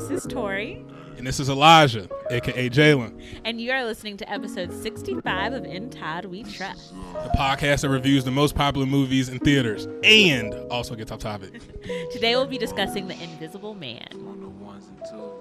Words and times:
this 0.00 0.24
is 0.24 0.26
Tori. 0.32 0.82
And 1.18 1.26
this 1.26 1.38
is 1.38 1.50
Elijah, 1.50 2.08
aka 2.30 2.70
Jalen, 2.70 3.22
And 3.44 3.60
you 3.60 3.70
are 3.72 3.84
listening 3.84 4.16
to 4.18 4.30
episode 4.32 4.72
65 4.72 5.52
of 5.52 5.64
In 5.66 5.90
Todd 5.90 6.24
We 6.24 6.42
Trust. 6.42 6.94
the 7.12 7.30
podcast 7.36 7.82
that 7.82 7.90
reviews 7.90 8.24
the 8.24 8.30
most 8.30 8.54
popular 8.54 8.86
movies 8.86 9.28
in 9.28 9.38
theaters 9.40 9.86
and 10.02 10.54
also 10.70 10.94
gets 10.94 11.12
off 11.12 11.18
topic. 11.18 11.60
Today 12.12 12.34
we'll 12.36 12.46
be 12.46 12.56
discussing 12.56 13.08
The 13.08 13.22
Invisible 13.22 13.74
Man. 13.74 14.08
on 14.14 14.40
the 14.40 14.48
ones 14.48 14.86
and 14.88 14.98
twos. 15.10 15.40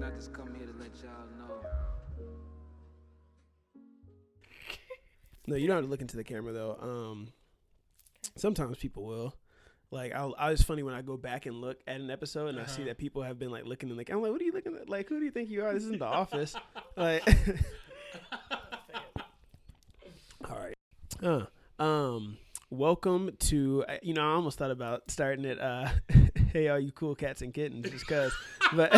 Not 0.00 0.14
just 0.16 0.32
come 0.32 0.54
here 0.54 0.66
to 0.66 0.72
let 0.78 0.90
y'all 1.02 1.26
know. 1.38 1.68
No, 5.46 5.56
you 5.56 5.66
don't 5.66 5.76
have 5.76 5.84
to 5.84 5.90
look 5.90 6.00
into 6.00 6.16
the 6.16 6.24
camera 6.24 6.54
though. 6.54 6.78
Um, 6.80 7.28
sometimes 8.40 8.78
people 8.78 9.04
will. 9.04 9.34
Like, 9.92 10.12
I'll, 10.14 10.34
I 10.38 10.50
was 10.50 10.62
funny 10.62 10.82
when 10.84 10.94
I 10.94 11.02
go 11.02 11.16
back 11.16 11.46
and 11.46 11.60
look 11.60 11.78
at 11.86 12.00
an 12.00 12.10
episode 12.10 12.48
and 12.48 12.60
I 12.60 12.66
see 12.66 12.84
that 12.84 12.96
people 12.96 13.22
have 13.22 13.38
been 13.40 13.50
like 13.50 13.64
looking 13.66 13.88
and 13.88 13.98
like, 13.98 14.08
I'm 14.10 14.22
like, 14.22 14.30
what 14.30 14.40
are 14.40 14.44
you 14.44 14.52
looking 14.52 14.76
at? 14.76 14.88
Like, 14.88 15.08
who 15.08 15.18
do 15.18 15.24
you 15.24 15.32
think 15.32 15.50
you 15.50 15.64
are? 15.64 15.72
This 15.74 15.82
isn't 15.84 15.98
the 15.98 16.06
office. 16.06 16.54
Like, 16.96 17.26
all 20.48 20.56
right. 20.58 20.74
Uh, 21.22 21.82
um, 21.82 22.36
welcome 22.70 23.30
to. 23.40 23.84
uh, 23.88 23.96
You 24.02 24.14
know, 24.14 24.22
I 24.22 24.32
almost 24.34 24.58
thought 24.58 24.70
about 24.70 25.10
starting 25.10 25.44
it. 25.44 25.60
Uh, 25.60 25.88
hey, 26.52 26.68
all 26.68 26.78
you 26.78 26.92
cool 26.92 27.14
cats 27.14 27.42
and 27.42 27.52
kittens, 27.52 27.88
just 27.90 28.06
cause. 28.06 28.32
But 28.74 28.92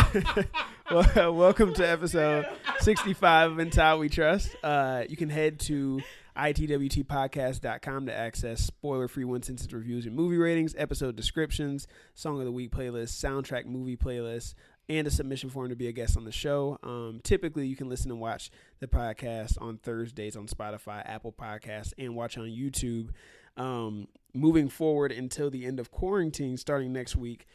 well, 0.90 1.32
welcome 1.34 1.72
to 1.74 1.88
episode 1.88 2.46
65 2.80 3.52
of 3.52 3.58
In 3.58 3.98
We 3.98 4.08
Trust. 4.08 4.54
Uh, 4.62 5.04
you 5.08 5.16
can 5.16 5.30
head 5.30 5.58
to 5.60 6.00
itwtpodcast.com 6.36 8.06
to 8.06 8.14
access 8.14 8.60
spoiler-free 8.60 9.24
one-sentence 9.24 9.72
reviews 9.72 10.06
and 10.06 10.14
movie 10.14 10.36
ratings, 10.36 10.74
episode 10.78 11.16
descriptions, 11.16 11.86
song 12.14 12.38
of 12.38 12.44
the 12.44 12.52
week 12.52 12.70
playlist, 12.70 13.22
soundtrack 13.22 13.66
movie 13.66 13.96
playlist, 13.96 14.54
and 14.88 15.06
a 15.06 15.10
submission 15.10 15.50
form 15.50 15.68
to 15.68 15.76
be 15.76 15.88
a 15.88 15.92
guest 15.92 16.16
on 16.16 16.24
the 16.24 16.32
show. 16.32 16.78
Um, 16.82 17.20
typically, 17.22 17.66
you 17.66 17.76
can 17.76 17.88
listen 17.88 18.10
and 18.10 18.20
watch 18.20 18.50
the 18.80 18.86
podcast 18.88 19.60
on 19.60 19.78
Thursdays 19.78 20.36
on 20.36 20.46
Spotify, 20.46 21.02
Apple 21.08 21.32
Podcasts, 21.32 21.92
and 21.98 22.16
watch 22.16 22.36
on 22.36 22.44
YouTube. 22.44 23.10
Um, 23.56 24.08
moving 24.34 24.68
forward 24.68 25.12
until 25.12 25.50
the 25.50 25.66
end 25.66 25.78
of 25.78 25.90
quarantine, 25.90 26.56
starting 26.56 26.92
next 26.92 27.16
week, 27.16 27.46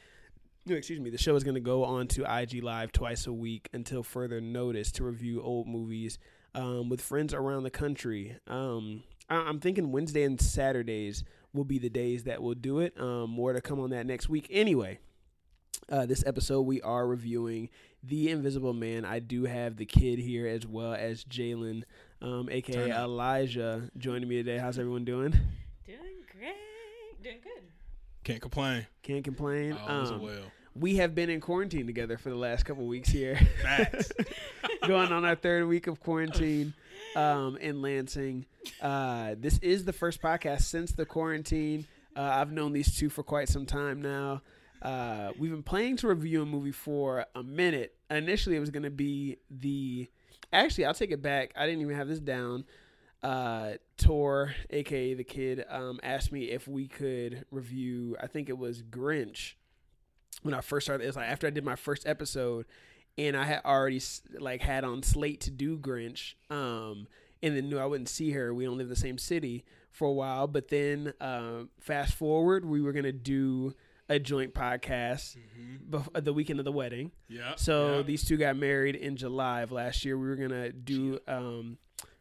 excuse 0.69 0.99
me, 0.99 1.09
the 1.09 1.17
show 1.17 1.35
is 1.35 1.43
going 1.43 1.55
to 1.55 1.61
go 1.61 1.83
on 1.83 2.07
to 2.07 2.23
IG 2.23 2.63
Live 2.63 2.91
twice 2.91 3.27
a 3.27 3.33
week 3.33 3.69
until 3.73 4.03
further 4.03 4.41
notice 4.41 4.91
to 4.93 5.03
review 5.03 5.41
old 5.41 5.67
movies 5.67 6.19
um, 6.57 6.89
with 6.89 6.99
friends 7.01 7.33
around 7.33 7.63
the 7.63 7.69
country. 7.69 8.35
Um, 8.47 9.03
I- 9.29 9.35
I'm 9.35 9.59
thinking 9.59 9.91
Wednesday 9.91 10.23
and 10.23 10.39
Saturdays 10.41 11.23
will 11.53 11.63
be 11.63 11.79
the 11.79 11.89
days 11.89 12.23
that 12.25 12.41
we'll 12.41 12.53
do 12.55 12.79
it. 12.79 12.99
Um, 12.99 13.29
more 13.29 13.53
to 13.53 13.61
come 13.61 13.79
on 13.79 13.91
that 13.91 14.05
next 14.05 14.27
week. 14.29 14.47
Anyway, 14.49 14.99
uh, 15.89 16.05
this 16.05 16.23
episode 16.25 16.61
we 16.61 16.81
are 16.81 17.07
reviewing 17.07 17.69
The 18.03 18.29
Invisible 18.29 18.73
Man. 18.73 19.05
I 19.05 19.19
do 19.19 19.45
have 19.45 19.77
the 19.77 19.85
kid 19.85 20.19
here 20.19 20.47
as 20.47 20.65
well 20.67 20.93
as 20.93 21.23
Jalen, 21.23 21.83
um, 22.21 22.49
aka 22.51 22.91
Elijah, 22.91 23.89
joining 23.97 24.27
me 24.27 24.35
today. 24.37 24.57
How's 24.57 24.77
everyone 24.79 25.05
doing? 25.05 25.31
Doing 25.85 25.99
great. 26.37 27.23
Doing 27.23 27.37
good. 27.43 27.63
Can't 28.23 28.41
complain. 28.41 28.85
Can't 29.03 29.23
complain. 29.23 29.73
All 29.73 30.03
is 30.03 30.11
Um, 30.11 30.21
well. 30.21 30.51
We 30.79 30.97
have 30.97 31.15
been 31.15 31.29
in 31.29 31.41
quarantine 31.41 31.87
together 31.87 32.17
for 32.17 32.29
the 32.29 32.35
last 32.35 32.63
couple 32.63 32.85
weeks 32.85 33.09
here. 33.09 33.39
Going 34.87 35.11
on 35.11 35.25
our 35.25 35.35
third 35.35 35.67
week 35.67 35.87
of 35.87 35.99
quarantine 35.99 36.73
um, 37.15 37.57
in 37.57 37.81
Lansing. 37.81 38.45
Uh, 38.81 39.35
this 39.37 39.57
is 39.59 39.85
the 39.85 39.93
first 39.93 40.21
podcast 40.21 40.63
since 40.63 40.91
the 40.91 41.05
quarantine. 41.05 41.87
Uh, 42.15 42.21
I've 42.21 42.51
known 42.51 42.73
these 42.73 42.95
two 42.95 43.09
for 43.09 43.23
quite 43.23 43.49
some 43.49 43.65
time 43.65 44.01
now. 44.01 44.41
Uh, 44.81 45.31
we've 45.39 45.51
been 45.51 45.63
planning 45.63 45.97
to 45.97 46.07
review 46.07 46.43
a 46.43 46.45
movie 46.45 46.71
for 46.71 47.25
a 47.33 47.43
minute. 47.43 47.95
Initially, 48.09 48.55
it 48.55 48.59
was 48.59 48.69
going 48.69 48.83
to 48.83 48.91
be 48.91 49.37
the. 49.49 50.07
Actually, 50.53 50.85
I'll 50.85 50.93
take 50.93 51.11
it 51.11 51.21
back. 51.21 51.51
I 51.55 51.65
didn't 51.65 51.81
even 51.81 51.95
have 51.95 52.07
this 52.07 52.19
down. 52.19 52.65
Uh, 53.23 53.73
Tor, 53.97 54.53
aka 54.69 55.15
the 55.15 55.23
kid, 55.23 55.65
um, 55.69 55.99
asked 56.03 56.31
me 56.31 56.51
if 56.51 56.67
we 56.67 56.87
could 56.87 57.45
review. 57.51 58.15
I 58.21 58.27
think 58.27 58.47
it 58.47 58.57
was 58.57 58.83
Grinch 58.83 59.53
when 60.43 60.53
I 60.53 60.61
first 60.61 60.85
started. 60.85 61.03
It 61.03 61.07
was 61.07 61.15
like 61.15 61.29
after 61.29 61.47
I 61.47 61.49
did 61.49 61.63
my 61.65 61.75
first 61.75 62.07
episode, 62.07 62.65
and 63.17 63.35
I 63.35 63.45
had 63.45 63.61
already 63.65 64.01
like 64.39 64.61
had 64.61 64.83
on 64.83 65.03
slate 65.03 65.41
to 65.41 65.51
do 65.51 65.77
Grinch. 65.77 66.35
Um, 66.49 67.07
and 67.43 67.55
then 67.55 67.69
knew 67.69 67.77
I 67.77 67.85
wouldn't 67.85 68.09
see 68.09 68.31
her. 68.31 68.53
We 68.53 68.65
don't 68.65 68.77
live 68.77 68.85
in 68.85 68.89
the 68.89 68.95
same 68.95 69.17
city 69.17 69.63
for 69.91 70.07
a 70.07 70.11
while. 70.13 70.47
But 70.47 70.69
then, 70.69 71.13
um, 71.21 71.69
fast 71.79 72.15
forward, 72.15 72.65
we 72.65 72.81
were 72.81 72.93
gonna 72.93 73.11
do 73.11 73.73
a 74.09 74.19
joint 74.19 74.53
podcast 74.53 75.37
bef- 75.89 76.23
the 76.23 76.33
weekend 76.33 76.59
of 76.59 76.65
the 76.65 76.71
wedding. 76.71 77.11
Yeah. 77.27 77.55
So 77.55 77.97
yeah. 77.97 78.01
these 78.03 78.23
two 78.23 78.37
got 78.37 78.55
married 78.55 78.95
in 78.95 79.17
July 79.17 79.61
of 79.61 79.71
last 79.71 80.05
year. 80.05 80.17
We 80.17 80.27
were 80.27 80.35
gonna 80.35 80.71
do. 80.71 81.19
Um, 81.27 81.77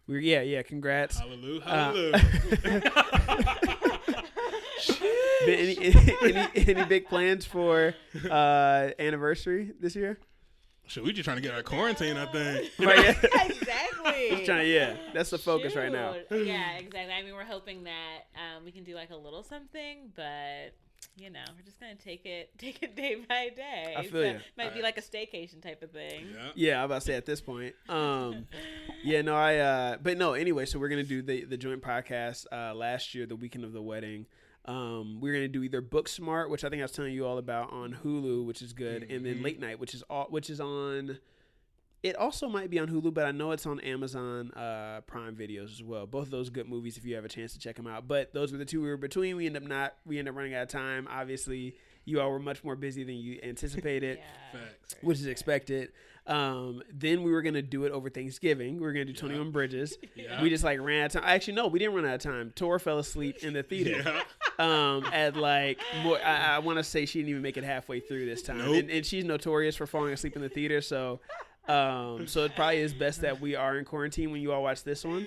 we 0.07 0.15
were, 0.15 0.21
yeah, 0.21 0.43
yeah. 0.43 0.63
Congrats. 0.63 1.19
Hallelujah. 1.19 1.63
Uh, 1.63 1.93
Hallelujah. 1.93 2.51
Been 2.63 2.83
any, 5.49 5.79
any, 6.23 6.49
any 6.55 6.69
any 6.69 6.85
big 6.85 7.07
plans 7.09 7.45
for 7.45 7.95
uh, 8.31 8.91
anniversary 8.99 9.73
this 9.81 9.95
year? 9.97 10.19
Shit, 10.89 11.03
we 11.03 11.13
just 11.13 11.25
trying 11.25 11.37
to 11.37 11.43
get 11.43 11.53
our 11.53 11.65
quarantine, 11.65 12.17
I 12.17 12.27
think. 12.27 12.71
Right, 12.79 12.99
yeah. 12.99 13.11
exactly. 13.45 14.29
Just 14.31 14.45
trying 14.45 14.61
to, 14.61 14.67
yeah, 14.67 14.97
that's 15.13 15.31
the 15.31 15.39
focus 15.39 15.75
right 15.75 15.91
now. 15.91 16.15
Yeah, 16.31 16.77
exactly. 16.77 17.13
I 17.13 17.23
mean, 17.23 17.35
we're 17.35 17.45
hoping 17.45 17.85
that 17.85 18.27
um, 18.37 18.65
we 18.65 18.71
can 18.71 18.85
do 18.85 18.95
like 18.95 19.11
a 19.11 19.17
little 19.17 19.43
something, 19.43 20.13
but 20.15 20.75
you 21.17 21.31
know, 21.31 21.41
we're 21.57 21.65
just 21.65 21.81
gonna 21.81 21.97
take 21.97 22.25
it, 22.25 22.51
take 22.59 22.83
it 22.83 22.95
day 22.95 23.17
by 23.29 23.51
day. 23.57 23.95
I 23.97 24.03
feel 24.03 24.13
So 24.13 24.23
ya. 24.23 24.39
Might 24.57 24.75
be 24.75 24.83
like 24.83 24.97
a 24.97 25.03
staycation 25.03 25.61
type 25.61 25.83
of 25.83 25.91
thing. 25.91 26.27
Yeah. 26.33 26.51
Yeah, 26.55 26.79
I'm 26.79 26.85
about 26.85 27.01
to 27.01 27.07
say 27.07 27.15
at 27.15 27.27
this 27.27 27.41
point. 27.41 27.75
Um, 27.89 28.47
yeah, 29.03 29.23
no, 29.23 29.35
I. 29.35 29.57
Uh, 29.57 29.97
but 30.01 30.17
no, 30.19 30.35
anyway. 30.35 30.67
So 30.67 30.79
we're 30.79 30.89
gonna 30.89 31.03
do 31.03 31.21
the 31.23 31.45
the 31.45 31.57
joint 31.57 31.83
podcast 31.83 32.47
uh, 32.53 32.75
last 32.75 33.15
year, 33.15 33.27
the 33.27 33.37
weekend 33.37 33.65
of 33.65 33.73
the 33.73 33.83
wedding. 33.83 34.27
Um, 34.67 35.21
we're 35.21 35.33
gonna 35.33 35.49
do 35.49 35.63
either 35.63 35.81
Book 35.81 36.09
Smart, 36.09 36.51
which 36.51 36.65
I 36.65 36.69
think 36.69 36.81
I 36.81 36.85
was 36.85 36.93
telling 36.93 37.13
you 37.15 37.25
all 37.27 37.39
about 37.39 37.73
on 37.73 37.99
Hulu, 38.05 38.45
which 38.45 38.63
is 38.63 38.73
good, 38.73 39.05
and 39.11 39.25
then 39.25 39.37
Mhm. 39.39 39.45
Late 39.45 39.61
Night, 39.61 39.79
which 39.79 39.95
is 39.95 40.03
all, 40.11 40.27
which 40.31 40.51
is 40.51 40.61
on. 40.61 41.19
It 42.03 42.15
also 42.17 42.49
might 42.49 42.71
be 42.71 42.79
on 42.79 42.89
Hulu, 42.89 43.13
but 43.15 43.25
I 43.27 43.33
know 43.33 43.51
it's 43.53 43.67
on 43.67 43.81
Amazon 43.81 44.53
uh, 44.53 45.01
Prime 45.07 45.35
Videos 45.35 45.73
as 45.73 45.83
well. 45.83 46.07
Both 46.07 46.25
of 46.27 46.31
those 46.31 46.51
good 46.51 46.69
movies 46.69 46.97
if 46.97 47.05
you 47.05 47.15
have 47.17 47.25
a 47.25 47.29
chance 47.29 47.53
to 47.55 47.59
check 47.59 47.77
them 47.77 47.87
out. 47.87 48.07
But 48.07 48.33
those 48.33 48.53
were 48.53 48.59
the 48.59 48.65
two 48.65 48.81
we 48.83 48.89
were 48.89 48.97
between. 48.97 49.35
We 49.37 49.47
end 49.47 49.57
up 49.57 49.63
not. 49.65 49.97
We 50.05 50.19
end 50.19 50.29
up 50.29 50.37
running 50.37 50.55
out 50.55 50.63
of 50.65 50.69
time. 50.69 51.09
Obviously, 51.11 51.75
you 52.05 52.21
all 52.21 52.31
were 52.31 52.39
much 52.39 52.63
more 52.63 52.77
busy 52.77 53.03
than 53.03 53.17
you 53.17 53.41
anticipated 53.43 54.19
Yeah. 54.53 54.61
Facts. 54.61 54.97
which 55.01 55.19
is 55.19 55.27
expected. 55.27 55.91
Um, 56.27 56.83
then 56.93 57.23
we 57.23 57.31
were 57.31 57.43
gonna 57.43 57.63
do 57.63 57.85
it 57.85 57.93
over 57.93 58.11
Thanksgiving. 58.11 58.75
We 58.77 58.81
were 58.83 58.93
gonna 58.93 59.05
do 59.05 59.13
Twenty 59.13 59.35
Yeah. 59.35 59.41
One 59.43 59.51
Bridges. 59.53 59.97
Yeah. 60.17 60.43
We 60.43 60.49
just 60.51 60.65
like 60.65 60.81
ran 60.81 61.03
out 61.03 61.15
of 61.15 61.23
time. 61.23 61.31
Actually, 61.31 61.55
no, 61.55 61.67
we 61.69 61.79
didn't 61.79 61.95
run 61.95 62.05
out 62.07 62.15
of 62.15 62.21
time. 62.23 62.53
Tor 62.57 62.79
fell 62.79 62.99
asleep 62.99 63.37
in 63.45 63.53
the 63.53 63.63
theater. 63.63 64.03
Yeah. 64.05 64.23
Um, 64.59 65.05
at 65.13 65.37
like 65.37 65.79
more, 66.03 66.19
I, 66.25 66.55
I 66.57 66.59
want 66.61 66.79
to 66.79 66.83
say 66.83 67.05
she 67.05 67.19
didn't 67.19 67.29
even 67.29 67.43
make 67.43 67.59
it 67.59 67.65
halfway 67.65 68.01
through 68.01 68.25
this 68.25 68.41
time, 68.41 68.57
Nope. 68.57 68.77
and, 68.77 68.91
and 68.91 69.05
she's 69.05 69.23
notorious 69.23 69.77
for 69.77 69.87
falling 69.87 70.15
asleep 70.15 70.35
in 70.35 70.41
the 70.41 70.49
theater. 70.49 70.81
So, 70.81 71.21
um, 71.69 72.27
so 72.27 72.45
it 72.45 72.55
probably 72.57 72.79
is 72.79 72.95
best 72.95 73.21
that 73.21 73.39
we 73.39 73.55
are 73.55 73.77
in 73.77 73.85
quarantine 73.85 74.31
when 74.31 74.41
you 74.41 74.53
all 74.53 74.63
watch 74.63 74.83
this 74.83 75.05
one. 75.05 75.27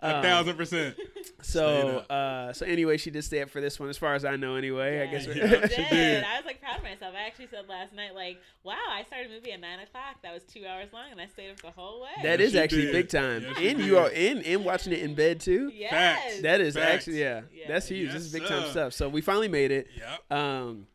A 0.00 0.16
Um, 0.16 0.22
thousand 0.22 0.56
percent. 0.56 0.96
So, 1.40 1.98
uh, 2.10 2.52
so 2.52 2.66
anyway, 2.66 2.96
she 2.96 3.10
did 3.12 3.22
stay 3.22 3.40
up 3.42 3.48
for 3.50 3.60
this 3.60 3.78
one, 3.78 3.88
as 3.88 3.96
far 3.96 4.14
as 4.14 4.24
I 4.24 4.34
know. 4.34 4.56
Anyway, 4.56 5.00
I 5.00 5.06
guess. 5.06 5.24
Yeah, 5.26 5.34
Yeah, 5.34 5.44
I 5.62 5.68
she 5.68 5.76
did. 5.76 5.88
did. 5.90 6.24
I 6.24 6.36
was 6.36 6.44
like 6.46 6.60
proud 6.60 6.78
of 6.78 6.82
myself. 6.82 7.14
I 7.16 7.26
actually 7.26 7.46
said 7.46 7.68
last 7.68 7.92
night, 7.92 8.12
like, 8.14 8.38
"Wow, 8.64 8.74
I 8.90 9.04
started 9.04 9.30
a 9.30 9.34
movie 9.34 9.52
at 9.52 9.60
nine 9.60 9.78
o'clock. 9.78 10.16
That 10.24 10.34
was 10.34 10.42
two 10.42 10.66
hours 10.66 10.88
long, 10.92 11.12
and 11.12 11.20
I 11.20 11.26
stayed 11.26 11.50
up 11.50 11.60
the 11.62 11.70
whole 11.70 12.02
way." 12.02 12.08
That 12.24 12.40
Yes, 12.40 12.48
is 12.48 12.52
she 12.54 12.58
actually 12.58 12.82
did. 12.86 12.92
big 12.92 13.08
time, 13.08 13.42
Yes, 13.42 13.56
she 13.58 13.68
and 13.68 13.78
did. 13.78 13.86
you 13.86 13.98
are 13.98 14.10
in 14.10 14.38
and 14.42 14.64
watching 14.64 14.92
it 14.92 14.98
in 15.00 15.14
bed 15.14 15.40
too. 15.40 15.70
yes. 15.72 15.90
Facts. 15.90 16.42
That 16.42 16.60
is 16.60 16.74
Facts. 16.74 16.92
actually 16.92 17.20
yeah, 17.20 17.42
Yeah. 17.52 17.68
that's 17.68 17.86
huge. 17.88 18.06
Yes, 18.06 18.14
this 18.14 18.22
is 18.24 18.32
big 18.32 18.46
time 18.46 18.64
sir. 18.64 18.70
stuff. 18.70 18.92
So 18.94 19.08
we 19.08 19.20
finally 19.20 19.48
made 19.48 19.70
it. 19.70 19.86
Yep. 19.96 20.38
Um, 20.38 20.86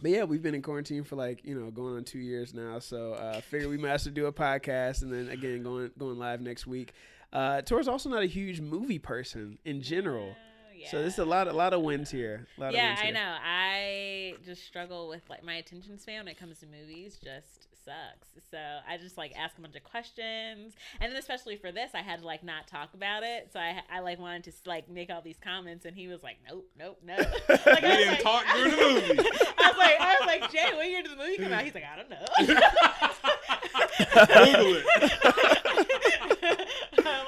but 0.00 0.10
yeah, 0.12 0.24
we've 0.24 0.42
been 0.42 0.54
in 0.54 0.62
quarantine 0.62 1.02
for 1.04 1.16
like 1.16 1.44
you 1.44 1.58
know 1.58 1.70
going 1.72 1.96
on 1.96 2.04
two 2.04 2.18
years 2.20 2.54
now. 2.54 2.78
So 2.78 3.14
uh, 3.14 3.40
figured 3.40 3.70
we 3.70 3.76
might 3.76 3.90
have 3.90 4.02
to 4.04 4.10
do 4.10 4.26
a 4.26 4.32
podcast, 4.32 5.02
and 5.02 5.12
then 5.12 5.28
again 5.30 5.62
going 5.64 5.90
going 5.98 6.18
live 6.18 6.40
next 6.40 6.66
week. 6.66 6.92
Uh, 7.34 7.60
Tor's 7.62 7.88
also 7.88 8.08
not 8.08 8.22
a 8.22 8.26
huge 8.26 8.60
movie 8.60 8.98
person 8.98 9.58
in 9.64 9.82
general, 9.82 10.34
Oh, 10.36 10.86
so 10.90 11.00
there's 11.00 11.16
yeah. 11.18 11.24
a 11.24 11.26
lot 11.26 11.48
a 11.48 11.52
lot 11.52 11.72
of 11.72 11.80
wins 11.82 12.10
here. 12.10 12.46
A 12.58 12.60
lot 12.60 12.68
of 12.68 12.74
yeah, 12.74 12.88
wins 12.90 13.00
I 13.00 13.04
here. 13.04 13.14
know. 13.14 13.36
I 13.42 14.34
just 14.44 14.64
struggle 14.66 15.08
with 15.08 15.22
like 15.30 15.42
my 15.42 15.54
attention 15.54 15.98
span 15.98 16.18
when 16.24 16.28
it 16.28 16.38
comes 16.38 16.58
to 16.60 16.66
movies. 16.66 17.18
Just 17.24 17.68
sucks. 17.84 18.28
So 18.50 18.58
I 18.88 18.98
just 18.98 19.16
like 19.16 19.32
ask 19.34 19.56
a 19.56 19.62
bunch 19.62 19.76
of 19.76 19.82
questions, 19.84 20.74
and 21.00 21.10
then 21.10 21.18
especially 21.18 21.56
for 21.56 21.72
this, 21.72 21.90
I 21.94 22.02
had 22.02 22.20
to 22.20 22.26
like 22.26 22.44
not 22.44 22.66
talk 22.66 22.92
about 22.92 23.22
it. 23.22 23.48
So 23.52 23.60
I, 23.60 23.80
I 23.90 24.00
like 24.00 24.18
wanted 24.18 24.44
to 24.44 24.52
like 24.66 24.88
make 24.90 25.10
all 25.10 25.22
these 25.22 25.38
comments, 25.42 25.86
and 25.86 25.96
he 25.96 26.06
was 26.06 26.22
like, 26.22 26.36
"Nope, 26.48 26.68
nope, 26.78 26.98
nope." 27.02 27.18
like, 27.48 27.64
We 27.66 27.72
I 27.72 27.80
didn't 27.80 28.08
like- 28.12 28.22
talk 28.22 28.44
during 28.54 28.70
the 28.70 28.76
movie. 28.76 29.00
I 29.58 29.68
was 29.68 29.78
like, 29.78 30.00
I 30.00 30.16
was 30.20 30.26
like, 30.26 30.52
Jay, 30.52 30.70
what 30.74 30.86
year 30.86 31.02
did 31.02 31.12
the 31.12 31.16
movie 31.16 31.36
come 31.38 31.52
out? 31.52 31.62
He's 31.64 31.74
like, 31.74 31.84
I 31.84 31.96
don't 31.96 32.10
know. 32.10 32.26
Google 34.54 34.76
it. 34.76 35.93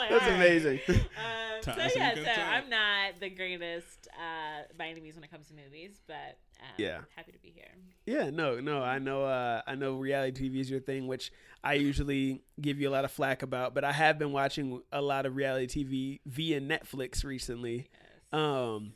I'm 0.07 0.13
like, 0.13 0.21
That's 0.21 0.33
"All 0.33 0.39
right." 0.39 0.47
amazing. 0.47 0.81
Um, 0.89 1.63
so 1.63 1.99
yeah, 1.99 2.15
so 2.15 2.23
time. 2.25 2.65
I'm 2.65 2.71
not 2.71 3.21
the 3.21 3.31
greatest 3.31 4.09
uh, 4.15 4.63
by 4.79 4.87
any 4.89 5.01
means 5.01 5.15
when 5.17 5.25
it 5.25 5.31
comes 5.31 5.49
to 5.49 5.55
movies, 5.55 6.01
but 6.07 6.39
um, 6.61 6.67
Yeah. 6.79 7.01
happy 7.17 7.33
to 7.33 7.39
be 7.39 7.53
here. 7.55 7.75
Yeah, 8.07 8.31
no, 8.31 8.61
no. 8.61 8.83
I 8.83 8.99
know. 8.99 9.25
Uh, 9.25 9.63
I 9.67 9.75
know 9.75 9.95
reality 9.97 10.49
TV 10.49 10.61
is 10.61 10.71
your 10.71 10.81
thing, 10.81 11.07
which 11.09 11.33
I 11.65 11.75
usually 11.75 12.43
give 12.61 12.81
you 12.81 12.89
a 12.89 12.93
lot 12.93 13.05
of 13.05 13.11
flack 13.11 13.43
about. 13.43 13.75
But 13.75 13.83
I 13.85 13.93
have 13.93 14.19
been 14.19 14.33
watching 14.33 14.81
a 14.93 15.03
lot 15.03 15.27
of 15.27 15.35
reality 15.35 15.67
TV 15.85 16.21
via 16.25 16.61
Netflix 16.61 17.25
recently. 17.25 17.89
Yes. 17.93 18.41
Um, 18.41 18.93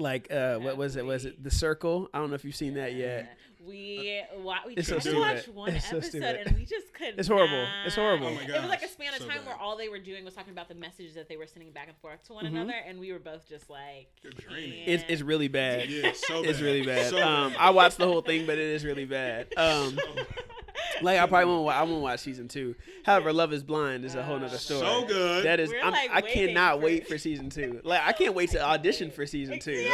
like 0.00 0.30
uh, 0.32 0.58
what 0.58 0.76
was 0.76 0.96
it? 0.96 1.04
Was 1.04 1.24
it 1.24 1.42
The 1.42 1.50
Circle? 1.50 2.08
I 2.14 2.18
don't 2.18 2.28
know 2.30 2.34
if 2.34 2.44
you've 2.44 2.56
seen 2.56 2.74
that 2.74 2.94
yet. 2.94 3.36
We 3.62 4.22
wa- 4.38 4.56
we 4.66 4.72
It's 4.74 4.88
so 4.88 4.94
tried 4.98 5.02
to 5.02 5.10
stupid. 5.10 5.20
watch 5.20 5.48
one 5.48 5.68
It's 5.74 5.90
so 5.90 5.98
episode 5.98 6.08
stupid. 6.08 6.46
and 6.46 6.56
we 6.56 6.64
just 6.64 6.94
couldn't. 6.94 7.18
It's 7.18 7.28
horrible. 7.28 7.66
It's 7.84 7.94
horrible. 7.94 8.28
Oh 8.28 8.34
my 8.34 8.42
It 8.42 8.48
was 8.60 8.70
like 8.70 8.78
a 8.78 8.82
gosh, 8.86 8.90
span 8.90 9.12
of 9.12 9.18
so 9.20 9.26
time 9.28 9.36
bad. 9.38 9.46
where 9.48 9.56
all 9.56 9.76
they 9.76 9.90
were 9.90 9.98
doing 9.98 10.24
was 10.24 10.34
talking 10.34 10.52
about 10.52 10.68
the 10.70 10.74
messages 10.74 11.14
that 11.14 11.28
they 11.28 11.36
were 11.36 11.46
sending 11.46 11.70
back 11.70 11.88
and 11.88 11.96
forth 11.98 12.22
to 12.28 12.32
one 12.32 12.46
Mhm. 12.46 12.48
another, 12.48 12.72
and 12.86 12.98
we 12.98 13.12
were 13.12 13.18
both 13.18 13.46
just 13.46 13.68
like, 13.68 14.08
You're 14.22 14.32
dreaming. 14.32 14.84
It's 14.86 15.04
it's 15.08 15.20
really 15.20 15.48
bad. 15.48 15.90
Yeah, 15.90 16.12
so 16.14 16.42
It's 16.44 16.60
really 16.62 16.86
bad. 16.86 17.10
So 17.10 17.18
Um, 17.22 17.50
bad. 17.52 17.58
I 17.60 17.68
watched 17.70 17.98
the 17.98 18.06
whole 18.06 18.22
thing, 18.22 18.46
but 18.46 18.56
it 18.56 18.64
is 18.64 18.82
really 18.82 19.04
bad. 19.04 19.48
Um, 19.58 19.98
like 21.04 21.18
I 21.18 21.26
probably 21.26 21.46
won't. 21.52 21.64
wa- 21.64 21.72
I 21.72 21.82
won't 21.82 22.02
watch 22.02 22.20
season 22.20 22.48
two. 22.48 22.74
However, 23.04 23.32
Love 23.32 23.52
Is 23.52 23.62
Blind 23.62 24.04
is 24.04 24.14
a 24.14 24.22
whole 24.22 24.38
nother 24.38 24.58
story. 24.58 24.80
so 24.80 25.04
good. 25.06 25.44
That 25.44 25.60
is, 25.60 25.72
I'm, 25.82 25.92
like, 25.92 26.10
I 26.12 26.20
cannot 26.20 26.76
for- 26.78 26.84
wait 26.84 27.06
for 27.08 27.18
season 27.26 27.50
two. 27.50 27.80
Like 27.84 28.02
I 28.04 28.12
can't 28.12 28.34
wait 28.34 28.50
to 28.50 28.62
audition 28.64 29.10
for 29.10 29.26
season 29.26 29.58
two. 29.58 29.72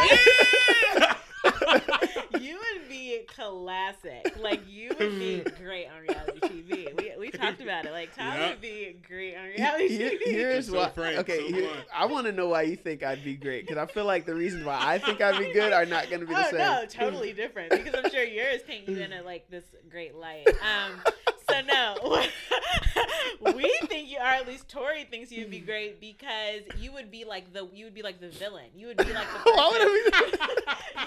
you 2.40 2.58
would 2.58 2.88
be 2.88 3.18
classic. 3.26 4.36
Like 4.40 4.60
you 4.68 4.88
would 4.98 5.18
be 5.18 5.44
great 5.62 5.86
on 5.88 6.02
reality 6.02 6.40
TV. 6.40 6.75
We, 7.46 7.50
we 7.50 7.56
talked 7.56 7.62
about 7.62 7.86
it. 7.86 7.92
Like 7.92 8.14
Tom 8.14 8.34
Yeah. 8.34 8.48
would 8.50 8.60
be 8.60 8.96
great 9.06 9.36
on 9.36 9.44
reality 9.46 9.88
Here- 9.88 10.10
TV. 10.10 10.30
here's 10.30 10.66
So 10.68 10.74
why. 10.76 10.88
frank, 10.90 11.18
okay, 11.20 11.48
so 11.48 11.54
here- 11.54 11.70
I 11.94 12.06
want 12.06 12.26
to 12.26 12.32
know 12.32 12.48
why 12.48 12.62
you 12.62 12.76
think 12.76 13.02
I'd 13.02 13.24
be 13.24 13.34
great 13.36 13.66
because 13.66 13.78
I 13.78 13.86
feel 13.92 14.04
like 14.04 14.26
the 14.26 14.34
reasons 14.34 14.64
why 14.64 14.78
I 14.80 14.98
think 14.98 15.20
I'd 15.20 15.38
be 15.38 15.52
good 15.54 15.72
are 15.72 15.86
not 15.86 16.08
going 16.08 16.20
to 16.20 16.26
be 16.26 16.34
the 16.34 16.46
oh 16.46 16.50
same. 16.50 16.58
no, 16.58 16.84
totally 16.88 17.32
different. 17.32 17.70
Because 17.70 17.94
I'm 17.94 18.10
sure 18.10 18.24
yours 18.24 18.62
paint 18.66 18.88
you 18.88 18.98
in 18.98 19.12
a 19.12 19.22
like 19.22 19.48
this 19.50 19.64
great 19.90 20.14
light. 20.14 20.46
Um, 20.48 21.00
so 21.48 21.60
no, 21.62 22.22
we 23.54 23.72
think 23.86 24.08
you, 24.08 24.18
or 24.18 24.22
at 24.22 24.46
least 24.46 24.68
Tori 24.68 25.04
thinks 25.04 25.30
you'd 25.30 25.50
be 25.50 25.60
great 25.60 26.00
because 26.00 26.62
you 26.78 26.92
would 26.92 27.10
be 27.10 27.24
like 27.24 27.52
the 27.52 27.68
you 27.72 27.84
would 27.84 27.94
be 27.94 28.02
like 28.02 28.20
the 28.20 28.28
villain. 28.30 28.66
You 28.74 28.88
would 28.88 28.96
be 28.96 29.12
like 29.12 29.26
the 29.32 29.38
Why 29.52 29.68
would 29.70 30.12
person, 30.12 30.48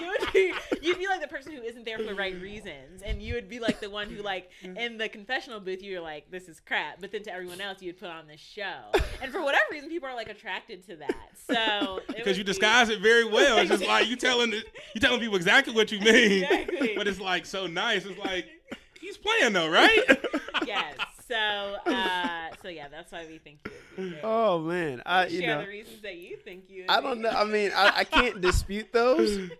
you 0.00 0.08
would 0.08 0.32
be 0.32 0.52
you'd 0.82 0.98
be 0.98 1.06
like 1.06 1.20
the 1.20 1.28
person 1.28 1.52
who 1.52 1.62
isn't 1.62 1.84
there 1.84 1.98
for 1.98 2.04
the 2.04 2.14
right 2.14 2.40
reasons, 2.40 3.02
and 3.02 3.22
you 3.22 3.34
would 3.34 3.48
be 3.48 3.60
like 3.60 3.80
the 3.80 3.90
one 3.90 4.08
who 4.08 4.22
like 4.22 4.50
mm-hmm. 4.62 4.76
in 4.76 4.98
the 4.98 5.08
confessional 5.08 5.60
booth 5.60 5.82
you're 5.82 6.00
like 6.00 6.30
this 6.30 6.48
is 6.48 6.60
crap, 6.60 7.00
but 7.00 7.12
then 7.12 7.22
to 7.24 7.32
everyone 7.32 7.60
else 7.60 7.82
you'd 7.82 7.98
put 7.98 8.08
on 8.08 8.26
this 8.26 8.40
show, 8.40 8.78
and 9.22 9.32
for 9.32 9.42
whatever 9.42 9.64
reason 9.70 9.88
people 9.88 10.08
are 10.08 10.16
like 10.16 10.28
attracted 10.28 10.86
to 10.86 10.96
that. 10.96 11.28
So 11.34 12.00
because 12.06 12.38
you 12.38 12.44
be- 12.44 12.48
disguise 12.48 12.88
it 12.88 13.00
very 13.00 13.24
well. 13.24 13.58
It's 13.58 13.70
just 13.70 13.84
like 13.84 14.08
you 14.08 14.16
telling 14.16 14.52
you 14.52 15.00
telling 15.00 15.20
people 15.20 15.36
exactly 15.36 15.74
what 15.74 15.92
you 15.92 16.00
mean, 16.00 16.44
Exactly. 16.44 16.92
but 16.96 17.06
it's 17.06 17.20
like 17.20 17.46
so 17.46 17.66
nice. 17.66 18.04
It's 18.04 18.18
like 18.18 18.59
he's 19.00 19.16
playing 19.16 19.52
though, 19.52 19.68
right? 19.68 20.00
yes. 20.66 20.94
So, 21.28 21.36
uh, 21.36 22.48
so 22.60 22.68
yeah, 22.68 22.88
that's 22.88 23.12
why 23.12 23.24
we 23.28 23.38
think 23.38 23.60
you 23.64 23.70
would 23.70 24.04
be 24.04 24.10
great. 24.10 24.24
Oh 24.24 24.58
man, 24.60 25.02
I 25.06 25.26
you 25.26 25.40
Share 25.40 25.56
know 25.56 25.62
the 25.62 25.68
reasons 25.68 26.02
that 26.02 26.16
you 26.16 26.36
think 26.36 26.64
you. 26.68 26.86
I 26.88 27.00
don't 27.00 27.20
know. 27.20 27.30
I 27.30 27.44
mean, 27.44 27.70
I, 27.74 27.92
I 27.98 28.04
can't 28.04 28.40
dispute 28.40 28.92
those, 28.92 29.50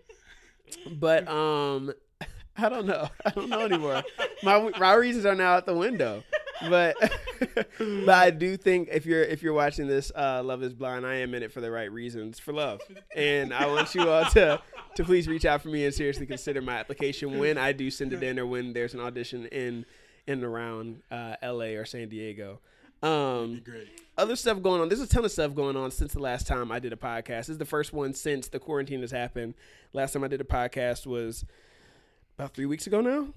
but 0.91 1.27
um, 1.27 1.93
I 2.57 2.69
don't 2.69 2.85
know. 2.85 3.07
I 3.25 3.29
don't 3.29 3.49
know 3.49 3.61
anymore. 3.61 4.03
My 4.43 4.69
my 4.77 4.93
reasons 4.93 5.25
are 5.25 5.35
now 5.35 5.53
out 5.53 5.65
the 5.65 5.75
window. 5.75 6.23
But 6.69 6.95
but 7.77 8.09
I 8.09 8.29
do 8.31 8.57
think 8.57 8.89
if 8.91 9.05
you're 9.05 9.23
if 9.23 9.41
you're 9.41 9.53
watching 9.53 9.87
this, 9.87 10.11
uh, 10.15 10.41
Love 10.43 10.63
Is 10.63 10.73
Blind, 10.73 11.05
I 11.05 11.15
am 11.15 11.33
in 11.33 11.43
it 11.43 11.51
for 11.51 11.61
the 11.61 11.71
right 11.71 11.91
reasons 11.91 12.39
for 12.39 12.53
love, 12.53 12.81
and 13.15 13.53
I 13.53 13.67
want 13.67 13.95
you 13.95 14.09
all 14.09 14.25
to 14.31 14.61
to 14.95 15.03
please 15.03 15.27
reach 15.27 15.45
out 15.45 15.61
for 15.61 15.69
me 15.69 15.85
and 15.85 15.93
seriously 15.93 16.25
consider 16.25 16.61
my 16.61 16.77
application 16.77 17.39
when 17.39 17.57
I 17.57 17.71
do 17.71 17.89
send 17.89 18.13
it 18.13 18.23
in 18.23 18.37
or 18.39 18.45
when 18.45 18.73
there's 18.73 18.93
an 18.93 18.99
audition 18.99 19.45
in 19.47 19.85
in 20.27 20.33
and 20.35 20.43
around 20.43 21.01
uh, 21.09 21.35
L.A. 21.41 21.75
or 21.75 21.85
San 21.85 22.09
Diego. 22.09 22.59
Um, 23.03 23.61
Great. 23.65 23.87
other 24.15 24.35
stuff 24.35 24.61
going 24.61 24.79
on. 24.79 24.87
There's 24.87 25.01
a 25.01 25.07
ton 25.07 25.25
of 25.25 25.31
stuff 25.31 25.55
going 25.55 25.75
on 25.75 25.89
since 25.89 26.13
the 26.13 26.19
last 26.19 26.45
time 26.45 26.71
I 26.71 26.77
did 26.77 26.93
a 26.93 26.95
podcast. 26.95 27.25
This 27.25 27.49
is 27.49 27.57
the 27.57 27.65
first 27.65 27.93
one 27.93 28.13
since 28.13 28.47
the 28.47 28.59
quarantine 28.59 29.01
has 29.01 29.09
happened. 29.09 29.55
Last 29.91 30.13
time 30.13 30.23
I 30.23 30.27
did 30.27 30.39
a 30.39 30.43
podcast 30.43 31.07
was 31.07 31.43
about 32.37 32.53
three 32.53 32.67
weeks 32.67 32.85
ago 32.85 33.01
now. 33.01 33.29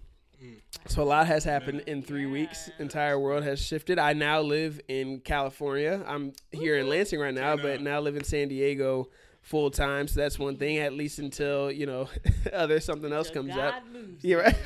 So 0.87 1.03
a 1.03 1.05
lot 1.05 1.27
has 1.27 1.45
happened 1.45 1.81
in 1.87 2.03
three 2.03 2.27
weeks. 2.27 2.71
Entire 2.79 3.19
world 3.19 3.43
has 3.45 3.61
shifted. 3.61 3.99
I 3.99 4.13
now 4.13 4.41
live 4.43 4.81
in 4.89 5.21
California. 5.21 6.05
I'm 6.07 6.33
here 6.53 6.77
in 6.79 6.89
Lansing 6.89 7.19
right 7.21 7.33
now, 7.35 7.57
but 7.57 7.81
now 7.81 8.01
live 8.01 8.17
in 8.17 8.25
San 8.25 8.49
Diego 8.49 9.09
full 9.41 9.71
time. 9.71 10.09
So 10.09 10.21
that's 10.21 10.39
one 10.39 10.57
thing. 10.57 10.79
At 10.79 10.93
least 10.93 11.19
until 11.19 11.71
you 11.71 11.87
know, 11.87 12.09
other 12.53 12.81
something 12.81 13.13
else 13.13 13.31
Till 13.31 13.43
comes 13.45 13.55
God 13.55 13.75
up. 13.75 13.83
moves. 13.93 14.23
Yeah, 14.25 14.37
right. 14.37 14.57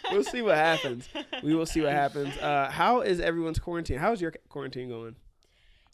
we'll 0.12 0.24
see 0.24 0.42
what 0.42 0.56
happens. 0.56 1.08
We 1.42 1.54
will 1.54 1.66
see 1.66 1.80
what 1.82 1.92
happens. 1.92 2.36
Uh, 2.38 2.70
how 2.70 3.00
is 3.02 3.20
everyone's 3.20 3.58
quarantine? 3.58 3.98
How's 3.98 4.20
your 4.20 4.32
quarantine 4.48 4.88
going? 4.88 5.16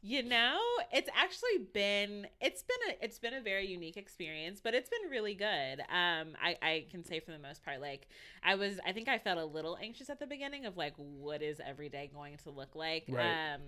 You 0.09 0.23
know, 0.23 0.61
it's 0.93 1.11
actually 1.17 1.67
been 1.73 2.29
it's 2.41 2.63
been 2.63 2.77
a 2.91 3.05
it's 3.05 3.19
been 3.19 3.35
a 3.35 3.41
very 3.41 3.67
unique 3.67 3.97
experience, 3.97 4.61
but 4.63 4.73
it's 4.73 4.89
been 4.89 5.11
really 5.11 5.35
good. 5.35 5.81
Um, 5.81 6.37
I 6.41 6.57
I 6.63 6.85
can 6.93 7.05
say 7.05 7.19
for 7.19 7.33
the 7.33 7.41
most 7.41 7.65
part, 7.65 7.81
like 7.81 8.07
I 8.41 8.55
was 8.55 8.79
I 8.87 8.93
think 8.93 9.09
I 9.09 9.19
felt 9.19 9.39
a 9.39 9.45
little 9.45 9.77
anxious 9.83 10.09
at 10.09 10.21
the 10.21 10.27
beginning 10.29 10.65
of 10.65 10.77
like 10.77 10.95
what 10.97 11.43
is 11.43 11.61
every 11.67 11.89
day 11.89 12.09
going 12.15 12.37
to 12.45 12.51
look 12.51 12.77
like. 12.77 13.07
Right. 13.09 13.55
Um, 13.55 13.61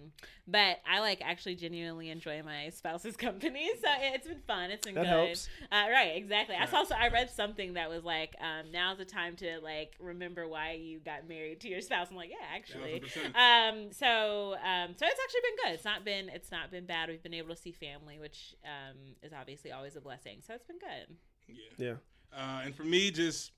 but 0.46 0.78
I 0.88 1.00
like 1.00 1.20
actually 1.24 1.56
genuinely 1.56 2.08
enjoy 2.08 2.40
my 2.44 2.70
spouse's 2.70 3.16
company, 3.26 3.68
so 3.82 3.88
it's 3.98 4.28
been 4.28 4.40
fun. 4.46 4.70
It's 4.70 4.86
been 4.86 4.94
That 4.94 5.06
good. 5.06 5.26
helps. 5.26 5.48
Uh, 5.72 5.86
right, 5.90 6.12
exactly. 6.14 6.54
I 6.54 6.66
saw. 6.66 6.84
So 6.84 6.94
I 6.94 7.08
read 7.08 7.30
something 7.30 7.72
that 7.72 7.90
was 7.90 8.04
like, 8.04 8.36
um, 8.40 8.70
now's 8.70 8.98
the 8.98 9.04
time 9.04 9.34
to 9.36 9.58
like 9.60 9.96
remember 9.98 10.46
why 10.46 10.74
you 10.74 11.00
got 11.00 11.28
married 11.28 11.58
to 11.62 11.68
your 11.68 11.80
spouse. 11.80 12.08
I'm 12.12 12.16
like, 12.16 12.30
yeah, 12.30 12.46
actually. 12.54 13.00
100%. 13.00 13.34
Um, 13.34 13.90
so 13.90 14.54
um, 14.64 14.94
so 14.94 15.04
it's 15.04 15.20
actually 15.24 15.40
been 15.42 15.56
good. 15.64 15.74
It's 15.74 15.84
not 15.84 16.04
been 16.04 16.27
it's 16.32 16.50
not 16.50 16.70
been 16.70 16.86
bad. 16.86 17.08
We've 17.08 17.22
been 17.22 17.34
able 17.34 17.54
to 17.54 17.60
see 17.60 17.72
family, 17.72 18.18
which 18.18 18.54
um 18.64 18.96
is 19.22 19.32
obviously 19.32 19.72
always 19.72 19.96
a 19.96 20.00
blessing. 20.00 20.38
So 20.46 20.54
it's 20.54 20.64
been 20.66 20.78
good. 20.78 21.16
Yeah. 21.48 21.86
Yeah. 21.86 21.94
Uh, 22.36 22.62
and 22.66 22.74
for 22.74 22.84
me, 22.84 23.10
just 23.10 23.52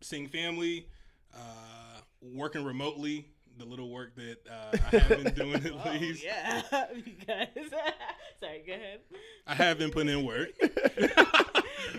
seeing 0.00 0.26
family, 0.28 0.88
uh, 1.34 2.00
working 2.22 2.64
remotely, 2.64 3.28
the 3.58 3.64
little 3.66 3.90
work 3.90 4.14
that 4.16 4.38
uh, 4.50 4.76
I 4.92 4.96
have 4.98 5.22
been 5.24 5.34
doing 5.34 5.54
at 5.66 5.72
Oh, 5.72 5.90
least. 5.92 6.24
yeah, 6.24 6.62
because 6.94 7.48
sorry, 8.40 8.62
go 8.66 8.72
ahead. 8.72 9.00
I 9.46 9.54
have 9.54 9.78
been 9.78 9.90
putting 9.90 10.08
in 10.18 10.24
work. 10.24 10.48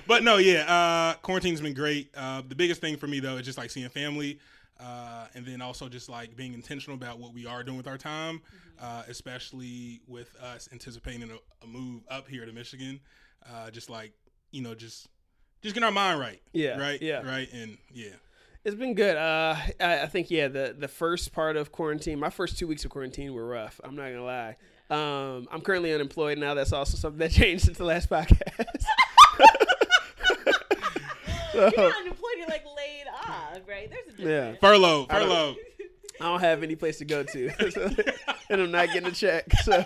but 0.07 0.23
no, 0.23 0.37
yeah, 0.37 0.61
uh, 0.67 1.13
quarantine's 1.21 1.61
been 1.61 1.73
great. 1.73 2.09
Uh, 2.15 2.41
the 2.47 2.55
biggest 2.55 2.81
thing 2.81 2.97
for 2.97 3.07
me 3.07 3.19
though 3.19 3.37
is 3.37 3.45
just 3.45 3.57
like 3.57 3.69
seeing 3.69 3.89
family, 3.89 4.39
uh, 4.83 5.27
and 5.33 5.45
then 5.45 5.61
also 5.61 5.87
just 5.87 6.09
like 6.09 6.35
being 6.35 6.53
intentional 6.53 6.97
about 6.97 7.19
what 7.19 7.33
we 7.33 7.45
are 7.45 7.63
doing 7.63 7.77
with 7.77 7.87
our 7.87 7.97
time, 7.97 8.41
uh, 8.81 9.03
especially 9.07 10.01
with 10.07 10.35
us 10.41 10.67
anticipating 10.73 11.29
a, 11.31 11.37
a 11.63 11.67
move 11.67 12.01
up 12.09 12.27
here 12.27 12.45
to 12.45 12.51
Michigan. 12.51 12.99
Uh, 13.49 13.69
just 13.71 13.89
like 13.89 14.11
you 14.51 14.61
know, 14.61 14.75
just 14.75 15.07
just 15.61 15.73
getting 15.75 15.85
our 15.85 15.91
mind 15.91 16.19
right. 16.19 16.41
Yeah, 16.51 16.77
Right. 16.79 17.01
yeah. 17.01 17.21
Right. 17.21 17.47
And 17.53 17.77
yeah. 17.93 18.09
It's 18.65 18.75
been 18.75 18.93
good. 18.93 19.17
Uh, 19.17 19.57
I, 19.81 20.03
I 20.03 20.05
think 20.07 20.31
yeah, 20.31 20.47
the 20.47 20.75
the 20.77 20.87
first 20.87 21.33
part 21.33 21.57
of 21.57 21.71
quarantine, 21.71 22.19
my 22.19 22.29
first 22.29 22.57
two 22.57 22.67
weeks 22.67 22.85
of 22.85 22.91
quarantine 22.91 23.33
were 23.33 23.45
rough. 23.45 23.79
I'm 23.83 23.95
not 23.95 24.09
gonna 24.09 24.23
lie. 24.23 24.55
Um, 24.89 25.47
I'm 25.51 25.61
currently 25.61 25.93
unemployed 25.93 26.37
now. 26.37 26.53
That's 26.53 26.71
also 26.73 26.97
something 26.97 27.19
that 27.19 27.31
changed 27.31 27.65
since 27.65 27.77
the 27.77 27.83
last 27.85 28.09
podcast. 28.09 28.39
You're 31.53 31.63
not 31.65 31.77
unemployed. 31.77 32.33
You're 32.37 32.47
like 32.47 32.65
laid 32.65 32.73
off, 32.73 32.77
right? 33.67 33.89
There's 33.89 34.19
a 34.19 34.31
Yeah. 34.31 34.55
Furlough. 34.61 35.07
I 35.09 35.19
don't- 35.19 35.27
Furlough. 35.29 35.55
I 36.21 36.25
don't 36.25 36.41
have 36.41 36.61
any 36.61 36.75
place 36.75 36.99
to 36.99 37.05
go 37.05 37.23
to, 37.23 37.49
and 38.49 38.61
I'm 38.61 38.69
not 38.71 38.87
getting 38.93 39.09
a 39.09 39.11
check. 39.11 39.45
So 39.63 39.83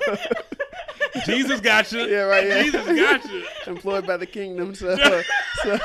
Jesus 1.25 1.61
got 1.61 1.89
you. 1.93 2.01
Yeah, 2.01 2.23
right, 2.23 2.45
yeah. 2.45 2.63
Jesus 2.63 2.85
got 2.85 3.25
you. 3.31 3.45
employed 3.65 4.05
by 4.05 4.17
the 4.17 4.25
kingdom. 4.25 4.75
So 4.75 4.95
so. 5.63 5.79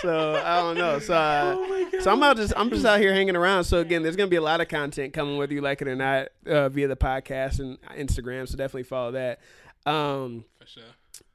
so 0.00 0.42
I 0.44 0.60
don't 0.60 0.76
know. 0.78 0.98
So 0.98 1.14
uh, 1.14 2.00
so 2.00 2.10
I'm 2.12 2.22
out 2.22 2.36
just 2.36 2.52
I'm 2.56 2.70
just 2.70 2.84
out 2.84 3.00
here 3.00 3.12
hanging 3.12 3.36
around. 3.36 3.64
So 3.64 3.78
again, 3.78 4.02
there's 4.02 4.16
gonna 4.16 4.28
be 4.28 4.36
a 4.36 4.42
lot 4.42 4.60
of 4.60 4.68
content 4.68 5.12
coming 5.12 5.36
whether 5.36 5.52
you 5.52 5.60
like 5.60 5.82
it 5.82 5.88
or 5.88 5.94
not 5.96 6.28
uh, 6.46 6.68
via 6.68 6.88
the 6.88 6.96
podcast 6.96 7.60
and 7.60 7.78
Instagram. 7.96 8.48
So 8.48 8.56
definitely 8.56 8.84
follow 8.84 9.12
that. 9.12 9.40
Um, 9.84 10.44
For 10.60 10.66
sure. 10.66 10.82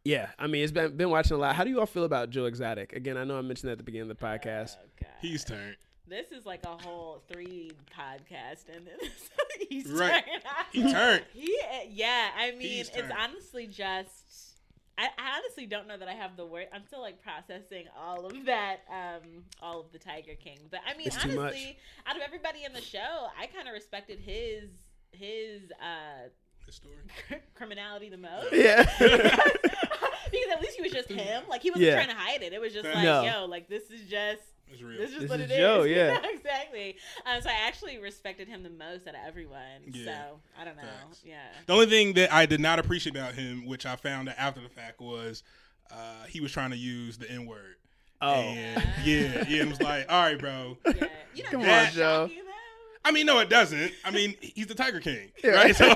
Yeah, 0.07 0.29
I 0.39 0.47
mean 0.47 0.63
it's 0.63 0.71
been 0.71 0.95
been 0.95 1.09
watching 1.09 1.35
a 1.35 1.39
lot. 1.39 1.55
How 1.55 1.63
do 1.63 1.69
you 1.69 1.79
all 1.79 1.85
feel 1.85 2.03
about 2.05 2.29
Joe 2.29 2.45
Exotic? 2.45 2.93
Again, 2.93 3.17
I 3.17 3.23
know 3.23 3.37
I 3.37 3.41
mentioned 3.41 3.67
that 3.69 3.73
at 3.73 3.77
the 3.79 3.83
beginning 3.83 4.09
of 4.09 4.17
the 4.17 4.25
podcast. 4.25 4.75
Oh, 4.81 5.07
He's 5.21 5.43
turned. 5.43 5.75
This 6.09 6.31
is 6.31 6.45
like 6.45 6.65
a 6.65 6.69
whole 6.77 7.21
three 7.31 7.71
podcast, 7.93 8.69
and 8.73 8.87
then 8.87 9.09
he's 9.69 9.87
Right. 9.87 10.23
turned. 10.23 10.43
He 10.71 10.91
turned. 10.93 11.23
He, 11.33 11.59
yeah, 11.89 12.29
I 12.37 12.51
mean, 12.51 12.61
He's 12.61 12.87
it's 12.87 12.97
turned. 12.97 13.11
honestly 13.19 13.67
just 13.67 14.55
I, 14.99 15.07
I 15.19 15.37
honestly 15.37 15.65
don't 15.67 15.87
know 15.87 15.97
that 15.97 16.07
I 16.07 16.13
have 16.13 16.37
the 16.37 16.45
word. 16.45 16.67
I'm 16.73 16.83
still 16.87 17.01
like 17.01 17.21
processing 17.21 17.85
all 17.95 18.25
of 18.25 18.45
that, 18.45 18.77
um, 18.89 19.43
all 19.61 19.81
of 19.81 19.91
the 19.91 19.99
Tiger 19.99 20.33
King. 20.33 20.57
But 20.71 20.79
I 20.91 20.97
mean, 20.97 21.07
It's 21.07 21.17
too 21.21 21.29
much. 21.35 21.37
honestly, 21.53 21.77
out 22.07 22.15
of 22.15 22.21
everybody 22.25 22.63
in 22.63 22.73
the 22.73 22.81
show, 22.81 23.27
I 23.39 23.45
kind 23.47 23.67
of 23.67 23.73
respected 23.73 24.17
his 24.19 24.69
his 25.11 25.71
uh, 25.81 26.29
His 26.65 26.75
story. 26.75 26.95
criminality 27.53 28.09
the 28.09 28.17
most. 28.17 28.47
Yeah. 28.53 28.89
because 30.67 30.75
at 30.75 30.75
least 30.75 30.75
he 30.77 30.81
was 30.83 30.91
just 30.91 31.09
him. 31.27 31.43
Like 31.49 31.61
he 31.61 31.71
wasn't 31.71 31.85
Yeah. 31.85 31.95
trying 31.95 32.09
to 32.09 32.15
hide 32.15 32.41
it. 32.43 32.53
It 32.53 32.61
was 32.61 32.73
just 32.73 32.85
like, 32.85 33.03
No. 33.03 33.23
yo, 33.23 33.45
like 33.45 33.67
this 33.69 33.89
is 33.91 34.01
just 34.09 34.41
It's 34.71 34.81
real. 34.81 34.97
this 34.97 35.11
is 35.11 35.19
This 35.21 35.29
what 35.29 35.39
is 35.39 35.49
it 35.49 35.53
is. 35.53 35.57
Joe, 35.57 35.83
yeah. 35.87 36.17
exactly. 36.33 36.95
Um, 37.25 37.41
so 37.41 37.49
I 37.49 37.67
actually 37.67 37.97
respected 37.99 38.47
him 38.47 38.63
the 38.63 38.69
most 38.69 39.07
out 39.07 39.15
of 39.15 39.21
everyone. 39.25 39.59
Yeah. 39.87 40.05
So 40.05 40.39
I 40.59 40.65
don't 40.65 40.75
know. 40.77 40.83
Facts. 40.83 41.21
Yeah. 41.25 41.37
The 41.65 41.73
only 41.73 41.87
thing 41.87 42.13
that 42.13 42.33
I 42.33 42.45
did 42.45 42.59
not 42.59 42.79
appreciate 42.79 43.15
about 43.15 43.33
him, 43.33 43.65
which 43.65 43.85
I 43.85 43.95
found 43.95 44.29
out 44.29 44.35
after 44.37 44.61
the 44.61 44.69
fact, 44.69 44.99
was 45.01 45.43
uh, 45.91 46.25
he 46.27 46.41
was 46.41 46.51
trying 46.51 46.71
to 46.71 46.77
use 46.77 47.17
the 47.17 47.29
N 47.31 47.45
word. 47.45 47.75
oh. 48.21 48.33
And 48.33 48.83
yeah, 49.05 49.45
yeah, 49.47 49.61
it 49.63 49.69
was 49.69 49.81
like, 49.81 50.05
all 50.11 50.21
right, 50.23 50.37
bro. 50.39 50.77
Yeah. 50.85 51.07
You 51.33 51.43
know, 51.43 51.49
Come 51.51 51.61
that's 51.61 51.91
on, 51.91 51.97
Joe. 51.97 52.29
I 53.05 53.11
mean, 53.11 53.25
no, 53.25 53.39
it 53.39 53.49
doesn't. 53.49 53.93
I 54.03 54.11
mean, 54.11 54.35
he's 54.41 54.67
the 54.67 54.75
Tiger 54.75 54.99
King, 54.99 55.29
Yeah, 55.41 55.51
right? 55.51 55.73
So 55.73 55.95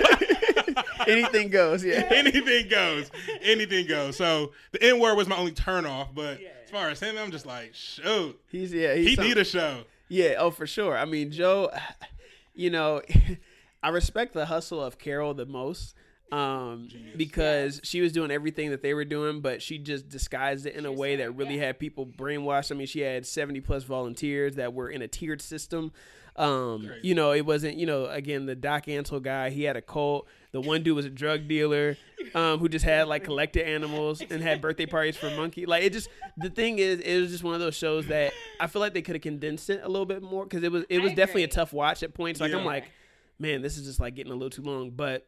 Anything 1.07 1.49
goes. 1.49 1.83
Yeah. 1.83 2.07
anything 2.11 2.67
goes, 2.69 3.09
anything 3.41 3.87
goes. 3.87 4.15
So 4.17 4.51
the 4.71 4.83
N 4.83 4.99
word 4.99 5.15
was 5.15 5.27
my 5.27 5.35
only 5.35 5.51
turn 5.51 5.85
off, 5.85 6.13
but 6.13 6.41
Yeah. 6.41 6.49
as 6.63 6.69
far 6.69 6.89
as 6.89 6.99
him, 6.99 7.17
I'm 7.17 7.31
just 7.31 7.45
like, 7.45 7.73
shoot, 7.73 8.39
He's 8.49 8.73
yeah. 8.73 8.93
He's 8.95 9.09
he 9.09 9.15
some- 9.15 9.25
need 9.25 9.37
a 9.37 9.43
show. 9.43 9.83
Yeah, 10.09 10.35
oh 10.39 10.51
for 10.51 10.67
sure. 10.67 10.97
I 10.97 11.05
mean, 11.05 11.31
Joe, 11.31 11.71
you 12.53 12.69
know, 12.69 13.01
I 13.83 13.89
respect 13.89 14.33
the 14.33 14.45
hustle 14.45 14.83
of 14.83 14.97
Carole 14.97 15.33
the 15.33 15.45
most. 15.45 15.95
Um, 16.31 16.87
because 17.17 17.81
she 17.83 17.99
was 17.99 18.13
doing 18.13 18.31
everything 18.31 18.69
that 18.69 18.81
they 18.81 18.93
were 18.93 19.03
doing, 19.03 19.41
but 19.41 19.61
she 19.61 19.77
just 19.77 20.07
disguised 20.07 20.65
it 20.65 20.75
in 20.75 20.85
a 20.85 20.91
way 20.91 21.17
said, 21.17 21.19
that 21.19 21.31
really 21.31 21.57
yeah. 21.57 21.65
had 21.65 21.79
people 21.79 22.05
brainwashed. 22.05 22.71
I 22.71 22.75
mean, 22.75 22.87
she 22.87 23.01
had 23.01 23.25
70 23.25 23.59
plus 23.59 23.83
volunteers 23.83 24.55
that 24.55 24.73
were 24.73 24.89
in 24.89 25.01
a 25.01 25.09
tiered 25.09 25.41
system. 25.41 25.91
Um, 26.37 26.89
you 27.01 27.15
know, 27.15 27.33
it 27.33 27.45
wasn't, 27.45 27.75
you 27.75 27.85
know, 27.85 28.05
again, 28.05 28.45
the 28.45 28.55
Doc 28.55 28.85
Antle 28.85 29.21
guy, 29.21 29.49
he 29.49 29.63
had 29.63 29.75
a 29.75 29.81
cult. 29.81 30.25
The 30.51 30.59
one 30.61 30.83
dude 30.83 30.95
was 30.97 31.05
a 31.05 31.09
drug 31.09 31.47
dealer, 31.47 31.95
um, 32.35 32.59
who 32.59 32.67
just 32.67 32.83
had 32.83 33.07
like 33.07 33.23
collected 33.23 33.65
animals 33.65 34.21
and 34.21 34.41
had 34.41 34.59
birthday 34.61 34.85
parties 34.85 35.15
for 35.15 35.29
monkey. 35.31 35.65
Like 35.65 35.83
it 35.83 35.93
just, 35.93 36.09
the 36.37 36.49
thing 36.49 36.77
is, 36.79 36.99
it 36.99 37.19
was 37.21 37.31
just 37.31 37.43
one 37.43 37.53
of 37.53 37.61
those 37.61 37.75
shows 37.75 38.07
that 38.07 38.33
I 38.59 38.67
feel 38.67 38.81
like 38.81 38.93
they 38.93 39.01
could 39.01 39.15
have 39.15 39.21
condensed 39.21 39.69
it 39.69 39.79
a 39.83 39.87
little 39.87 40.05
bit 40.05 40.21
more 40.21 40.43
because 40.43 40.63
it 40.63 40.71
was, 40.71 40.83
it 40.89 40.99
was 40.99 41.13
definitely 41.13 41.43
a 41.43 41.47
tough 41.47 41.71
watch 41.71 42.03
at 42.03 42.13
points. 42.13 42.41
Like 42.41 42.53
I'm 42.53 42.65
like, 42.65 42.91
man, 43.39 43.61
this 43.61 43.77
is 43.77 43.85
just 43.85 43.99
like 44.01 44.13
getting 44.15 44.31
a 44.31 44.35
little 44.35 44.49
too 44.49 44.61
long. 44.61 44.89
But 44.91 45.25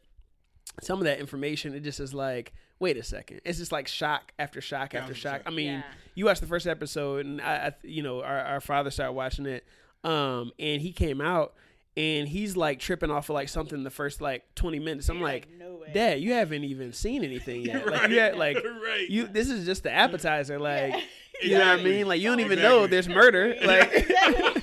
some 0.82 1.00
of 1.00 1.06
that 1.06 1.20
information, 1.20 1.74
it 1.74 1.82
just 1.82 2.00
is 2.02 2.14
like, 2.14 2.52
wait 2.80 2.98
a 2.98 3.04
second. 3.04 3.40
It's 3.46 3.60
just 3.60 3.72
like 3.72 3.88
shock 3.88 4.34
after 4.38 4.60
shock 4.60 4.94
after 4.94 5.14
shock. 5.14 5.44
I 5.46 5.52
mean, 5.52 5.72
Yeah. 5.74 5.84
you 6.16 6.26
watched 6.26 6.42
the 6.42 6.48
first 6.48 6.68
episode, 6.68 7.26
and 7.26 7.40
I, 7.42 7.68
I 7.68 7.74
you 7.84 8.04
know, 8.04 8.22
our, 8.22 8.40
our 8.40 8.60
father 8.62 8.92
started 8.92 9.14
watching 9.14 9.46
it, 9.46 9.66
um, 10.04 10.52
and 10.60 10.82
he 10.82 10.92
came 10.92 11.22
out. 11.22 11.54
And 11.96 12.28
he's 12.28 12.58
like 12.58 12.80
tripping 12.80 13.12
off 13.12 13.30
of 13.30 13.36
like 13.36 13.50
something 13.50 13.84
the 13.84 13.90
first 13.92 14.20
like 14.20 14.44
twenty 14.56 14.80
minutes. 14.80 15.10
I'm 15.10 15.18
You're 15.20 15.28
like, 15.28 15.48
no 15.60 15.76
way. 15.76 15.92
Dad, 15.94 16.22
you 16.22 16.34
haven't 16.34 16.64
even 16.64 16.92
seen 16.92 17.24
anything 17.24 17.62
yet. 17.66 17.86
Like 17.86 18.02
Right. 18.02 18.10
you 18.10 18.20
had 18.20 18.36
like 18.36 18.58
Right. 18.58 19.06
you. 19.10 19.28
This 19.28 19.50
is 19.50 19.66
just 19.66 19.84
the 19.84 19.92
appetizer. 19.92 20.58
Like 20.60 20.94
Yeah. 20.94 21.02
you 21.44 21.52
know 21.60 21.68
what 21.70 21.80
I 21.80 21.84
mean. 21.84 22.08
Like 22.08 22.20
you 22.20 22.30
don't 22.30 22.40
even 22.40 22.54
Exactly. 22.54 22.80
know 22.80 22.88
there's 22.88 23.08
murder. 23.08 23.56
Like 23.64 23.92
exactly. 23.94 24.62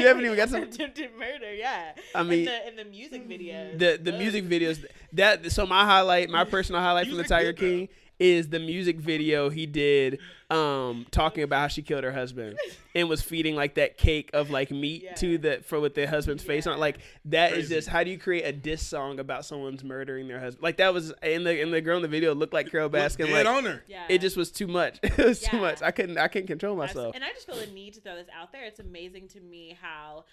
you 0.00 0.06
haven't 0.06 0.24
even 0.24 0.36
got 0.36 0.50
some- 0.50 0.62
attempted 0.62 1.10
murder. 1.18 1.54
Yeah. 1.54 1.92
I 2.14 2.22
mean- 2.22 2.40
in 2.40 2.44
the, 2.46 2.68
in 2.68 2.76
the 2.76 2.84
music 2.84 3.26
videos. 3.28 3.78
the 3.78 3.98
the 4.02 4.18
music 4.18 4.44
videos 4.44 4.84
that 5.14 5.50
so 5.50 5.64
my 5.64 5.84
highlight 5.86 6.28
my 6.28 6.44
personal 6.44 6.82
highlight 6.82 7.06
from 7.08 7.16
the 7.16 7.24
tiger 7.24 7.52
King. 7.54 7.86
though. 7.86 7.92
King 8.18 8.28
is 8.36 8.48
the 8.48 8.58
music 8.58 8.96
video 8.98 9.48
he 9.48 9.66
did 9.66 10.18
um 10.50 11.06
talking 11.10 11.42
about 11.44 11.60
how 11.60 11.68
she 11.68 11.82
killed 11.82 12.04
her 12.04 12.12
husband 12.12 12.58
and 12.94 13.06
was 13.08 13.20
feeding 13.20 13.54
like 13.54 13.74
that 13.74 13.98
cake 13.98 14.30
of 14.32 14.48
like 14.50 14.70
meat 14.70 15.02
Yeah. 15.04 15.14
to 15.14 15.36
the 15.38 15.60
for 15.64 15.78
with 15.78 15.94
the 15.94 16.06
husband's 16.06 16.42
face 16.42 16.66
on 16.66 16.74
it. 16.74 16.78
Like 16.80 16.98
that 17.26 17.50
is 17.52 17.66
Crazy. 17.66 17.74
just 17.74 17.88
how 17.88 18.02
do 18.02 18.10
you 18.10 18.18
create 18.18 18.42
a 18.44 18.52
diss 18.52 18.80
song 18.86 19.18
about 19.20 19.44
someone's 19.44 19.84
murdering 19.84 20.26
their 20.26 20.40
husband 20.40 20.62
like 20.62 20.78
that 20.78 20.94
was 20.94 21.12
in 21.22 21.44
the 21.44 21.60
in 21.60 21.70
the 21.70 21.80
girl 21.80 21.96
in 21.96 22.02
the 22.02 22.08
video 22.08 22.34
looked 22.34 22.54
like 22.54 22.70
carole 22.70 22.88
baskin 22.88 23.30
like 23.30 23.46
on 23.46 23.64
her. 23.64 23.84
Yeah. 23.86 24.06
it 24.08 24.20
just 24.22 24.36
was 24.36 24.50
too 24.50 24.66
much 24.66 24.98
it 25.02 25.18
was 25.18 25.40
too 25.40 25.58
much 25.60 25.82
i 25.82 25.90
couldn't 25.90 26.16
i 26.18 26.28
couldn't 26.28 26.46
control 26.48 26.76
myself 26.76 27.14
And 27.14 27.22
I 27.22 27.28
just 27.32 27.46
feel 27.46 27.56
the 27.56 27.66
need 27.66 27.94
to 27.94 28.00
throw 28.00 28.16
this 28.16 28.28
out 28.34 28.52
there. 28.52 28.64
It's 28.64 28.80
amazing 28.80 29.28
to 29.28 29.40
me 29.40 29.76
how 29.80 30.24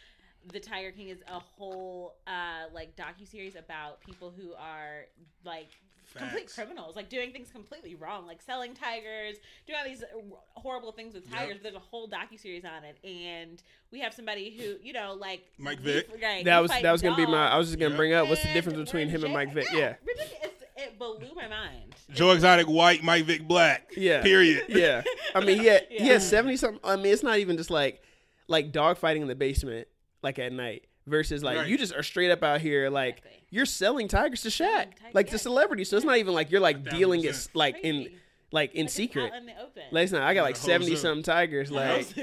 the 0.54 0.60
Tiger 0.60 0.92
King 0.92 1.10
is 1.10 1.20
a 1.28 1.40
whole 1.40 2.16
uh 2.28 2.72
like 2.74 2.96
docu 2.96 3.28
series 3.28 3.56
about 3.56 4.00
people 4.02 4.32
who 4.36 4.54
are 4.54 5.06
like 5.44 5.68
complete 6.14 6.52
criminals, 6.54 6.96
like 6.96 7.10
doing 7.10 7.32
things 7.32 7.50
completely 7.52 7.96
wrong, 7.96 8.26
like 8.28 8.42
selling 8.42 8.74
tigers, 8.74 9.38
doing 9.66 9.80
all 9.80 9.86
these 9.86 10.04
horrible 10.54 10.92
things 10.92 11.14
with 11.14 11.26
Yep. 11.30 11.40
tigers. 11.40 11.58
There's 11.64 11.76
a 11.76 11.80
whole 11.80 12.08
docu 12.08 12.40
series 12.40 12.66
on 12.66 12.84
it, 12.84 12.98
and 13.04 13.62
we 13.92 14.00
have 14.02 14.14
somebody 14.14 14.52
who 14.58 14.76
you 14.86 14.94
know 14.94 15.14
like 15.20 15.46
Mike 15.58 15.80
we- 15.80 15.94
Vick. 15.94 16.10
right, 16.22 16.44
that 16.46 16.58
we 16.58 16.62
was 16.64 16.72
that 16.72 16.92
was 16.92 17.02
gonna 17.02 17.16
be 17.16 17.26
my 17.26 17.48
i 17.50 17.58
was 17.58 17.68
just 17.68 17.80
gonna 17.80 17.92
Yeah. 17.92 17.98
bring 17.98 18.14
up 18.14 18.28
what's 18.28 18.42
the 18.44 18.52
difference 18.54 18.78
we're 18.78 18.84
between 18.86 19.10
him 19.10 19.24
and 19.24 19.34
mike 19.34 19.48
jail. 19.54 19.56
vick 19.64 19.68
yeah 19.74 19.96
ridiculous. 20.06 20.52
It 20.78 21.00
blew 21.00 21.18
my 21.34 21.48
mind. 21.48 21.96
Joe 22.14 22.32
Exotic, 22.32 22.68
white, 22.68 23.02
Mike 23.02 23.24
Vick, 23.24 23.48
black. 23.48 23.92
Yeah. 23.96 24.22
Period. 24.22 24.66
yeah. 24.68 25.04
I 25.34 25.40
mean, 25.40 25.64
yeah, 25.64 25.80
he 25.90 26.06
Yeah. 26.10 26.18
seventy 26.20 26.58
something. 26.58 26.82
I 26.84 26.98
mean, 26.98 27.14
it's 27.14 27.24
not 27.24 27.40
even 27.40 27.56
just 27.56 27.70
like 27.70 28.04
like 28.50 28.74
dog 28.74 28.98
fighting 28.98 29.22
in 29.22 29.30
the 29.30 29.36
basement, 29.36 29.88
like 30.22 30.38
at 30.38 30.52
night, 30.52 30.84
versus 31.08 31.42
like 31.46 31.58
Right. 31.60 31.68
you 31.70 31.78
just 31.78 31.96
are 31.96 32.04
straight 32.04 32.30
up 32.30 32.44
out 32.44 32.60
here, 32.60 32.90
like 32.90 33.20
Exactly. 33.20 33.45
You're 33.56 33.66
selling 33.66 34.08
tigers 34.08 34.42
to 34.42 34.50
Shaq, 34.50 34.68
tigers, 34.68 34.94
like 35.14 35.28
to 35.28 35.32
yeah. 35.34 35.38
celebrities. 35.38 35.90
So 35.90 35.96
it's 35.98 36.06
not 36.06 36.18
even 36.18 36.34
like 36.34 36.52
you're 36.52 36.62
like 36.62 36.90
dealing 36.90 37.24
it 37.24 37.48
like 37.54 37.78
in 37.84 38.10
like 38.52 38.74
in 38.76 38.82
Like, 38.82 38.86
it's 38.86 38.94
secret. 38.94 39.32
out 39.32 39.38
in 39.38 39.46
the 39.48 39.54
open. 39.62 39.84
Like 39.92 40.04
it's 40.04 40.12
not. 40.12 40.22
I 40.24 40.34
got 40.34 40.44
like 40.44 40.56
seventy 40.56 40.92
zoo. 40.96 40.98
something 40.98 41.24
tigers. 41.24 41.70
The 41.70 41.76
Like 41.76 42.16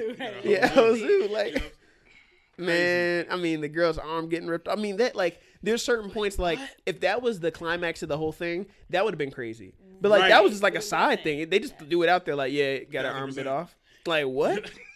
yeah, 0.45 0.67
whole 0.69 0.95
Ozu, 0.95 1.31
like 1.31 1.75
man. 2.59 3.27
I 3.31 3.37
mean, 3.37 3.61
the 3.61 3.69
girl's 3.69 3.99
arm 3.99 4.29
getting 4.29 4.49
ripped. 4.49 4.69
I 4.69 4.77
mean, 4.77 4.99
that 4.99 5.17
like 5.17 5.41
there's 5.63 5.83
certain 5.83 6.11
points 6.11 6.39
like 6.39 6.59
if 6.87 7.01
that 7.01 7.23
was 7.23 7.41
the 7.41 7.51
climax 7.51 8.03
of 8.03 8.09
the 8.09 8.19
whole 8.19 8.33
thing, 8.33 8.67
that 8.91 9.05
would 9.05 9.15
have 9.15 9.19
been 9.19 9.31
crazy. 9.31 9.75
But 10.01 10.11
like 10.11 10.23
Right. 10.23 10.29
that 10.31 10.43
was 10.43 10.53
just 10.53 10.63
like 10.63 10.75
a 10.75 10.83
side 10.83 11.23
thing. 11.23 11.49
They 11.49 11.59
just 11.61 11.75
do 11.89 12.03
it 12.03 12.09
out 12.09 12.25
there 12.25 12.35
like, 12.35 12.53
yeah, 12.53 12.79
got 12.81 13.05
an 13.05 13.13
arm 13.15 13.33
bit 13.33 13.47
100%. 13.47 13.51
off. 13.51 13.77
Like 14.07 14.27
what? 14.27 14.69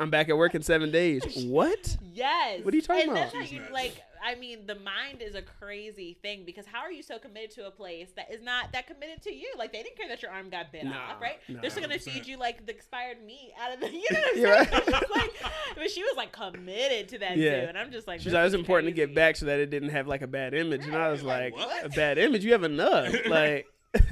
I'm 0.00 0.10
back 0.10 0.28
at 0.28 0.36
work 0.36 0.54
in 0.54 0.62
seven 0.62 0.90
days. 0.90 1.44
What? 1.46 1.96
Yes. 2.12 2.64
What 2.64 2.74
are 2.74 2.76
you 2.76 2.82
talking 2.82 3.02
and 3.02 3.10
about? 3.12 3.32
That's 3.32 3.50
how 3.50 3.56
you 3.56 3.62
like. 3.72 3.94
I 4.26 4.36
mean, 4.36 4.66
the 4.66 4.76
mind 4.76 5.20
is 5.20 5.34
a 5.34 5.42
crazy 5.42 6.16
thing 6.22 6.44
because 6.46 6.64
how 6.64 6.80
are 6.80 6.90
you 6.90 7.02
so 7.02 7.18
committed 7.18 7.50
to 7.56 7.66
a 7.66 7.70
place 7.70 8.08
that 8.16 8.32
is 8.32 8.40
not 8.40 8.72
that 8.72 8.86
committed 8.86 9.20
to 9.24 9.34
you? 9.34 9.52
Like 9.58 9.70
they 9.72 9.82
didn't 9.82 9.98
care 9.98 10.08
that 10.08 10.22
your 10.22 10.30
arm 10.30 10.48
got 10.48 10.72
bit 10.72 10.84
Nah, 10.84 10.92
off, 11.12 11.20
right? 11.20 11.36
nah. 11.46 11.60
They're 11.60 11.68
still 11.68 11.82
gonna 11.82 11.98
feed 11.98 12.26
you 12.26 12.38
like 12.38 12.64
the 12.64 12.72
expired 12.72 13.18
meat 13.26 13.52
out 13.62 13.74
of 13.74 13.80
the. 13.80 13.90
You 13.92 14.02
know 14.10 14.20
what 14.20 14.28
I'm 14.30 14.34
saying? 14.72 14.92
right. 14.92 15.10
Like, 15.14 15.30
but 15.76 15.90
she 15.90 16.02
was 16.02 16.14
like 16.16 16.32
committed 16.32 17.08
to 17.10 17.18
that 17.18 17.36
Yeah. 17.36 17.50
zoo, 17.64 17.66
and 17.68 17.76
I'm 17.78 17.92
just 17.92 18.08
like, 18.08 18.20
She's 18.22 18.32
like, 18.32 18.46
it's 18.46 18.54
important 18.54 18.88
to 18.88 18.92
get 18.94 19.14
back 19.14 19.36
so 19.36 19.44
that 19.46 19.60
it 19.60 19.68
didn't 19.68 19.90
have 19.90 20.06
like 20.08 20.22
a 20.22 20.26
bad 20.26 20.54
image. 20.54 20.84
And 20.86 20.96
I 20.96 21.10
was 21.10 21.22
Like, 21.22 21.54
like, 21.54 21.84
a 21.84 21.88
bad 21.90 22.16
image? 22.16 22.44
You 22.44 22.52
have 22.52 22.64
enough. 22.64 23.14
Like, 23.26 23.66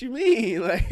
you 0.00 0.10
mean? 0.10 0.60
Like, 0.62 0.90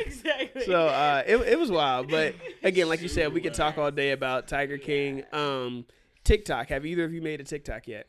exactly. 0.00 0.64
so 0.66 0.86
uh, 0.86 1.22
it 1.26 1.36
it 1.36 1.58
was 1.58 1.70
wild. 1.70 2.10
But 2.10 2.34
again, 2.62 2.88
like 2.88 3.00
you 3.00 3.08
said, 3.08 3.32
we 3.32 3.40
could 3.40 3.54
talk 3.54 3.78
all 3.78 3.90
day 3.90 4.10
about 4.10 4.48
Tiger 4.48 4.78
King. 4.78 5.24
Um, 5.32 5.86
TikTok. 6.24 6.68
Have 6.68 6.84
either 6.84 7.04
of 7.04 7.12
you 7.12 7.22
made 7.22 7.40
a 7.40 7.44
TikTok 7.44 7.88
yet? 7.88 8.08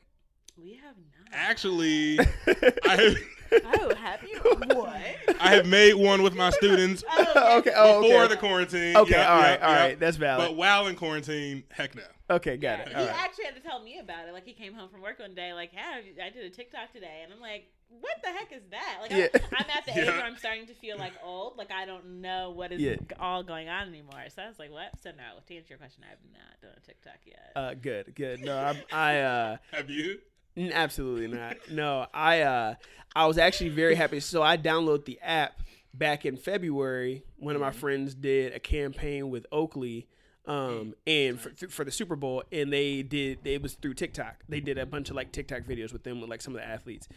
we 0.58 0.76
have. 0.76 0.96
Actually, 1.34 2.20
I 2.86 2.96
have, 2.96 3.18
Oh, 3.66 3.94
have 3.94 4.24
you? 4.24 4.40
what? 4.76 4.98
I 5.40 5.54
have 5.56 5.68
made 5.68 5.94
one 5.94 6.24
with 6.24 6.34
my 6.34 6.50
students 6.50 7.04
Oh, 7.12 7.58
okay. 7.60 7.72
Oh, 7.76 8.02
before 8.02 8.24
okay. 8.24 8.34
the 8.34 8.40
quarantine. 8.40 8.98
Okay. 8.98 9.12
Yep, 9.12 9.30
all 9.30 9.38
right. 9.38 9.50
yep, 9.52 9.64
all 9.64 9.74
yep. 9.90 10.00
That's 10.00 10.18
valid. 10.18 10.48
But 10.48 10.56
while 10.56 10.88
in 10.88 10.96
quarantine, 10.96 11.64
heck 11.70 11.94
no. 11.96 12.02
okay. 12.32 12.58
Got 12.58 12.80
it. 12.80 12.88
Yeah, 12.92 12.98
All 13.00 13.04
he 13.06 13.12
right. 13.12 13.20
actually 13.22 13.46
had 13.46 13.56
to 13.56 13.62
tell 13.62 13.80
me 13.84 14.00
about 14.00 14.28
it. 14.28 14.34
Like 14.34 14.46
he 14.46 14.54
came 14.54 14.74
home 14.74 14.90
from 14.90 15.02
work 15.02 15.20
one 15.20 15.36
day, 15.36 15.54
like, 15.54 15.72
"Yeah, 15.74 16.00
I 16.26 16.30
did 16.32 16.46
a 16.46 16.50
TikTok 16.50 16.94
today," 16.94 17.22
and 17.24 17.32
I'm 17.32 17.40
like, 17.40 17.66
"What 17.90 18.16
the 18.24 18.30
heck 18.30 18.52
is 18.54 18.64
that?" 18.72 18.98
Like, 19.02 19.12
Yeah. 19.12 19.28
I'm, 19.36 19.42
I'm 19.60 19.66
at 19.78 19.86
the 19.86 19.92
age 19.92 19.98
Yeah. 20.08 20.18
where 20.18 20.24
I'm 20.26 20.38
starting 20.38 20.66
to 20.68 20.74
feel 20.74 20.98
like 20.98 21.14
old. 21.24 21.56
Like 21.58 21.72
I 21.72 21.86
don't 21.86 22.22
know 22.22 22.50
what 22.50 22.72
is 22.72 22.82
Yeah. 22.82 22.96
all 23.20 23.44
going 23.44 23.70
on 23.70 23.88
anymore. 23.88 24.24
So 24.36 24.42
I 24.42 24.48
was 24.48 24.58
like, 24.58 24.72
"What?" 24.72 24.90
So 25.04 25.12
no. 25.12 25.24
To 25.48 25.56
answer 25.56 25.68
your 25.70 25.78
question, 25.78 26.04
I 26.08 26.10
have 26.10 26.18
not 26.34 26.60
done 26.60 26.72
a 26.76 26.80
TikTok 26.88 27.20
yet. 27.26 27.52
Uh, 27.56 27.76
good. 27.76 28.16
Good. 28.16 28.42
No, 28.42 28.58
I, 28.58 28.82
I 28.92 29.20
uh, 29.20 29.58
Have 29.74 29.92
you? 29.92 30.18
Absolutely 30.58 31.28
not. 31.28 31.58
No, 31.72 32.08
I 32.14 32.42
uh 32.42 32.76
I 33.16 33.26
was 33.26 33.38
actually 33.38 33.70
very 33.70 33.96
happy. 33.96 34.20
So 34.20 34.42
I 34.44 34.58
downloaded 34.58 35.06
the 35.06 35.20
app 35.22 35.60
back 35.94 36.26
in 36.26 36.38
February. 36.38 37.24
One 37.38 37.56
of 37.56 37.62
my 37.62 37.72
friends 37.72 38.16
did 38.16 38.54
a 38.54 38.60
campaign 38.60 39.30
with 39.30 39.46
Oakley 39.52 40.08
um 40.46 40.94
and 41.08 41.40
for, 41.40 41.52
for 41.70 41.86
the 41.86 41.92
Super 41.92 42.18
Bowl 42.18 42.44
and 42.52 42.72
they 42.74 43.02
did 43.02 43.46
it 43.46 43.62
was 43.62 43.76
through 43.76 43.94
TikTok. 43.94 44.44
They 44.50 44.60
did 44.60 44.78
a 44.78 44.86
bunch 44.86 45.10
of 45.10 45.16
like 45.16 45.32
TikTok 45.32 45.64
videos 45.64 45.94
with 45.94 46.04
them 46.04 46.22
with 46.22 46.30
like 46.30 46.42
some 46.42 46.56
of 46.56 46.62
the 46.62 46.68
athletes. 46.68 47.08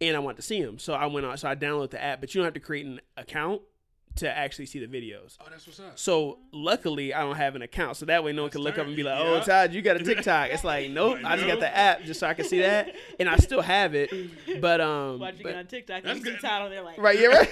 And 0.00 0.16
I 0.16 0.20
wanted 0.20 0.36
to 0.36 0.42
see 0.42 0.62
them. 0.62 0.78
So 0.78 0.92
I 0.92 1.06
went 1.06 1.24
on 1.26 1.36
so 1.38 1.48
I 1.48 1.56
downloaded 1.56 1.90
the 1.90 2.02
app, 2.02 2.20
but 2.20 2.34
you 2.34 2.40
don't 2.40 2.46
have 2.46 2.54
to 2.54 2.60
create 2.60 2.86
an 2.86 3.00
account 3.16 3.62
to 4.16 4.30
actually 4.30 4.66
see 4.66 4.78
the 4.78 4.86
videos. 4.86 5.36
Oh, 5.40 5.46
that's 5.50 5.66
what's 5.66 5.80
up. 5.80 5.98
So 5.98 6.38
luckily, 6.52 7.12
I 7.12 7.22
don't 7.22 7.34
have 7.36 7.56
an 7.56 7.62
account, 7.62 7.96
so 7.96 8.06
that 8.06 8.22
way 8.22 8.32
no 8.32 8.42
one 8.42 8.50
can 8.50 8.60
look 8.60 8.78
up 8.78 8.86
and 8.86 8.94
be 8.94 9.02
like, 9.02 9.18
"Oh, 9.18 9.34
Yeah. 9.36 9.40
Todd, 9.42 9.72
you 9.74 9.82
got 9.82 9.96
a 9.96 10.04
TikTok." 10.04 10.50
It's 10.50 10.62
like, 10.64 10.90
nope, 10.90 11.18
I 11.24 11.36
just 11.36 11.48
got 11.48 11.60
the 11.60 11.76
app 11.76 12.02
just 12.04 12.20
so 12.20 12.26
I 12.28 12.34
can 12.34 12.44
see 12.44 12.60
that, 12.60 12.94
and 13.18 13.28
I 13.28 13.36
still 13.36 13.60
have 13.62 13.94
it. 13.94 14.10
But 14.60 14.80
um, 14.80 15.18
Watch 15.20 15.34
you 15.38 15.42
but- 15.44 15.48
get 15.50 15.58
on 15.58 15.66
TikTok 15.66 16.02
That's 16.04 16.16
and 16.18 16.26
you 16.26 16.32
see. 16.34 16.38
Todd 16.38 16.62
on 16.62 16.70
there 16.70 16.82
like, 16.82 16.98
right, 16.98 17.18
yeah, 17.18 17.26
right. 17.26 17.48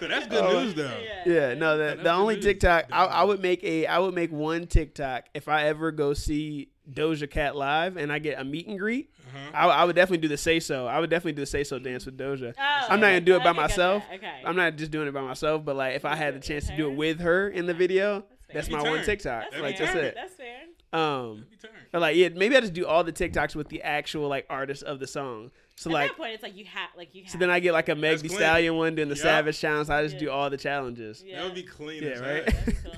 So 0.00 0.08
that's 0.08 0.26
good 0.26 0.42
Oh, 0.44 0.62
news, 0.62 0.74
though. 0.74 0.98
Yeah. 1.26 1.32
Yeah, 1.50 1.54
no, 1.54 1.76
the, 1.76 1.84
that's 1.84 2.02
the 2.02 2.12
only 2.12 2.34
news. 2.36 2.44
TikTok 2.44 2.86
I, 2.90 3.04
I 3.04 3.22
would 3.24 3.40
make 3.40 3.62
a 3.64 3.86
I 3.86 3.98
would 3.98 4.14
make 4.14 4.32
one 4.32 4.66
TikTok 4.66 5.26
if 5.34 5.48
I 5.48 5.64
ever 5.66 5.92
go 5.92 6.14
see 6.14 6.68
Doja 6.90 7.30
Cat 7.30 7.54
live 7.56 7.96
and 7.96 8.12
I 8.12 8.18
get 8.18 8.40
a 8.40 8.44
meet 8.44 8.66
and 8.66 8.78
greet. 8.78 9.10
Uh-huh. 9.34 9.50
I, 9.54 9.66
I 9.68 9.84
would 9.84 9.96
definitely 9.96 10.18
do 10.18 10.28
the 10.28 10.36
say 10.36 10.60
so. 10.60 10.86
I 10.86 11.00
would 11.00 11.10
definitely 11.10 11.32
do 11.32 11.42
the 11.42 11.46
say 11.46 11.64
so 11.64 11.78
dance 11.78 12.04
with 12.06 12.18
Doja. 12.18 12.54
Oh, 12.58 12.86
I'm 12.88 13.00
not 13.00 13.06
gonna 13.08 13.20
do 13.20 13.36
it 13.36 13.44
by 13.44 13.52
myself. 13.52 14.02
Okay. 14.14 14.42
I'm 14.44 14.56
not 14.56 14.76
just 14.76 14.90
doing 14.90 15.08
it 15.08 15.12
by 15.14 15.22
myself, 15.22 15.64
but 15.64 15.76
like 15.76 15.94
if 15.96 16.04
I 16.04 16.14
had 16.16 16.34
the 16.34 16.40
chance 16.40 16.66
to 16.68 16.76
do 16.76 16.90
it 16.90 16.94
with 16.96 17.20
her 17.20 17.48
in 17.48 17.66
the 17.66 17.74
video, 17.74 18.24
That's 18.52 18.68
that's 18.68 18.70
my 18.70 18.78
Every 18.80 18.90
one. 18.90 19.04
TikTok. 19.04 19.44
That's 19.50 19.62
like 19.62 19.78
fair. 19.78 19.86
that's 19.86 19.98
it. 19.98 20.14
That's 20.14 20.34
fair. 20.34 20.58
Um, 20.94 21.46
Every 21.94 22.00
like 22.00 22.16
yeah, 22.16 22.28
maybe 22.34 22.54
I 22.56 22.60
just 22.60 22.74
do 22.74 22.86
all 22.86 23.02
the 23.04 23.12
TikToks 23.12 23.54
with 23.56 23.68
the 23.68 23.82
actual 23.82 24.28
like 24.28 24.46
artist 24.50 24.82
of 24.82 25.00
the 25.00 25.06
song. 25.06 25.50
So 25.74 25.88
At 25.90 25.92
like 25.94 26.10
that 26.10 26.16
point, 26.18 26.34
it's 26.34 26.42
like 26.42 26.54
you 26.56 26.66
have, 26.66 26.90
like 26.96 27.14
you 27.14 27.22
have. 27.22 27.32
so 27.32 27.38
then 27.38 27.48
I 27.50 27.58
get 27.60 27.72
like 27.72 27.88
a 27.88 27.94
Meg 27.94 28.18
That's 28.18 28.22
Thee. 28.22 28.28
Stallion 28.28 28.76
one 28.76 28.94
doing 28.94 29.08
the 29.08 29.14
Yup. 29.14 29.22
Savage 29.22 29.58
challenge. 29.58 29.88
I 29.88 30.02
just 30.04 30.18
do 30.18 30.30
all 30.30 30.50
the 30.50 30.58
challenges. 30.58 31.24
yeah. 31.26 31.38
That 31.38 31.44
would 31.46 31.54
be 31.54 31.62
clean 31.62 32.02
Yeah, 32.02 32.10
as 32.10 32.20
right? 32.20 32.44
That's 32.46 32.80
cool. 32.82 32.92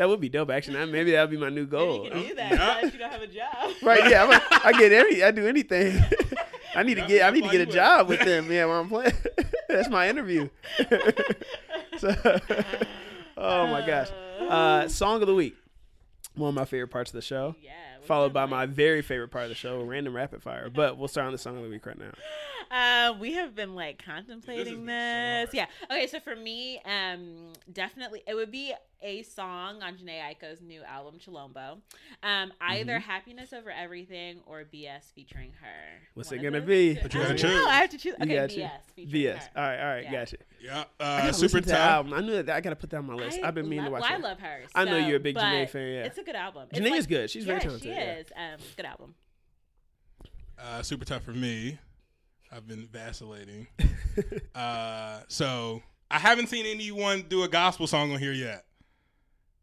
That 0.00 0.08
would 0.08 0.18
be 0.18 0.30
dope. 0.30 0.48
Actually, 0.48 0.78
That- 0.78 0.88
maybe 0.88 1.10
that 1.10 1.20
would 1.20 1.30
be 1.30 1.36
my 1.36 1.50
new 1.50 1.56
Maybe 1.66 1.70
goal. 1.72 2.04
you 2.06 2.10
can 2.10 2.22
do 2.22 2.34
that 2.36 2.52
Yeah. 2.52 2.84
you 2.86 2.98
don't 2.98 3.12
have 3.12 3.20
a 3.20 3.26
job. 3.26 3.70
Right? 3.82 4.08
Yeah, 4.08 4.24
I'm 4.24 4.32
a, 4.32 4.40
I 4.66 4.72
get 4.72 4.92
every. 4.92 5.22
I 5.22 5.30
do 5.30 5.46
anything. 5.46 6.02
I 6.74 6.82
need 6.84 6.94
to 6.94 7.06
get. 7.06 7.22
I 7.22 7.30
need 7.30 7.44
to 7.44 7.50
get 7.50 7.60
a 7.60 7.66
job 7.70 8.08
with 8.08 8.20
them. 8.24 8.50
Yeah, 8.50 8.64
while 8.64 8.80
I'm 8.80 8.88
playing. 8.88 9.12
That's 9.68 9.90
my 9.90 10.08
interview. 10.08 10.48
so, 11.98 12.14
oh 13.36 13.66
my 13.66 13.86
gosh. 13.86 14.08
Uh, 14.40 14.88
song 14.88 15.20
of 15.20 15.26
the 15.28 15.34
week. 15.34 15.54
One 16.34 16.48
of 16.48 16.54
my 16.54 16.64
favorite 16.64 16.88
parts 16.88 17.10
of 17.10 17.16
the 17.16 17.20
show. 17.22 17.54
Yeah. 17.60 17.72
Followed 18.04 18.32
by 18.32 18.46
my 18.46 18.64
very 18.64 19.02
favorite 19.02 19.28
part 19.30 19.44
of 19.44 19.48
the 19.50 19.54
show, 19.54 19.82
random 19.82 20.16
rapid 20.16 20.42
fire. 20.42 20.70
But 20.70 20.96
we'll 20.96 21.08
start 21.08 21.26
on 21.26 21.32
the 21.32 21.38
song 21.38 21.58
of 21.58 21.62
the 21.64 21.68
week 21.68 21.84
right 21.84 21.98
now. 21.98 22.12
Uh, 22.70 23.14
we 23.18 23.32
have 23.32 23.54
been 23.54 23.74
like 23.74 24.00
contemplating 24.04 24.86
this. 24.86 25.46
hard. 25.46 25.54
yeah. 25.54 25.66
Okay. 25.90 26.06
So 26.06 26.20
for 26.20 26.36
me, 26.36 26.80
um, 26.84 27.52
definitely 27.72 28.22
it 28.28 28.34
would 28.34 28.52
be 28.52 28.72
a 29.02 29.22
song 29.22 29.82
on 29.82 29.94
Jhené 29.96 30.20
Aiko's 30.20 30.60
new 30.60 30.82
album 30.82 31.18
Chilombo. 31.18 31.78
Um, 32.22 32.52
either 32.60 32.98
Mm-hmm. 32.98 33.10
Happiness 33.10 33.52
Over 33.52 33.70
Everything 33.70 34.40
or 34.46 34.62
BS 34.62 35.12
featuring 35.14 35.52
her. 35.62 36.00
What's 36.14 36.30
One 36.30 36.38
it 36.40 36.42
gonna 36.42 36.60
those 36.60 36.68
be? 36.68 36.94
two. 36.94 37.00
But 37.02 37.14
you 37.14 37.20
I 37.20 37.22
gotta 37.24 37.34
don't 37.38 37.50
know, 37.50 37.58
choose. 37.58 37.66
I 37.66 37.74
have 37.74 37.90
to 37.90 37.98
choose. 37.98 38.14
You 38.18 38.24
Okay, 38.24 38.34
got 38.36 38.48
BS. 38.50 38.56
you. 38.56 38.68
featuring 38.94 39.10
VS. 39.12 39.42
her. 39.42 39.50
All 39.56 39.62
right, 39.68 39.80
all 39.80 39.86
right, 39.86 40.04
Yeah. 40.04 40.12
gotcha. 40.12 40.36
Yeah. 40.62 40.80
Uh, 40.80 40.84
gotta 41.20 41.32
super 41.32 41.42
listen 41.44 41.62
to 41.62 41.68
tough. 41.70 41.78
album. 41.80 42.12
I 42.14 42.20
knew 42.20 42.42
that. 42.42 42.50
I 42.54 42.60
gotta 42.60 42.76
put 42.76 42.90
that 42.90 42.98
on 42.98 43.06
my 43.06 43.14
list. 43.14 43.40
I 43.42 43.48
I've 43.48 43.54
been 43.54 43.68
meaning 43.68 43.86
to 43.86 43.90
watch 43.90 44.02
well, 44.02 44.12
it. 44.12 44.14
I 44.14 44.18
love 44.18 44.38
her. 44.38 44.60
I 44.74 44.84
know 44.84 44.96
you're 44.98 45.16
a 45.16 45.20
big 45.20 45.34
Jhené 45.36 45.68
fan, 45.68 45.82
yeah. 45.92 46.04
It's 46.04 46.18
a 46.18 46.22
good 46.22 46.36
album. 46.36 46.68
It's 46.70 46.78
Jhené 46.78 46.90
like- 46.90 46.98
is 47.00 47.06
good. 47.08 47.30
She's 47.30 47.44
very 47.46 47.58
talented, 47.60 47.82
She 47.82 47.88
yeah. 47.88 48.22
Um, 48.36 48.60
good 48.76 48.86
album. 48.86 49.14
Uh, 50.58 50.82
super 50.82 51.06
tough 51.06 51.22
for 51.22 51.32
me. 51.32 51.78
I've 52.52 52.66
been 52.66 52.86
vacillating. 52.86 53.66
uh, 54.54 55.20
so 55.28 55.82
I 56.10 56.18
haven't 56.18 56.48
seen 56.48 56.66
anyone 56.66 57.24
do 57.28 57.42
a 57.44 57.48
gospel 57.48 57.86
song 57.86 58.12
on 58.12 58.18
here 58.18 58.32
yet. 58.32 58.64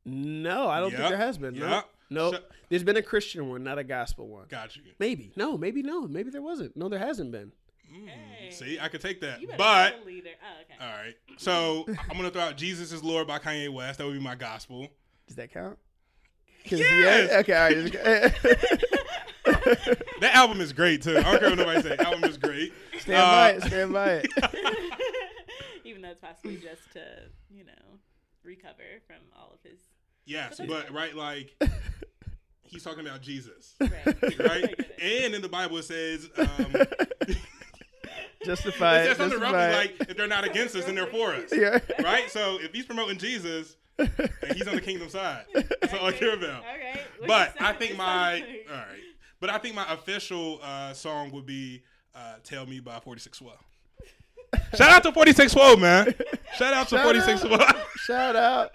No, 0.05 0.69
I 0.69 0.79
don't 0.79 0.91
think 0.91 1.03
there 1.09 1.17
has 1.17 1.37
been. 1.37 1.57
No, 1.59 1.67
yup. 1.67 1.89
no. 2.09 2.31
So- 2.31 2.39
There's 2.69 2.83
been 2.83 2.95
a 2.97 3.01
Christian 3.01 3.49
one, 3.49 3.63
not 3.63 3.77
a 3.77 3.83
gospel 3.83 4.27
one. 4.29 4.45
Got 4.47 4.75
you. 4.77 4.83
Maybe. 4.99 5.31
No, 5.35 5.57
maybe 5.57 5.83
no. 5.83 6.07
Maybe 6.07 6.29
there 6.29 6.41
wasn't. 6.41 6.75
No, 6.77 6.87
there 6.89 6.99
hasn't 6.99 7.31
been. 7.31 7.51
Mm, 7.93 8.07
Hey. 8.07 8.51
See, 8.51 8.79
I 8.79 8.87
could 8.87 9.01
take 9.01 9.19
that. 9.21 9.41
You 9.41 9.49
But 9.57 9.93
be 9.93 9.99
the 9.99 10.05
leader. 10.05 10.29
Oh, 10.41 10.61
okay. 10.61 10.85
all 10.85 10.97
right. 11.03 11.15
So 11.37 11.85
I'm 12.09 12.15
gonna 12.17 12.29
throw 12.29 12.41
out 12.43 12.57
"Jesus 12.57 12.91
Is 12.93 13.03
Lord" 13.03 13.27
by 13.27 13.39
Kanye 13.39 13.71
West. 13.71 13.97
That 13.99 14.05
would 14.07 14.13
be 14.13 14.19
my 14.19 14.35
gospel. 14.35 14.87
Does 15.27 15.35
that 15.37 15.51
count? 15.53 15.77
'Cause- 16.69 16.79
Yes! 16.79 17.29
yeah, 17.31 17.37
Okay. 17.39 17.53
All 17.55 18.49
right. 18.49 18.83
That 20.21 20.33
album 20.35 20.61
is 20.61 20.73
great 20.73 21.01
too. 21.03 21.17
I 21.17 21.21
don't 21.21 21.39
care 21.39 21.49
what 21.49 21.57
nobody 21.59 21.81
say. 21.81 21.95
Album 21.97 22.23
is 22.23 22.37
great. 22.37 22.73
stand 22.99 23.13
by 23.21 23.49
it. 23.51 23.63
Uh, 23.63 23.67
Stand 23.67 23.93
by 23.93 24.09
it. 24.23 24.31
Even 25.85 26.01
though 26.01 26.09
it's 26.09 26.21
possibly 26.21 26.57
just 26.57 26.91
to, 26.93 27.03
you 27.49 27.63
know, 27.65 27.99
recover 28.43 28.83
from 29.05 29.17
all 29.35 29.51
of 29.53 29.59
his. 29.69 29.79
Yes, 30.25 30.59
but 30.67 30.91
right, 30.91 31.15
like 31.15 31.55
he's 32.63 32.83
talking 32.83 33.05
about 33.05 33.21
Jesus, 33.21 33.75
Right. 33.79 34.39
Right? 34.39 34.79
And 35.01 35.33
in 35.35 35.41
the 35.41 35.47
Bible 35.49 35.77
it 35.77 35.83
says, 35.83 36.29
um, 36.37 36.47
it 37.21 37.37
Justify 38.45 39.01
it. 39.01 39.07
says 39.07 39.17
something 39.17 39.39
roughly 39.39 39.57
justify 39.59 39.77
like, 39.77 40.09
if 40.09 40.17
they're 40.17 40.27
not 40.27 40.43
against 40.45 40.75
us, 40.75 40.85
then 40.85 40.95
they're 40.95 41.07
for 41.07 41.33
us. 41.33 41.51
Yeah. 41.53 41.79
right? 42.03 42.29
So 42.29 42.57
if 42.61 42.73
he's 42.73 42.85
promoting 42.85 43.17
Jesus, 43.17 43.75
and 43.97 44.09
he's 44.53 44.67
on 44.67 44.75
the 44.75 44.81
kingdom 44.81 45.09
side, 45.09 45.45
that's 45.53 45.93
all 45.93 46.05
I 46.05 46.11
care 46.11 46.33
about. 46.35 46.63
Okay. 46.63 46.99
What 47.19 47.27
But 47.27 47.61
I 47.61 47.73
think 47.73 47.97
my 47.97 48.41
all 48.69 48.75
right, 48.75 48.87
but 49.39 49.49
I 49.49 49.57
think 49.57 49.75
my 49.75 49.91
official 49.93 50.59
uh, 50.63 50.93
song 50.93 51.31
would 51.31 51.45
be 51.45 51.83
uh, 52.15 52.35
"Tell 52.43 52.65
Me" 52.65 52.79
by 52.79 52.99
Forty 52.99 53.19
Six 53.21 53.37
Swell. 53.39 53.57
Shout 54.75 54.89
out 54.91 55.03
to 55.03 55.11
Forty 55.11 55.33
Six 55.33 55.51
Swell, 55.51 55.77
man. 55.77 56.13
Shout 56.57 56.73
out 56.73 56.87
to 56.89 57.01
Forty 57.03 57.19
Six. 57.21 57.41
Swell. 57.41 57.59
Shout 57.97 58.35
out. 58.35 58.71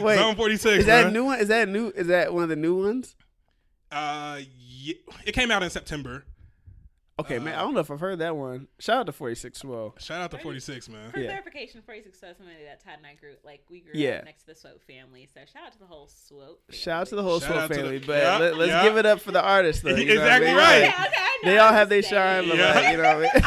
Wait. 0.00 0.16
Zone 0.16 0.34
Forty 0.36 0.56
Six. 0.56 0.80
is 0.80 0.86
that 0.86 1.04
man. 1.04 1.12
new 1.12 1.24
one? 1.26 1.38
Is 1.40 1.48
that 1.48 1.68
new? 1.68 1.88
Is 1.88 2.06
that 2.08 2.32
one 2.32 2.42
of 2.42 2.48
the 2.48 2.56
new 2.56 2.82
ones? 2.82 3.14
Uh, 3.92 4.40
yeah, 4.58 4.94
it 5.26 5.32
came 5.32 5.50
out 5.50 5.62
in 5.62 5.70
September. 5.70 6.24
Okay, 7.20 7.38
man. 7.38 7.54
Uh, 7.54 7.58
I 7.58 7.62
don't 7.62 7.74
know 7.74 7.80
if 7.80 7.90
I've 7.90 8.00
heard 8.00 8.18
that 8.20 8.36
one. 8.36 8.68
Shout 8.78 8.98
out 8.98 9.06
to 9.06 9.12
Forty 9.12 9.34
Six 9.34 9.58
Swell. 9.60 9.94
Shout 9.98 10.20
out 10.20 10.30
to 10.32 10.38
Forty 10.38 10.60
Six, 10.60 10.88
man. 10.88 11.10
For 11.12 11.18
Yeah. 11.20 11.28
clarification, 11.28 11.82
46 11.82 12.20
was 12.22 12.36
somebody 12.36 12.56
that 12.64 12.82
Todd 12.84 12.94
and 12.98 13.06
I 13.06 13.14
grew 13.14 13.34
like 13.44 13.62
we 13.70 13.80
grew 13.80 13.92
Yeah. 13.94 14.18
up 14.18 14.24
next 14.26 14.42
to 14.42 14.46
the 14.48 14.54
Swope 14.54 14.82
family. 14.86 15.28
So 15.32 15.40
shout 15.52 15.66
out 15.66 15.72
to 15.72 15.78
the 15.78 15.86
whole 15.86 16.08
Swope. 16.08 16.60
Family. 16.66 16.78
Shout 16.78 17.00
out 17.02 17.06
to 17.08 17.16
the 17.16 17.22
whole 17.22 17.40
Shout 17.40 17.48
Swell 17.50 17.58
out 17.60 17.68
the- 17.68 17.74
family, 17.76 17.98
but 17.98 18.22
Yeah, 18.22 18.38
let, 18.38 18.54
us 18.54 18.68
yeah. 18.68 18.82
give 18.84 18.96
it 18.96 19.06
up 19.06 19.20
for 19.20 19.32
the 19.32 19.42
artists, 19.42 19.82
though. 19.82 19.90
you 19.90 20.04
know 20.14 20.20
what 20.20 20.30
I 20.30 20.36
Exactly 20.36 20.46
mean? 20.48 20.56
right. 20.56 20.82
Okay, 20.82 20.88
okay, 20.88 21.14
I 21.18 21.38
know, 21.44 21.50
They 21.50 21.58
all 21.58 21.72
have 21.72 21.88
their 21.88 22.02
shine, 22.02 22.44
saying. 22.44 22.56
but 22.58 22.74
like, 22.74 22.90
you 22.92 22.96
know 23.02 23.18
what 23.18 23.30
I 23.36 23.40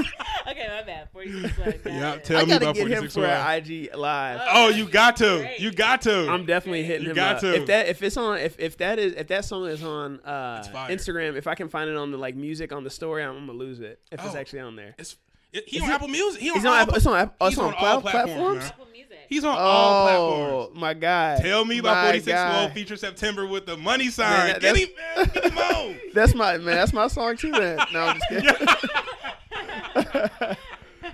mean? 0.00 0.04
Okay, 0.48 0.66
my 0.68 0.82
bad. 0.82 1.08
46 1.12 1.58
was. 1.58 1.74
got 1.84 1.92
Yeah, 1.92 2.12
it. 2.14 2.24
tell 2.24 2.38
I 2.38 2.42
me 2.42 2.48
gotta 2.48 2.64
about 2.66 2.74
get 2.76 2.82
him 2.86 2.88
46 3.08 3.14
for 3.14 3.20
Swell. 3.20 3.48
an 3.48 3.56
IG 3.64 3.94
live. 3.96 4.40
Oh, 4.50 4.68
you 4.68 4.88
got 4.88 5.16
to. 5.16 5.38
Great. 5.38 5.58
You 5.60 5.72
got 5.72 6.02
to. 6.02 6.28
I'm 6.30 6.46
definitely 6.46 6.84
hitting 6.84 7.04
You 7.04 7.10
him 7.10 7.16
got 7.16 7.34
up. 7.36 7.40
to. 7.42 7.54
If 7.54 7.66
that 7.66 7.88
if 7.88 8.02
it's 8.02 8.16
on 8.16 8.38
if, 8.38 8.58
if 8.60 8.76
that 8.78 8.98
is 8.98 9.14
if 9.14 9.26
that 9.28 9.44
song 9.44 9.66
is 9.66 9.82
on 9.82 10.20
uh 10.20 10.58
It's 10.60 10.68
fire. 10.68 10.90
Instagram, 10.90 11.36
if 11.36 11.46
I 11.46 11.54
can 11.54 11.68
find 11.68 11.90
it 11.90 11.96
on 11.96 12.10
the 12.12 12.18
like 12.18 12.36
music 12.36 12.72
on 12.72 12.84
the 12.84 12.90
story, 12.90 13.22
I'm, 13.24 13.34
gonna 13.46 13.52
lose 13.58 13.80
it. 13.80 13.98
If 14.12 14.24
it's 14.24 14.34
Oh. 14.34 14.38
actually 14.38 14.60
on 14.60 14.76
there. 14.76 14.94
It's 14.98 15.16
it, 15.52 15.68
he 15.68 15.78
Is 15.78 15.82
on 15.84 15.90
it- 15.90 15.92
Apple 15.94 16.08
Music. 16.08 16.40
He 16.40 16.50
on 16.50 16.56
It's 16.58 16.66
on 16.66 16.76
Apple, 16.78 16.94
it's 16.96 17.06
on 17.06 17.16
Apple, 17.18 17.34
oh, 17.40 17.46
it's 17.46 17.54
he's 17.56 17.58
on, 17.60 17.66
on 17.68 17.74
all 17.74 17.78
cloud 17.80 18.00
platforms, 18.02 18.30
platforms. 18.34 18.58
man. 18.58 18.66
Apple 18.68 18.86
Music. 18.92 19.18
He's 19.28 19.44
on 19.44 19.56
all 19.58 20.06
Oh 20.06 20.06
platforms. 20.66 20.80
my 20.80 20.94
god! 20.94 21.40
Tell 21.42 21.64
me 21.64 21.74
My 21.76 21.90
about 21.90 22.04
46 22.06 22.26
guy. 22.32 22.50
Swell 22.52 22.70
feature 22.74 22.96
September 22.96 23.46
with 23.46 23.64
the 23.66 23.76
money 23.76 24.08
sign. 24.10 24.48
that- 24.48 24.60
get 24.60 24.76
him, 24.76 24.88
man. 25.16 25.30
Get 25.34 25.44
him 25.44 25.58
on. 25.58 25.96
That's 26.14 26.34
my 26.34 26.58
man. 26.58 26.76
That's 26.76 26.92
my 26.92 27.08
song 27.08 27.36
too. 27.36 27.50
Then 27.52 27.78
no, 27.92 28.00
I'm 28.00 28.18
just 28.18 28.28
kidding. 28.28 28.66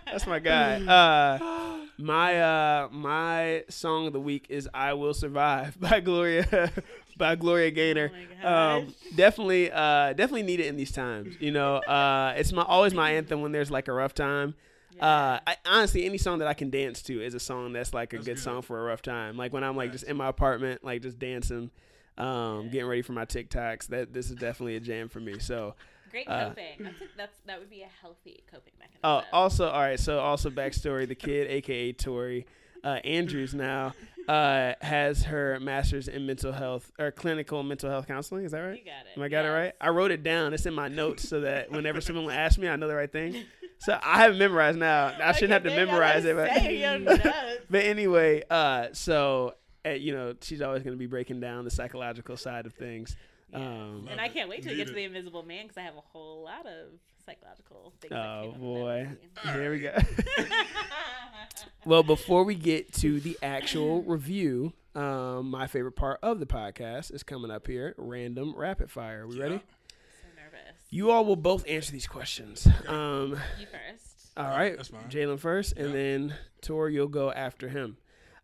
That's 0.06 0.26
my 0.26 0.38
guy. 0.38 0.80
Uh, 0.80 1.86
my 1.98 2.40
uh, 2.40 2.88
my 2.90 3.64
song 3.68 4.06
of 4.06 4.12
the 4.12 4.20
week 4.20 4.46
is 4.48 4.68
"I 4.72 4.94
Will 4.94 5.14
Survive" 5.14 5.78
by 5.80 6.00
Gloria 6.00 6.72
by 7.16 7.36
Gloria 7.36 7.70
Gaynor. 7.70 8.10
Oh 8.42 8.48
um, 8.48 8.94
definitely, 9.14 9.70
uh, 9.70 10.12
definitely 10.14 10.42
need 10.42 10.60
it 10.60 10.66
in 10.66 10.76
these 10.76 10.92
times. 10.92 11.36
You 11.40 11.52
know, 11.52 11.76
uh, 11.76 12.34
it's 12.36 12.52
my 12.52 12.62
always 12.62 12.94
my 12.94 13.12
anthem 13.12 13.40
when 13.42 13.52
there's 13.52 13.70
like 13.70 13.88
a 13.88 13.92
rough 13.92 14.14
time. 14.14 14.54
Uh, 15.00 15.40
I, 15.46 15.56
honestly, 15.66 16.04
any 16.04 16.18
song 16.18 16.38
that 16.40 16.48
I 16.48 16.54
can 16.54 16.70
dance 16.70 17.02
to 17.04 17.22
is 17.22 17.34
a 17.34 17.40
song 17.40 17.72
that's 17.72 17.94
like 17.94 18.12
a 18.12 18.16
That's 18.16 18.26
good, 18.26 18.36
good. 18.36 18.42
song 18.42 18.62
for 18.62 18.78
a 18.78 18.82
rough 18.84 19.02
time. 19.02 19.36
Like 19.36 19.52
when 19.52 19.64
I'm 19.64 19.76
like 19.76 19.90
just 19.92 20.04
in 20.04 20.16
my 20.16 20.28
apartment, 20.28 20.84
like 20.84 21.02
just 21.02 21.18
dancing, 21.18 21.70
um, 22.18 22.68
getting 22.70 22.86
ready 22.86 23.02
for 23.02 23.12
my 23.12 23.24
TikToks. 23.24 23.88
That 23.88 24.12
this 24.12 24.28
is 24.30 24.36
definitely 24.36 24.76
a 24.76 24.80
jam 24.80 25.08
for 25.08 25.18
me. 25.18 25.38
So, 25.38 25.74
Great 26.12 26.28
uh, 26.28 26.48
coping. 26.48 26.76
that's, 26.78 27.00
a, 27.00 27.04
that's 27.16 27.38
that 27.46 27.58
would 27.58 27.70
be 27.70 27.82
a 27.82 27.88
healthy 28.00 28.44
coping 28.50 28.74
mechanism. 28.78 29.00
oh, 29.02 29.22
also, 29.32 29.68
all 29.68 29.80
right. 29.80 29.98
So 29.98 30.20
also 30.20 30.50
backstory: 30.50 31.08
the 31.08 31.14
kid, 31.14 31.50
aka 31.50 31.92
Tori 31.92 32.46
uh, 32.84 33.00
Andrews, 33.02 33.54
now 33.54 33.94
uh, 34.28 34.74
has 34.80 35.24
her 35.24 35.58
master's 35.58 36.08
in 36.08 36.26
mental 36.26 36.52
health 36.52 36.92
or 36.98 37.10
clinical 37.10 37.62
mental 37.62 37.90
health 37.90 38.06
counseling. 38.06 38.44
Is 38.44 38.52
that 38.52 38.60
right? 38.60 38.78
you 38.78 38.84
got 38.84 39.06
it. 39.06 39.16
Am 39.16 39.22
I 39.22 39.28
got 39.28 39.46
it 39.46 39.48
right? 39.48 39.72
I 39.80 39.88
wrote 39.88 40.10
it 40.10 40.22
down. 40.22 40.52
It's 40.52 40.66
in 40.66 40.74
my 40.74 40.88
notes 40.88 41.28
so 41.28 41.40
that 41.40 41.70
whenever 41.70 42.00
someone 42.00 42.30
asks 42.30 42.58
me, 42.58 42.68
I 42.68 42.76
know 42.76 42.88
the 42.88 42.94
right 42.94 43.10
thing. 43.10 43.44
So 43.78 43.98
I 44.00 44.18
have 44.18 44.36
memorized 44.36 44.78
now. 44.78 45.12
I 45.20 45.32
shouldn't 45.32 45.52
have 45.54 45.64
to 45.64 45.68
Okay, 45.70 45.78
babe, 45.78 45.88
I 45.88 45.92
memorize 45.92 46.24
it. 46.24 46.36
But, 46.36 46.52
say 46.54 46.80
your 46.82 46.98
notes. 47.00 47.26
but 47.68 47.84
anyway, 47.84 48.44
uh, 48.48 48.88
so 48.92 49.54
uh, 49.84 49.90
you 49.90 50.12
know, 50.12 50.34
she's 50.40 50.62
always 50.62 50.82
going 50.82 50.94
to 50.94 50.98
be 50.98 51.06
breaking 51.06 51.40
down 51.40 51.64
the 51.64 51.70
psychological 51.70 52.36
side 52.36 52.66
of 52.66 52.74
things. 52.74 53.16
Um, 53.52 54.08
And 54.10 54.20
I 54.20 54.28
can't 54.28 54.48
wait 54.48 54.62
to 54.62 54.68
Need 54.68 54.76
get 54.76 54.86
to 54.88 54.92
the 54.94 55.04
Invisible 55.04 55.42
Man 55.42 55.64
because 55.64 55.76
I 55.78 55.82
have 55.82 55.96
a 55.96 56.00
whole 56.00 56.44
lot 56.44 56.66
of 56.66 56.88
psychological 57.26 57.92
things. 58.00 58.12
oh 58.12 58.50
came 58.52 58.60
boy, 58.60 59.08
that 59.44 59.54
here 59.54 59.70
we 59.70 59.78
go. 59.80 59.96
well, 61.84 62.02
before 62.02 62.44
we 62.44 62.54
get 62.54 62.92
to 62.94 63.20
the 63.20 63.38
actual 63.42 64.02
review, 64.02 64.72
um, 64.94 65.50
my 65.50 65.66
favorite 65.66 65.96
part 65.96 66.18
of 66.22 66.40
the 66.40 66.46
podcast 66.46 67.12
is 67.12 67.22
coming 67.22 67.50
up 67.50 67.66
here: 67.66 67.94
random 67.98 68.54
rapid 68.56 68.90
fire. 68.90 69.26
we 69.26 69.38
ready? 69.38 69.56
so 69.56 70.28
nervous. 70.36 70.76
You 70.90 71.10
all 71.10 71.24
will 71.24 71.36
both 71.36 71.66
answer 71.68 71.92
these 71.92 72.06
questions. 72.06 72.66
Um, 72.86 73.38
You 73.60 73.66
first. 73.66 74.30
all 74.36 74.48
right, 74.48 74.76
That's 74.76 74.88
fine. 74.88 75.08
Jalen 75.10 75.38
first, 75.38 75.76
and 75.76 75.88
Yeah. 75.88 75.92
then 75.94 76.34
Tor, 76.60 76.88
you'll 76.88 77.08
go 77.08 77.30
after 77.32 77.68
him. 77.68 77.96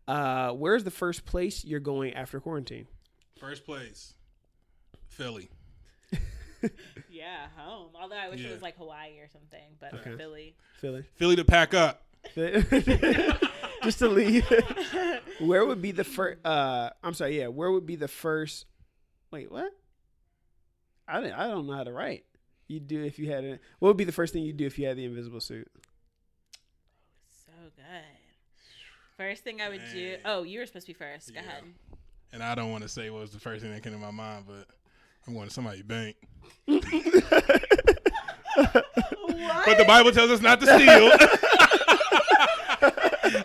Uh, 0.07 0.53
where's 0.53 0.85
the 0.85 0.91
first 0.91 1.25
place 1.27 1.65
you're 1.65 1.81
going 1.81 2.15
after 2.15 2.41
quarantine? 2.41 2.87
First 3.39 3.65
place, 3.67 4.15
Philly. 5.19 5.51
Yeah, 7.11 7.47
home. 7.57 7.91
Although 8.01 8.17
I 8.17 8.29
wish 8.29 8.41
Yeah. 8.41 8.49
it 8.51 8.53
was 8.53 8.63
like 8.63 8.77
Hawaii 8.79 9.19
or 9.19 9.29
something, 9.33 9.77
but 9.81 9.93
Okay. 9.95 10.17
Philly. 10.17 10.55
Philly. 10.81 11.05
Philly 11.17 11.37
to 11.37 11.45
pack 11.45 11.75
up. 11.75 12.03
Just 13.85 13.99
to 14.01 14.09
leave. 14.09 14.45
where 15.41 15.65
would 15.67 15.81
be 15.83 15.91
the 15.93 16.05
first? 16.05 16.39
Uh, 16.45 16.91
I'm 17.03 17.15
sorry. 17.15 17.39
Yeah, 17.39 17.49
where 17.49 17.71
would 17.73 17.87
be 17.87 17.97
the 17.97 18.09
first? 18.09 18.67
Wait, 19.33 19.51
what? 19.53 19.73
I 21.09 21.21
didn't, 21.21 21.35
I 21.39 21.47
don't 21.49 21.67
know 21.67 21.75
how 21.75 21.85
to 21.85 21.93
write. 21.93 22.25
You 22.69 22.81
do 22.81 23.03
if 23.05 23.19
you 23.19 23.31
had 23.31 23.45
it. 23.45 23.61
What 23.79 23.89
would 23.89 23.97
be 23.97 24.05
the 24.05 24.13
first 24.13 24.33
thing 24.33 24.43
you 24.43 24.53
do 24.53 24.67
if 24.67 24.79
you 24.79 24.87
had 24.87 24.97
the 24.97 25.05
invisible 25.05 25.41
suit? 25.41 25.69
So 27.47 27.53
good. 27.77 27.85
First 29.17 29.43
thing 29.45 29.61
I 29.61 29.69
would 29.69 29.83
do. 29.93 30.17
Oh, 30.25 30.43
you 30.43 30.59
were 30.61 30.67
supposed 30.67 30.87
to 30.87 30.93
be 30.93 30.99
first. 30.99 31.33
Go 31.35 31.41
Yeah. 31.41 31.47
ahead. 31.47 31.65
And 32.33 32.43
I 32.43 32.55
don't 32.55 32.71
want 32.71 32.83
to 32.83 32.89
say 32.89 33.11
what 33.11 33.23
was 33.23 33.31
the 33.33 33.41
first 33.41 33.63
thing 33.63 33.73
that 33.73 33.83
came 33.83 33.93
to 33.93 33.99
my 33.99 34.11
mind, 34.11 34.45
but 34.47 34.67
I'm 35.29 35.35
going 35.35 35.47
to 35.47 35.53
somebody's 35.55 35.83
bank. 35.83 36.17
But 39.65 39.79
the 39.79 39.85
Bible 39.87 40.11
tells 40.11 40.31
us 40.31 40.41
not 40.41 40.59
to 40.61 40.67
steal. 40.67 41.13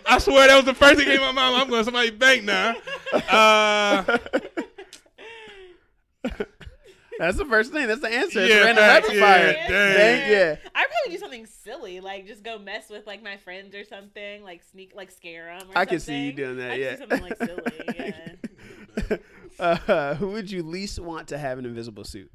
I 0.06 0.18
swear 0.18 0.48
that 0.48 0.56
was 0.56 0.64
the 0.64 0.74
first 0.74 0.96
thing 0.96 1.06
that 1.06 1.18
came 1.18 1.20
to 1.20 1.26
my 1.26 1.32
mind. 1.32 1.54
I'm 1.56 1.68
going 1.68 1.80
to 1.82 1.84
somebody's 1.84 2.10
bank 2.12 2.42
now. 2.44 2.74
Uh, 3.12 4.02
That's 7.18 7.36
the 7.38 7.44
first 7.44 7.70
thing. 7.72 7.86
That's 7.86 8.00
the 8.00 8.08
answer. 8.08 8.40
It's 8.40 8.50
Yeah, 8.50 8.62
random 8.64 8.82
facts, 8.84 9.06
rapid 9.08 9.20
yeah, 9.20 9.36
fire. 9.36 9.52
dang. 9.52 9.68
Dang, 9.96 10.30
yeah. 10.32 10.56
I'd 10.74 10.86
probably 10.88 11.12
do 11.12 11.18
something 11.18 11.46
silly, 11.46 12.00
like 12.00 12.26
just 12.26 12.42
go 12.42 12.58
mess 12.58 12.90
with 12.90 13.06
like 13.06 13.22
my 13.22 13.36
friends 13.36 13.74
or 13.76 13.84
something, 13.84 14.42
like 14.42 14.62
sneak, 14.72 14.94
like 14.96 15.12
scare 15.12 15.56
them. 15.58 15.68
Or 15.70 15.78
I 15.78 15.84
can 15.84 16.00
see 16.00 16.24
you 16.24 16.30
something. 16.30 16.44
doing 16.44 16.56
that, 16.58 16.70
I'd 16.72 16.80
yeah. 16.80 16.96
Do 16.96 16.98
something 16.98 17.22
like 17.22 17.36
silly. 17.36 17.62
Yeah. 19.10 19.16
Uh, 19.58 20.14
who 20.16 20.28
would 20.30 20.50
you 20.50 20.62
least 20.62 20.98
want 20.98 21.28
to 21.28 21.38
have 21.38 21.58
an 21.58 21.64
invisible 21.66 22.04
suit? 22.04 22.30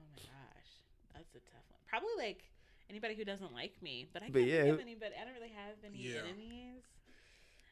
Oh 0.00 0.04
my 0.16 0.22
gosh, 0.22 0.70
that's 1.14 1.34
a 1.34 1.38
tough 1.38 1.64
one. 1.70 1.80
Probably 1.88 2.08
like 2.18 2.42
anybody 2.90 3.14
who 3.14 3.24
doesn't 3.24 3.52
like 3.52 3.72
me, 3.82 4.06
but 4.12 4.22
I 4.22 4.26
But 4.26 4.40
can't 4.40 4.48
yeah. 4.50 4.62
think 4.62 4.74
of 4.74 4.80
anybody. 4.80 5.12
I 5.20 5.24
don't 5.24 5.34
really 5.34 5.52
have 5.54 5.74
any 5.84 5.98
Yeah. 6.14 6.20
enemies. 6.28 6.82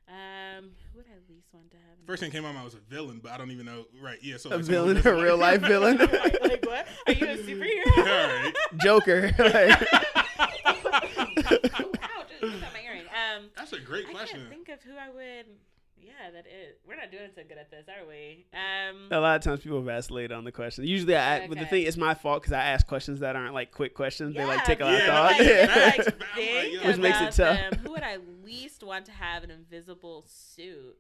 Um, 0.09 0.71
who 0.93 0.99
would 0.99 1.07
I 1.07 1.15
least 1.33 1.47
want 1.55 1.71
to 1.71 1.77
have? 1.77 1.97
first 2.07 2.21
thing 2.21 2.31
came 2.33 2.43
to 2.43 2.49
my 2.49 2.53
mind 2.53 2.65
was 2.65 2.75
a 2.75 2.79
villain, 2.79 3.21
but 3.23 3.33
I 3.33 3.39
don't 3.39 3.51
even 3.53 3.65
know. 3.65 3.87
Right? 4.03 4.19
Yeah. 4.21 4.37
So 4.37 4.51
A 4.51 4.57
like 4.57 4.65
villain, 4.65 4.97
a 4.97 5.01
who's 5.01 5.23
real 5.23 5.37
life 5.39 5.61
villain, 5.63 5.97
like, 5.99 6.11
like 6.43 6.67
what? 6.67 6.87
Are 7.07 7.13
you 7.13 7.27
a 7.29 7.37
superhero? 7.37 7.87
All 7.99 8.05
right. 8.05 8.53
Joker. 8.79 9.31
Like, 9.39 9.93
Ouch! 10.93 11.09
Just 12.41 12.61
got 12.61 12.73
my 12.73 12.81
earring. 12.85 13.03
Um, 13.09 13.45
That's 13.57 13.73
a 13.73 13.81
great 13.81 14.07
I 14.09 14.13
question. 14.13 14.41
can't 14.41 14.51
think 14.51 14.69
of 14.69 14.83
who 14.83 14.97
I 14.97 15.09
would. 15.11 15.47
Yeah, 16.05 16.31
that 16.33 16.47
is. 16.47 16.77
We're 16.87 16.97
not 16.97 17.11
doing 17.13 17.31
so 17.35 17.43
good 17.49 17.59
at 17.59 17.71
this, 17.71 17.87
are 17.89 18.07
we? 18.07 18.45
Um, 18.53 19.09
a 19.11 19.21
lot 19.21 19.37
of 19.37 19.43
times 19.43 19.61
people 19.61 19.81
vacillate 19.83 20.33
on 20.33 20.45
the 20.45 20.53
question. 20.53 20.85
Usually, 20.85 21.17
I 21.17 21.47
but 21.47 21.59
the 21.59 21.67
thing 21.67 21.87
it's 21.87 21.97
my 21.97 22.15
fault 22.15 22.43
because 22.43 22.53
I 22.53 22.61
ask 22.63 22.87
questions 22.87 23.21
that 23.21 23.37
aren't 23.37 23.55
like 23.55 23.71
quick 23.71 23.95
questions. 23.95 24.35
they 24.35 24.45
like 24.45 24.65
take 24.65 24.81
a 24.81 24.85
lot 24.85 24.93
yeah, 24.95 24.99
of 24.99 25.07
thought. 25.07 25.33
like, 25.33 25.39
you 25.41 25.55
have 25.55 25.75
to, 25.75 25.75
Yeah. 25.75 25.85
like, 25.85 26.35
think 26.35 26.77
like. 26.79 26.87
Which 26.87 26.97
makes 26.99 27.21
it 27.21 27.33
tough. 27.33 27.37
them. 27.71 27.73
Who 27.85 27.93
would 27.93 28.03
I 28.03 28.19
least 28.45 28.83
want 28.83 29.07
to 29.07 29.13
have 29.13 29.45
an 29.45 29.51
invisible 29.51 30.25
suit? 30.27 30.97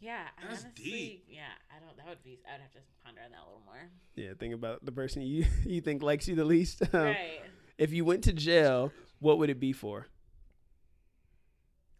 Yeah, 0.00 0.24
I 0.36 0.48
That's 0.48 0.64
honestly, 0.64 0.84
deep. 0.84 1.24
yeah, 1.28 1.40
I 1.74 1.80
don't. 1.80 1.96
That 1.96 2.08
would 2.08 2.22
be. 2.22 2.38
I 2.46 2.52
would 2.52 2.60
have 2.60 2.72
to 2.72 2.78
ponder 3.04 3.22
on 3.24 3.30
that 3.30 3.38
a 3.38 3.46
little 3.46 3.62
more. 3.64 3.88
yeah, 4.16 4.34
think 4.38 4.52
about 4.52 4.84
the 4.84 4.92
person 4.92 5.22
you 5.22 5.46
you 5.64 5.80
think 5.80 6.02
likes 6.02 6.28
you 6.28 6.34
the 6.34 6.44
least. 6.44 6.82
Um, 6.92 7.00
right. 7.06 7.40
If 7.78 7.92
you 7.92 8.04
went 8.04 8.24
to 8.24 8.32
jail, 8.32 8.92
what 9.20 9.38
would 9.38 9.50
it 9.50 9.58
be 9.58 9.72
for? 9.72 10.06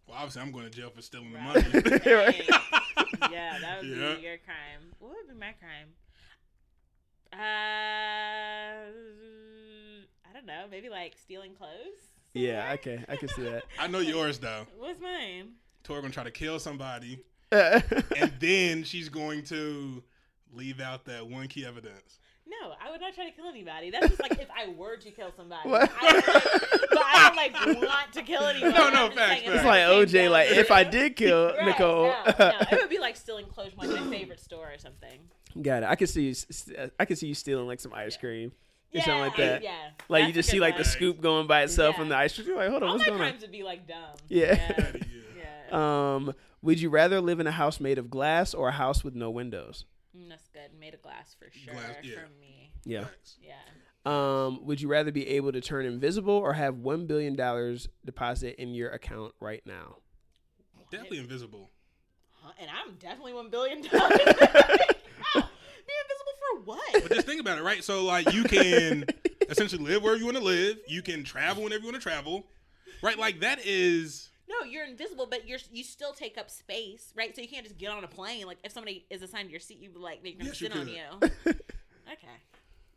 Well, 0.06 0.16
obviously, 0.18 0.42
I'm 0.42 0.52
going 0.52 0.64
to 0.64 0.70
jail 0.70 0.90
for 0.90 1.02
stealing 1.02 1.32
the 1.32 1.38
money. 1.38 1.62
Dang. 1.72 2.34
yeah, 3.32 3.58
that 3.60 3.78
would 3.80 3.88
Yeah. 3.88 4.14
be 4.14 4.22
your 4.22 4.38
crime. 4.38 4.92
What 4.98 5.12
would 5.16 5.28
be 5.28 5.34
my 5.34 5.52
crime? 5.52 5.88
Uh, 7.32 7.36
I 10.28 10.32
don't 10.32 10.46
know. 10.46 10.66
Maybe 10.70 10.88
like 10.88 11.14
stealing 11.22 11.54
clothes. 11.54 11.70
Yeah, 12.34 12.72
okay, 12.74 13.04
I 13.08 13.16
can 13.16 13.28
see 13.28 13.42
that. 13.42 13.62
I 13.78 13.86
know 13.86 14.00
yours 14.00 14.38
though. 14.38 14.66
What's 14.76 15.00
mine? 15.00 15.52
Tori 15.84 16.00
gonna 16.00 16.12
try 16.12 16.24
to 16.24 16.30
kill 16.30 16.58
somebody, 16.58 17.20
and 17.52 18.32
then 18.40 18.82
she's 18.84 19.08
going 19.08 19.44
to 19.44 20.02
leave 20.52 20.80
out 20.80 21.04
that 21.06 21.26
one 21.28 21.46
key 21.46 21.64
evidence. 21.64 22.18
No, 22.46 22.72
I 22.82 22.90
would 22.90 23.00
not 23.00 23.14
try 23.14 23.24
to 23.24 23.30
kill 23.30 23.46
anybody. 23.48 23.90
That's 23.90 24.08
just 24.08 24.20
like 24.20 24.32
if 24.38 24.48
I 24.54 24.68
were 24.70 24.96
to 24.96 25.10
kill 25.10 25.32
somebody. 25.36 25.68
What? 25.68 25.90
I 26.00 26.12
don't, 26.12 26.26
like, 27.36 27.52
but 27.52 27.62
I 27.62 27.64
don't 27.66 27.80
like 27.80 27.88
want 27.88 28.12
to 28.12 28.22
kill 28.22 28.42
anybody. 28.44 28.72
No, 28.74 28.90
no, 28.90 29.06
I'm 29.06 29.12
facts, 29.12 29.42
it's 29.46 29.62
the 29.62 29.66
like 29.68 29.80
OJ. 29.82 30.30
Like 30.30 30.50
if 30.50 30.70
I 30.70 30.84
did 30.84 31.16
kill 31.16 31.54
Right, 31.54 31.66
Nicole, 31.66 32.06
no, 32.08 32.22
no, 32.38 32.52
it 32.70 32.80
would 32.80 32.90
be 32.90 32.98
like 32.98 33.16
stealing 33.16 33.46
clothes 33.46 33.72
from 33.72 33.88
like 33.88 33.98
my 34.04 34.10
favorite 34.18 34.40
store 34.40 34.70
or 34.72 34.78
something. 34.78 35.18
got 35.62 35.82
it. 35.84 35.86
I 35.88 35.94
can 35.94 36.06
see 36.06 36.24
you. 36.24 36.30
s- 36.32 36.46
s- 36.50 36.90
I 37.00 37.04
can 37.06 37.16
see 37.16 37.28
you 37.28 37.34
stealing 37.34 37.66
like 37.66 37.80
some 37.80 37.94
ice 37.94 38.16
cream. 38.16 38.50
Or 38.50 38.98
Yeah, 38.98 39.04
something 39.06 39.20
like 39.22 39.36
that. 39.38 39.62
yeah. 39.62 39.72
Like 40.10 40.22
That's 40.24 40.28
you 40.28 40.32
just 40.34 40.50
see 40.50 40.60
like 40.60 40.76
the 40.76 40.84
scoop 40.84 41.20
going 41.22 41.46
by 41.46 41.62
itself 41.62 41.94
Yeah. 41.94 42.00
from 42.00 42.08
the 42.10 42.16
ice 42.16 42.34
cream. 42.34 42.46
You're 42.46 42.56
like, 42.58 42.68
hold 42.70 42.82
on, 42.82 42.90
All 42.90 42.94
what's 42.96 43.04
my 43.06 43.08
going 43.08 43.20
on? 43.22 43.28
crimes 43.30 43.42
would 43.42 43.52
be 43.52 43.62
like 43.62 43.88
dumb. 43.88 43.96
Yeah. 44.28 44.54
Yeah. 44.78 44.92
Yeah. 44.94 45.02
yeah. 45.70 46.14
Um, 46.14 46.34
would 46.62 46.78
you 46.80 46.90
rather 46.90 47.20
live 47.20 47.40
in 47.40 47.46
a 47.46 47.52
house 47.52 47.80
made 47.80 47.98
of 47.98 48.10
glass 48.10 48.52
or 48.54 48.68
a 48.68 48.72
house 48.72 49.02
with 49.02 49.14
no 49.14 49.30
windows? 49.30 49.84
Mm, 50.16 50.28
that's 50.28 50.48
good. 50.48 50.70
Made 50.78 50.94
of 50.94 51.02
glass 51.02 51.34
for 51.38 51.48
sure 51.50 51.74
Glass, 51.74 51.96
yeah. 52.02 52.14
for 52.14 52.28
me. 52.40 52.72
Yeah. 52.84 53.04
Facts. 53.04 53.36
Yeah. 53.42 53.54
Um, 54.06 54.64
would 54.66 54.80
you 54.80 54.88
rather 54.88 55.10
be 55.10 55.26
able 55.28 55.52
to 55.52 55.60
turn 55.60 55.86
invisible 55.86 56.34
or 56.34 56.52
have 56.52 56.76
one 56.76 57.06
billion 57.06 57.34
dollars 57.36 57.88
deposit 58.04 58.56
in 58.60 58.74
your 58.74 58.90
account 58.90 59.32
right 59.40 59.62
now? 59.66 59.96
Definitely 60.90 61.18
invisible. 61.18 61.70
Huh? 62.32 62.52
And 62.60 62.70
I'm 62.70 62.94
definitely 62.96 63.32
one 63.32 63.50
billion 63.50 63.82
dollars. 63.82 64.18
Be 64.24 65.92
invisible 66.02 66.34
for 66.38 66.60
what? 66.64 66.92
But 66.92 67.12
just 67.12 67.26
think 67.26 67.40
about 67.40 67.58
it, 67.58 67.62
right? 67.64 67.82
So 67.82 68.04
like 68.04 68.32
you 68.32 68.44
can 68.44 69.06
essentially 69.48 69.82
live 69.82 70.02
wherever 70.02 70.18
you 70.18 70.26
want 70.26 70.36
to 70.36 70.42
live. 70.44 70.78
You 70.86 71.02
can 71.02 71.24
travel 71.24 71.64
whenever 71.64 71.80
you 71.80 71.90
want 71.90 71.96
to 71.96 72.02
travel, 72.02 72.46
right? 73.02 73.18
Like 73.18 73.40
that 73.40 73.60
is 73.64 74.30
No, 74.48 74.64
you're 74.68 74.84
invisible, 74.84 75.26
but 75.28 75.48
you're 75.48 75.58
you 75.72 75.82
still 75.82 76.12
take 76.12 76.36
up 76.36 76.50
space, 76.50 77.12
right? 77.16 77.34
So 77.34 77.40
you 77.42 77.48
can't 77.48 77.64
just 77.64 77.78
get 77.78 77.90
on 77.90 78.04
a 78.04 78.08
plane. 78.08 78.46
Like 78.46 78.58
if 78.62 78.72
somebody 78.72 79.06
is 79.10 79.22
assigned 79.22 79.50
your 79.50 79.60
seat, 79.60 79.78
you 79.80 79.88
be 79.88 79.98
like 79.98 80.22
they're 80.22 80.32
gonna 80.32 80.44
Yes, 80.46 80.60
you 80.60 80.68
sit 80.68 80.76
on 80.76 80.88
you. 80.88 81.54
Okay. 82.12 82.28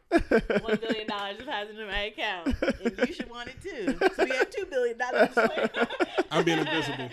One 0.61 0.77
billion 0.77 1.07
dollars 1.07 1.37
deposited 1.37 1.79
in 1.79 1.87
my 1.87 2.03
account, 2.03 2.55
and 2.61 3.07
you 3.07 3.13
should 3.13 3.29
want 3.29 3.49
it 3.49 3.61
too. 3.61 3.97
So 4.15 4.23
we 4.23 4.31
have 4.31 4.49
two 4.49 4.65
billion 4.65 4.97
dollars. 4.97 5.29
I'm 6.31 6.45
being 6.45 6.59
invisible. 6.59 7.09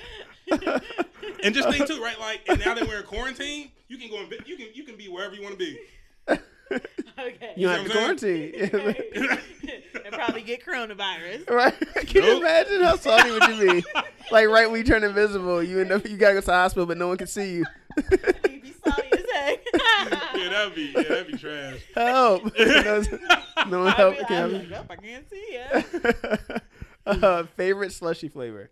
And 1.42 1.55
just 1.55 1.68
think 1.70 1.87
too, 1.87 2.01
right? 2.03 2.18
Like, 2.20 2.42
and 2.49 2.59
now 2.64 2.75
that 2.75 2.87
we're 2.87 3.01
in 3.01 3.07
quarantine, 3.07 3.70
you 3.88 3.99
can 3.99 4.11
go 4.11 4.18
and 4.18 4.31
you 4.47 4.57
can 4.57 4.68
you 4.75 4.85
can 4.85 4.97
be 4.97 5.09
wherever 5.09 5.35
you 5.35 5.42
want 5.42 5.55
to 5.55 5.59
be. 5.59 5.79
Okay. 6.72 7.53
You 7.57 7.66
know 7.68 7.72
have 7.74 7.83
to 7.87 7.88
what 7.88 7.98
quarantine. 7.98 8.55
and 10.05 10.12
probably 10.12 10.42
get 10.42 10.64
coronavirus. 10.64 11.48
right? 11.50 11.74
Can 12.07 12.22
you 12.24 12.38
imagine 12.38 12.83
how 12.83 12.96
salty 12.96 13.31
would 13.31 13.42
you 13.48 13.72
be? 13.83 13.85
Like 14.31 14.48
right 14.48 14.70
when 14.70 14.79
you 14.79 14.85
turn 14.85 15.05
invisible, 15.05 15.62
you 15.62 15.81
end 15.81 15.92
up 15.92 16.09
you 16.09 16.16
gotta 16.16 16.35
go 16.35 16.40
to 16.40 16.46
the 16.46 16.53
hospital, 16.53 16.87
but 16.87 16.96
no 16.96 17.09
one 17.09 17.18
can 17.18 17.27
see 17.27 17.57
you. 17.57 17.64
You'd 18.11 18.62
be 18.62 18.72
salty 18.83 19.09
as 19.12 19.24
heck. 19.35 19.61
Yeah, 19.74 20.48
that'd 20.48 20.74
be 20.74 20.92
yeah, 20.96 21.03
that'd 21.03 21.27
be 21.27 21.37
trash. 21.37 21.81
Help! 21.94 22.44
no, 22.59 23.03
no 23.68 23.79
one 23.81 23.92
help. 23.92 24.18
be, 24.18 24.24
Can 24.24 24.44
I'd 24.55 24.62
be 24.62 24.68
help. 24.70 24.70
like, 24.70 24.70
"Nope, 24.70 24.87
I 24.88 24.96
can't 24.96 25.29
see 25.29 25.46
ya. 25.53 27.18
uh, 27.29 27.42
favorite 27.55 27.92
slushy 27.92 28.29
flavor? 28.29 28.70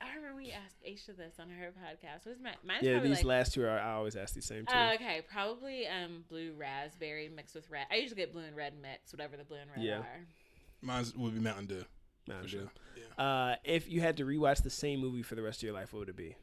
I 0.00 0.14
remember 0.16 0.36
we 0.38 0.52
asked 0.52 0.75
Aisha 0.86 1.16
this 1.16 1.34
on 1.40 1.48
her 1.50 1.72
podcast. 1.72 2.26
What 2.26 2.32
is 2.34 2.40
my 2.42 2.52
mine's 2.64 2.82
Yeah, 2.84 2.98
these 3.00 3.16
like, 3.18 3.24
last 3.24 3.54
two 3.54 3.64
are 3.64 3.78
I 3.78 3.92
always 3.94 4.16
ask 4.16 4.34
these 4.34 4.44
same 4.46 4.64
two. 4.66 4.72
Oh, 4.74 4.92
okay, 4.94 5.22
probably 5.30 5.86
um 5.86 6.24
blue 6.28 6.52
raspberry 6.56 7.28
mixed 7.34 7.54
with 7.54 7.68
red. 7.70 7.86
I 7.90 7.96
usually 7.96 8.16
get 8.20 8.32
blue 8.32 8.42
and 8.42 8.56
red 8.56 8.74
mix, 8.80 9.12
whatever 9.12 9.36
the 9.36 9.44
blue 9.44 9.58
and 9.58 9.70
red 9.76 9.84
Yeah. 9.84 9.98
are. 9.98 10.26
Mine 10.82 11.04
would 11.16 11.34
be 11.34 11.40
Mountain 11.40 11.66
Dew. 11.66 11.84
Mountain 12.28 12.46
Dew. 12.50 12.58
sure. 12.58 12.70
Yeah. 13.18 13.24
Uh, 13.24 13.56
if 13.64 13.88
you 13.90 14.00
had 14.00 14.16
to 14.18 14.24
rewatch 14.24 14.62
the 14.62 14.70
same 14.70 15.00
movie 15.00 15.22
for 15.22 15.34
the 15.34 15.42
rest 15.42 15.60
of 15.60 15.62
your 15.64 15.72
life, 15.74 15.92
what 15.92 16.00
would 16.00 16.08
it 16.08 16.16
be? 16.16 16.36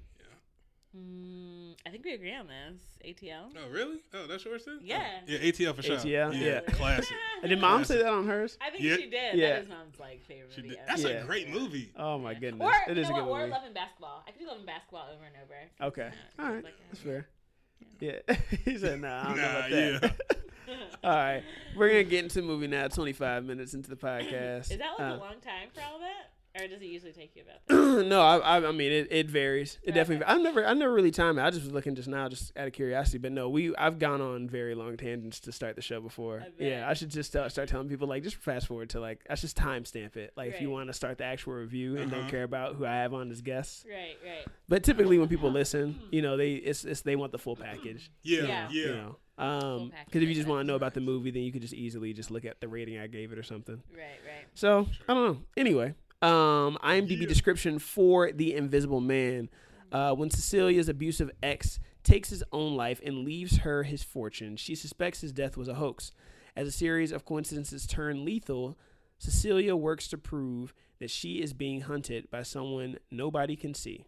Mm, 0.95 1.73
I 1.87 1.89
think 1.89 2.05
we 2.05 2.13
agree 2.13 2.35
on 2.35 2.45
this. 2.47 2.79
ATL. 3.03 3.45
Oh 3.57 3.69
really? 3.71 3.97
Oh, 4.13 4.27
that's 4.27 4.45
yours 4.45 4.63
too? 4.63 4.77
Yeah. 4.83 5.03
Oh. 5.21 5.23
Yeah, 5.27 5.39
ATL 5.39 5.75
for 5.75 5.81
sure. 5.81 5.97
ATL? 5.97 6.39
Yeah. 6.39 6.59
Classic. 6.61 7.15
And 7.41 7.49
did 7.49 7.59
mom 7.59 7.83
say 7.83 7.97
that 7.97 8.07
on 8.13 8.27
hers? 8.27 8.57
I 8.61 8.69
think 8.69 8.83
Yeah. 8.83 8.95
she 8.97 9.09
did. 9.09 9.35
Yeah. 9.35 9.49
That 9.53 9.61
is 9.63 9.69
mom's 9.69 9.99
like 9.99 10.21
favorite 10.25 10.51
She 10.53 10.61
movie. 10.61 10.69
did. 10.75 10.77
ever. 10.79 10.87
That's 10.87 11.03
Yeah. 11.03 11.09
a 11.09 11.25
great 11.25 11.49
movie. 11.49 11.91
Oh 11.97 12.19
my 12.19 12.35
goodness, 12.35 12.61
Or 12.65 12.91
it 12.91 12.95
you 12.95 13.01
is 13.01 13.09
know 13.09 13.15
a 13.15 13.19
good 13.21 13.27
what? 13.27 13.37
Or 13.37 13.39
movie. 13.41 13.51
Love 13.53 13.63
and 13.65 13.73
Basketball. 13.73 14.23
I 14.27 14.31
could 14.31 14.39
do 14.39 14.47
Love 14.47 14.57
and 14.57 14.65
Basketball 14.67 15.07
over 15.13 15.23
and 15.25 15.35
over. 15.43 15.87
Okay, 15.89 16.11
Yeah, 16.39 16.45
all 16.45 16.53
like, 16.55 16.65
that's 16.91 17.01
uh, 17.01 17.03
fair. 17.03 17.27
Yeah, 17.99 18.35
he 18.65 18.77
said, 18.77 19.01
"Nah, 19.01 19.21
I 19.21 19.23
don't 19.27 19.37
know 19.37 19.97
about 19.97 20.01
that." 20.01 20.37
all 21.03 21.11
right, 21.11 21.43
we're 21.75 21.89
gonna 21.89 22.03
get 22.03 22.23
into 22.23 22.35
the 22.41 22.47
movie 22.47 22.67
now. 22.67 22.87
Twenty 22.87 23.13
five 23.13 23.43
minutes 23.45 23.73
into 23.73 23.89
the 23.89 23.95
podcast. 23.95 24.71
Is 24.71 24.77
that 24.77 24.91
like 24.99 25.11
Uh, 25.11 25.15
a 25.15 25.17
long 25.17 25.39
time 25.41 25.69
for 25.73 25.81
all 25.81 25.99
that? 25.99 26.32
Or 26.59 26.67
does 26.67 26.81
it 26.81 26.85
usually 26.85 27.11
take 27.13 27.35
you 27.35 27.41
about 27.43 27.65
that? 27.67 28.05
no, 28.07 28.21
I, 28.21 28.37
I, 28.37 28.67
I 28.67 28.71
mean 28.71 28.91
it, 28.91 29.07
it 29.11 29.29
varies. 29.29 29.79
It 29.83 29.89
Okay. 29.89 29.99
definitely. 29.99 30.25
I've 30.25 30.41
never, 30.41 30.65
I 30.65 30.73
never 30.73 30.93
really 30.93 31.11
timed 31.11 31.39
it. 31.39 31.41
I 31.41 31.49
just 31.49 31.63
was 31.63 31.71
looking 31.71 31.95
just 31.95 32.07
now, 32.07 32.29
just 32.29 32.55
out 32.57 32.67
of 32.67 32.73
curiosity. 32.73 33.17
But 33.17 33.31
no, 33.31 33.49
we, 33.49 33.75
I've 33.75 33.97
gone 33.99 34.21
on 34.21 34.47
very 34.49 34.75
long 34.75 34.95
tangents 34.97 35.39
to 35.41 35.51
start 35.51 35.75
the 35.75 35.81
show 35.81 35.99
before. 35.99 36.41
I 36.45 36.63
yeah, 36.63 36.87
I 36.89 36.93
should 36.93 37.09
just 37.09 37.31
start, 37.31 37.51
start 37.51 37.69
telling 37.69 37.89
people 37.89 38.07
like 38.07 38.23
just 38.23 38.35
fast 38.35 38.67
forward 38.67 38.89
to 38.91 38.99
like 38.99 39.21
I 39.29 39.35
should 39.35 39.41
just 39.49 39.57
timestamp 39.57 40.15
it. 40.15 40.33
Like 40.37 40.53
if 40.53 40.61
you 40.61 40.69
want 40.69 40.87
to 40.89 40.93
start 40.93 41.17
the 41.17 41.25
actual 41.25 41.53
review 41.53 41.97
and 41.97 42.09
don't 42.11 42.21
Uh-huh. 42.21 42.29
care 42.29 42.43
about 42.43 42.75
who 42.75 42.85
I 42.85 42.95
have 42.97 43.13
on 43.13 43.31
as 43.31 43.41
guests. 43.41 43.85
Right, 43.89 44.15
right. 44.23 44.45
But 44.69 44.83
typically 44.83 45.17
when 45.17 45.27
people 45.29 45.51
listen, 45.51 45.99
you 46.11 46.21
know 46.21 46.37
they 46.37 46.53
it's, 46.53 46.85
it's 46.85 47.01
they 47.01 47.15
want 47.15 47.31
the 47.31 47.39
full 47.39 47.55
package. 47.55 48.11
Yeah, 48.23 48.43
Yeah. 48.43 48.67
yeah. 48.71 48.85
You 48.85 48.91
know, 48.93 49.17
um, 49.37 49.91
because 50.05 50.21
if 50.21 50.29
you 50.29 50.35
just 50.35 50.47
want 50.47 50.61
to 50.61 50.63
know 50.67 50.75
about 50.75 50.93
the 50.93 51.01
movie, 51.01 51.31
then 51.31 51.41
you 51.43 51.51
could 51.51 51.61
just 51.63 51.73
easily 51.73 52.13
just 52.13 52.29
look 52.31 52.45
at 52.45 52.61
the 52.61 52.67
rating 52.67 52.99
I 52.99 53.07
gave 53.07 53.31
it 53.31 53.39
or 53.39 53.43
something. 53.43 53.81
Right, 53.91 54.19
right. 54.25 54.45
So 54.53 54.87
I 55.09 55.13
don't 55.13 55.25
know. 55.25 55.37
Anyway, 55.57 55.95
um, 56.23 56.77
IMDb 56.83 57.21
Yeah. 57.21 57.27
description 57.27 57.79
for 57.79 58.31
the 58.31 58.53
Invisible 58.55 59.01
Man: 59.01 59.49
uh, 59.91 60.13
When 60.15 60.29
Cecilia's 60.29 60.89
abusive 60.89 61.29
ex 61.41 61.79
takes 62.03 62.29
his 62.29 62.43
own 62.51 62.75
life 62.75 62.99
and 63.05 63.19
leaves 63.19 63.57
her 63.59 63.83
his 63.83 64.03
fortune, 64.03 64.57
she 64.57 64.75
suspects 64.75 65.21
his 65.21 65.31
death 65.31 65.55
was 65.57 65.67
a 65.67 65.75
hoax. 65.75 66.11
As 66.55 66.67
a 66.67 66.71
series 66.71 67.11
of 67.11 67.25
coincidences 67.25 67.87
turn 67.87 68.23
lethal, 68.25 68.77
Cecilia 69.17 69.75
works 69.75 70.07
to 70.09 70.17
prove 70.17 70.73
that 70.99 71.09
she 71.09 71.41
is 71.41 71.53
being 71.53 71.81
hunted 71.81 72.29
by 72.29 72.43
someone 72.43 72.97
nobody 73.09 73.55
can 73.55 73.73
see. 73.73 74.05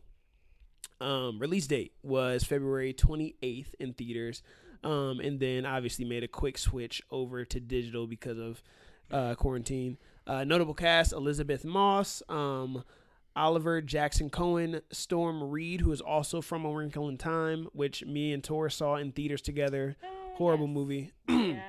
Um, 1.01 1.39
release 1.39 1.67
date 1.67 1.93
was 2.04 2.43
February 2.43 2.93
28th 2.93 3.73
in 3.80 3.93
theaters, 3.93 4.41
um, 4.84 5.19
and 5.19 5.39
then 5.39 5.65
obviously 5.65 6.06
made 6.06 6.23
a 6.23 6.28
quick 6.28 6.58
switch 6.58 7.01
over 7.12 7.43
to 7.45 7.60
digital 7.60 8.08
because 8.08 8.38
of 8.38 8.62
uh, 9.12 9.36
quarantine. 9.36 9.97
Uh, 10.27 10.43
notable 10.43 10.73
cast: 10.73 11.13
Elisabeth 11.13 11.63
Moss, 11.65 12.23
um, 12.29 12.83
Oliver 13.35 13.81
Jackson 13.81 14.29
Cohen, 14.29 14.81
Storm 14.91 15.43
Reid, 15.43 15.81
who 15.81 15.91
is 15.91 16.01
also 16.01 16.41
from 16.41 16.65
A 16.65 16.69
Wrinkle 16.71 17.09
in 17.09 17.17
Time, 17.17 17.67
which 17.73 18.05
me 18.05 18.31
and 18.33 18.43
Tor 18.43 18.69
saw 18.69 18.95
in 18.95 19.11
theaters 19.11 19.41
together. 19.41 19.97
Horrible 20.35 20.67
movie. 20.67 21.11
Yeah. 21.29 21.61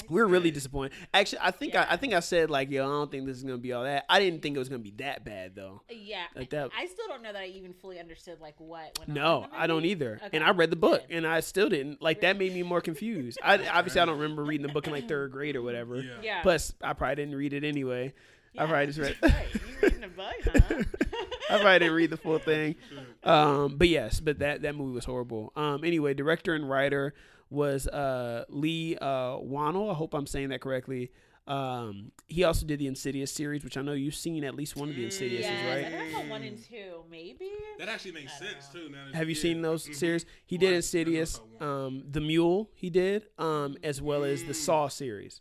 I 0.00 0.04
We 0.08 0.20
were 0.20 0.26
really 0.28 0.50
disappointed. 0.50 0.92
Actually, 1.12 1.40
I 1.42 1.50
think 1.50 1.74
I, 1.74 1.86
I 1.90 1.96
think 1.96 2.14
I 2.14 2.20
said 2.20 2.50
like, 2.50 2.70
yo, 2.70 2.84
I 2.84 2.88
don't 2.88 3.10
think 3.10 3.26
this 3.26 3.36
is 3.36 3.42
gonna 3.42 3.58
be 3.58 3.72
all 3.72 3.84
that. 3.84 4.04
I 4.08 4.20
didn't 4.20 4.42
think 4.42 4.56
it 4.56 4.58
was 4.58 4.68
gonna 4.68 4.78
be 4.80 4.92
that 4.98 5.24
bad 5.24 5.54
though. 5.54 5.82
Yeah. 5.90 6.24
Like 6.34 6.50
that. 6.50 6.70
I 6.78 6.86
still 6.86 7.06
don't 7.08 7.22
know 7.22 7.32
that 7.32 7.42
I 7.42 7.46
even 7.46 7.72
fully 7.74 7.98
understood 7.98 8.40
like 8.40 8.54
what 8.58 8.98
went. 8.98 9.08
No, 9.10 9.44
in 9.44 9.50
I 9.52 9.66
don't 9.66 9.84
either. 9.84 10.20
Okay, 10.24 10.36
And 10.36 10.44
I 10.44 10.50
read 10.50 10.70
the 10.70 10.76
book, 10.76 11.06
good. 11.08 11.16
and 11.16 11.26
I 11.26 11.40
still 11.40 11.68
didn't. 11.68 12.00
Like 12.02 12.20
that 12.22 12.38
made 12.38 12.52
me 12.54 12.62
more 12.62 12.80
confused. 12.80 13.38
I 13.42 13.66
obviously 13.68 14.00
I 14.00 14.04
don't 14.04 14.18
remember 14.18 14.44
reading 14.44 14.66
the 14.66 14.72
book 14.72 14.86
in 14.86 14.92
like 14.92 15.08
third 15.08 15.32
grade 15.32 15.56
or 15.56 15.62
whatever. 15.62 15.96
Yeah. 15.96 16.12
Yeah. 16.22 16.42
Plus, 16.42 16.72
I 16.82 16.92
probably 16.92 17.16
didn't 17.16 17.34
read 17.34 17.52
it 17.52 17.64
anyway. 17.64 18.14
I 18.56 18.66
probably 18.66 18.86
just 18.86 18.98
read. 18.98 19.16
Right. 19.22 19.46
You 19.54 19.60
reading 19.82 20.04
a 20.04 20.08
book, 20.08 20.34
huh? 20.44 20.82
I 21.50 21.58
probably 21.60 21.78
didn't 21.78 21.94
read 21.94 22.10
the 22.10 22.16
full 22.16 22.38
thing. 22.40 22.74
Um, 23.22 23.76
but 23.76 23.88
yes, 23.88 24.20
but 24.20 24.40
that 24.40 24.62
that 24.62 24.74
movie 24.74 24.92
was 24.94 25.04
horrible. 25.04 25.52
Um, 25.54 25.84
anyway, 25.84 26.14
director 26.14 26.54
and 26.54 26.68
writer 26.68 27.14
was 27.50 27.86
uh, 27.88 28.44
Lee 28.48 28.96
uh, 29.00 29.36
Whannell. 29.38 29.90
I 29.90 29.94
hope 29.94 30.14
I'm 30.14 30.26
saying 30.26 30.50
that 30.50 30.60
correctly. 30.60 31.10
Um, 31.46 32.12
he 32.26 32.44
also 32.44 32.66
did 32.66 32.78
the 32.78 32.86
Insidious 32.86 33.32
series, 33.32 33.64
which 33.64 33.78
I 33.78 33.82
know 33.82 33.92
you've 33.92 34.14
seen 34.14 34.44
at 34.44 34.54
least 34.54 34.76
one 34.76 34.90
of 34.90 34.96
the 34.96 35.04
Insidious, 35.04 35.46
yes, 35.46 35.64
right? 35.66 35.86
I 35.86 35.88
never 35.88 36.10
saw 36.10 36.28
one 36.30 36.42
and 36.42 36.62
two, 36.62 37.04
maybe. 37.10 37.48
That 37.78 37.88
actually 37.88 38.12
makes 38.12 38.38
sense 38.38 38.72
know. 38.74 38.80
too. 38.82 38.88
Now 38.90 39.06
Have 39.14 39.30
you 39.30 39.34
yeah. 39.34 39.40
seen 39.42 39.62
those 39.62 39.88
Mhm. 39.88 39.94
series? 39.94 40.26
He 40.44 40.56
One. 40.56 40.60
did 40.60 40.72
Insidious, 40.74 41.40
um, 41.60 42.04
The 42.10 42.20
Mule. 42.20 42.70
He 42.74 42.90
did, 42.90 43.28
um, 43.38 43.78
as 43.82 44.02
well 44.02 44.24
as 44.24 44.44
the 44.44 44.52
Mm. 44.52 44.56
Saw 44.56 44.88
series. 44.88 45.40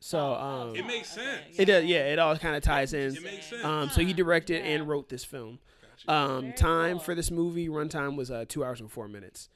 So 0.00 0.18
Oh, 0.18 0.34
um, 0.70 0.76
It 0.76 0.84
makes 0.84 1.16
okay, 1.16 1.24
sense. 1.44 1.58
it 1.60 1.64
does, 1.66 1.84
yeah, 1.84 2.06
it 2.12 2.18
all 2.18 2.36
kind 2.36 2.56
of 2.56 2.62
ties 2.64 2.92
in. 2.92 3.14
It 3.16 3.22
makes 3.22 3.46
sense. 3.46 3.64
Um, 3.64 3.90
so 3.90 4.00
he 4.02 4.12
directed 4.12 4.64
yeah. 4.64 4.70
and 4.72 4.88
wrote 4.88 5.08
this 5.10 5.24
film. 5.24 5.60
Gotcha. 6.06 6.12
Um, 6.12 6.52
time 6.54 6.96
cool. 6.96 7.04
for 7.04 7.14
this 7.14 7.30
movie 7.30 7.68
runtime 7.68 8.16
was 8.16 8.32
uh, 8.32 8.44
two 8.48 8.64
hours 8.64 8.80
and 8.80 8.90
four 8.90 9.06
minutes. 9.06 9.48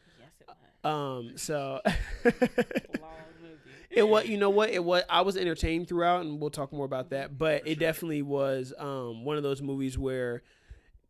Yes, 0.89 0.95
it 0.95 1.25
was. 1.25 1.31
Um, 1.31 1.39
so 1.39 1.81
Long 1.85 1.95
movie. 3.43 3.57
it 3.91 4.09
was, 4.09 4.27
you 4.27 4.37
know 4.39 4.51
what, 4.51 4.71
it 4.71 4.83
was. 4.85 5.03
I 5.09 5.23
was 5.23 5.37
entertained 5.37 5.89
throughout, 5.89 6.23
and 6.23 6.41
we'll 6.41 6.51
talk 6.51 6.73
more 6.73 6.85
about 6.87 7.11
that. 7.11 7.37
But 7.39 7.67
it 7.67 7.79
definitely 7.79 8.23
was 8.23 8.73
um 8.79 9.25
one 9.25 9.37
of 9.37 9.43
those 9.43 9.63
movies 9.63 9.99
where 9.99 10.43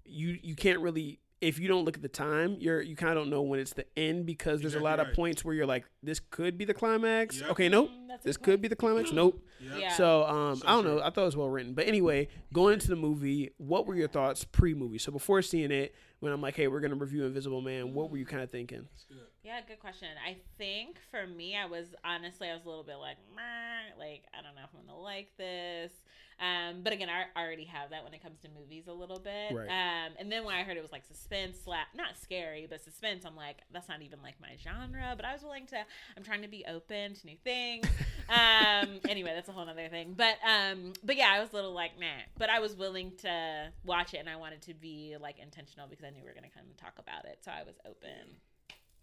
you 0.05 0.39
you 0.43 0.55
can't 0.55 0.81
really. 0.81 1.21
If 1.41 1.61
you 1.61 1.69
don't 1.69 1.85
look 1.85 1.95
at 1.95 2.03
the 2.03 2.09
time, 2.09 2.57
you're 2.59 2.81
you 2.83 2.97
kind 2.97 3.13
of 3.13 3.19
don't 3.19 3.31
know 3.31 3.43
when 3.43 3.61
it's 3.61 3.73
the 3.73 3.87
end 3.97 4.27
because 4.27 4.61
there's 4.61 4.75
a 4.75 4.81
lot 4.81 4.95
Exactly 4.95 5.13
of 5.13 5.17
points 5.17 5.45
where 5.45 5.55
you're 5.55 5.67
like, 5.67 5.85
this 6.03 6.19
could 6.19 6.59
be 6.59 6.65
the 6.65 6.75
climax. 6.75 7.41
Yep. 7.41 7.51
Okay, 7.53 7.69
nope, 7.69 7.91
Mm, 7.91 8.09
that's 8.09 8.25
this 8.25 8.37
could 8.37 8.61
be 8.61 8.67
the 8.67 8.75
climax. 8.75 9.13
Nope. 9.13 9.41
Yep. 9.61 9.73
Yeah. 9.79 9.93
So 9.93 10.25
um, 10.25 10.57
So 10.57 10.67
I 10.67 10.73
don't 10.73 10.83
true. 10.83 10.97
know. 10.97 11.01
I 11.01 11.11
thought 11.11 11.23
it 11.23 11.27
was 11.27 11.37
well 11.37 11.49
written. 11.49 11.75
But 11.75 11.87
anyway, 11.87 12.27
going 12.53 12.73
into 12.75 12.89
the 12.89 12.97
movie, 12.97 13.53
what 13.59 13.87
were 13.87 13.95
your 13.95 14.09
thoughts 14.09 14.43
pre-movie? 14.43 14.99
So 14.99 15.13
before 15.13 15.41
seeing 15.43 15.71
it, 15.71 15.95
when 16.19 16.33
I'm 16.33 16.43
like, 16.43 16.57
hey, 16.57 16.67
we're 16.67 16.81
gonna 16.81 16.97
review 16.97 17.25
Invisible 17.25 17.61
Man, 17.61 17.95
what 17.95 18.11
were 18.11 18.17
you 18.17 18.27
kind 18.27 18.43
of 18.43 18.51
thinking? 18.51 18.89
Yeah, 19.45 19.61
good 19.67 19.79
question. 19.79 20.09
I 20.27 20.37
think 20.59 20.99
for 21.11 21.27
me, 21.27 21.57
I 21.57 21.67
was 21.67 21.95
honestly, 22.05 22.49
I 22.49 22.55
was 22.55 22.65
a 22.65 22.69
little 22.69 22.83
bit 22.83 22.97
like, 22.97 23.17
Meh, 23.35 23.97
like 23.99 24.25
I 24.35 24.43
don't 24.43 24.55
know 24.55 24.63
if 24.65 24.71
I'm 24.75 24.87
gonna 24.87 24.99
like 24.99 25.37
this. 25.37 25.93
Um, 26.41 26.83
but 26.83 26.93
again, 26.93 27.09
I 27.09 27.39
already 27.39 27.65
have 27.65 27.91
that 27.91 28.05
when 28.05 28.15
it 28.15 28.23
comes 28.23 28.41
to 28.41 28.49
movies 28.49 28.87
a 28.87 28.93
little 28.93 29.19
bit. 29.19 29.53
Right. 29.53 29.69
Um, 29.69 30.13
and 30.19 30.31
then 30.31 30.45
when 30.45 30.55
I 30.55 30.63
heard 30.63 30.77
it 30.77 30.83
was 30.83 30.93
like 30.93 31.05
suspense, 31.05 31.59
slap, 31.65 31.89
not 31.97 32.17
scary, 32.21 32.67
but 32.69 32.83
suspense, 32.83 33.25
I'm 33.25 33.35
like, 33.35 33.59
that's 33.73 33.89
not 33.89 34.03
even 34.03 34.21
like 34.23 34.35
my 34.41 34.57
genre. 34.63 35.15
But 35.17 35.25
I 35.25 35.33
was 35.33 35.43
willing 35.43 35.67
to. 35.69 35.77
I'm 36.17 36.23
trying 36.23 36.43
to 36.43 36.49
be 36.49 36.65
open 36.69 37.15
to 37.15 37.27
new 37.27 37.37
things. 37.43 37.87
um, 38.29 39.01
anyway, 39.09 39.33
that's 39.35 39.49
a 39.49 39.53
whole 39.53 39.69
other 39.69 39.89
thing. 39.89 40.15
But 40.17 40.37
um, 40.47 40.93
but 41.05 41.17
yeah, 41.17 41.31
I 41.33 41.41
was 41.41 41.51
a 41.53 41.57
little 41.57 41.73
like, 41.73 41.99
nah. 41.99 42.23
But 42.39 42.51
I 42.51 42.59
was 42.61 42.77
willing 42.77 43.13
to 43.23 43.73
watch 43.85 44.15
it, 44.15 44.19
and 44.19 44.29
I 44.29 44.37
wanted 44.37 44.63
to 44.63 44.75
be 44.75 45.17
like 45.21 45.39
intentional 45.39 45.89
because 45.89 46.05
I 46.05 46.11
knew 46.11 46.23
we 46.23 46.29
were 46.29 46.35
gonna 46.35 46.53
come 46.55 46.65
and 46.67 46.77
talk 46.77 46.95
about 46.99 47.25
it. 47.25 47.39
So 47.45 47.51
I 47.51 47.63
was 47.63 47.77
open. 47.87 48.37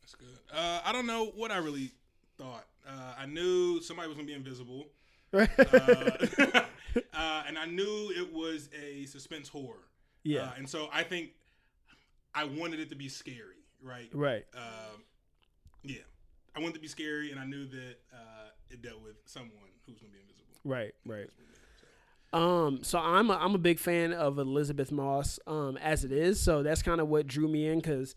That's 0.06 0.13
good. 0.13 0.56
Uh, 0.56 0.82
I 0.86 0.91
don't 0.91 1.08
know 1.08 1.32
what 1.36 1.50
I 1.50 1.58
really 1.58 1.91
thought. 2.38 2.65
Uh, 2.88 3.13
I 3.18 3.26
knew 3.26 3.82
somebody 3.82 4.08
was 4.08 4.15
gonna 4.15 4.28
be 4.28 4.36
invisible, 4.36 4.86
uh, 5.34 5.48
uh, 5.58 7.44
and 7.48 7.58
I 7.58 7.65
knew 7.65 8.13
it 8.15 8.32
was 8.32 8.70
a 8.80 9.08
suspense 9.08 9.50
horror. 9.50 9.88
yeah. 10.24 10.41
Uh, 10.41 10.52
and 10.58 10.70
so 10.70 10.89
I 10.94 11.02
think 11.02 11.32
I 12.36 12.44
wanted 12.44 12.82
it 12.82 12.89
to 12.89 12.96
be 12.96 13.10
scary, 13.10 13.65
right? 13.82 14.10
right. 14.13 14.46
Um, 14.54 15.02
yeah, 15.82 16.02
I 16.56 16.60
wanted 16.60 16.74
it 16.74 16.76
to 16.76 16.82
be 16.82 16.88
scary, 16.88 17.32
and 17.32 17.39
I 17.39 17.46
knew 17.46 17.65
that 17.65 17.96
uh, 18.13 18.50
it 18.70 18.84
dealt 18.84 19.02
with 19.02 19.15
someone 19.26 19.72
who's 19.88 19.98
gonna 19.98 20.13
be 20.13 20.20
invisible. 20.20 20.54
Right. 20.63 20.94
Right. 21.04 21.30
Um, 22.32 22.84
so 22.84 23.00
I'm 23.00 23.32
a, 23.32 23.38
I'm 23.38 23.56
a 23.56 23.60
big 23.60 23.80
fan 23.80 24.13
of 24.13 24.38
Elisabeth 24.38 24.91
Moss 24.91 25.39
um, 25.48 25.78
as 25.78 26.04
it 26.04 26.12
is. 26.12 26.39
So 26.39 26.62
that's 26.62 26.84
kind 26.84 27.02
of 27.02 27.08
what 27.08 27.26
drew 27.26 27.48
me 27.48 27.65
in 27.68 27.80
because 27.80 28.13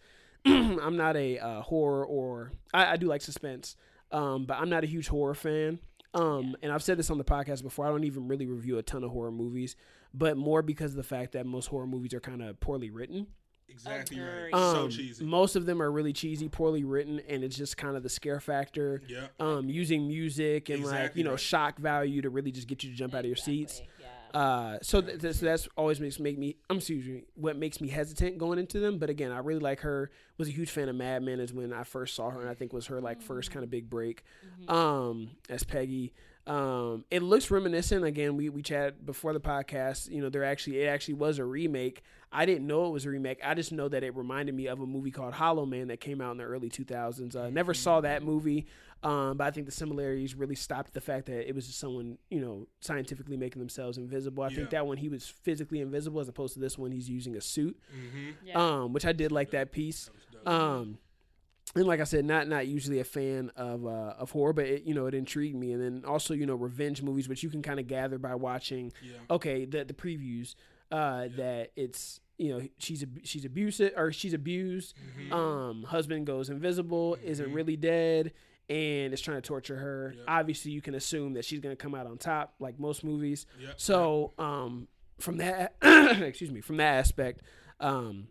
I'm 0.82 0.96
not 0.96 1.16
a 1.16 1.38
uh, 1.38 1.60
horror 1.62 2.04
or 2.06 2.52
I, 2.72 2.92
I 2.92 2.96
do 2.96 3.06
like 3.06 3.22
suspense, 3.22 3.76
um, 4.12 4.46
but 4.46 4.58
I'm 4.58 4.68
not 4.70 4.84
a 4.84 4.86
huge 4.86 5.08
horror 5.08 5.34
fan. 5.34 5.78
Um, 6.14 6.56
and 6.62 6.72
I've 6.72 6.82
said 6.82 6.98
this 6.98 7.10
on 7.10 7.18
the 7.18 7.24
podcast 7.24 7.62
before. 7.62 7.86
I 7.86 7.90
don't 7.90 8.04
even 8.04 8.28
really 8.28 8.46
review 8.46 8.78
a 8.78 8.82
ton 8.82 9.04
of 9.04 9.10
horror 9.10 9.30
movies, 9.30 9.76
but 10.14 10.36
more 10.36 10.62
because 10.62 10.92
of 10.92 10.96
the 10.96 11.02
fact 11.02 11.32
that 11.32 11.44
most 11.46 11.66
horror 11.66 11.86
movies 11.86 12.14
are 12.14 12.20
kind 12.20 12.42
of 12.42 12.58
poorly 12.60 12.90
written. 12.90 13.26
Exactly 13.68 14.18
Agreed. 14.18 14.50
right. 14.52 14.54
so 14.54 14.84
Um, 14.84 14.90
cheesy. 14.90 15.24
Most 15.24 15.54
of 15.54 15.66
them 15.66 15.82
are 15.82 15.92
really 15.92 16.14
cheesy, 16.14 16.48
poorly 16.48 16.84
written, 16.84 17.20
and 17.28 17.44
it's 17.44 17.54
just 17.56 17.76
kind 17.76 17.96
of 17.98 18.02
the 18.02 18.08
scare 18.08 18.40
factor. 18.40 19.02
yeah. 19.06 19.26
Um, 19.38 19.68
using 19.68 20.08
music 20.08 20.70
and 20.70 20.82
like 20.84 21.14
you 21.14 21.22
know 21.22 21.32
right. 21.32 21.40
shock 21.40 21.78
value 21.78 22.22
to 22.22 22.30
really 22.30 22.50
just 22.50 22.66
get 22.66 22.82
you 22.82 22.90
to 22.90 22.96
jump 22.96 23.14
out 23.14 23.20
of 23.20 23.26
your 23.26 23.36
seats. 23.36 23.82
Uh, 24.34 24.78
so, 24.82 25.00
th- 25.00 25.20
th- 25.20 25.36
so 25.36 25.46
that's 25.46 25.68
always 25.76 26.00
makes 26.00 26.18
make 26.18 26.38
me. 26.38 26.56
I'm 26.68 26.78
excuse 26.78 27.06
me. 27.06 27.24
What 27.34 27.56
makes 27.56 27.80
me 27.80 27.88
hesitant 27.88 28.38
going 28.38 28.58
into 28.58 28.78
them. 28.80 28.98
But 28.98 29.10
again, 29.10 29.32
I 29.32 29.38
really 29.38 29.60
like 29.60 29.80
her. 29.80 30.10
Was 30.36 30.48
a 30.48 30.52
huge 30.52 30.70
fan 30.70 30.88
of 30.88 30.96
Mad 30.96 31.22
Men 31.22 31.40
is 31.40 31.52
when 31.52 31.72
I 31.72 31.82
first 31.84 32.14
saw 32.14 32.30
her, 32.30 32.40
and 32.40 32.48
I 32.48 32.54
think 32.54 32.72
was 32.72 32.86
her 32.86 33.00
like 33.00 33.20
first 33.20 33.50
kind 33.50 33.64
of 33.64 33.70
big 33.70 33.88
break. 33.90 34.22
Um, 34.68 35.30
as 35.48 35.64
Peggy. 35.64 36.12
Um, 36.48 37.04
it 37.10 37.22
looks 37.22 37.50
reminiscent. 37.50 38.04
Again, 38.04 38.36
we 38.36 38.48
we 38.48 38.62
chatted 38.62 39.04
before 39.04 39.32
the 39.32 39.40
podcast. 39.40 40.10
You 40.10 40.22
know, 40.22 40.28
there 40.30 40.44
actually 40.44 40.80
it 40.82 40.86
actually 40.86 41.14
was 41.14 41.38
a 41.38 41.44
remake. 41.44 42.02
I 42.32 42.44
didn't 42.46 42.66
know 42.66 42.86
it 42.86 42.90
was 42.90 43.06
a 43.06 43.10
remake. 43.10 43.38
I 43.44 43.54
just 43.54 43.72
know 43.72 43.88
that 43.88 44.02
it 44.02 44.14
reminded 44.16 44.54
me 44.54 44.66
of 44.66 44.80
a 44.80 44.86
movie 44.86 45.10
called 45.10 45.32
Hollow 45.34 45.64
Man 45.64 45.88
that 45.88 46.00
came 46.00 46.20
out 46.20 46.32
in 46.32 46.36
the 46.38 46.44
early 46.44 46.68
2000s. 46.68 47.34
Uh, 47.34 47.48
never 47.50 47.72
saw 47.72 48.00
that 48.02 48.22
movie. 48.22 48.66
Um, 49.02 49.36
but 49.36 49.46
I 49.46 49.50
think 49.52 49.66
the 49.66 49.72
similarities 49.72 50.34
really 50.34 50.56
stopped 50.56 50.92
the 50.92 51.00
fact 51.00 51.26
that 51.26 51.48
it 51.48 51.54
was 51.54 51.68
just 51.68 51.78
someone, 51.78 52.18
you 52.30 52.40
know, 52.40 52.66
scientifically 52.80 53.36
making 53.36 53.60
themselves 53.60 53.96
invisible. 53.96 54.42
I 54.42 54.48
Yeah. 54.48 54.56
think 54.56 54.70
that 54.70 54.86
one 54.86 54.96
he 54.96 55.08
was 55.08 55.26
physically 55.26 55.80
invisible 55.80 56.20
as 56.20 56.28
opposed 56.28 56.54
to 56.54 56.60
this 56.60 56.76
one 56.76 56.90
he's 56.90 57.08
using 57.08 57.36
a 57.36 57.40
suit. 57.40 57.78
Mm-hmm. 57.96 58.30
Yeah. 58.44 58.58
Um, 58.82 58.92
which 58.92 59.06
I 59.06 59.12
did 59.12 59.30
like 59.32 59.52
that 59.52 59.70
piece. 59.70 60.10
Um, 60.44 60.98
and 61.74 61.86
like 61.86 62.00
I 62.00 62.04
said, 62.04 62.24
not 62.24 62.48
not 62.48 62.66
usually 62.66 63.00
a 63.00 63.04
fan 63.04 63.50
of 63.56 63.86
uh, 63.86 64.14
of 64.18 64.30
horror, 64.30 64.52
but 64.52 64.66
it, 64.66 64.82
you 64.84 64.94
know 64.94 65.06
it 65.06 65.14
intrigued 65.14 65.56
me. 65.56 65.72
And 65.72 65.82
then 65.82 66.04
also 66.08 66.34
you 66.34 66.46
know 66.46 66.54
revenge 66.54 67.02
movies, 67.02 67.28
which 67.28 67.42
you 67.42 67.50
can 67.50 67.62
kind 67.62 67.78
of 67.80 67.86
gather 67.86 68.18
by 68.18 68.34
watching. 68.34 68.92
Yeah. 69.02 69.12
Okay, 69.30 69.64
the 69.64 69.84
the 69.84 69.94
previews 69.94 70.54
uh, 70.90 71.28
that 71.36 71.72
it's 71.76 72.20
you 72.38 72.50
know 72.56 72.66
she's 72.78 73.04
she's 73.24 73.44
abusive 73.44 73.92
or 73.96 74.12
she's 74.12 74.34
abused. 74.34 74.94
Mm-hmm. 75.20 75.32
Um, 75.32 75.82
husband 75.84 76.26
goes 76.26 76.48
invisible, 76.50 77.16
isn't 77.22 77.50
Mhm. 77.50 77.54
really 77.54 77.76
dead, 77.76 78.32
and 78.68 79.12
is 79.12 79.20
trying 79.20 79.36
to 79.38 79.42
torture 79.42 79.76
her. 79.76 80.14
Yep. 80.16 80.24
Obviously, 80.28 80.70
you 80.72 80.80
can 80.80 80.94
assume 80.94 81.34
that 81.34 81.44
she's 81.44 81.60
gonna 81.60 81.76
come 81.76 81.94
out 81.94 82.06
on 82.06 82.16
top, 82.18 82.54
like 82.60 82.78
most 82.78 83.04
movies. 83.04 83.46
Yep. 83.60 83.74
So, 83.80 84.32
um, 84.38 84.88
from 85.18 85.38
that 85.38 85.74
excuse 85.82 86.52
me 86.52 86.60
from 86.60 86.76
that 86.76 86.94
aspect 86.94 87.42
um 87.80 88.28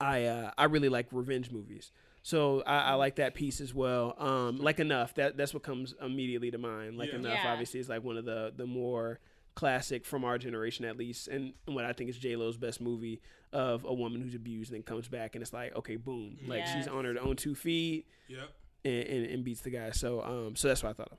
i 0.00 0.24
uh 0.24 0.50
i 0.56 0.64
really 0.64 0.88
like 0.88 1.06
revenge 1.12 1.50
movies 1.50 1.92
so 2.22 2.62
I, 2.66 2.78
I 2.78 2.94
like 2.94 3.16
that 3.16 3.34
piece 3.34 3.60
as 3.60 3.74
well 3.74 4.14
um 4.18 4.58
like 4.58 4.78
enough 4.80 5.14
that 5.14 5.36
that's 5.36 5.52
what 5.52 5.62
comes 5.62 5.94
immediately 6.00 6.50
to 6.52 6.58
mind 6.58 6.96
like 6.96 7.10
Yeah. 7.10 7.18
enough 7.18 7.38
Yeah. 7.42 7.52
obviously 7.52 7.80
is 7.80 7.88
like 7.88 8.04
one 8.04 8.16
of 8.16 8.24
the 8.24 8.52
the 8.56 8.66
more 8.66 9.18
classic 9.54 10.06
from 10.06 10.24
our 10.24 10.38
generation 10.38 10.84
at 10.84 10.96
least 10.96 11.28
and 11.28 11.52
what 11.66 11.84
i 11.84 11.92
think 11.92 12.08
is 12.08 12.16
j-lo's 12.16 12.56
best 12.56 12.80
movie 12.80 13.20
of 13.52 13.84
a 13.84 13.92
woman 13.92 14.20
who's 14.22 14.34
abused 14.34 14.70
and 14.70 14.76
then 14.78 14.82
comes 14.82 15.08
back 15.08 15.34
and 15.34 15.42
it's 15.42 15.52
like 15.52 15.74
okay 15.76 15.96
boom 15.96 16.38
like 16.46 16.66
she's 16.66 16.88
on 16.88 17.04
her 17.04 17.14
own 17.20 17.36
two 17.36 17.54
feet 17.54 18.06
Yep. 18.28 18.48
and, 18.84 18.94
and, 19.08 19.26
and 19.26 19.44
beats 19.44 19.60
the 19.60 19.70
guy. 19.70 19.90
So 19.90 20.22
um 20.22 20.56
so 20.56 20.68
that's 20.68 20.82
what 20.82 20.90
I 20.90 20.92
thought 20.94 21.12
of. 21.12 21.18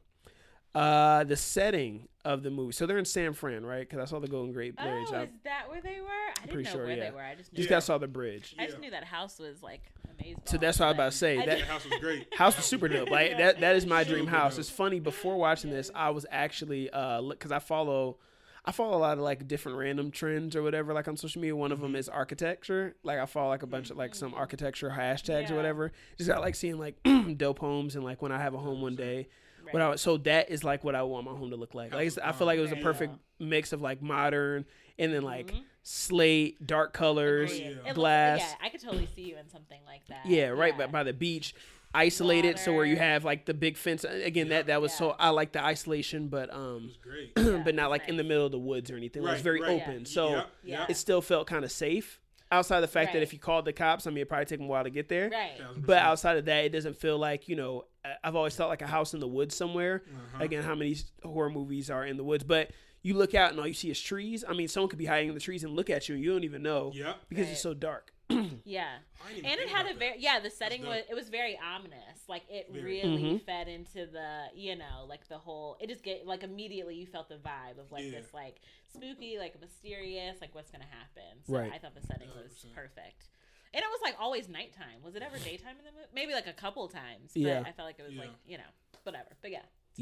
Uh, 0.76 1.24
the 1.26 1.36
setting 1.38 2.08
of 2.26 2.42
the 2.42 2.50
movie. 2.50 2.72
So 2.72 2.88
they're 2.88 2.98
in 2.98 3.06
San 3.06 3.34
Fran, 3.34 3.64
right? 3.64 3.88
Because 3.88 4.00
I 4.00 4.06
saw 4.10 4.20
the 4.20 4.28
Golden 4.28 4.52
Gate 4.52 4.76
Bridge. 4.76 4.88
Oh, 5.12 5.16
I 5.16 5.24
is 5.26 5.30
that 5.44 5.70
where 5.70 5.80
they 5.80 6.02
were? 6.02 6.08
I 6.08 6.34
didn't 6.42 6.50
pretty 6.52 6.64
know 6.64 6.72
sure, 6.72 6.86
where 6.88 6.96
yeah. 6.98 7.04
they 7.06 7.12
were. 7.12 7.22
I 7.22 7.36
just 7.36 7.54
knew. 7.54 7.58
just 7.58 7.70
Yeah. 7.70 7.76
got 7.76 7.84
saw 7.84 8.00
the 8.00 8.08
bridge. 8.08 8.56
I 8.58 8.66
just 8.66 8.78
Yeah. 8.78 8.82
knew 8.86 8.90
that 8.92 9.04
house 9.04 9.38
was 9.38 9.62
like 9.62 9.84
amazing. 9.96 10.03
So 10.46 10.58
that's 10.58 10.80
what 10.80 10.86
I 10.86 10.90
was 10.90 10.96
about 10.96 11.12
to 11.12 11.18
say. 11.18 11.38
I 11.40 11.46
That 11.46 11.58
did- 11.60 11.66
house 11.66 11.86
was 11.86 12.00
great. 12.00 12.28
house 12.38 12.56
was 12.56 12.66
super 12.66 12.88
dope. 12.88 13.10
Like 13.10 13.38
that 13.38 13.60
that 13.62 13.76
is 13.76 13.86
my 13.86 14.04
dream 14.04 14.28
house. 14.28 14.54
dope. 14.54 14.60
It's 14.62 14.70
funny. 14.70 15.00
Before 15.00 15.36
watching 15.38 15.70
this, 15.72 15.90
I 15.94 16.10
was 16.12 16.26
actually 16.32 16.90
uh 16.92 17.22
because 17.22 17.52
I 17.52 17.60
follow. 17.60 18.18
I 18.66 18.72
follow 18.72 18.98
a 18.98 19.00
lot 19.00 19.18
of 19.18 19.24
like 19.26 19.46
different 19.46 19.78
random 19.78 20.10
trends 20.10 20.56
or 20.56 20.64
whatever, 20.64 20.94
like 20.94 21.10
on 21.10 21.18
social 21.18 21.42
media. 21.42 21.54
One 21.54 21.74
of 21.74 21.82
them 21.82 21.98
is 21.98 22.08
architecture. 22.08 22.96
Like 23.04 23.20
I 23.20 23.26
follow 23.26 23.50
like 23.50 23.62
a 23.64 23.68
bunch 23.68 23.90
of 23.90 23.98
like 23.98 24.16
some 24.16 24.34
architecture 24.34 24.90
hashtags 24.90 25.52
or 25.52 25.56
whatever. 25.56 25.92
Just 26.18 26.30
got 26.30 26.40
like 26.40 26.56
seeing 26.56 26.78
like 26.80 26.96
dope 27.38 27.60
homes 27.60 27.96
and 27.96 28.06
like 28.06 28.22
when 28.22 28.32
I 28.32 28.40
have 28.40 28.54
a 28.54 28.58
home 28.58 28.82
one 28.82 28.96
day, 28.96 29.28
what 29.72 29.82
I 29.82 29.86
Right. 29.86 29.90
would- 29.92 30.00
so 30.00 30.16
that 30.20 30.50
is 30.50 30.64
like 30.64 30.84
what 30.86 30.96
I 30.96 31.04
want 31.04 31.26
my 31.26 31.32
home 31.34 31.50
to 31.50 31.58
look 31.58 31.74
like. 31.76 31.94
Like 31.94 32.18
I 32.24 32.32
feel 32.32 32.48
like 32.48 32.58
it 32.58 32.62
was 32.62 32.72
a 32.72 32.76
Right. 32.76 32.84
perfect 32.84 33.14
mix 33.38 33.74
of 33.74 33.82
like 33.82 34.02
modern 34.02 34.64
and 34.98 35.14
then 35.14 35.24
like 35.24 35.48
Mhm. 35.52 35.64
Slate, 35.84 36.66
dark 36.66 36.94
colors, 36.94 37.60
yeah. 37.60 37.68
It 37.68 37.78
looks- 37.84 37.94
glass. 37.94 38.40
yeah, 38.40 38.56
I 38.66 38.70
could 38.70 38.82
totally 38.82 39.08
see 39.16 39.24
you 39.24 39.38
in 39.38 39.50
something 39.50 39.80
like 39.86 40.06
that. 40.08 40.26
Yeah, 40.26 40.48
right 40.48 40.76
by, 40.78 40.88
by 40.88 41.04
the 41.04 41.14
beach, 41.14 41.54
isolated. 41.94 42.58
So 42.58 42.74
where 42.74 42.86
you 42.86 42.96
have 42.96 43.24
like 43.26 43.46
the 43.46 43.54
big 43.54 43.78
fence. 43.78 44.04
Again, 44.04 44.50
that 44.50 44.68
that 44.68 44.82
was 44.82 44.94
so 44.94 45.12
I 45.12 45.30
like 45.30 45.52
the 45.52 45.64
isolation, 45.64 46.28
but 46.30 46.50
It 46.50 46.56
um, 46.56 46.84
was 46.88 46.98
great. 46.98 47.32
Yeah, 47.38 47.62
but 47.64 47.76
not 47.76 47.90
like 47.90 48.08
in 48.08 48.18
the 48.18 48.24
middle 48.24 48.46
of 48.46 48.52
the 48.52 48.60
woods 48.60 48.90
or 48.90 48.96
anything. 48.96 49.22
It 49.24 49.26
was 49.30 49.42
very 49.42 49.62
right. 49.62 49.82
open. 49.82 50.00
Yeah. 50.00 50.06
So 50.06 50.30
Yep, 50.30 50.48
Yeah. 50.64 50.86
it 50.90 50.98
still 50.98 51.22
felt 51.22 51.48
kind 51.48 51.64
of 51.66 51.72
safe. 51.72 52.20
Outside 52.52 52.82
the 52.82 52.88
fact 52.88 53.14
that 53.14 53.24
if 53.24 53.34
you 53.34 53.40
called 53.40 53.66
the 53.66 53.74
cops, 53.74 54.06
I 54.06 54.12
mean, 54.12 54.20
it 54.20 54.30
probably 54.30 54.46
take 54.46 54.60
them 54.60 54.68
a 54.68 54.70
while 54.70 54.84
to 54.84 54.92
get 54.92 55.10
there. 55.10 55.28
Right. 55.30 55.58
Thousand 55.58 55.86
But 55.88 55.98
outside 55.98 56.38
of 56.38 56.46
that, 56.46 56.66
it 56.66 56.70
doesn't 56.70 56.98
feel 56.98 57.18
like 57.18 57.48
you 57.50 57.56
know. 57.56 57.86
I- 58.06 58.16
I've 58.24 58.36
always 58.36 58.56
felt 58.56 58.70
like 58.70 58.82
a 58.82 58.88
house 58.88 59.14
in 59.14 59.20
the 59.22 59.28
woods 59.28 59.56
somewhere. 59.56 60.04
Uh-huh. 60.06 60.44
Again, 60.44 60.62
how 60.64 60.76
many 60.76 60.96
horror 61.24 61.50
movies 61.50 61.90
are 61.90 62.06
in 62.06 62.18
the 62.18 62.24
woods? 62.24 62.44
But 62.44 62.72
you 63.04 63.14
look 63.14 63.36
out 63.36 63.52
and 63.52 63.60
all 63.60 63.68
you 63.68 63.74
see 63.74 63.92
is 63.92 64.02
trees. 64.02 64.44
I 64.48 64.54
mean, 64.54 64.68
someone 64.68 64.90
could 64.90 64.98
be 65.00 65.06
hiding 65.06 65.28
in 65.30 65.36
the 65.36 65.40
trees 65.42 65.64
and 65.64 65.76
look 65.76 65.90
at 65.90 66.10
you, 66.10 66.16
and 66.16 66.24
you 66.24 66.32
don't 66.32 66.44
even 66.46 66.64
know 66.64 66.92
Yep. 66.96 67.18
because 67.30 67.46
Right. 67.46 67.52
it's 67.52 67.62
so 67.62 67.74
dark. 67.74 68.12
Yeah. 68.66 68.98
I 69.24 69.28
didn't 69.28 69.38
even 69.40 69.52
And 69.52 69.60
it 69.62 69.70
had 69.70 69.86
a 69.88 69.94
very 69.94 70.16
yeah. 70.20 70.40
The 70.40 70.50
setting 70.50 70.84
was 70.86 71.04
it 71.10 71.14
was 71.14 71.30
very 71.30 71.60
ominous. 71.64 72.28
Like 72.28 72.44
it 72.50 72.68
Very. 72.72 72.84
really 73.02 73.24
Mhm. 73.24 73.46
fed 73.46 73.68
into 73.68 74.06
the 74.06 74.46
you 74.56 74.76
know 74.76 75.06
like 75.08 75.28
the 75.28 75.38
whole. 75.38 75.78
It 75.82 75.88
just 75.90 76.02
get 76.04 76.26
like 76.26 76.44
immediately 76.44 76.96
you 76.96 77.06
felt 77.06 77.28
the 77.30 77.36
vibe 77.36 77.78
of 77.80 77.92
like 77.92 78.06
Yeah. 78.06 78.12
this 78.12 78.34
like 78.34 78.56
spooky 78.94 79.38
like 79.38 79.60
mysterious 79.60 80.40
like 80.42 80.56
what's 80.56 80.72
gonna 80.72 80.86
happen. 80.86 81.44
So 81.46 81.54
Right. 81.54 81.72
I 81.74 81.78
thought 81.78 81.94
the 81.96 82.02
setting 82.08 82.30
was 82.30 82.54
100%. 82.66 82.74
perfect. 82.74 83.28
And 83.74 83.82
it 83.84 83.88
was 83.90 84.00
like 84.02 84.16
always 84.20 84.48
nighttime. 84.48 85.02
Was 85.04 85.16
it 85.16 85.22
ever 85.22 85.38
daytime 85.44 85.78
in 85.80 85.84
the 85.86 85.92
movie? 85.92 86.08
Maybe 86.14 86.34
like 86.34 86.48
a 86.48 86.54
couple 86.54 86.88
times. 86.88 87.32
But 87.34 87.42
Yeah. 87.42 87.64
I 87.66 87.72
felt 87.74 87.86
like 87.88 88.00
it 88.00 88.04
was 88.04 88.14
Yeah. 88.14 88.22
like 88.22 88.32
you 88.48 88.58
know 88.58 88.72
whatever. 89.04 89.30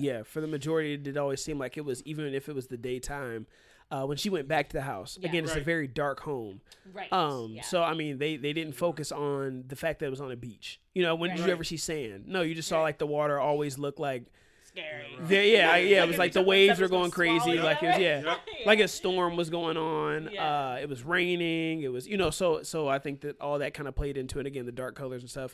But 0.02 0.06
yeah. 0.06 0.18
Yeah, 0.18 0.24
for 0.24 0.42
the 0.42 0.48
majority, 0.48 0.94
it 0.94 1.04
did 1.04 1.18
always 1.18 1.44
seem 1.44 1.58
like 1.60 1.78
it 1.78 1.86
was, 1.86 2.02
even 2.06 2.34
if 2.34 2.50
it 2.50 2.56
was 2.56 2.68
the 2.68 2.78
daytime. 2.78 3.46
Uh, 3.90 4.06
when 4.06 4.16
she 4.16 4.30
went 4.30 4.48
back 4.48 4.70
to 4.70 4.74
the 4.78 4.82
house, 4.84 5.18
Yeah. 5.20 5.28
again, 5.28 5.44
it's 5.44 5.56
a 5.56 5.60
very 5.60 5.86
dark 5.86 6.22
home. 6.22 6.62
Right. 6.94 7.12
Um, 7.12 7.52
yeah. 7.56 7.62
so 7.64 7.84
I 7.84 7.94
mean, 7.94 8.20
they 8.20 8.38
they 8.38 8.54
didn't 8.54 8.74
focus 8.76 9.12
on 9.12 9.66
the 9.68 9.76
fact 9.76 10.00
that 10.00 10.06
it 10.06 10.10
was 10.10 10.22
on 10.22 10.32
a 10.32 10.38
beach. 10.38 10.80
You 10.96 11.04
know, 11.04 11.14
when 11.16 11.36
did 11.36 11.46
you 11.46 11.52
ever 11.52 11.66
see 11.66 11.76
sand? 11.76 12.26
No, 12.28 12.42
you 12.42 12.56
just 12.56 12.70
saw 12.70 12.82
like 12.82 13.00
the 13.00 13.06
water 13.06 13.38
always 13.38 13.78
look 13.78 14.00
like, 14.00 14.24
scary. 14.64 15.18
Right. 15.20 15.30
yeah, 15.30 15.42
yeah, 15.42 15.72
I- 15.72 15.78
yeah. 15.80 16.04
It 16.04 16.08
was 16.08 16.18
like 16.18 16.32
the 16.32 16.42
waves 16.42 16.80
were 16.80 16.88
going 16.88 17.12
crazy, 17.12 17.52
you, 17.52 17.62
like 17.62 17.84
it 17.84 17.88
was 17.88 17.98
yeah, 18.00 18.22
Yep. 18.26 18.38
like 18.66 18.80
a 18.80 18.88
storm 18.88 19.36
was 19.36 19.50
going 19.50 19.76
on. 19.76 20.30
Yeah. 20.32 20.46
Uh, 20.76 20.78
it 20.82 20.88
was 20.88 21.04
raining. 21.04 21.82
It 21.82 21.92
was 21.92 22.08
you 22.08 22.16
know, 22.16 22.30
so 22.30 22.64
so 22.64 22.88
I 22.88 22.98
think 22.98 23.20
that 23.22 23.42
all 23.42 23.60
that 23.60 23.74
kind 23.74 23.90
of 23.90 23.96
played 23.96 24.16
into 24.16 24.40
it. 24.40 24.46
Again, 24.46 24.66
the 24.66 24.72
dark 24.72 24.96
colors 24.96 25.22
and 25.22 25.30
stuff. 25.30 25.54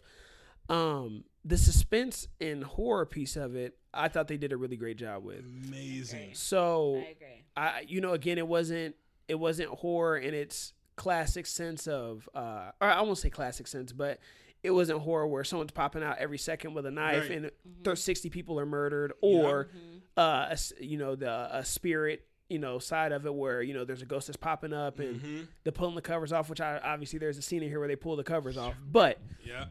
Um, 0.70 1.24
the 1.46 1.58
suspense 1.58 2.28
and 2.42 2.64
horror 2.64 3.06
piece 3.06 3.36
of 3.38 3.56
it, 3.56 3.78
I 3.98 4.08
thought 4.10 4.28
they 4.28 4.38
did 4.38 4.52
a 4.54 4.58
really 4.58 4.78
great 4.78 4.98
job 4.98 5.24
with. 5.24 5.40
Amazing. 5.68 6.32
So 6.34 6.96
I 6.98 7.10
agree. 7.12 7.44
I 7.56 7.86
you 7.88 8.02
know 8.02 8.14
again 8.14 8.38
it 8.38 8.48
wasn't 8.48 8.96
it 9.28 9.36
wasn't 9.36 9.70
horror 9.70 10.18
in 10.18 10.34
its 10.34 10.74
classic 10.96 11.46
sense 11.46 11.88
of 11.88 12.28
uh 12.34 12.72
or 12.82 12.88
I 12.90 13.02
won't 13.02 13.18
say 13.18 13.30
classic 13.30 13.68
sense 13.68 13.92
but 13.94 14.20
it 14.64 14.72
wasn't 14.72 15.00
horror 15.02 15.28
where 15.28 15.44
someone's 15.44 15.72
popping 15.72 16.02
out 16.04 16.18
every 16.18 16.38
second 16.40 16.74
with 16.74 16.86
a 16.86 16.92
knife 16.92 17.24
Right. 17.24 17.32
and 17.32 17.46
Mm-hmm. 17.46 17.84
th- 17.84 17.98
60 18.00 18.30
people 18.32 18.60
are 18.60 18.66
murdered 18.66 19.14
or 19.22 19.66
Mhm. 19.66 20.02
uh 20.18 20.48
a 20.50 20.54
s 20.54 20.74
you 20.80 20.98
know 20.98 21.16
the 21.16 21.56
a 21.56 21.64
spirit 21.64 22.26
you 22.50 22.58
know 22.60 22.80
side 22.80 23.12
of 23.12 23.26
it 23.26 23.34
where 23.34 23.62
you 23.62 23.74
know 23.76 23.86
there's 23.86 24.02
a 24.02 24.06
ghost 24.06 24.28
that's 24.28 24.38
popping 24.38 24.74
up 24.74 25.00
and 25.00 25.22
Mm-hmm. 25.22 25.42
they're 25.64 25.72
pulling 25.72 25.96
the 25.96 26.02
covers 26.02 26.32
off 26.32 26.50
which 26.50 26.62
I 26.62 26.80
obviously 26.84 27.20
there's 27.20 27.38
a 27.38 27.42
scene 27.44 27.62
in 27.62 27.70
here 27.70 27.80
where 27.80 27.88
they 27.88 27.96
pull 27.96 28.16
the 28.16 28.24
covers 28.24 28.58
off 28.58 28.74
but 28.92 29.20
Yeah. 29.46 29.66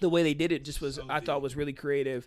the 0.00 0.08
way 0.08 0.22
they 0.22 0.34
did 0.34 0.50
it 0.52 0.64
just 0.64 0.80
was 0.80 0.94
So 0.96 1.06
I 1.10 1.20
thought 1.20 1.42
was 1.42 1.56
really 1.56 1.72
creative. 1.74 2.26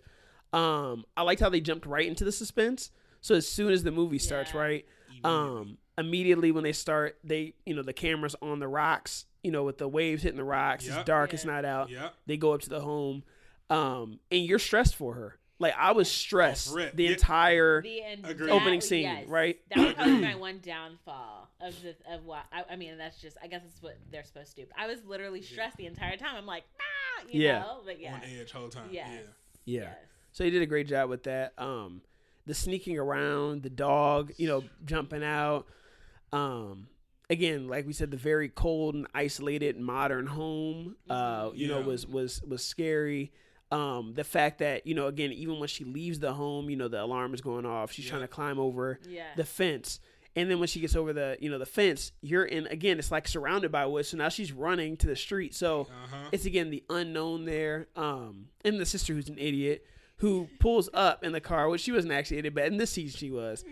Um, 0.52 1.04
I 1.16 1.22
liked 1.22 1.40
how 1.40 1.48
they 1.50 1.60
jumped 1.60 1.86
right 1.86 2.06
into 2.06 2.24
the 2.24 2.32
suspense. 2.32 2.90
So 3.20 3.34
as 3.34 3.48
soon 3.48 3.72
as 3.72 3.82
the 3.82 3.90
movie 3.90 4.18
starts, 4.18 4.52
Yeah. 4.54 4.60
right, 4.60 4.86
um, 5.24 5.78
immediately 5.98 6.52
when 6.52 6.64
they 6.64 6.72
start, 6.72 7.18
they 7.24 7.54
you 7.66 7.74
know 7.74 7.82
the 7.82 7.92
cameras 7.92 8.34
on 8.40 8.58
the 8.60 8.68
rocks, 8.68 9.26
you 9.42 9.50
know, 9.50 9.64
with 9.64 9.78
the 9.78 9.88
waves 9.88 10.22
hitting 10.22 10.36
the 10.38 10.44
rocks. 10.44 10.86
Yep. 10.86 10.96
It's 10.98 11.04
dark. 11.06 11.34
It's 11.34 11.44
not 11.44 11.64
out. 11.64 11.90
Yeah. 11.90 12.10
They 12.26 12.36
go 12.36 12.52
up 12.54 12.60
to 12.62 12.68
the 12.70 12.80
home, 12.80 13.24
um, 13.70 14.20
and 14.30 14.44
you're 14.44 14.58
stressed 14.58 14.94
for 14.96 15.14
her. 15.14 15.38
Like 15.60 15.74
I 15.76 15.90
was 15.90 16.08
stressed 16.08 16.68
Off 16.68 16.74
rip. 16.76 16.94
the 16.96 17.04
Yeah. 17.04 17.10
entire. 17.10 17.82
the 17.82 18.00
en- 18.02 18.24
Agreed. 18.24 18.48
that- 18.48 18.54
Opening 18.54 18.80
scene, 18.80 19.02
yes, 19.02 19.26
right? 19.28 19.58
That 19.74 19.78
was 19.84 19.94
probably 19.94 20.20
my 20.20 20.36
one 20.36 20.60
downfall 20.60 21.50
of 21.60 21.74
the 21.82 21.96
of 22.14 22.24
what 22.24 22.44
I, 22.52 22.62
I 22.70 22.76
mean. 22.76 22.96
That's 22.96 23.20
just 23.20 23.36
I 23.42 23.48
guess 23.48 23.62
that's 23.64 23.82
what 23.82 23.98
they're 24.12 24.22
supposed 24.24 24.54
to 24.54 24.62
do. 24.62 24.68
I 24.78 24.86
was 24.86 25.04
literally 25.04 25.42
stressed 25.42 25.76
the 25.76 25.86
entire 25.86 26.16
time. 26.16 26.36
I'm 26.36 26.46
like, 26.46 26.62
ah, 26.80 27.24
you 27.28 27.42
Yeah. 27.42 27.58
know, 27.58 27.80
but 27.84 28.00
yeah, 28.00 28.14
On 28.14 28.20
edge 28.22 28.52
whole 28.52 28.68
time. 28.68 28.88
yes, 28.92 29.08
Yeah. 29.64 29.80
yes. 29.82 29.96
So 30.38 30.44
he 30.44 30.50
did 30.50 30.62
a 30.62 30.66
great 30.66 30.86
job 30.86 31.10
with 31.10 31.24
that. 31.24 31.52
Um, 31.58 32.00
the 32.46 32.54
sneaking 32.54 32.96
around, 32.96 33.64
the 33.64 33.70
dog, 33.70 34.30
you 34.36 34.46
know, 34.46 34.62
jumping 34.84 35.24
out. 35.24 35.66
Um, 36.32 36.86
again, 37.28 37.66
like 37.66 37.88
we 37.88 37.92
said, 37.92 38.12
the 38.12 38.16
very 38.16 38.48
cold 38.48 38.94
and 38.94 39.08
isolated 39.12 39.80
modern 39.80 40.28
home, 40.28 40.94
uh, 41.10 41.50
you 41.54 41.66
know, 41.66 41.80
was 41.80 42.06
was 42.06 42.40
was 42.42 42.64
scary. 42.64 43.32
Um, 43.72 44.14
the 44.14 44.22
fact 44.22 44.60
that 44.60 44.86
you 44.86 44.94
know, 44.94 45.08
again, 45.08 45.32
even 45.32 45.58
when 45.58 45.66
she 45.68 45.82
leaves 45.82 46.20
the 46.20 46.32
home, 46.32 46.70
you 46.70 46.76
know, 46.76 46.86
the 46.86 47.02
alarm 47.02 47.34
is 47.34 47.40
going 47.40 47.66
off. 47.66 47.90
She's 47.90 48.04
Yeah. 48.04 48.10
trying 48.12 48.22
to 48.22 48.28
climb 48.28 48.60
over 48.60 49.00
Yeah. 49.08 49.24
the 49.34 49.44
fence. 49.44 49.98
And 50.36 50.48
then 50.48 50.60
when 50.60 50.68
she 50.68 50.78
gets 50.78 50.94
over 50.94 51.12
the, 51.12 51.36
you 51.40 51.50
know, 51.50 51.58
the 51.58 51.66
fence, 51.66 52.12
you're 52.20 52.44
in 52.44 52.68
again. 52.68 53.00
It's 53.00 53.10
like 53.10 53.26
surrounded 53.26 53.72
by 53.72 53.86
woods. 53.86 54.10
So 54.10 54.16
now 54.18 54.28
she's 54.28 54.52
running 54.52 54.96
to 54.98 55.08
the 55.08 55.16
street. 55.16 55.52
So 55.56 55.80
Uh-huh. 55.90 56.28
it's 56.30 56.44
again 56.44 56.70
the 56.70 56.84
unknown 56.88 57.44
there. 57.44 57.88
Um, 57.96 58.50
and 58.64 58.78
the 58.78 58.86
sister 58.86 59.14
who's 59.14 59.28
an 59.28 59.36
idiot 59.38 59.84
who 60.18 60.48
pulls 60.60 60.88
up 60.94 61.24
in 61.24 61.32
the 61.32 61.40
car, 61.40 61.68
which 61.68 61.80
she 61.80 61.92
wasn't 61.92 62.12
actually 62.12 62.36
in 62.38 62.40
idiot, 62.40 62.54
but 62.54 62.64
in 62.66 62.76
this 62.76 62.90
scene 62.90 63.08
she 63.08 63.30
was. 63.30 63.64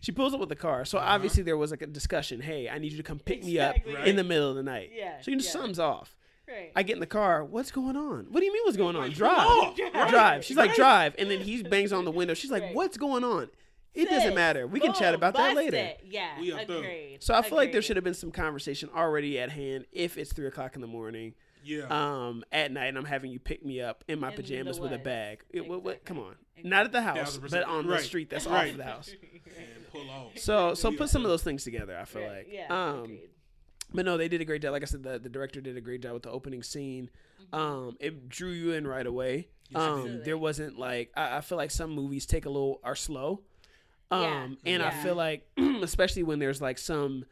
She 0.00 0.12
pulls 0.12 0.34
up 0.34 0.40
with 0.40 0.50
the 0.50 0.56
car. 0.56 0.84
So 0.84 0.98
uh-huh. 0.98 1.12
obviously 1.14 1.42
there 1.42 1.56
was 1.56 1.70
like 1.70 1.80
a 1.82 1.86
discussion. 1.86 2.40
Hey, 2.42 2.68
I 2.68 2.78
need 2.78 2.92
you 2.92 2.98
to 2.98 3.02
come 3.02 3.18
pick 3.18 3.42
me 3.42 3.58
up 3.58 3.76
Exactly. 3.76 4.10
in 4.10 4.16
the 4.16 4.24
middle 4.24 4.50
of 4.50 4.56
the 4.56 4.62
night. 4.62 4.90
Yeah, 4.94 5.20
So 5.22 5.30
you 5.30 5.36
know 5.38 5.44
yeah. 5.44 5.50
something's 5.50 5.78
off. 5.78 6.14
Right. 6.46 6.72
I 6.76 6.82
get 6.82 6.94
in 6.94 7.00
the 7.00 7.06
car. 7.06 7.42
What's 7.42 7.70
going 7.70 7.96
on? 7.96 8.26
What 8.30 8.40
do 8.40 8.44
you 8.44 8.52
mean? 8.52 8.62
What's 8.64 8.76
going 8.76 8.96
on? 8.96 9.10
Drive, 9.12 9.76
come 9.76 9.90
on. 9.94 10.10
drive. 10.10 10.44
She's 10.44 10.58
like 10.58 10.74
drive, 10.74 11.14
and 11.18 11.30
then 11.30 11.40
he 11.40 11.62
bangs 11.62 11.90
on 11.90 12.04
the 12.04 12.10
window. 12.10 12.34
She's 12.34 12.50
like, 12.50 12.62
Right. 12.62 12.74
"What's 12.74 12.98
going 12.98 13.24
on?" 13.24 13.48
It 13.94 14.10
doesn't 14.10 14.34
matter. 14.34 14.66
We 14.66 14.78
can 14.80 14.92
chat 14.92 15.12
boom, 15.12 15.14
about 15.14 15.34
that 15.36 15.56
later. 15.56 15.76
it. 15.76 16.00
Yeah, 16.04 16.38
We 16.38 16.52
up 16.52 16.66
there. 16.66 16.78
agreed. 16.78 17.18
So 17.22 17.32
I 17.32 17.40
feel 17.42 17.56
like 17.56 17.72
there 17.72 17.80
should 17.80 17.96
have 17.96 18.04
been 18.04 18.12
some 18.12 18.30
conversation 18.30 18.90
already 18.94 19.38
at 19.38 19.50
hand 19.52 19.86
if 19.92 20.18
it's 20.18 20.32
three 20.34 20.46
o'clock 20.48 20.74
in 20.74 20.80
the 20.82 20.86
morning, 20.86 21.32
Yeah. 21.64 21.86
um, 21.90 22.44
at 22.52 22.70
night, 22.70 22.86
and 22.86 22.98
I'm 22.98 23.04
having 23.04 23.30
you 23.30 23.38
pick 23.38 23.64
me 23.64 23.80
up 23.80 24.04
in 24.08 24.20
my 24.20 24.30
In 24.30 24.36
pajamas 24.36 24.78
with 24.78 24.92
a 24.92 24.94
woods. 24.96 25.04
bag. 25.04 25.42
It- 25.50 25.66
what, 25.66 25.82
what, 25.82 26.04
come 26.04 26.18
on, 26.18 26.34
not 26.62 26.86
at 26.86 26.92
the 26.92 27.02
house, 27.02 27.36
but 27.36 27.42
percent. 27.50 27.66
on 27.66 27.86
the 27.86 27.98
street 27.98 28.30
that's 28.30 28.46
off 28.46 28.66
of 28.66 28.76
the 28.76 28.84
house. 28.84 29.10
and 29.56 29.90
pull 29.92 30.08
off. 30.10 30.38
So, 30.38 30.74
so 30.74 30.92
put 30.92 31.08
some 31.10 31.24
of 31.24 31.30
those 31.30 31.42
things 31.42 31.64
together. 31.64 31.96
I 31.98 32.04
feel 32.04 32.22
Right, 32.22 32.36
like, 32.38 32.48
yeah, 32.50 32.66
um, 32.68 33.04
agreed. 33.04 33.20
but 33.92 34.04
no, 34.04 34.16
they 34.16 34.28
did 34.28 34.40
a 34.40 34.44
great 34.44 34.62
job. 34.62 34.72
Like 34.72 34.82
I 34.82 34.86
said, 34.86 35.02
the, 35.02 35.18
the 35.18 35.28
director 35.28 35.60
did 35.60 35.76
a 35.76 35.80
great 35.80 36.02
job 36.02 36.14
with 36.14 36.22
the 36.24 36.30
opening 36.30 36.62
scene. 36.62 37.10
Um, 37.52 37.96
it 38.00 38.28
drew 38.28 38.50
you 38.50 38.72
in 38.72 38.86
right 38.86 39.06
away. 39.06 39.48
Yes, 39.70 39.80
Um, 39.82 40.22
there 40.24 40.36
wasn't 40.38 40.78
like 40.78 41.10
I, 41.16 41.38
I 41.38 41.40
feel 41.40 41.56
like 41.58 41.70
some 41.70 41.90
movies 41.90 42.26
take 42.26 42.46
a 42.46 42.50
little 42.50 42.80
are 42.84 42.94
slow. 42.96 43.42
Um, 44.10 44.22
Yeah, 44.22 44.72
and 44.74 44.82
I 44.82 44.90
feel 44.90 45.14
like 45.14 45.46
especially 45.82 46.22
when 46.22 46.38
there's 46.38 46.60
like 46.60 46.78
some 46.78 47.24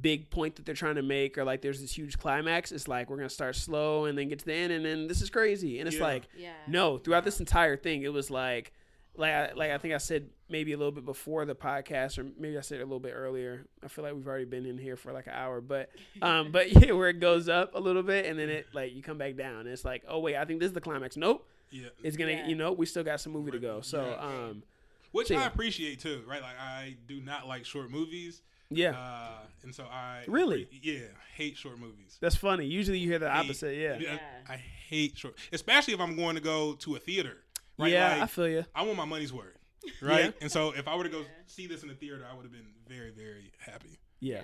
big 0.00 0.30
point 0.30 0.56
that 0.56 0.64
they're 0.64 0.74
trying 0.74 0.94
to 0.94 1.02
make 1.02 1.36
or 1.36 1.44
like 1.44 1.60
there's 1.60 1.80
this 1.80 1.92
huge 1.96 2.18
climax, 2.18 2.72
it's 2.72 2.88
like 2.88 3.10
we're 3.10 3.16
gonna 3.16 3.28
start 3.28 3.54
slow 3.56 4.06
and 4.06 4.16
then 4.16 4.28
get 4.28 4.38
to 4.38 4.44
the 4.46 4.54
end 4.54 4.72
and 4.72 4.84
then 4.84 5.06
this 5.06 5.20
is 5.20 5.28
crazy. 5.30 5.78
And 5.80 5.86
it's 5.88 5.98
Yeah. 5.98 6.02
like 6.04 6.22
Yeah. 6.36 6.52
no, 6.66 6.98
throughout 6.98 7.24
this 7.24 7.40
entire 7.40 7.76
thing, 7.76 8.02
it 8.02 8.12
was 8.12 8.30
like 8.30 8.72
like 9.14 9.30
I, 9.30 9.52
like 9.52 9.70
I 9.70 9.76
think 9.76 9.92
I 9.92 9.98
said 9.98 10.30
maybe 10.48 10.72
a 10.72 10.76
little 10.78 10.92
bit 10.92 11.04
before 11.04 11.44
the 11.44 11.54
podcast, 11.54 12.16
or 12.18 12.24
maybe 12.38 12.56
I 12.56 12.62
said 12.62 12.78
it 12.78 12.82
a 12.82 12.86
little 12.86 12.98
bit 13.00 13.12
earlier. 13.14 13.66
I 13.84 13.88
feel 13.88 14.04
like 14.04 14.14
we've 14.14 14.26
already 14.26 14.46
been 14.46 14.64
in 14.64 14.78
here 14.78 14.96
for 14.96 15.12
like 15.12 15.26
an 15.26 15.34
hour, 15.34 15.60
but 15.60 15.90
um, 16.22 16.50
but 16.50 16.72
yeah, 16.82 16.92
where 16.92 17.10
it 17.10 17.20
goes 17.20 17.46
up 17.50 17.74
a 17.74 17.78
little 17.80 18.02
bit 18.02 18.24
and 18.24 18.38
then 18.38 18.48
it 18.48 18.68
like 18.72 18.94
you 18.94 19.02
come 19.02 19.18
back 19.18 19.36
down. 19.36 19.60
And 19.60 19.68
it's 19.68 19.84
like, 19.84 20.02
oh 20.08 20.20
wait, 20.20 20.36
I 20.36 20.46
think 20.46 20.60
this 20.60 20.68
is 20.68 20.72
the 20.72 20.80
climax. 20.80 21.18
Nope, 21.18 21.46
Yeah. 21.70 21.88
it's 22.02 22.16
gonna, 22.16 22.32
Yeah. 22.32 22.46
you 22.48 22.54
know, 22.54 22.72
we 22.72 22.86
still 22.86 23.04
got 23.04 23.20
some 23.20 23.32
movie 23.34 23.50
to 23.50 23.58
go. 23.58 23.82
So 23.82 24.00
Right. 24.02 24.18
um, 24.48 24.62
Which 25.10 25.28
So, 25.28 25.36
I 25.36 25.44
appreciate 25.44 26.00
too, 26.00 26.22
right? 26.26 26.40
Like 26.40 26.58
I 26.58 26.96
do 27.06 27.20
not 27.20 27.46
like 27.46 27.66
short 27.66 27.90
movies. 27.90 28.40
Yeah, 28.76 28.98
Uh, 28.98 29.38
and 29.62 29.74
so 29.74 29.84
I 29.84 30.24
Really? 30.28 30.68
yeah 30.82 30.98
hate 31.36 31.56
short 31.56 31.78
movies. 31.78 32.18
that's 32.20 32.36
funny. 32.36 32.66
Usually 32.66 32.98
you 32.98 33.08
hear 33.08 33.18
the 33.18 33.30
Hate- 33.30 33.38
opposite. 33.44 33.76
Yeah, 33.76 33.98
Yeah. 33.98 34.18
I, 34.48 34.54
I 34.54 34.56
hate 34.56 35.16
short, 35.18 35.36
especially 35.52 35.94
if 35.94 36.00
I'm 36.00 36.16
going 36.16 36.34
to 36.36 36.42
go 36.42 36.74
to 36.74 36.96
a 36.96 36.98
theater. 36.98 37.38
Right? 37.78 37.92
yeah, 37.92 38.12
Like, 38.12 38.22
I 38.22 38.26
feel 38.26 38.48
you. 38.48 38.64
I 38.74 38.82
want 38.82 38.98
my 38.98 39.04
money's 39.06 39.32
worth, 39.32 39.56
right? 40.02 40.26
Yeah. 40.26 40.30
And 40.42 40.52
so 40.52 40.72
if 40.72 40.86
I 40.86 40.94
were 40.96 41.04
to 41.04 41.08
go 41.08 41.24
see 41.46 41.66
this 41.66 41.82
in 41.82 41.88
the 41.88 41.94
theater, 41.94 42.24
I 42.30 42.34
would 42.34 42.42
have 42.44 42.52
been 42.52 42.68
very, 42.86 43.10
very 43.10 43.50
happy. 43.58 43.98
Yeah. 44.20 44.42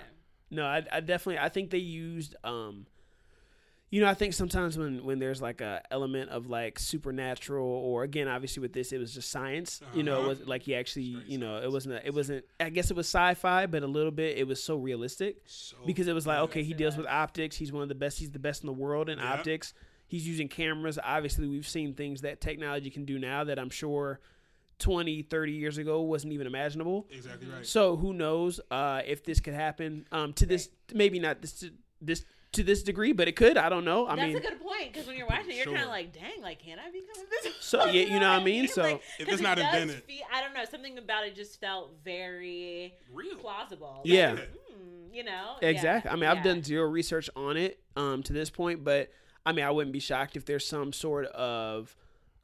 No, 0.49 0.65
I, 0.65 0.83
I 0.91 0.99
definitely 1.01 1.37
I 1.39 1.49
think 1.49 1.69
they 1.69 1.77
used 1.77 2.35
um 2.43 2.87
you 3.91 4.01
know, 4.01 4.07
I 4.07 4.13
think 4.13 4.33
sometimes 4.33 4.77
when 4.77 5.03
when 5.03 5.19
there's 5.19 5.41
like 5.41 5.61
a 5.61 5.81
element 5.89 6.29
of 6.29 6.47
like 6.47 6.77
supernatural 6.77 7.65
or 7.67 8.03
again 8.03 8.27
obviously 8.27 8.61
with 8.61 8.73
this 8.73 8.91
it 8.91 8.97
was 8.99 9.13
just 9.13 9.29
science. 9.31 9.81
You 9.93 10.03
know, 10.03 10.15
it 10.15 10.19
Uh-huh. 10.19 10.27
was 10.29 10.39
like 10.47 10.63
he 10.63 10.75
actually, 10.75 11.11
Straight 11.15 11.27
you 11.29 11.37
know, 11.39 11.57
it 11.61 11.71
wasn't 11.71 11.95
a, 11.95 12.05
it 12.05 12.13
wasn't 12.13 12.45
I 12.59 12.69
guess 12.69 12.91
it 12.91 12.97
was 12.97 13.07
sci-fi 13.07 13.65
but 13.65 13.81
a 13.83 13.87
little 13.87 14.11
bit 14.11 14.37
it 14.37 14.47
was 14.47 14.61
so 14.63 14.75
realistic 14.75 15.37
So 15.45 15.77
because 15.85 16.07
it 16.07 16.13
was 16.13 16.27
like 16.27 16.39
okay, 16.41 16.63
he 16.63 16.73
deals 16.73 16.97
with 16.97 17.07
optics. 17.07 17.55
He's 17.57 17.71
one 17.71 17.83
of 17.83 17.89
the 17.89 17.95
best. 17.95 18.19
He's 18.19 18.31
the 18.31 18.39
best 18.39 18.61
in 18.63 18.67
the 18.67 18.73
world 18.73 19.09
in 19.09 19.17
Yeah. 19.19 19.33
optics. 19.33 19.73
He's 20.07 20.27
using 20.27 20.47
cameras. 20.47 20.97
Obviously, 21.03 21.47
we've 21.47 21.67
seen 21.67 21.93
things 21.93 22.21
that 22.21 22.41
technology 22.41 22.89
can 22.89 23.05
do 23.05 23.17
now 23.19 23.43
that 23.43 23.57
I'm 23.59 23.69
sure 23.69 24.19
20, 24.79 25.23
30 25.23 25.51
years 25.51 25.77
ago 25.77 26.01
wasn't 26.01 26.31
even 26.33 26.47
imaginable. 26.47 27.07
exactly 27.11 27.47
right. 27.47 27.65
So 27.65 27.97
who 27.97 28.13
knows 28.13 28.59
uh, 28.71 29.01
if 29.05 29.23
this 29.23 29.39
could 29.39 29.53
happen 29.53 30.05
um, 30.11 30.33
to 30.33 30.45
this? 30.45 30.69
Maybe 30.93 31.19
not 31.19 31.41
this 31.41 31.53
to 31.59 31.71
this 32.01 32.23
to 32.51 32.63
this 32.63 32.81
degree, 32.81 33.11
but 33.11 33.27
it 33.27 33.35
could. 33.35 33.57
I 33.57 33.69
don't 33.69 33.85
know. 33.85 34.07
I 34.07 34.15
mean, 34.15 34.17
That's 34.17 34.27
mean, 34.27 34.37
a 34.37 34.41
good 34.55 34.61
point 34.61 34.91
because 34.91 35.05
when 35.07 35.15
you're 35.15 35.27
watching, 35.27 35.51
it, 35.51 35.55
you're 35.57 35.65
kind 35.65 35.83
of 35.83 35.89
like, 35.89 36.13
"Dang, 36.13 36.41
like, 36.41 36.59
can 36.59 36.79
I 36.79 36.89
become 36.89 37.23
invisible?" 37.23 37.55
So, 37.61 37.85
yeah, 37.85 38.01
you 38.03 38.19
know 38.19 38.31
what 38.31 38.41
I 38.41 38.43
mean? 38.43 38.67
So, 38.67 38.81
Like, 38.81 39.01
If 39.19 39.25
'cause 39.25 39.33
it's 39.35 39.43
not 39.43 39.57
does 39.57 39.65
invented. 39.65 40.03
Feel, 40.05 40.23
I 40.33 40.41
don't 40.41 40.53
know. 40.55 40.65
Something 40.65 40.97
about 40.97 41.27
it 41.27 41.35
just 41.35 41.59
felt 41.59 41.93
very 42.03 42.95
Real. 43.13 43.35
plausible. 43.35 44.01
Yeah. 44.03 44.31
Like, 44.33 44.49
hmm, 44.67 45.13
you 45.13 45.23
know. 45.23 45.57
exactly. 45.61 46.09
Yeah, 46.09 46.13
I 46.13 46.15
mean, 46.15 46.29
I've 46.29 46.43
done 46.43 46.63
zero 46.63 46.89
research 46.89 47.29
on 47.35 47.55
it 47.55 47.79
um, 47.95 48.23
to 48.23 48.33
this 48.33 48.49
point, 48.49 48.83
but 48.83 49.11
I 49.45 49.51
mean, 49.51 49.65
I 49.65 49.69
wouldn't 49.71 49.93
be 49.93 49.99
shocked 49.99 50.35
if 50.35 50.45
there's 50.45 50.65
some 50.65 50.91
sort 50.91 51.27
of 51.27 51.95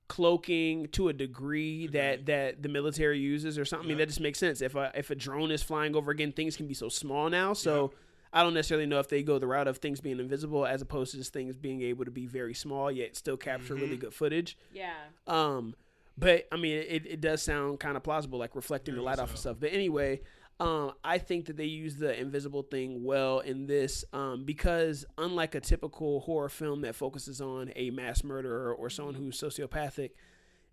cloaking 0.07 0.87
to 0.89 1.09
a 1.09 1.13
degree 1.13 1.87
that 1.87 2.27
that 2.27 2.61
the 2.61 2.69
military 2.69 3.17
uses 3.19 3.57
or 3.57 3.65
something. 3.65 3.87
I 3.87 3.89
mean, 3.89 3.97
that 3.97 4.07
just 4.07 4.19
makes 4.19 4.37
sense. 4.37 4.61
If 4.61 4.75
a 4.75 4.91
if 4.93 5.09
a 5.09 5.15
drone 5.15 5.49
is 5.49 5.63
flying 5.63 5.95
over 5.95 6.11
again, 6.11 6.31
things 6.31 6.55
can 6.55 6.67
be 6.67 6.75
so 6.75 6.89
small 6.89 7.29
now. 7.29 7.53
So. 7.53 7.91
I 8.35 8.43
don't 8.43 8.53
necessarily 8.53 8.85
know 8.85 8.99
if 8.99 9.07
they 9.07 9.23
go 9.23 9.39
the 9.39 9.47
route 9.47 9.67
of 9.67 9.77
things 9.77 10.01
being 10.01 10.19
invisible 10.19 10.65
as 10.65 10.81
opposed 10.81 11.11
to 11.11 11.17
just 11.17 11.31
things 11.33 11.55
being 11.55 11.81
able 11.81 12.03
to 12.05 12.11
be 12.11 12.25
very 12.27 12.53
small 12.53 12.91
yet 12.91 13.15
still 13.15 13.37
capture 13.37 13.73
really 13.75 13.95
good 13.97 14.13
footage. 14.13 14.57
Yeah. 14.73 14.91
Um, 15.25 15.73
but 16.17 16.45
I 16.51 16.57
mean, 16.57 16.77
it, 16.77 17.05
it 17.05 17.21
does 17.21 17.41
sound 17.41 17.79
kind 17.79 17.95
of 17.97 18.03
plausible, 18.03 18.37
like 18.37 18.55
reflecting 18.55 18.93
the 18.93 18.99
Very 19.01 19.05
light 19.05 19.19
off 19.19 19.31
of 19.33 19.39
stuff. 19.39 19.57
But 19.59 19.71
anyway, 19.73 20.21
um, 20.59 20.91
I 21.03 21.17
think 21.17 21.45
that 21.45 21.57
they 21.57 21.65
use 21.65 21.95
the 21.97 22.17
invisible 22.19 22.63
thing 22.63 23.03
well 23.03 23.39
in 23.39 23.67
this 23.67 24.05
um, 24.13 24.43
because 24.45 25.05
unlike 25.17 25.55
a 25.55 25.59
typical 25.61 26.19
horror 26.21 26.49
film 26.49 26.81
that 26.81 26.95
focuses 26.95 27.41
on 27.41 27.71
a 27.75 27.89
mass 27.89 28.23
murderer 28.23 28.73
or 28.73 28.89
someone 28.89 29.15
who's 29.15 29.39
sociopathic, 29.39 30.11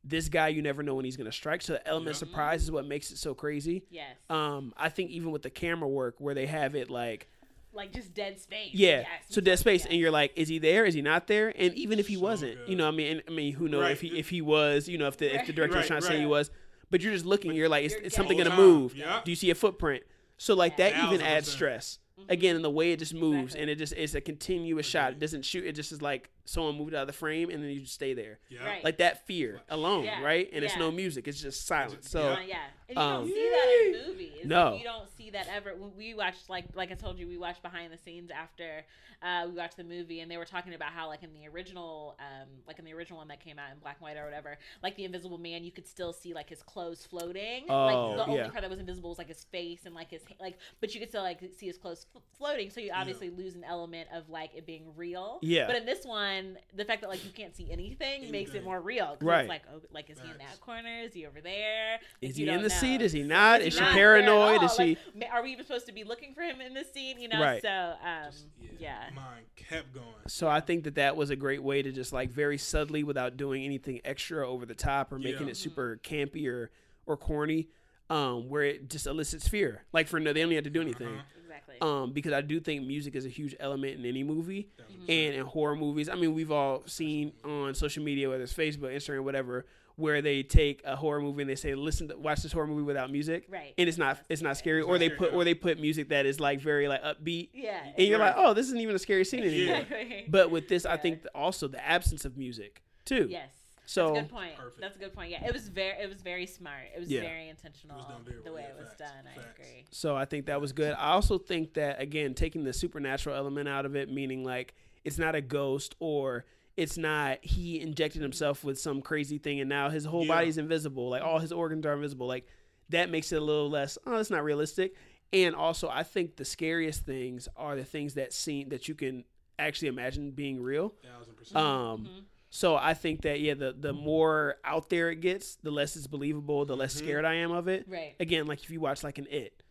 this 0.05 0.29
guy 0.29 0.49
you 0.49 0.63
never 0.63 0.83
know 0.83 0.95
when 0.97 1.05
he's 1.05 1.17
going 1.17 1.31
to 1.31 1.37
strike. 1.37 1.63
So 1.63 1.75
the 1.75 1.89
element 1.89 2.17
of 2.17 2.23
Yeah. 2.23 2.29
surprise 2.29 2.63
is 2.65 2.71
what 2.73 2.87
makes 2.87 3.11
it 3.13 3.19
so 3.19 3.35
crazy. 3.35 3.85
Yes. 3.91 4.17
Um, 4.31 4.73
I 4.77 4.89
think 4.89 5.11
even 5.11 5.31
with 5.31 5.43
the 5.43 5.51
camera 5.51 5.89
work 5.89 6.17
where 6.19 6.35
they 6.35 6.47
have 6.47 6.75
it 6.75 6.91
like 6.91 7.29
like 7.75 7.93
just 7.93 8.12
dead 8.14 8.39
space. 8.41 8.70
yeah. 8.75 9.01
Yes. 9.01 9.07
So 9.29 9.41
dead 9.41 9.59
space, 9.59 9.85
and 9.87 9.95
you're 9.95 10.11
like, 10.11 10.33
is 10.37 10.49
he 10.49 10.59
there? 10.59 10.85
Is 10.85 10.95
he 10.95 11.03
not 11.03 11.27
there? 11.27 11.53
And 11.57 11.75
even 11.75 11.99
if 11.99 12.09
he 12.09 12.14
So 12.16 12.20
wasn't, 12.20 12.57
good. 12.59 12.68
you 12.68 12.77
know, 12.77 12.87
I 12.89 12.91
mean, 12.91 13.12
and, 13.18 13.23
I 13.29 13.31
mean, 13.31 13.55
who 13.55 13.68
knows 13.68 13.83
Right. 13.83 13.93
if 13.93 14.01
he 14.01 14.09
if 14.18 14.29
he 14.31 14.41
was, 14.43 14.89
you 14.89 14.99
know, 14.99 15.07
if 15.09 15.16
the 15.16 15.35
if 15.35 15.47
the 15.47 15.53
director 15.53 15.77
was 15.79 15.85
Right, 15.85 15.89
trying 15.89 16.01
to 16.03 16.07
say 16.07 16.20
he 16.20 16.27
was, 16.27 16.51
but 16.91 17.01
you're 17.01 17.12
just 17.12 17.25
looking, 17.27 17.53
you're 17.55 17.68
like, 17.68 17.85
is, 17.85 17.93
You're 17.93 18.03
is 18.03 18.14
something 18.14 18.37
gonna 18.37 18.51
time, 18.51 18.59
move? 18.59 18.95
yeah. 18.95 19.20
Do 19.25 19.31
you 19.31 19.37
see 19.37 19.51
a 19.51 19.55
footprint? 19.55 20.03
So 20.39 20.55
like 20.55 20.77
that 20.79 20.93
even 20.93 21.01
Thousand 21.20 21.23
adds 21.23 21.47
percent. 21.47 21.57
stress. 21.57 21.99
Again, 22.29 22.55
in 22.57 22.62
the 22.62 22.70
way 22.70 22.93
it 22.93 22.99
just 22.99 23.14
moves, 23.14 23.33
Mm-hmm. 23.33 23.39
Exactly. 23.45 23.61
and 23.62 23.70
it 23.70 23.79
just 23.79 23.93
it's 23.95 24.14
a 24.14 24.20
continuous 24.20 24.87
shot. 24.87 25.12
It 25.12 25.18
doesn't 25.18 25.43
shoot. 25.45 25.64
It 25.64 25.73
just 25.73 25.93
is 25.93 26.03
like 26.03 26.31
someone 26.53 26.76
moved 26.76 26.94
out 26.94 27.03
of 27.03 27.07
the 27.07 27.12
frame, 27.12 27.50
and 27.50 27.62
then 27.62 27.70
you 27.70 27.80
just 27.80 27.94
stay 27.94 28.14
there. 28.14 28.38
Yeah. 28.48 28.64
Right. 28.64 28.84
Like 28.84 28.98
that 28.98 29.26
fear 29.26 29.61
alone, 29.68 30.05
Yeah, 30.05 30.22
right? 30.22 30.48
And 30.53 30.64
it's 30.64 30.76
no 30.76 30.90
music. 30.90 31.26
It's 31.26 31.40
just 31.40 31.66
silence. 31.66 32.11
So 32.11 32.32
Uh, 32.32 32.38
yeah, 32.46 32.57
and 32.88 32.96
you 32.96 33.03
um, 33.03 33.24
don't 33.24 33.26
see 33.28 33.50
that 33.50 33.84
in 33.86 34.09
movies. 34.09 34.44
No. 34.44 34.70
Like, 34.70 34.78
you 34.78 34.84
don't 34.84 35.16
see 35.16 35.30
that 35.30 35.48
ever. 35.55 35.74
We 35.96 36.14
watched, 36.14 36.48
like, 36.48 36.66
like 36.74 36.90
I 36.90 36.94
told 36.94 37.18
you, 37.18 37.26
we 37.26 37.38
watched 37.38 37.62
behind 37.62 37.92
the 37.92 37.98
scenes 37.98 38.30
after 38.30 38.84
uh, 39.22 39.46
we 39.48 39.55
watched 39.55 39.76
the 39.76 39.84
movie, 39.84 40.20
and 40.20 40.30
they 40.30 40.36
were 40.36 40.44
talking 40.44 40.74
about 40.74 40.90
how, 40.90 41.07
like, 41.07 41.22
in 41.22 41.32
the 41.32 41.46
original, 41.48 42.16
um, 42.18 42.48
like 42.66 42.78
in 42.78 42.84
the 42.84 42.92
original 42.92 43.18
one 43.18 43.28
that 43.28 43.40
came 43.40 43.59
out 43.59 43.70
in 43.72 43.78
black 43.78 43.96
and 44.00 44.03
white 44.03 44.16
or 44.16 44.24
whatever, 44.24 44.59
like 44.82 44.96
the 44.96 45.05
Invisible 45.05 45.38
Man, 45.38 45.62
you 45.62 45.70
could 45.70 45.86
still 45.86 46.12
see 46.12 46.34
like 46.34 46.48
his 46.48 46.62
clothes 46.62 47.07
floating. 47.07 47.64
Oh, 47.68 47.86
like 47.86 48.16
the 48.16 48.24
only 48.24 48.36
yeah. 48.38 48.48
part 48.48 48.62
that 48.62 48.70
was 48.70 48.80
invisible 48.80 49.11
was 49.11 49.18
like 49.18 49.28
his 49.28 49.44
face 49.44 49.86
and 49.86 49.94
like 49.94 50.11
his 50.11 50.22
like, 50.40 50.59
but 50.80 50.92
you 50.94 51.00
could 51.00 51.09
still 51.09 51.22
like 51.22 51.40
see 51.57 51.66
his 51.66 51.78
clothes 51.78 52.07
f- 52.14 52.22
floating. 52.36 52.70
So 52.70 52.80
you 52.80 52.90
obviously 52.92 53.30
lose 53.30 53.55
an 53.55 53.64
element 53.64 54.09
of 54.12 54.28
like 54.28 54.50
it 54.57 54.66
being 54.66 54.86
real. 54.96 55.38
Yeah. 55.42 55.66
But 55.66 55.76
in 55.76 55.86
this 55.86 56.05
one, 56.05 56.41
the 56.74 56.84
fact 56.84 57.01
that 57.03 57.11
like 57.11 57.24
you 57.24 57.30
can't 57.30 57.55
see 57.57 57.70
anything, 57.70 58.30
makes 58.30 58.55
it 58.55 58.64
more 58.64 58.80
real. 58.80 59.16
'cause 59.16 59.22
Right. 59.22 59.40
It's 59.40 59.49
like, 59.49 59.62
oh, 59.74 59.80
like 59.93 60.11
is 60.11 60.18
he 60.20 60.30
in 60.30 60.38
that 60.38 60.61
corner? 60.61 61.01
Is 61.03 61.12
he 61.14 61.26
over 61.26 61.40
there? 61.40 61.99
is 62.20 62.30
Like, 62.30 62.36
he 62.36 62.49
in 62.49 62.57
the 62.57 62.62
know. 62.62 62.68
seat? 62.68 63.03
Is 63.03 63.12
he 63.12 63.22
not? 63.22 63.61
Is 63.61 63.68
Is 63.68 63.74
he 63.74 63.78
she 63.78 63.84
not 63.84 63.95
there 63.95 64.12
paranoid? 64.22 64.62
Is 64.64 64.74
she? 64.74 64.97
Like, 65.14 65.30
are 65.32 65.43
we 65.43 65.53
even 65.53 65.64
supposed 65.64 65.86
to 65.86 65.93
be 65.93 66.05
looking 66.05 66.34
for 66.34 66.43
him 66.43 66.61
in 66.61 66.74
this 66.74 66.93
scene? 66.93 67.18
You 67.20 67.28
know. 67.28 67.40
Right. 67.40 67.62
So 67.62 67.68
um, 68.05 68.30
Just, 68.30 68.47
yeah. 68.78 69.09
Mine 69.14 69.43
kept 69.57 69.93
going. 69.95 70.07
So 70.28 70.49
I 70.49 70.61
think 70.61 70.84
that 70.84 70.95
that 70.97 71.16
was 71.16 71.30
a 71.30 71.36
great 71.36 71.62
way 71.62 71.82
to 71.82 71.93
just 71.93 72.12
like 72.12 72.30
very 72.30 72.59
subtly, 72.59 73.03
without 73.05 73.36
doing 73.36 73.64
anything 73.64 74.01
extra 74.05 74.49
over 74.49 74.66
the 74.66 74.74
top 74.74 75.12
or 75.12 75.18
making 75.18 75.47
Yeah. 75.47 75.53
it 75.53 75.57
super 75.57 75.99
campy 76.03 76.47
or 76.49 76.70
or 77.07 77.16
corny, 77.16 77.68
um, 78.11 78.49
where 78.49 78.62
it 78.62 78.88
just 78.88 79.07
elicits 79.07 79.49
fear. 79.49 79.84
Like 79.93 80.07
for 80.09 80.20
no, 80.20 80.32
they 80.32 80.40
don't 80.43 80.53
have 80.53 80.64
to 80.64 80.70
do 80.70 80.80
anything. 80.80 81.09
Uh-huh. 81.09 81.22
Exactly. 81.53 81.76
Um, 81.80 82.12
because 82.12 82.32
I 82.32 82.40
do 82.40 82.61
think 82.61 82.86
music 82.86 83.14
is 83.14 83.26
a 83.26 83.28
huge 83.28 83.55
element 83.61 83.98
in 83.98 84.07
any 84.07 84.22
movie 84.24 84.68
Thousand 84.78 85.11
and 85.11 85.34
in 85.34 85.44
horror 85.46 85.76
movies. 85.76 86.09
I 86.09 86.14
mean, 86.14 86.34
we've 86.34 86.50
all 86.53 86.82
seen 86.86 87.32
on 87.44 87.74
social 87.74 88.03
media, 88.03 88.28
whether 88.28 88.42
it's 88.42 88.55
Facebook, 88.55 88.94
Instagram, 88.94 89.24
whatever, 89.24 89.66
where 89.96 90.22
they 90.22 90.42
take 90.42 90.80
a 90.84 90.96
horror 90.96 91.20
movie 91.20 91.42
and 91.42 91.50
they 91.50 91.55
say, 91.55 91.74
"Listen, 91.74 92.09
to, 92.09 92.16
watch 92.16 92.42
this 92.42 92.53
horror 92.53 92.66
movie 92.66 92.82
without 92.82 93.11
music," 93.12 93.46
Right. 93.50 93.74
and 93.76 93.88
it's 93.88 93.98
not 93.98 94.18
it's 94.28 94.40
not 94.42 94.57
scary, 94.57 94.80
or 94.82 94.94
not 94.94 95.00
they 95.00 95.07
scary, 95.09 95.18
put 95.18 95.32
no. 95.32 95.38
or 95.38 95.44
they 95.44 95.55
put 95.55 95.78
music 95.80 96.09
that 96.09 96.24
is 96.24 96.40
like 96.40 96.61
very 96.61 96.88
like 96.88 97.03
upbeat, 97.03 97.50
yeah. 97.53 97.80
and 97.98 98.07
you're 98.09 98.18
like, 98.18 98.34
"Oh, 98.36 98.55
this 98.55 98.66
isn't 98.66 98.80
even 98.80 98.94
a 98.94 98.98
scary 98.98 99.24
scene 99.24 99.42
anymore." 99.44 99.76
Exactly. 99.82 100.24
But 100.28 100.50
with 100.50 100.68
this, 100.68 100.86
I 100.86 100.96
think 100.96 101.26
also 101.34 101.68
the 101.68 101.84
absence 101.86 102.24
of 102.24 102.36
music 102.38 102.82
too. 103.05 103.26
yes. 103.30 103.50
So 103.93 104.07
That's 104.14 104.18
a 104.18 104.22
good 104.22 104.30
point. 104.30 104.57
Perfect. 104.57 104.80
That's 104.80 104.97
a 104.97 104.99
good 104.99 105.12
point. 105.12 105.30
Yeah, 105.30 105.45
it 105.47 105.53
was 105.53 105.68
very, 105.68 106.03
it 106.03 106.09
was 106.09 106.22
very 106.22 106.47
smart. 106.47 106.84
It 106.97 106.99
was 107.01 107.11
Yeah. 107.11 107.20
very 107.20 107.49
intentional. 107.49 107.99
done 107.99 108.24
very 108.24 108.43
the 108.43 108.53
way 108.53 108.62
Yeah, 108.62 108.68
it 108.68 108.76
was 108.78 108.88
facts. 108.88 108.99
done. 109.01 109.24
I 109.26 109.40
agree. 109.51 109.84
so 109.90 110.16
I 110.16 110.24
think 110.24 110.47
that 110.47 110.61
was 110.61 110.72
good. 110.72 110.95
I 110.95 111.11
also 111.12 111.36
think 111.38 111.74
that 111.74 112.01
again, 112.01 112.32
taking 112.34 112.64
the 112.64 112.72
supernatural 112.72 113.36
element 113.36 113.68
out 113.68 113.84
of 113.84 113.95
it, 113.95 114.11
meaning 114.11 114.45
like 114.45 114.74
it's 115.05 115.18
not 115.18 115.34
a 115.34 115.40
ghost 115.43 115.95
or 115.99 116.47
it's 116.76 116.97
not 116.97 117.45
he 117.45 117.80
injected 117.82 118.22
himself 118.22 118.64
with 118.64 118.78
some 118.80 119.03
crazy 119.03 119.36
thing 119.36 119.61
and 119.61 119.68
now 119.68 119.90
his 119.90 120.07
whole 120.07 120.22
Yeah. 120.22 120.36
body's 120.36 120.57
invisible, 120.57 121.11
like 121.11 121.22
all 121.22 121.38
his 121.38 121.53
organs 121.53 121.84
are 121.84 121.93
invisible. 121.93 122.26
Like 122.26 122.47
that 122.88 123.11
makes 123.11 123.30
it 123.30 123.36
a 123.36 123.45
little 123.45 123.68
less. 123.68 123.99
Oh, 124.07 124.16
it's 124.16 124.30
not 124.30 124.43
realistic. 124.43 124.95
And 125.34 125.55
also, 125.55 125.88
I 125.88 126.03
think 126.03 126.36
the 126.36 126.45
scariest 126.47 127.05
things 127.05 127.47
are 127.57 127.76
the 127.76 127.84
things 127.84 128.14
that 128.14 128.32
seem 128.32 128.68
that 128.70 128.88
you 128.88 128.95
can 128.95 129.24
actually 129.59 129.88
imagine 129.88 130.30
being 130.30 130.62
real. 130.62 130.95
Thousand 131.03 131.34
percent. 131.36 131.57
Um, 131.59 132.26
so 132.55 132.76
I 132.76 132.92
think 132.92 133.22
that 133.22 133.40
yeah, 133.40 133.55
the 133.55 133.72
the 133.72 133.94
more 133.94 134.57
out 134.62 134.90
there 134.90 135.11
it 135.11 135.20
gets, 135.22 135.57
the 135.57 135.70
less 135.70 135.96
it's 135.96 136.07
believable, 136.07 136.66
the 136.66 136.76
less 136.76 136.94
Mhm. 136.94 136.98
scared 136.98 137.24
I 137.24 137.34
am 137.36 137.50
of 137.50 137.66
it. 137.66 137.86
Right. 137.88 138.14
Again, 138.20 138.46
like 138.46 138.62
if 138.62 138.68
you 138.70 138.78
watch 138.78 139.03
like 139.03 139.16
an 139.16 139.26
It, 139.30 139.62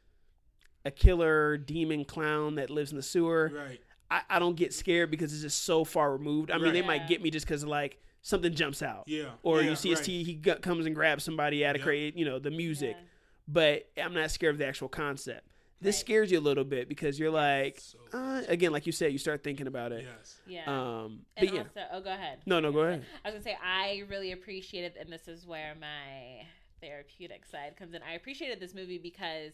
a 0.84 0.90
killer 0.90 1.58
demon 1.58 2.06
clown 2.06 2.56
that 2.56 2.72
lives 2.72 2.90
in 2.92 2.98
the 2.98 3.04
sewer, 3.04 3.52
right. 3.54 3.80
I, 4.10 4.22
I 4.32 4.40
don't 4.40 4.56
get 4.56 4.74
scared 4.74 5.12
because 5.12 5.32
it's 5.32 5.44
just 5.44 5.62
so 5.64 5.86
far 5.86 6.12
removed. 6.12 6.50
I 6.50 6.56
mean, 6.56 6.66
Right. 6.66 6.74
they 6.74 6.82
might 6.82 7.08
get 7.08 7.22
me 7.22 7.30
just 7.30 7.46
because 7.46 7.64
like 7.64 8.02
something 8.24 8.54
jumps 8.54 8.82
out, 8.82 9.04
Yeah. 9.06 9.30
or 9.44 9.62
yeah, 9.62 9.70
you 9.70 9.76
see 9.76 9.90
his 9.92 10.00
right. 10.00 10.06
teeth, 10.06 10.26
he 10.26 10.34
g- 10.36 10.56
comes 10.56 10.86
and 10.88 10.96
grabs 10.96 11.24
somebody 11.24 11.64
out 11.64 11.76
of 11.76 11.82
Yep. 11.82 11.86
crate, 11.86 12.18
you 12.18 12.26
know, 12.26 12.40
the 12.40 12.50
music. 12.52 12.96
Yeah. 12.98 13.06
But 13.48 13.90
I'm 14.02 14.14
not 14.16 14.32
scared 14.32 14.56
of 14.56 14.60
the 14.60 14.66
actual 14.66 14.90
concept. 14.90 15.48
This 15.82 15.96
Right. 15.96 16.00
scares 16.02 16.32
you 16.32 16.38
a 16.38 16.42
little 16.42 16.64
bit 16.64 16.88
because 16.88 17.20
you're 17.20 17.32
like, 17.32 17.80
So 17.80 17.98
uh, 18.14 18.44
again, 18.48 18.72
like 18.72 18.86
you 18.86 18.92
said, 18.92 19.12
you 19.12 19.18
start 19.18 19.44
thinking 19.44 19.66
about 19.68 19.92
it. 19.92 20.06
Yes. 20.08 20.40
Yeah. 20.46 20.64
Um, 20.68 21.22
and 21.36 21.48
but 21.48 21.54
yeah, 21.56 21.62
also, 21.62 21.82
oh, 21.92 22.02
go 22.02 22.14
ahead. 22.14 22.40
no, 22.46 22.60
no, 22.60 22.72
go 22.72 22.82
ahead. 22.82 23.04
I 23.26 23.30
was 23.30 23.34
gonna 23.34 23.44
say 23.44 23.58
I 23.64 24.04
really 24.10 24.32
appreciated, 24.32 24.94
and 25.00 25.12
this 25.12 25.28
is 25.28 25.46
where 25.48 25.74
my 25.80 26.46
therapeutic 26.82 27.46
side 27.46 27.76
comes 27.78 27.94
in. 27.94 28.02
I 28.04 28.14
appreciated 28.14 28.60
this 28.60 28.74
movie 28.74 28.98
because 28.98 29.54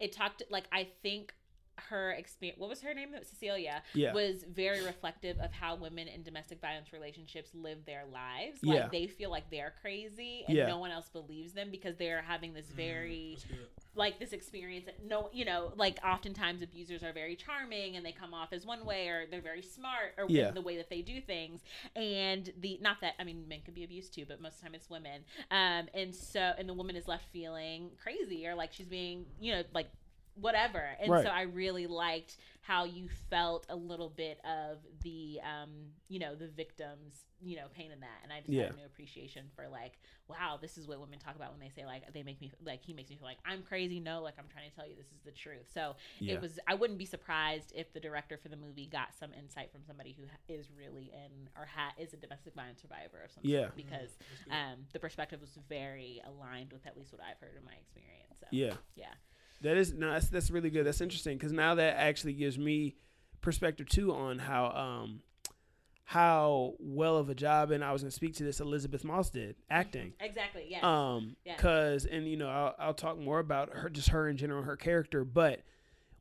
it 0.00 0.12
talked 0.12 0.42
like 0.50 0.64
I 0.72 0.88
think 1.02 1.34
her 1.90 2.12
experience. 2.12 2.58
What 2.58 2.68
was 2.70 2.80
her 2.82 2.94
name? 2.94 3.10
Cecilia. 3.22 3.82
Yeah. 3.94 4.12
Was 4.14 4.44
very 4.44 4.84
reflective 4.84 5.38
of 5.38 5.52
how 5.52 5.76
women 5.76 6.08
in 6.08 6.22
domestic 6.22 6.60
violence 6.60 6.92
relationships 6.92 7.50
live 7.54 7.84
their 7.86 8.04
lives. 8.12 8.62
Like 8.62 8.76
Yeah. 8.78 8.88
they 8.90 9.06
feel 9.06 9.30
like 9.30 9.50
they're 9.50 9.74
crazy 9.80 10.44
and 10.46 10.56
Yeah. 10.56 10.66
no 10.66 10.78
one 10.78 10.90
else 10.90 11.08
believes 11.08 11.52
them 11.52 11.70
because 11.70 11.96
they're 11.96 12.22
having 12.22 12.52
this 12.54 12.66
very 12.66 13.32
That's 13.38 13.44
good. 13.44 13.66
like 13.94 14.18
this 14.18 14.32
experience 14.32 14.86
that 14.86 15.04
no 15.04 15.28
you 15.32 15.44
know 15.44 15.72
like 15.76 15.98
oftentimes 16.04 16.62
abusers 16.62 17.02
are 17.02 17.12
very 17.12 17.34
charming 17.36 17.96
and 17.96 18.04
they 18.06 18.12
come 18.12 18.32
off 18.34 18.52
as 18.52 18.64
one 18.64 18.84
way 18.84 19.08
or 19.08 19.26
they're 19.30 19.40
very 19.40 19.62
smart 19.62 20.14
or 20.18 20.26
Yeah. 20.28 20.50
the 20.52 20.60
way 20.60 20.76
that 20.76 20.88
they 20.90 21.02
do 21.02 21.20
things 21.20 21.62
and 21.96 22.52
the 22.60 22.78
not 22.80 23.00
that 23.00 23.14
i 23.18 23.24
mean 23.24 23.46
men 23.48 23.60
can 23.64 23.74
be 23.74 23.82
abused 23.84 24.14
too 24.14 24.24
but 24.26 24.40
most 24.40 24.54
of 24.54 24.60
the 24.60 24.66
time 24.66 24.74
it's 24.74 24.88
women 24.90 25.24
um 25.50 25.88
and 25.94 26.14
so 26.14 26.52
and 26.58 26.68
the 26.68 26.74
woman 26.74 26.94
is 26.96 27.08
left 27.08 27.24
feeling 27.32 27.90
crazy 28.00 28.46
or 28.46 28.54
like 28.54 28.72
she's 28.72 28.86
being 28.86 29.24
you 29.40 29.52
know 29.52 29.62
like 29.74 29.88
whatever 30.40 30.82
and 31.00 31.10
Right. 31.10 31.24
so 31.24 31.30
i 31.30 31.42
really 31.42 31.86
liked 31.86 32.36
how 32.60 32.84
you 32.84 33.08
felt 33.30 33.66
a 33.68 33.76
little 33.76 34.08
bit 34.10 34.38
of 34.44 34.78
the 35.02 35.40
um 35.42 35.70
you 36.08 36.18
know 36.18 36.34
the 36.34 36.48
victims 36.48 37.24
you 37.40 37.56
know 37.56 37.66
pain 37.74 37.90
in 37.90 38.00
that 38.00 38.18
and 38.22 38.32
i 38.32 38.38
just 38.40 38.50
Yeah. 38.50 38.64
had 38.64 38.72
a 38.72 38.76
new 38.76 38.84
appreciation 38.84 39.46
for 39.56 39.68
like 39.68 39.98
wow 40.28 40.58
this 40.60 40.76
is 40.76 40.86
what 40.86 41.00
women 41.00 41.18
talk 41.18 41.34
about 41.36 41.50
when 41.52 41.60
they 41.60 41.70
say 41.70 41.86
like 41.86 42.12
they 42.12 42.22
make 42.22 42.40
me 42.40 42.50
like 42.64 42.82
he 42.82 42.92
makes 42.92 43.10
me 43.10 43.16
feel 43.16 43.26
like 43.26 43.38
i'm 43.44 43.62
crazy 43.62 44.00
no 44.00 44.20
like 44.22 44.34
i'm 44.38 44.48
trying 44.52 44.68
to 44.68 44.74
tell 44.76 44.86
you 44.86 44.94
this 44.96 45.06
is 45.06 45.20
the 45.24 45.30
truth 45.30 45.66
so 45.72 45.94
Yeah. 46.20 46.34
it 46.34 46.40
was 46.40 46.58
i 46.66 46.74
wouldn't 46.74 46.98
be 46.98 47.04
surprised 47.06 47.72
if 47.74 47.92
the 47.92 48.00
director 48.00 48.36
for 48.36 48.48
the 48.48 48.56
movie 48.56 48.86
got 48.86 49.14
some 49.18 49.30
insight 49.38 49.70
from 49.72 49.82
somebody 49.86 50.16
who 50.18 50.24
is 50.52 50.68
really 50.76 51.10
in 51.14 51.48
or 51.56 51.66
ha- 51.66 51.94
is 51.98 52.12
a 52.12 52.16
domestic 52.16 52.54
violence 52.54 52.80
survivor 52.82 53.22
of 53.24 53.30
some 53.32 53.42
Yeah. 53.44 53.62
sort 53.66 53.76
because 53.76 54.18
um 54.50 54.86
the 54.92 54.98
perspective 54.98 55.40
was 55.40 55.56
very 55.68 56.20
aligned 56.26 56.72
with 56.72 56.86
at 56.86 56.96
least 56.96 57.12
what 57.12 57.22
i've 57.22 57.38
heard 57.40 57.56
in 57.56 57.64
my 57.64 57.74
experience 57.80 58.38
so 58.40 58.46
Yeah. 58.50 58.74
yeah 58.94 59.14
That 59.62 59.76
is 59.76 59.92
no, 59.92 60.12
that's 60.12 60.28
that's 60.28 60.50
really 60.50 60.70
good. 60.70 60.86
That's 60.86 61.00
interesting 61.00 61.36
because 61.36 61.52
now 61.52 61.74
that 61.76 61.96
actually 61.96 62.34
gives 62.34 62.58
me 62.58 62.96
perspective 63.40 63.88
too 63.88 64.12
on 64.14 64.38
how 64.38 64.66
um 64.70 65.20
how 66.04 66.74
well 66.78 67.16
of 67.18 67.28
a 67.28 67.34
job 67.34 67.70
and 67.70 67.84
I 67.84 67.92
was 67.92 68.02
gonna 68.02 68.10
speak 68.10 68.34
to 68.36 68.44
this 68.44 68.60
Elisabeth 68.60 69.04
Moss 69.04 69.30
did 69.30 69.56
acting. 69.68 70.14
exactly 70.20 70.64
yes 70.68 70.82
Um, 70.82 71.36
Yes. 71.44 71.60
cause 71.60 72.06
and 72.06 72.26
you 72.26 72.36
know 72.36 72.48
I'll, 72.48 72.74
I'll 72.78 72.94
talk 72.94 73.18
more 73.18 73.38
about 73.40 73.70
her, 73.74 73.88
just 73.90 74.08
her 74.10 74.28
in 74.28 74.36
general, 74.36 74.62
her 74.62 74.76
character. 74.76 75.24
But 75.24 75.60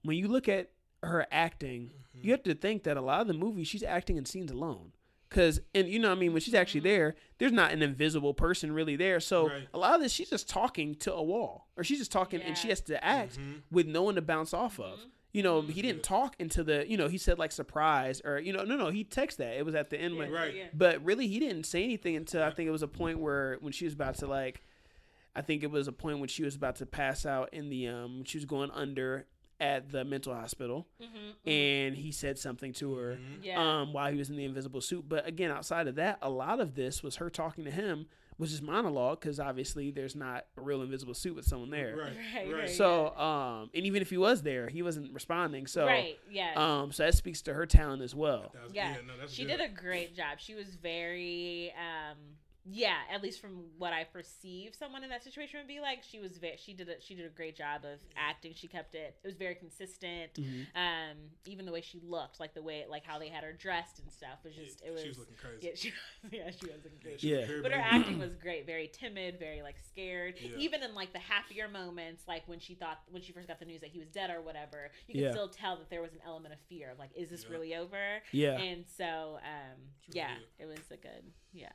when 0.03 0.17
you 0.17 0.27
look 0.27 0.49
at 0.49 0.71
her 1.03 1.25
acting, 1.31 1.91
you 2.21 2.31
have 2.31 2.43
to 2.43 2.55
think 2.55 2.83
that 2.83 2.97
a 2.97 3.01
lot 3.01 3.21
of 3.21 3.27
the 3.27 3.33
movie 3.33 3.63
she's 3.63 3.83
acting 3.83 4.17
in 4.17 4.25
scenes 4.25 4.51
alone. 4.51 4.91
Cause 5.30 5.59
and 5.75 5.88
you 5.89 5.99
know 5.99 6.07
what 6.09 6.17
I 6.17 6.21
mean 6.21 6.32
when 6.32 6.41
she's 6.41 6.53
actually 6.53 6.80
there, 6.82 7.15
there's 7.38 7.51
not 7.51 7.71
an 7.73 7.82
invisible 7.82 8.34
person 8.34 8.71
really 8.71 8.95
there. 8.95 9.19
So 9.19 9.49
Right. 9.49 9.67
a 9.73 9.78
lot 9.78 9.95
of 9.95 10.01
this 10.01 10.13
she's 10.13 10.30
just 10.30 10.47
talking 10.49 10.95
to 10.95 11.13
a 11.13 11.21
wall, 11.21 11.67
or 11.75 11.84
she's 11.84 11.99
just 11.99 12.11
talking 12.13 12.41
and 12.41 12.57
she 12.57 12.69
has 12.69 12.80
to 12.82 13.03
act 13.03 13.38
Mm-hmm. 13.38 13.53
with 13.69 13.88
no 13.88 14.03
one 14.03 14.15
to 14.15 14.21
bounce 14.21 14.53
off 14.53 14.80
of. 14.80 14.99
You 15.34 15.43
know, 15.43 15.61
he 15.61 15.82
didn't 15.82 16.01
talk 16.03 16.36
into 16.39 16.63
the, 16.63 16.89
you 16.89 16.95
know, 16.97 17.09
he 17.09 17.17
said 17.17 17.38
like 17.38 17.51
surprise 17.51 18.21
or, 18.23 18.39
you 18.39 18.53
know, 18.53 18.63
no, 18.63 18.78
no, 18.78 18.89
he 18.89 19.03
texted 19.03 19.38
that. 19.38 19.57
It 19.57 19.65
was 19.65 19.75
at 19.75 19.89
the 19.89 19.99
end 19.99 20.15
when, 20.17 20.32
Right. 20.32 20.55
yeah. 20.55 20.67
but 20.73 21.03
really 21.03 21.28
he 21.28 21.39
didn't 21.39 21.65
say 21.65 21.84
anything 21.84 22.15
until 22.15 22.41
I 22.41 22.49
think 22.51 22.67
it 22.67 22.71
was 22.71 22.82
a 22.82 22.88
point 22.88 23.19
where 23.19 23.57
when 23.59 23.73
she 23.73 23.84
was 23.86 23.93
about 23.93 24.15
to 24.19 24.28
like, 24.28 24.63
I 25.36 25.41
think 25.41 25.61
it 25.61 25.69
was 25.69 25.88
a 25.88 25.91
point 25.91 26.19
when 26.19 26.30
she 26.30 26.43
was 26.43 26.55
about 26.55 26.78
to 26.78 26.86
pass 26.88 27.25
out 27.25 27.49
in 27.53 27.69
the, 27.69 27.88
um, 27.89 28.23
she 28.23 28.38
was 28.38 28.45
going 28.45 28.71
under 28.71 29.28
at 29.59 29.89
the 29.91 30.03
mental 30.05 30.33
hospital 30.33 30.87
Mhm, 31.01 31.49
and 31.51 31.95
he 31.95 32.11
said 32.11 32.37
something 32.37 32.73
to 32.73 32.93
her 32.95 33.11
Mm-hmm. 33.15 33.43
yeah 33.43 33.81
um, 33.81 33.93
while 33.93 34.11
he 34.11 34.17
was 34.17 34.29
in 34.29 34.35
the 34.35 34.45
invisible 34.45 34.81
suit. 34.81 35.05
But 35.09 35.27
again, 35.27 35.49
outside 35.51 35.87
of 35.87 35.95
that, 35.95 36.19
a 36.21 36.29
lot 36.29 36.59
of 36.59 36.75
this 36.75 37.01
was 37.01 37.15
her 37.17 37.29
talking 37.29 37.63
to 37.65 37.71
him, 37.71 38.05
was 38.37 38.51
just 38.51 38.61
monologue 38.61 39.19
because 39.19 39.39
obviously 39.39 39.89
there's 39.89 40.15
not 40.15 40.45
a 40.57 40.61
real 40.61 40.83
invisible 40.83 41.15
suit 41.15 41.35
with 41.35 41.45
someone 41.45 41.71
there. 41.71 41.95
Right. 41.97 42.05
Right, 42.35 42.45
Right. 42.51 42.53
right. 42.59 42.69
So, 42.69 43.15
um, 43.17 43.71
and 43.73 43.83
even 43.85 44.03
if 44.03 44.11
he 44.11 44.17
was 44.17 44.43
there, 44.43 44.67
he 44.69 44.83
wasn't 44.83 45.11
responding. 45.11 45.65
So, 45.65 45.87
right 45.87 46.19
yeah 46.29 46.53
um, 46.55 46.91
so 46.91 47.03
that 47.03 47.15
speaks 47.15 47.41
to 47.43 47.53
her 47.55 47.65
talent 47.65 48.03
as 48.03 48.13
well. 48.13 48.51
That 48.53 48.63
was- 48.63 48.73
yeah, 48.75 48.97
no, 49.07 49.13
that's 49.19 49.33
she 49.33 49.43
good. 49.45 49.57
did 49.57 49.61
a 49.61 49.69
great 49.69 50.15
job. 50.15 50.37
She 50.39 50.53
was 50.53 50.75
very, 50.75 51.73
um, 51.75 52.17
yeah, 52.70 52.97
at 53.13 53.24
least 53.24 53.39
from 53.39 53.63
what 53.78 53.93
I 53.93 54.03
perceive, 54.03 54.76
someone 54.76 55.03
in 55.03 55.09
that 55.09 55.24
situation 55.24 55.59
would 55.59 55.68
be 55.68 55.80
like. 55.80 55.99
She 56.03 56.20
was 56.20 56.38
very, 56.38 56.57
she 56.57 56.74
did 56.74 56.89
a, 56.89 56.99
she 56.99 57.15
did 57.15 57.26
a 57.26 57.30
great 57.30 57.55
job 57.55 57.86
of 57.86 57.99
acting. 58.18 58.53
She 58.55 58.68
kept 58.68 58.93
it. 58.93 59.15
It 59.24 59.28
was 59.28 59.36
very 59.36 59.55
consistent. 59.55 60.34
Mhm. 60.34 60.65
Um, 60.76 61.18
even 61.45 61.65
the 61.65 61.72
way 61.72 61.82
she 61.82 61.99
looked, 62.03 62.39
like 62.39 62.53
the 62.53 62.61
way, 62.61 62.86
like 62.89 63.05
how 63.05 63.20
they 63.20 63.30
had 63.30 63.43
her 63.43 63.53
dressed 63.53 63.99
and 63.99 64.11
stuff, 64.11 64.39
was 64.43 64.53
just 64.55 64.82
it 64.86 64.91
was. 64.91 65.01
she 65.01 65.07
was 65.09 65.18
looking 65.20 65.36
crazy. 65.36 65.68
Yeah, 65.68 65.72
she 65.76 65.89
was. 65.89 66.34
Yeah, 66.34 66.51
she 66.51 66.68
was 66.68 66.84
looking 66.84 66.99
she 67.18 67.32
was 67.34 67.49
Yeah. 67.49 67.55
But 67.61 67.72
her 67.72 67.80
acting 67.80 68.20
was 68.20 68.34
great, 68.36 68.65
very 68.65 68.89
timid, 68.91 69.39
very 69.39 69.61
like 69.61 69.76
scared. 69.89 70.36
Yeah. 70.41 70.57
Even 70.57 70.84
in 70.84 70.93
like 70.93 71.13
the 71.13 71.20
happier 71.20 71.68
moments, 71.70 72.24
like 72.28 72.47
when 72.47 72.59
she 72.59 72.76
thought 72.76 72.99
when 73.09 73.22
she 73.22 73.32
first 73.32 73.47
got 73.47 73.59
the 73.59 73.65
news 73.65 73.82
that 73.82 73.89
he 73.91 73.99
was 73.99 74.09
dead 74.09 74.30
or 74.30 74.41
whatever, 74.41 74.91
you 75.07 75.13
could 75.13 75.24
Yeah. 75.24 75.32
still 75.32 75.49
tell 75.49 75.78
that 75.78 75.89
there 75.89 76.01
was 76.01 76.11
an 76.13 76.20
element 76.26 76.53
of 76.53 76.59
fear 76.68 76.91
of 76.91 76.99
like, 76.99 77.11
is 77.15 77.30
this 77.30 77.43
Yeah. 77.45 77.51
really 77.51 77.76
over? 77.76 78.22
Yeah. 78.32 78.57
And 78.57 78.86
so, 78.88 79.39
um, 79.43 79.78
yeah, 80.09 80.36
it 80.59 80.65
was 80.65 80.80
a 80.91 80.97
good, 80.97 81.32
yeah, 81.53 81.70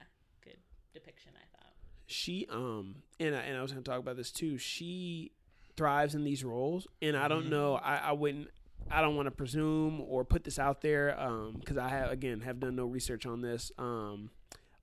depiction. 0.94 1.32
I 1.36 1.56
thought. 1.56 1.72
she 2.06 2.46
um 2.50 2.96
and 3.20 3.34
I, 3.34 3.40
and 3.40 3.56
I 3.58 3.62
was 3.62 3.72
going 3.72 3.82
to 3.84 3.90
talk 3.90 4.00
about 4.00 4.16
this 4.16 4.30
too. 4.30 4.58
She 4.58 5.32
thrives 5.76 6.14
in 6.14 6.24
these 6.24 6.44
roles, 6.44 6.86
and 7.00 7.16
I 7.16 7.28
don't 7.28 7.46
Mhm. 7.46 7.50
know. 7.50 7.74
I, 7.76 7.96
I 7.96 8.12
wouldn't. 8.12 8.48
I 8.90 9.00
don't 9.00 9.14
want 9.16 9.26
to 9.26 9.30
presume 9.30 10.00
or 10.00 10.24
put 10.24 10.44
this 10.44 10.58
out 10.58 10.80
there 10.82 11.18
um 11.18 11.56
because 11.58 11.76
I 11.78 11.88
have 11.88 12.10
again 12.10 12.40
have 12.42 12.60
done 12.60 12.76
no 12.76 12.84
research 12.86 13.26
on 13.26 13.40
this. 13.40 13.72
Um, 13.78 14.30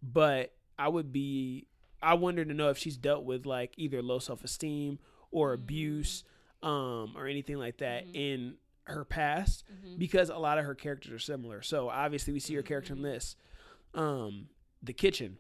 but 0.02 0.54
I 0.78 0.88
would 0.88 1.12
be. 1.12 1.68
I 2.02 2.14
wonder 2.14 2.46
to 2.46 2.54
know 2.54 2.70
if 2.70 2.78
she's 2.78 2.96
dealt 2.98 3.26
with 3.26 3.46
like 3.46 3.74
either 3.78 4.02
low 4.02 4.20
self 4.20 4.44
esteem 4.44 5.00
or 5.32 5.52
abuse, 5.54 6.24
um, 6.64 7.14
or 7.18 7.28
anything 7.28 7.58
like 7.58 7.78
that 7.80 8.08
Mhm. 8.08 8.16
in 8.16 8.58
her 8.86 9.04
past 9.06 9.64
Mhm. 9.86 10.00
because 10.00 10.30
a 10.30 10.38
lot 10.38 10.58
of 10.58 10.66
her 10.66 10.74
characters 10.74 11.12
are 11.12 11.20
similar. 11.20 11.62
So 11.62 11.90
obviously 11.90 12.34
we 12.34 12.40
see 12.40 12.56
her 12.56 12.64
character 12.64 12.94
in 12.94 13.02
this. 13.04 13.36
Um, 13.94 14.50
The 14.82 14.94
Kitchen, 14.94 15.38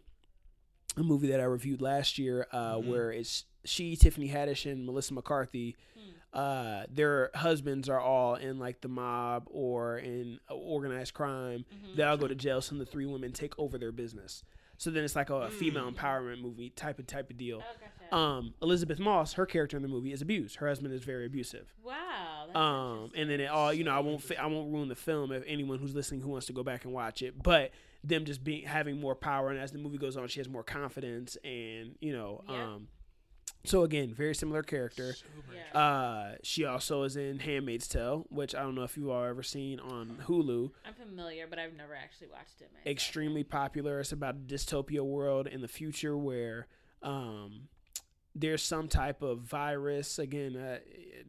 a 0.98 1.04
movie 1.04 1.28
that 1.28 1.40
I 1.40 1.44
reviewed 1.44 1.82
last 1.82 2.18
year, 2.18 2.48
uh, 2.52 2.76
Mhm. 2.76 2.86
where 2.88 3.12
it's 3.12 3.46
she, 3.66 3.96
Tiffany 3.96 4.30
Haddish, 4.30 4.70
and 4.70 4.86
Melissa 4.86 5.14
McCarthy. 5.14 5.76
Hmm. 5.96 6.10
Uh, 6.38 6.84
their 6.90 7.30
husbands 7.36 7.90
are 7.90 8.00
all 8.00 8.36
in 8.36 8.58
like 8.58 8.82
the 8.82 8.88
mob 8.88 9.48
or 9.52 9.98
in 9.98 10.40
organized 10.50 11.14
crime. 11.14 11.66
Mhm. 11.72 11.96
They 11.98 12.04
all 12.04 12.18
go 12.18 12.28
to 12.28 12.36
jail. 12.36 12.62
So 12.62 12.76
the 12.76 12.86
three 12.86 13.06
women 13.06 13.32
take 13.34 13.58
over 13.60 13.78
their 13.78 13.92
business. 13.92 14.44
So 14.78 14.90
then 14.92 15.04
it's 15.04 15.16
like 15.16 15.30
a, 15.30 15.50
female 15.50 15.92
Mm. 15.92 15.96
empowerment 15.96 16.42
movie 16.42 16.70
type 16.70 17.00
of 17.00 17.08
type 17.08 17.30
of 17.30 17.36
deal. 17.38 17.62
Oh. 18.12 18.18
Um, 18.18 18.54
Elisabeth 18.62 18.98
Moss, 18.98 19.34
her 19.34 19.46
character 19.46 19.76
in 19.76 19.84
the 19.84 19.90
movie 19.90 20.14
is 20.14 20.22
abused. 20.22 20.56
Her 20.58 20.68
husband 20.70 20.94
is 20.94 21.04
very 21.04 21.26
abusive. 21.26 21.74
wow. 21.84 22.48
Um, 22.56 23.12
and 23.14 23.30
then 23.30 23.42
it 23.42 23.48
all, 23.50 23.72
you 23.74 23.84
know, 23.84 23.92
I 23.92 24.00
won't, 24.00 24.24
fi- 24.24 24.36
I 24.38 24.46
won't 24.48 24.72
ruin 24.74 24.88
the 24.88 24.96
film 24.96 25.32
if 25.32 25.44
anyone 25.46 25.78
who's 25.80 25.94
listening 25.94 26.22
who 26.22 26.30
wants 26.30 26.48
to 26.48 26.54
go 26.54 26.64
back 26.64 26.86
and 26.86 26.94
watch 26.94 27.22
it. 27.22 27.44
But 27.44 27.72
them 28.04 28.26
just 28.26 28.44
being 28.44 28.66
having 28.66 29.00
more 29.00 29.16
power, 29.16 29.50
and 29.50 29.60
as 29.60 29.72
the 29.72 29.78
movie 29.78 29.98
goes 29.98 30.16
on, 30.18 30.28
she 30.28 30.40
has 30.40 30.48
more 30.50 30.64
confidence, 30.64 31.38
and 31.44 31.96
you 32.00 32.14
know, 32.14 32.44
Yeah. 32.50 32.64
um, 32.76 32.88
so 33.66 33.84
again, 33.84 34.14
very 34.14 34.34
similar 34.34 34.64
character. 34.64 35.16
Yeah. 35.54 35.78
Uh, 35.80 36.36
she 36.44 36.64
also 36.64 37.04
is 37.04 37.18
in 37.18 37.40
*Handmaid's 37.40 37.88
Tale*, 37.90 38.26
which 38.30 38.56
I 38.56 38.62
don't 38.62 38.74
know 38.76 38.84
if 38.84 38.96
you 38.96 39.12
all 39.12 39.26
ever 39.26 39.44
seen 39.44 39.80
on 39.82 40.24
Hulu. 40.28 40.72
I'm 40.86 40.94
familiar, 40.94 41.46
but 41.48 41.60
I've 41.60 41.74
never 41.76 41.94
actually 41.94 42.28
watched 42.28 42.62
it 42.62 42.70
myself. 42.72 42.88
Extremely 42.88 43.44
popular. 43.44 44.00
It's 44.00 44.14
about 44.14 44.36
a 44.36 44.38
dystopia 44.40 45.02
world 45.02 45.48
in 45.48 45.60
the 45.62 45.68
future 45.68 46.18
where 46.18 46.68
um, 47.04 47.68
there's 48.34 48.64
some 48.64 48.88
type 48.88 49.22
of 49.22 49.40
virus. 49.40 50.20
Again, 50.20 50.56
uh, 50.56 50.78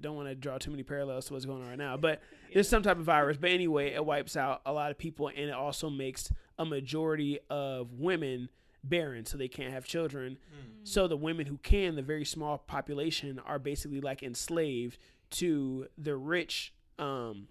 don't 0.01 0.15
want 0.15 0.29
to 0.29 0.35
draw 0.37 0.59
too 0.59 0.71
many 0.71 0.83
parallels 0.85 1.27
to 1.27 1.33
what's 1.33 1.47
going 1.47 1.63
on 1.63 1.69
right 1.69 1.79
now, 1.79 1.97
but 1.97 2.23
there's 2.55 2.69
some 2.69 2.83
type 2.85 2.99
of 2.99 3.05
virus. 3.05 3.39
But 3.39 3.51
anyway, 3.51 3.93
it 3.93 4.05
wipes 4.05 4.37
out 4.37 4.61
a 4.65 4.73
lot 4.73 4.93
of 4.93 4.99
people, 4.99 5.29
and 5.29 5.49
it 5.49 5.55
also 5.55 5.91
makes 5.91 6.31
a 6.61 6.65
majority 6.65 7.41
of 7.49 7.95
women 7.95 8.51
barren, 8.85 9.25
so 9.25 9.37
they 9.37 9.49
can't 9.49 9.73
have 9.73 9.85
children. 9.87 10.39
So 10.85 11.09
the 11.09 11.17
women 11.17 11.47
who 11.47 11.57
can, 11.59 11.97
the 11.97 12.03
very 12.03 12.25
small 12.25 12.59
population, 12.59 13.41
are 13.45 13.59
basically 13.59 14.01
like 14.01 14.23
enslaved 14.23 14.99
to 15.31 15.87
the 15.99 16.17
rich, 16.17 16.73
um, 16.99 17.49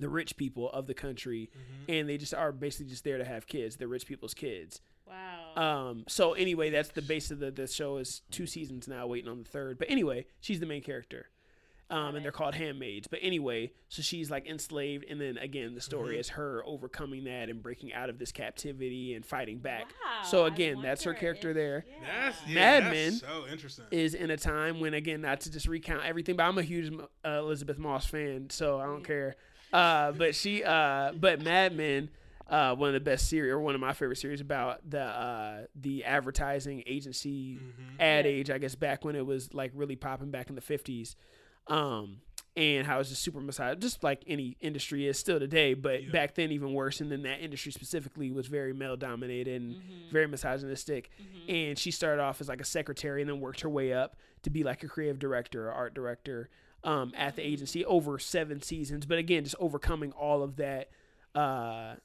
the 0.00 0.08
rich 0.08 0.36
people 0.36 0.70
of 0.70 0.86
the 0.86 0.94
country, 0.94 1.50
and 1.88 2.08
they 2.08 2.18
just 2.18 2.34
are 2.34 2.52
basically 2.52 2.90
just 2.90 3.04
there 3.04 3.18
to 3.18 3.24
have 3.24 3.46
kids. 3.46 3.76
The 3.76 3.88
rich 3.88 4.06
people's 4.06 4.34
kids. 4.34 4.80
Wow. 5.06 5.62
Um, 5.90 6.04
so 6.08 6.32
anyway, 6.34 6.70
that's 6.70 6.88
the 6.90 7.02
base 7.02 7.30
of 7.30 7.38
the 7.38 7.50
the 7.50 7.66
show 7.68 7.98
is 7.98 8.22
two 8.30 8.46
seasons 8.46 8.88
now, 8.88 9.06
waiting 9.06 9.30
on 9.30 9.38
the 9.44 9.48
third. 9.48 9.78
But 9.78 9.90
anyway, 9.90 10.26
she's 10.40 10.60
the 10.60 10.66
main 10.66 10.82
character. 10.82 11.28
Um, 11.88 12.16
and 12.16 12.24
they're 12.24 12.32
called 12.32 12.56
handmaids. 12.56 13.06
But 13.06 13.20
anyway, 13.22 13.70
so 13.88 14.02
she's 14.02 14.28
like 14.28 14.44
enslaved, 14.48 15.04
and 15.08 15.20
then 15.20 15.38
again, 15.38 15.76
the 15.76 15.80
story 15.80 16.18
is 16.18 16.30
her 16.30 16.60
overcoming 16.66 17.22
that 17.24 17.48
and 17.48 17.62
breaking 17.62 17.92
out 17.94 18.10
of 18.10 18.18
this 18.18 18.32
captivity 18.32 19.14
and 19.14 19.24
fighting 19.24 19.58
back. 19.58 19.82
Wow, 20.04 20.24
So 20.24 20.44
again, 20.46 20.82
that's 20.82 21.04
her 21.04 21.14
character 21.14 21.50
if- 21.50 21.54
there. 21.56 21.84
yeah. 21.88 22.24
That's 22.30 22.38
yeah, 22.48 22.54
Mad 22.56 22.82
that's 22.82 22.92
Men 22.92 23.12
So 23.12 23.44
interesting. 23.48 23.84
Is 23.92 24.14
in 24.14 24.32
a 24.32 24.36
time 24.36 24.80
when, 24.80 24.94
again, 24.94 25.20
not 25.20 25.42
to 25.42 25.50
just 25.52 25.68
recount 25.68 26.04
everything, 26.04 26.34
but 26.34 26.42
I'm 26.42 26.58
a 26.58 26.62
huge 26.62 26.92
uh, 27.24 27.28
Elisabeth 27.28 27.78
Moss 27.78 28.04
fan, 28.04 28.50
so 28.50 28.80
I 28.80 28.86
don't 28.86 29.04
care. 29.04 29.36
Uh, 29.72 30.10
but 30.10 30.34
she, 30.34 30.64
uh, 30.64 31.12
but 31.12 31.40
Mad 31.40 31.76
Men, 31.76 32.10
uh, 32.48 32.74
one 32.74 32.88
of 32.88 32.94
the 32.94 33.00
best 33.00 33.28
series, 33.28 33.52
or 33.52 33.60
one 33.60 33.76
of 33.76 33.80
my 33.80 33.92
favorite 33.92 34.16
series 34.18 34.40
about 34.40 34.88
the 34.90 35.02
uh, 35.02 35.66
the 35.76 36.04
advertising 36.04 36.82
agency 36.86 37.56
Mhm. 37.60 38.00
ad 38.00 38.24
Yeah. 38.24 38.30
age, 38.32 38.50
I 38.50 38.58
guess 38.58 38.74
back 38.74 39.04
when 39.04 39.14
it 39.14 39.24
was 39.24 39.54
like 39.54 39.70
really 39.74 39.94
popping 39.96 40.32
back 40.32 40.48
in 40.48 40.56
the 40.56 40.60
fifties. 40.60 41.14
Um, 41.68 42.18
and 42.56 42.86
how 42.86 43.00
it's 43.00 43.10
just 43.10 43.22
super 43.22 43.38
misogynist, 43.40 43.82
just 43.82 44.02
like 44.02 44.22
any 44.26 44.56
industry 44.60 45.06
is 45.06 45.18
still 45.18 45.38
today. 45.38 45.74
But 45.74 46.04
Yeah. 46.04 46.10
back 46.10 46.34
then, 46.36 46.52
even 46.52 46.72
worse. 46.72 47.00
And 47.02 47.12
then 47.12 47.22
that 47.24 47.40
industry 47.40 47.70
specifically 47.70 48.30
was 48.30 48.46
very 48.46 48.72
male 48.72 48.96
dominated 48.96 49.60
and 49.60 49.74
Mm-hmm. 49.74 50.10
very 50.12 50.26
misogynistic. 50.26 51.10
And 51.48 51.78
she 51.78 51.90
started 51.90 52.22
off 52.22 52.40
as 52.40 52.48
like 52.48 52.62
a 52.62 52.64
secretary 52.64 53.20
and 53.20 53.28
then 53.28 53.40
worked 53.40 53.60
her 53.60 53.68
way 53.68 53.92
up 53.92 54.16
to 54.42 54.48
be 54.50 54.62
like 54.62 54.82
a 54.82 54.88
creative 54.88 55.18
director 55.18 55.68
or 55.68 55.72
art 55.72 55.92
director 55.94 56.48
um, 56.84 57.12
at 57.16 57.36
the 57.36 57.42
agency 57.46 57.84
over 57.84 58.18
seven 58.18 58.62
seasons. 58.62 59.04
But 59.04 59.18
again, 59.18 59.44
just 59.44 59.56
overcoming 59.58 60.12
all 60.12 60.42
of 60.42 60.56
that. 60.56 60.88
Uh, 61.34 61.96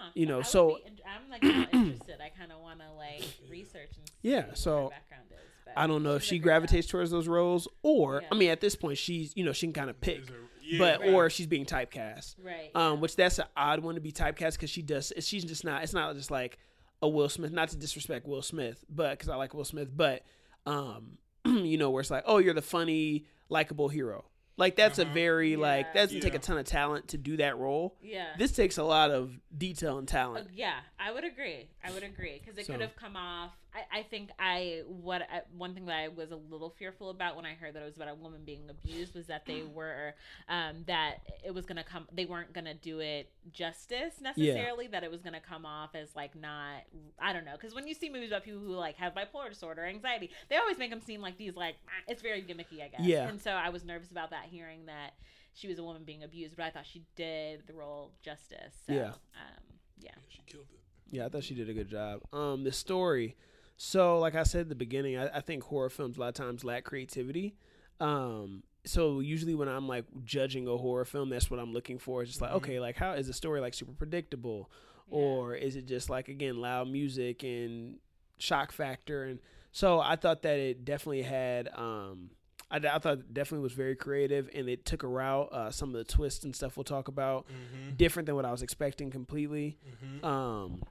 Huh. 0.00 0.10
You 0.14 0.26
know, 0.26 0.42
so- 0.42 0.76
be 0.86 1.02
I'm 1.04 1.28
like 1.28 1.42
interested. 1.42 2.20
I 2.20 2.28
kind 2.28 2.52
of 2.52 2.60
want 2.60 2.78
to 2.78 2.92
like 2.92 3.24
research 3.50 3.90
and 3.96 4.06
see 4.08 4.14
Yeah, 4.22 4.54
so 4.54 4.84
her 4.84 4.88
background 4.90 5.24
is. 5.32 5.36
but 5.66 5.67
I 5.78 5.86
don't 5.86 6.02
know 6.02 6.14
if 6.16 6.22
she 6.24 6.38
gravitates 6.38 6.86
towards 6.88 7.10
those 7.10 7.28
roles 7.28 7.68
or, 7.82 8.20
Yeah. 8.22 8.28
I 8.32 8.34
mean, 8.34 8.50
at 8.50 8.60
this 8.60 8.74
point, 8.76 8.98
she's, 8.98 9.32
you 9.36 9.44
know, 9.44 9.52
she 9.52 9.66
can 9.66 9.72
kind 9.72 9.90
of 9.90 10.00
pick. 10.00 10.20
Is 10.22 10.28
yeah, 10.62 10.78
but 10.78 11.00
right. 11.00 11.10
or 11.14 11.30
she's 11.30 11.46
being 11.46 11.64
typecast. 11.64 12.34
Right. 12.44 12.70
Um, 12.74 13.00
which 13.00 13.16
that's 13.16 13.38
an 13.38 13.46
odd 13.56 13.80
one 13.82 13.94
to 13.94 14.00
be 14.00 14.12
typecast 14.12 14.52
because 14.54 14.70
she 14.70 14.82
does. 14.82 15.12
She's 15.20 15.44
just 15.44 15.64
not. 15.64 15.82
It's 15.82 15.94
not 15.94 16.14
just 16.14 16.30
like 16.30 16.58
a 17.00 17.08
Will 17.08 17.28
Smith. 17.28 17.52
Not 17.52 17.68
to 17.70 17.76
disrespect 17.76 18.26
Will 18.26 18.42
Smith, 18.42 18.84
but 18.90 19.12
because 19.12 19.28
I 19.30 19.36
like 19.36 19.54
Will 19.54 19.64
Smith, 19.64 19.88
but 19.96 20.24
um, 20.66 21.18
you 21.46 21.78
know, 21.78 21.90
where 21.90 22.00
it's 22.00 22.10
like, 22.10 22.24
oh, 22.26 22.38
you're 22.38 22.52
the 22.54 22.60
funny, 22.62 23.24
likable 23.48 23.88
hero. 23.88 24.24
Like 24.58 24.74
that's 24.74 24.98
a 24.98 25.02
Uh-huh. 25.04 25.14
very 25.14 25.54
like 25.54 25.94
that 25.94 26.06
doesn't 26.06 26.20
take 26.20 26.34
a 26.34 26.40
ton 26.40 26.58
of 26.58 26.64
talent 26.66 27.08
to 27.08 27.16
do 27.16 27.36
that 27.36 27.56
role. 27.58 27.96
yeah. 28.02 28.26
This 28.36 28.50
takes 28.50 28.76
a 28.76 28.82
lot 28.82 29.12
of 29.12 29.38
detail 29.56 29.98
and 29.98 30.08
Uh, 30.08 30.12
talent. 30.12 30.48
yeah, 30.52 30.80
I 30.98 31.12
would 31.12 31.22
agree. 31.22 31.68
I 31.84 31.92
would 31.92 32.02
agree 32.02 32.40
because 32.44 32.58
it 32.58 32.66
So- 32.66 32.72
could 32.72 32.82
have 32.82 32.96
come 32.96 33.14
off. 33.16 33.52
I, 33.74 33.98
I 33.98 34.02
think 34.02 34.30
I 34.38 34.82
what 34.86 35.22
I, 35.22 35.42
one 35.56 35.74
thing 35.74 35.86
that 35.86 35.96
I 35.96 36.08
was 36.08 36.30
a 36.30 36.36
little 36.36 36.70
fearful 36.70 37.10
about 37.10 37.36
when 37.36 37.44
I 37.44 37.54
heard 37.54 37.74
that 37.74 37.82
it 37.82 37.86
was 37.86 37.96
about 37.96 38.08
a 38.08 38.14
woman 38.14 38.40
being 38.44 38.68
abused 38.70 39.14
was 39.14 39.26
that 39.26 39.44
they 39.46 39.62
were 39.74 40.14
um, 40.48 40.84
that 40.86 41.18
it 41.44 41.52
was 41.54 41.66
gonna 41.66 41.84
come. 41.84 42.06
They 42.12 42.24
weren't 42.24 42.52
gonna 42.52 42.74
do 42.74 43.00
it 43.00 43.30
justice 43.52 44.14
necessarily. 44.20 44.86
That 44.86 45.04
it 45.04 45.10
was 45.10 45.22
gonna 45.22 45.40
come 45.40 45.66
off 45.66 45.94
as 45.94 46.14
like 46.16 46.34
not. 46.34 46.82
I 47.20 47.32
don't 47.32 47.44
know 47.44 47.52
because 47.52 47.74
when 47.74 47.86
you 47.86 47.94
see 47.94 48.08
movies 48.08 48.30
about 48.30 48.44
people 48.44 48.60
who 48.60 48.72
like 48.74 48.96
have 48.96 49.14
bipolar 49.14 49.48
disorder, 49.50 49.84
anxiety, 49.84 50.30
they 50.48 50.56
always 50.56 50.78
make 50.78 50.90
them 50.90 51.00
seem 51.00 51.20
like 51.20 51.36
these 51.38 51.56
like 51.56 51.76
ah, 51.86 52.04
it's 52.08 52.22
very 52.22 52.42
gimmicky. 52.42 52.82
I 52.82 52.88
guess. 52.88 53.00
Yeah. 53.00 53.28
And 53.28 53.40
so 53.40 53.50
I 53.50 53.68
was 53.68 53.84
nervous 53.84 54.10
about 54.10 54.30
that 54.30 54.46
hearing 54.50 54.86
that 54.86 55.14
she 55.54 55.68
was 55.68 55.78
a 55.78 55.82
woman 55.82 56.04
being 56.04 56.22
abused, 56.22 56.56
but 56.56 56.64
I 56.64 56.70
thought 56.70 56.86
she 56.86 57.02
did 57.16 57.66
the 57.66 57.74
role 57.74 58.12
justice. 58.22 58.74
So, 58.86 58.92
Yeah. 58.92 59.08
Um, 59.08 59.64
yeah. 59.98 60.10
she 60.28 60.40
killed 60.46 60.66
it. 60.72 60.78
Yeah, 61.10 61.26
I 61.26 61.28
thought 61.28 61.42
she 61.42 61.54
did 61.54 61.68
a 61.68 61.74
good 61.74 61.88
job. 61.88 62.20
Um, 62.32 62.64
the 62.64 62.72
story. 62.72 63.36
So, 63.80 64.18
like 64.18 64.34
I 64.34 64.42
said 64.42 64.62
at 64.62 64.68
the 64.68 64.74
beginning, 64.74 65.16
I, 65.16 65.28
I 65.38 65.40
think 65.40 65.62
horror 65.62 65.88
films 65.88 66.16
a 66.16 66.20
lot 66.20 66.28
of 66.28 66.34
times 66.34 66.64
lack 66.64 66.84
creativity. 66.84 67.54
Um, 68.00 68.64
so 68.84 69.20
usually 69.20 69.54
when 69.54 69.68
I'm 69.68 69.86
like 69.86 70.04
judging 70.24 70.66
a 70.66 70.76
horror 70.76 71.04
film, 71.04 71.30
that's 71.30 71.48
what 71.50 71.60
I'm 71.60 71.72
looking 71.72 71.98
for. 71.98 72.22
It's 72.22 72.30
just 72.32 72.40
like, 72.42 72.50
Mhm. 72.50 72.56
okay, 72.56 72.80
like 72.80 72.96
how 72.96 73.12
is 73.12 73.26
the 73.28 73.32
story 73.32 73.60
like 73.60 73.74
super 73.74 73.92
predictable, 73.92 74.68
Yeah. 75.10 75.16
or 75.18 75.54
is 75.54 75.76
it 75.76 75.86
just 75.86 76.10
like 76.10 76.28
again 76.28 76.60
loud 76.60 76.88
music 76.88 77.42
and 77.44 77.98
shock 78.38 78.72
factor? 78.72 79.24
And 79.24 79.38
so 79.72 80.00
I 80.00 80.16
thought 80.16 80.42
that 80.42 80.58
it 80.58 80.84
definitely 80.84 81.22
had. 81.22 81.68
Um, 81.74 82.30
I, 82.70 82.76
I 82.78 82.98
thought 82.98 83.18
it 83.18 83.32
definitely 83.34 83.62
was 83.62 83.72
very 83.74 83.94
creative, 83.96 84.50
and 84.54 84.68
it 84.68 84.84
took 84.84 85.02
a 85.04 85.08
route. 85.08 85.52
Uh, 85.52 85.70
some 85.70 85.90
of 85.90 85.94
the 85.94 86.04
twists 86.04 86.44
and 86.44 86.54
stuff 86.54 86.76
we'll 86.76 86.84
talk 86.84 87.06
about 87.08 87.46
Mm-hmm. 87.46 87.94
different 87.96 88.26
than 88.26 88.34
what 88.34 88.44
I 88.44 88.50
was 88.50 88.62
expecting 88.62 89.10
completely 89.10 89.78
Mm-hmm. 90.02 90.24
um 90.24 90.82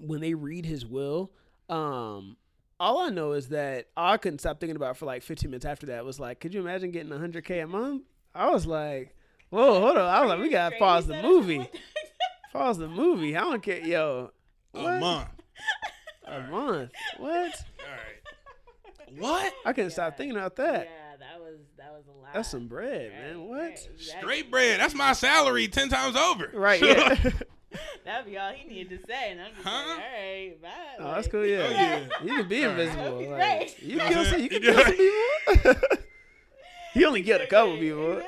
when 0.00 0.20
they 0.20 0.34
read 0.34 0.66
his 0.66 0.84
will 0.84 1.30
um 1.68 2.36
all 2.80 2.98
I 2.98 3.08
know 3.10 3.32
is 3.32 3.48
that 3.50 3.86
all 3.96 4.12
I 4.12 4.16
couldn't 4.16 4.40
stop 4.40 4.58
thinking 4.60 4.76
about 4.76 4.96
for 4.96 5.06
like 5.06 5.22
15 5.22 5.48
minutes 5.50 5.64
after 5.64 5.86
that 5.86 6.04
was 6.04 6.18
like, 6.18 6.40
could 6.40 6.52
you 6.52 6.60
imagine 6.60 6.90
getting 6.90 7.12
100k 7.12 7.62
a 7.62 7.66
month? 7.66 8.02
I 8.34 8.50
was 8.50 8.66
like, 8.66 9.14
whoa, 9.50 9.80
hold 9.80 9.96
on. 9.96 10.04
I 10.12 10.20
was 10.20 10.28
like, 10.30 10.40
we 10.40 10.48
gotta 10.50 10.76
pause 10.76 11.06
the 11.06 11.22
movie. 11.22 11.68
Pause 12.52 12.78
the 12.78 12.88
movie. 12.88 13.36
I 13.36 13.40
don't 13.42 13.62
care, 13.62 13.78
yo. 13.80 14.30
A 14.74 14.98
month. 15.00 15.28
A 16.26 16.40
month. 16.50 16.90
What? 17.18 17.30
All 17.30 17.86
right. 17.86 19.18
What? 19.18 19.52
I 19.64 19.72
couldn't 19.72 19.90
stop 19.90 20.16
thinking 20.16 20.36
about 20.36 20.56
that. 20.56 20.88
yeah, 20.90 21.10
that. 21.12 21.20
that 21.20 21.40
was 21.40 21.58
that 21.78 21.92
was 21.92 22.04
a 22.08 22.10
lot. 22.20 22.32
That's 22.34 22.50
some 22.50 22.66
bread, 22.66 23.12
Right, 23.12 23.20
man. 23.34 23.44
What? 23.44 23.58
right, 23.60 23.88
exactly. 23.94 24.20
Straight 24.20 24.50
bread. 24.50 24.80
That's 24.80 24.94
my 24.94 25.12
salary 25.12 25.68
ten 25.68 25.88
times 25.88 26.16
over. 26.16 26.50
Right. 26.52 26.82
Yeah. 26.82 27.30
That'd 28.04 28.26
be 28.26 28.36
all 28.38 28.52
he 28.52 28.68
needed 28.68 29.00
to 29.00 29.06
say, 29.06 29.30
and 29.32 29.40
I'm 29.40 29.52
just 29.54 29.66
Huh? 29.66 29.70
like, 29.70 29.86
all 29.88 29.96
right, 29.98 30.62
bye. 30.62 30.68
oh, 31.00 31.14
that's 31.14 31.28
cool. 31.28 31.44
Yeah. 31.46 31.66
Oh, 31.66 31.70
yeah. 31.70 32.00
You 32.22 32.36
can 32.38 32.48
be 32.48 32.62
invisible. 32.62 33.30
Right. 33.30 33.60
Like, 33.60 33.82
you 33.82 33.96
Know 33.96 34.08
kill 34.08 34.18
what 34.18 34.26
some. 34.28 34.40
You 34.42 34.48
can 34.48 34.62
kill 34.62 34.78
some 34.84 34.92
people. 34.92 35.74
he 36.94 37.04
only 37.04 37.22
killed 37.22 37.40
a 37.42 37.46
couple 37.46 37.76
people. 37.78 38.22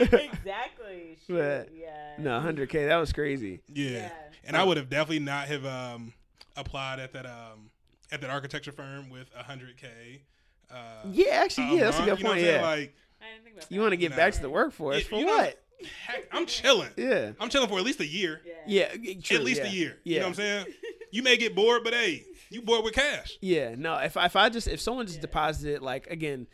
exactly. 0.00 1.16
Shoot, 1.26 1.36
But, 1.36 1.68
yeah. 1.76 2.14
No, 2.18 2.30
100k. 2.40 2.88
That 2.88 2.96
was 2.96 3.12
crazy. 3.12 3.60
Yeah. 3.72 3.90
Yeah. 3.90 4.10
And 4.44 4.56
I 4.56 4.64
would 4.64 4.76
have 4.76 4.88
definitely 4.88 5.18
not 5.20 5.48
have 5.48 5.66
um, 5.66 6.12
applied 6.56 7.00
at 7.00 7.12
that 7.12 7.26
um, 7.26 7.70
at 8.10 8.20
that 8.22 8.30
architecture 8.30 8.72
firm 8.72 9.10
with 9.10 9.30
hundred 9.34 9.76
k. 9.76 10.22
Uh, 10.70 10.76
Yeah, 11.10 11.42
actually, 11.42 11.76
yeah, 11.76 11.84
that's 11.84 11.98
a 11.98 12.04
good 12.04 12.08
month, 12.08 12.18
you 12.20 12.24
know 12.24 12.30
what 12.30 12.34
point. 12.34 12.38
I'm 12.38 12.44
saying? 12.44 12.60
Yeah, 12.62 12.66
Like, 12.66 12.80
you 12.80 12.86
I 13.20 13.30
didn't 13.32 13.44
think 13.44 13.56
about 13.68 13.80
want 13.82 13.92
to 13.92 13.96
get 13.98 14.10
Nah. 14.12 14.16
back 14.16 14.32
to 14.34 14.40
the 14.40 14.50
workforce 14.50 15.02
Yeah, 15.02 15.08
for 15.08 15.14
you 15.16 15.26
know- 15.26 15.36
what? 15.36 15.62
Heck, 16.06 16.28
I'm 16.32 16.46
chilling. 16.46 16.90
Yeah, 16.96 17.32
I'm 17.40 17.48
chilling 17.48 17.68
for 17.68 17.78
at 17.78 17.84
least 17.84 18.00
a 18.00 18.06
year. 18.06 18.40
Yeah. 18.66 18.92
yeah, 19.00 19.14
true, 19.22 19.36
at 19.38 19.44
least 19.44 19.62
yeah. 19.62 19.68
a 19.68 19.70
year. 19.72 19.96
Yeah, 20.04 20.14
You 20.14 20.20
know 20.20 20.26
what 20.26 20.28
I'm 20.30 20.34
saying? 20.34 20.66
You 21.10 21.22
may 21.22 21.36
get 21.36 21.54
bored, 21.54 21.84
but 21.84 21.94
hey, 21.94 22.24
you 22.50 22.60
bored 22.62 22.84
with 22.84 22.94
cash. 22.94 23.38
Yeah, 23.40 23.74
no. 23.76 23.96
If 23.96 24.16
I, 24.16 24.26
if 24.26 24.36
I 24.36 24.48
just 24.48 24.68
if 24.68 24.80
someone 24.80 25.06
just 25.06 25.20
deposited 25.20 25.80
like 25.82 26.06
again 26.08 26.46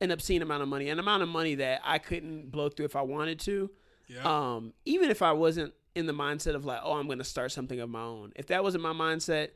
an 0.00 0.10
obscene 0.10 0.42
amount 0.42 0.62
of 0.62 0.68
money, 0.68 0.88
an 0.88 0.98
amount 0.98 1.22
of 1.22 1.28
money 1.28 1.56
that 1.56 1.80
I 1.84 1.98
couldn't 1.98 2.50
blow 2.50 2.68
through 2.68 2.86
if 2.86 2.96
I 2.96 3.02
wanted 3.02 3.40
to, 3.40 3.70
Yeah. 4.06 4.22
um, 4.54 4.72
even 4.84 5.10
if 5.10 5.22
I 5.22 5.32
wasn't 5.32 5.74
in 5.94 6.06
the 6.06 6.12
mindset 6.14 6.54
of 6.54 6.64
like, 6.64 6.80
oh, 6.84 6.92
I'm 6.94 7.06
going 7.06 7.18
to 7.18 7.24
start 7.24 7.50
something 7.50 7.80
of 7.80 7.90
my 7.90 8.02
own. 8.02 8.32
If 8.36 8.46
that 8.46 8.62
wasn't 8.62 8.84
my 8.84 8.92
mindset, 8.92 9.48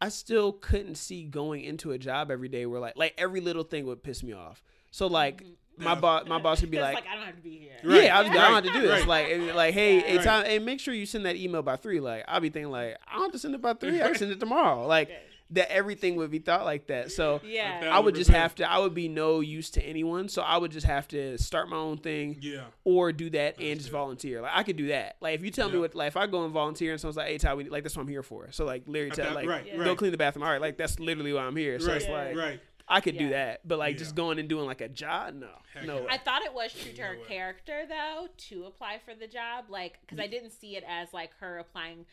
I 0.00 0.08
still 0.08 0.52
couldn't 0.52 0.94
see 0.94 1.24
going 1.24 1.62
into 1.62 1.92
a 1.92 1.98
job 1.98 2.30
every 2.30 2.48
day 2.48 2.64
where 2.66 2.80
like 2.80 2.96
like 2.96 3.14
every 3.18 3.40
little 3.42 3.64
thing 3.64 3.84
would 3.86 4.02
piss 4.02 4.22
me 4.22 4.32
off. 4.32 4.62
So 4.90 5.06
like 5.06 5.44
my 5.80 5.94
boss, 5.94 6.26
my 6.28 6.38
boss 6.38 6.60
would 6.60 6.70
be 6.70 6.76
That's 6.78 6.94
like, 6.94 7.04
I 7.10 7.14
don't 7.16 7.26
have 7.26 7.36
to 7.36 7.42
be 7.42 7.58
here. 7.58 7.70
Right. 7.82 8.04
yeah, 8.04 8.18
I, 8.18 8.22
was, 8.22 8.30
I 8.30 8.34
don't 8.34 8.64
have 8.64 8.64
to 8.64 8.72
do 8.72 8.80
this. 8.82 9.06
Right. 9.06 9.38
Like, 9.40 9.54
like, 9.54 9.74
hey, 9.74 10.00
hey, 10.00 10.18
time, 10.18 10.44
hey, 10.44 10.58
make 10.58 10.80
sure 10.80 10.92
you 10.94 11.06
send 11.06 11.26
that 11.26 11.36
email 11.36 11.62
by 11.62 11.76
three. 11.76 12.00
Like, 12.00 12.24
I'll 12.28 12.40
be 12.40 12.50
thinking, 12.50 12.70
like, 12.70 12.96
I 13.08 13.14
don't 13.14 13.22
have 13.24 13.32
to 13.32 13.38
send 13.38 13.54
it 13.54 13.62
by 13.62 13.74
three. 13.74 14.00
I 14.02 14.06
can 14.08 14.16
send 14.16 14.32
it 14.32 14.40
tomorrow. 14.40 14.86
Like, 14.86 15.10
that 15.52 15.68
everything 15.72 16.14
would 16.14 16.30
be 16.30 16.38
thought 16.38 16.64
like 16.64 16.86
that. 16.86 17.10
So, 17.10 17.40
Yeah. 17.44 17.90
I 17.92 17.98
would 17.98 18.14
just 18.14 18.30
have 18.30 18.54
to. 18.56 18.70
I 18.70 18.78
would 18.78 18.94
be 18.94 19.08
no 19.08 19.40
use 19.40 19.68
to 19.70 19.82
anyone. 19.82 20.28
So 20.28 20.42
I 20.42 20.56
would 20.56 20.70
just 20.70 20.86
have 20.86 21.08
to 21.08 21.36
start 21.38 21.68
my 21.68 21.76
own 21.76 21.96
thing, 21.98 22.38
yeah. 22.40 22.66
or 22.84 23.10
do 23.10 23.30
that 23.30 23.54
and 23.56 23.58
just 23.58 23.70
Understood. 23.70 23.92
volunteer. 23.92 24.40
Like, 24.42 24.52
I 24.54 24.62
could 24.62 24.76
do 24.76 24.88
that. 24.88 25.16
Like, 25.20 25.34
if 25.34 25.42
you 25.44 25.50
tell 25.50 25.68
me 25.68 25.74
Yeah. 25.74 25.80
what, 25.80 25.94
like, 25.96 26.06
if 26.08 26.16
I 26.16 26.28
go 26.28 26.44
and 26.44 26.52
volunteer 26.52 26.92
and 26.92 27.00
someone's 27.00 27.16
like, 27.16 27.26
hey, 27.26 27.38
Ty, 27.38 27.54
we, 27.54 27.68
like, 27.68 27.82
that's 27.82 27.96
what 27.96 28.02
I'm 28.02 28.08
here 28.08 28.22
for. 28.22 28.46
So, 28.52 28.64
like, 28.64 28.84
literally, 28.86 29.10
tell, 29.10 29.34
like, 29.34 29.48
right, 29.48 29.66
Yeah. 29.66 29.82
go 29.82 29.96
clean 29.96 30.12
the 30.12 30.18
bathroom. 30.18 30.44
All 30.44 30.50
right, 30.52 30.60
like, 30.60 30.76
that's 30.76 31.00
literally 31.00 31.32
why 31.32 31.42
I'm 31.42 31.56
here. 31.56 31.80
So 31.80 31.88
right, 31.88 31.96
it's 31.96 32.08
like, 32.08 32.36
right. 32.36 32.60
I 32.90 33.00
could 33.00 33.16
do 33.16 33.30
that. 33.30 33.66
But 33.66 33.78
like, 33.78 33.94
Yeah. 33.94 33.98
just 34.00 34.14
going 34.14 34.38
and 34.38 34.48
doing 34.48 34.66
like 34.66 34.80
a 34.80 34.88
job, 34.88 35.34
no, 35.34 35.48
Heck 35.74 35.84
no. 35.86 36.00
yeah. 36.02 36.06
I 36.10 36.18
thought 36.18 36.42
it 36.42 36.52
was 36.52 36.72
true 36.74 36.92
to 36.92 37.02
her 37.02 37.14
No 37.14 37.20
way. 37.20 37.26
character 37.26 37.84
though 37.88 38.28
to 38.48 38.64
apply 38.64 38.98
for 39.04 39.14
the 39.14 39.26
job, 39.26 39.66
like 39.68 40.00
because 40.02 40.18
I 40.18 40.26
didn't 40.26 40.50
see 40.50 40.76
it 40.76 40.84
as 40.86 41.12
like 41.12 41.30
her 41.40 41.58
applying 41.58 42.04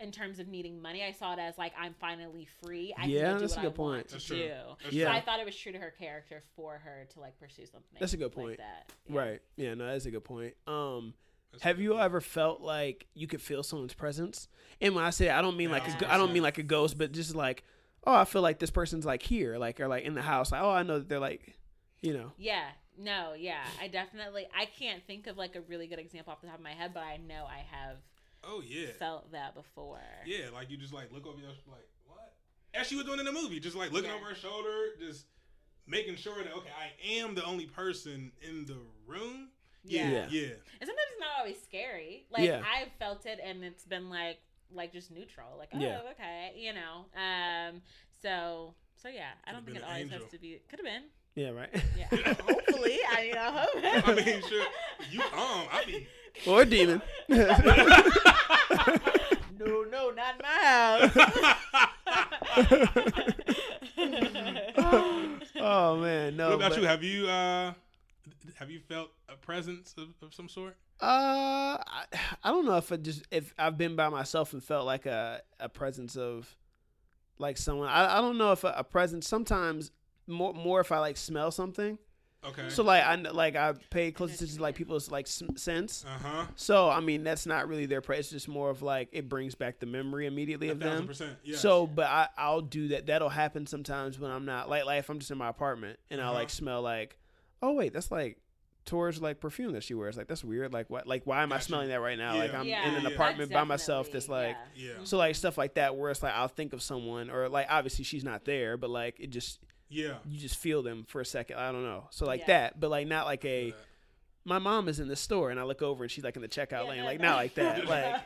in 0.00 0.10
terms 0.10 0.40
of 0.40 0.48
needing 0.48 0.82
money. 0.82 1.04
I 1.04 1.12
saw 1.12 1.34
it 1.34 1.38
as 1.38 1.56
like 1.56 1.72
I'm 1.78 1.94
finally 2.00 2.48
free. 2.62 2.92
I 2.98 3.04
Yeah, 3.06 3.20
can 3.20 3.28
go 3.28 3.34
do 3.34 3.40
that's 3.42 3.56
a 3.56 3.60
good 3.60 3.72
I 3.72 3.76
point. 3.76 4.08
to 4.08 4.14
That's 4.14 4.24
do. 4.26 4.36
true. 4.36 4.50
That's 4.82 4.92
Yeah. 4.94 5.04
So 5.06 5.12
I 5.12 5.20
thought 5.20 5.38
it 5.38 5.46
was 5.46 5.54
true 5.56 5.70
to 5.72 5.78
her 5.78 5.94
character 5.96 6.42
for 6.56 6.78
her 6.78 7.06
to 7.14 7.20
like 7.20 7.38
pursue 7.38 7.64
something. 7.66 7.96
That's 8.00 8.12
a 8.12 8.16
good 8.16 8.34
like 8.36 8.44
point. 8.46 8.58
that. 8.58 8.90
Yeah. 9.08 9.18
Right. 9.20 9.42
Yeah, 9.56 9.74
no, 9.74 9.86
that's 9.86 10.06
a 10.06 10.10
good 10.10 10.24
point. 10.24 10.54
Um 10.66 11.14
have 11.60 11.78
you 11.78 11.96
ever 11.96 12.20
felt 12.20 12.60
like 12.60 13.06
you 13.14 13.28
could 13.28 13.40
feel 13.40 13.62
someone's 13.62 13.94
presence? 13.94 14.48
And 14.80 14.96
when 14.96 15.04
I 15.04 15.10
say 15.10 15.30
I 15.30 15.40
don't 15.40 15.56
mean 15.56 15.70
like 15.70 15.86
a, 16.02 16.12
I 16.12 16.16
don't 16.16 16.32
mean 16.32 16.42
like 16.42 16.58
a 16.58 16.64
ghost, 16.64 16.98
but 16.98 17.12
just 17.12 17.36
like 17.36 17.62
oh, 18.06 18.14
I 18.14 18.24
feel 18.24 18.42
like 18.42 18.58
this 18.58 18.70
person's 18.70 19.04
like 19.04 19.22
here, 19.22 19.56
like 19.58 19.80
or 19.80 19.88
like 19.88 20.04
in 20.04 20.14
the 20.14 20.22
house. 20.22 20.52
Like, 20.52 20.62
oh, 20.62 20.70
I 20.70 20.82
know 20.82 20.98
that 20.98 21.08
they're 21.08 21.18
like, 21.18 21.56
you 22.00 22.12
know. 22.12 22.32
Yeah. 22.38 22.66
No. 22.98 23.34
Yeah. 23.36 23.64
I 23.80 23.88
definitely. 23.88 24.46
I 24.56 24.66
can't 24.66 25.02
think 25.06 25.26
of 25.26 25.36
like 25.36 25.56
a 25.56 25.60
really 25.62 25.86
good 25.86 25.98
example 25.98 26.32
off 26.32 26.40
the 26.40 26.46
top 26.46 26.56
of 26.58 26.62
my 26.62 26.72
head, 26.72 26.92
but 26.94 27.02
I 27.02 27.16
know 27.16 27.44
I 27.46 27.64
have 27.70 27.96
Oh 28.44 28.62
yeah. 28.66 28.88
felt 28.98 29.32
that 29.32 29.54
before. 29.54 30.00
Yeah, 30.26 30.46
like 30.52 30.70
you 30.70 30.76
just 30.76 30.92
like 30.92 31.10
look 31.12 31.26
over 31.26 31.38
your 31.40 31.48
like 31.68 31.88
what? 32.06 32.34
As 32.74 32.86
she 32.86 32.96
was 32.96 33.04
doing 33.06 33.18
in 33.18 33.24
the 33.24 33.32
movie, 33.32 33.58
just 33.60 33.76
like 33.76 33.90
looking 33.92 34.10
Yeah. 34.10 34.16
over 34.16 34.26
her 34.26 34.34
shoulder, 34.34 34.88
just 35.00 35.26
making 35.86 36.16
sure 36.16 36.36
that 36.42 36.52
okay, 36.52 36.70
I 36.78 37.18
am 37.20 37.34
the 37.34 37.44
only 37.44 37.66
person 37.66 38.32
in 38.46 38.66
the 38.66 38.76
room. 39.06 39.48
Yeah. 39.86 40.08
Yeah. 40.10 40.26
Yeah. 40.30 40.42
And 40.80 40.88
sometimes 40.88 41.08
it's 41.12 41.20
not 41.20 41.38
always 41.38 41.60
scary. 41.62 42.26
Like 42.30 42.44
Yeah. 42.44 42.62
I've 42.62 42.92
felt 42.98 43.26
it 43.26 43.38
and 43.42 43.64
it's 43.64 43.84
been 43.84 44.08
like 44.10 44.38
like 44.72 44.92
just 44.92 45.10
neutral. 45.10 45.56
Like, 45.58 45.70
oh 45.74 45.78
Yeah. 45.78 46.00
okay, 46.12 46.52
you 46.56 46.72
know. 46.72 47.06
Um 47.20 47.82
so 48.22 48.74
so 48.96 49.08
yeah, 49.08 49.30
I 49.46 49.52
don't 49.52 49.64
think 49.64 49.76
it 49.76 49.80
been 49.82 49.90
an 49.90 49.96
always 49.96 50.10
has 50.10 50.30
to 50.30 50.38
be 50.38 50.60
could 50.68 50.78
have 50.78 50.86
been. 50.86 51.04
Yeah, 51.34 51.50
right. 51.50 51.70
Yeah. 51.98 52.06
Hopefully. 52.34 52.98
I 53.10 53.22
mean 53.22 53.36
I 53.36 53.50
hope 53.50 53.70
I 54.08 54.14
mean, 54.14 54.42
sure. 54.48 54.64
You 55.10 55.20
um, 55.22 55.66
I 55.72 55.84
be. 55.86 56.06
or 56.46 56.62
a 56.62 56.64
demon. 56.64 57.02
No, 59.56 59.82
no, 59.84 60.10
not 60.10 60.34
in 60.34 60.40
my 60.42 60.58
house. 60.66 61.12
oh 65.60 65.96
man, 66.00 66.36
no. 66.36 66.48
what 66.50 66.54
about 66.56 66.70
but- 66.72 66.80
you? 66.80 66.86
Have 66.86 67.02
you 67.02 67.26
uh 67.28 67.72
Have 68.56 68.70
you 68.70 68.80
felt 68.80 69.10
a 69.28 69.36
presence 69.36 69.94
of, 69.96 70.08
of 70.22 70.34
some 70.34 70.48
sort? 70.48 70.76
Uh, 71.00 71.78
I, 71.86 72.04
I 72.44 72.50
don't 72.50 72.66
know 72.66 72.76
if 72.76 72.90
I 72.92 72.96
just 72.96 73.24
if 73.30 73.52
I've 73.58 73.76
been 73.78 73.96
by 73.96 74.08
myself 74.08 74.52
and 74.52 74.62
felt 74.62 74.86
like 74.86 75.06
a 75.06 75.42
a 75.60 75.68
presence 75.68 76.16
of 76.16 76.54
like 77.38 77.56
someone. 77.56 77.88
I 77.88 78.18
I 78.18 78.20
don't 78.20 78.38
know 78.38 78.52
if 78.52 78.64
a, 78.64 78.74
a 78.76 78.84
presence. 78.84 79.26
Sometimes 79.28 79.90
more 80.26 80.54
more 80.54 80.80
if 80.80 80.92
I 80.92 80.98
like 80.98 81.16
smell 81.16 81.50
something. 81.50 81.98
Okay. 82.46 82.68
So 82.68 82.82
like 82.82 83.02
I 83.02 83.14
like 83.16 83.56
I 83.56 83.72
pay 83.88 84.12
close 84.12 84.34
attention 84.34 84.56
to 84.58 84.62
like 84.62 84.74
people's 84.74 85.10
like 85.10 85.26
sense. 85.26 86.04
uh 86.06 86.18
huh. 86.22 86.46
So 86.56 86.90
I 86.90 87.00
mean 87.00 87.24
that's 87.24 87.46
not 87.46 87.68
really 87.68 87.86
their 87.86 88.02
presence. 88.02 88.26
It's 88.26 88.44
just 88.44 88.48
more 88.48 88.68
of 88.68 88.82
like 88.82 89.08
it 89.12 89.30
brings 89.30 89.54
back 89.54 89.80
the 89.80 89.86
memory 89.86 90.26
immediately 90.26 90.68
of 90.68 90.78
them. 90.78 91.06
percent. 91.06 91.38
Yeah. 91.42 91.56
So, 91.56 91.86
but 91.86 92.04
I 92.06 92.28
I'll 92.36 92.60
do 92.60 92.88
that. 92.88 93.06
That'll 93.06 93.30
happen 93.30 93.66
sometimes 93.66 94.18
when 94.18 94.30
I'm 94.30 94.44
not 94.44 94.68
like 94.68 94.84
like 94.84 94.98
if 94.98 95.08
I'm 95.08 95.18
just 95.20 95.30
in 95.30 95.38
my 95.38 95.48
apartment 95.48 95.98
and 96.10 96.20
I 96.20 96.24
Uh-huh. 96.24 96.34
like 96.34 96.50
smell 96.50 96.82
like, 96.82 97.18
oh 97.62 97.72
wait, 97.72 97.94
that's 97.94 98.10
like 98.10 98.36
Tor's 98.84 99.20
like 99.22 99.40
perfume 99.40 99.72
that 99.72 99.82
she 99.82 99.94
wears. 99.94 100.16
Like 100.16 100.26
that's 100.28 100.44
weird. 100.44 100.72
Like 100.72 100.90
what? 100.90 101.06
Like 101.06 101.22
why 101.24 101.42
am 101.42 101.52
I 101.52 101.58
smelling 101.58 101.88
that 101.88 102.00
right 102.00 102.18
now? 102.18 102.36
Like 102.36 102.52
I'm 102.54 102.66
Yeah, 102.66 102.86
in 102.88 102.94
an 102.94 103.06
apartment 103.06 103.50
that's 103.50 103.60
by 103.60 103.64
myself. 103.64 104.10
That's 104.12 104.28
like 104.28 104.56
yeah. 104.76 104.88
yeah. 104.88 105.04
so 105.04 105.16
like 105.18 105.34
stuff 105.36 105.56
like 105.56 105.74
that 105.74 105.96
where 105.96 106.10
it's 106.10 106.22
like 106.22 106.34
I'll 106.34 106.48
think 106.48 106.72
of 106.72 106.82
someone 106.82 107.30
or 107.30 107.48
like 107.48 107.66
obviously 107.70 108.04
she's 108.04 108.24
not 108.24 108.44
there, 108.44 108.76
but 108.76 108.90
like 108.90 109.18
it 109.20 109.30
just 109.30 109.58
Yeah. 109.88 110.14
you 110.28 110.38
just 110.38 110.56
feel 110.56 110.82
them 110.82 111.04
for 111.08 111.20
a 111.20 111.26
second. 111.26 111.56
I 111.58 111.72
don't 111.72 111.82
know. 111.84 112.08
So 112.10 112.26
like 112.26 112.40
Yeah. 112.40 112.46
that, 112.46 112.80
but 112.80 112.90
like 112.90 113.06
not 113.06 113.26
like 113.26 113.44
a. 113.44 113.72
My 114.46 114.58
mom 114.58 114.88
is 114.88 115.00
in 115.00 115.08
the 115.08 115.16
store 115.16 115.48
and 115.50 115.58
I 115.58 115.62
look 115.62 115.80
over 115.80 116.04
and 116.04 116.10
she's 116.10 116.22
like 116.22 116.36
in 116.36 116.42
the 116.42 116.48
checkout 116.48 116.86
lane, 116.86 117.02
like 117.02 117.18
not 117.18 117.36
like 117.36 117.54
that, 117.54 117.86
like 117.88 118.20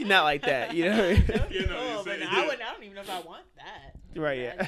not 0.00 0.24
like 0.24 0.42
that, 0.42 0.74
you 0.74 0.86
know? 0.86 1.08
You 1.50 1.66
know, 1.66 1.78
Oh, 1.78 1.98
you 2.00 2.04
but 2.04 2.18
say- 2.18 2.26
I 2.28 2.40
yeah. 2.40 2.46
would. 2.48 2.60
I 2.60 2.72
don't 2.72 2.82
even 2.82 2.96
know 2.96 3.02
if 3.02 3.10
I 3.10 3.20
want 3.20 3.44
that. 3.58 4.20
Right, 4.20 4.38
yeah. 4.40 4.66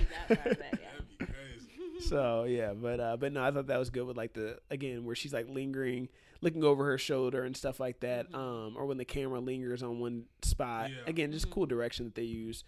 So 2.00 2.44
yeah, 2.44 2.72
but 2.72 3.00
uh, 3.00 3.16
but 3.16 3.32
no, 3.32 3.42
I 3.42 3.50
thought 3.50 3.66
that 3.68 3.78
was 3.78 3.90
good 3.90 4.06
with 4.06 4.16
like 4.16 4.32
the 4.34 4.58
again 4.70 5.04
where 5.04 5.14
she's 5.14 5.32
like 5.32 5.48
lingering, 5.48 6.08
looking 6.40 6.62
over 6.64 6.84
her 6.84 6.98
shoulder 6.98 7.42
and 7.44 7.56
stuff 7.56 7.80
like 7.80 8.00
that. 8.00 8.32
Um, 8.34 8.74
or 8.76 8.86
when 8.86 8.98
the 8.98 9.04
camera 9.04 9.40
lingers 9.40 9.82
on 9.82 9.98
one 10.00 10.24
spot. 10.42 10.90
Yeah. 10.90 10.96
Again, 11.06 11.32
just 11.32 11.50
cool 11.50 11.66
direction 11.66 12.04
that 12.06 12.14
they 12.14 12.22
use. 12.22 12.64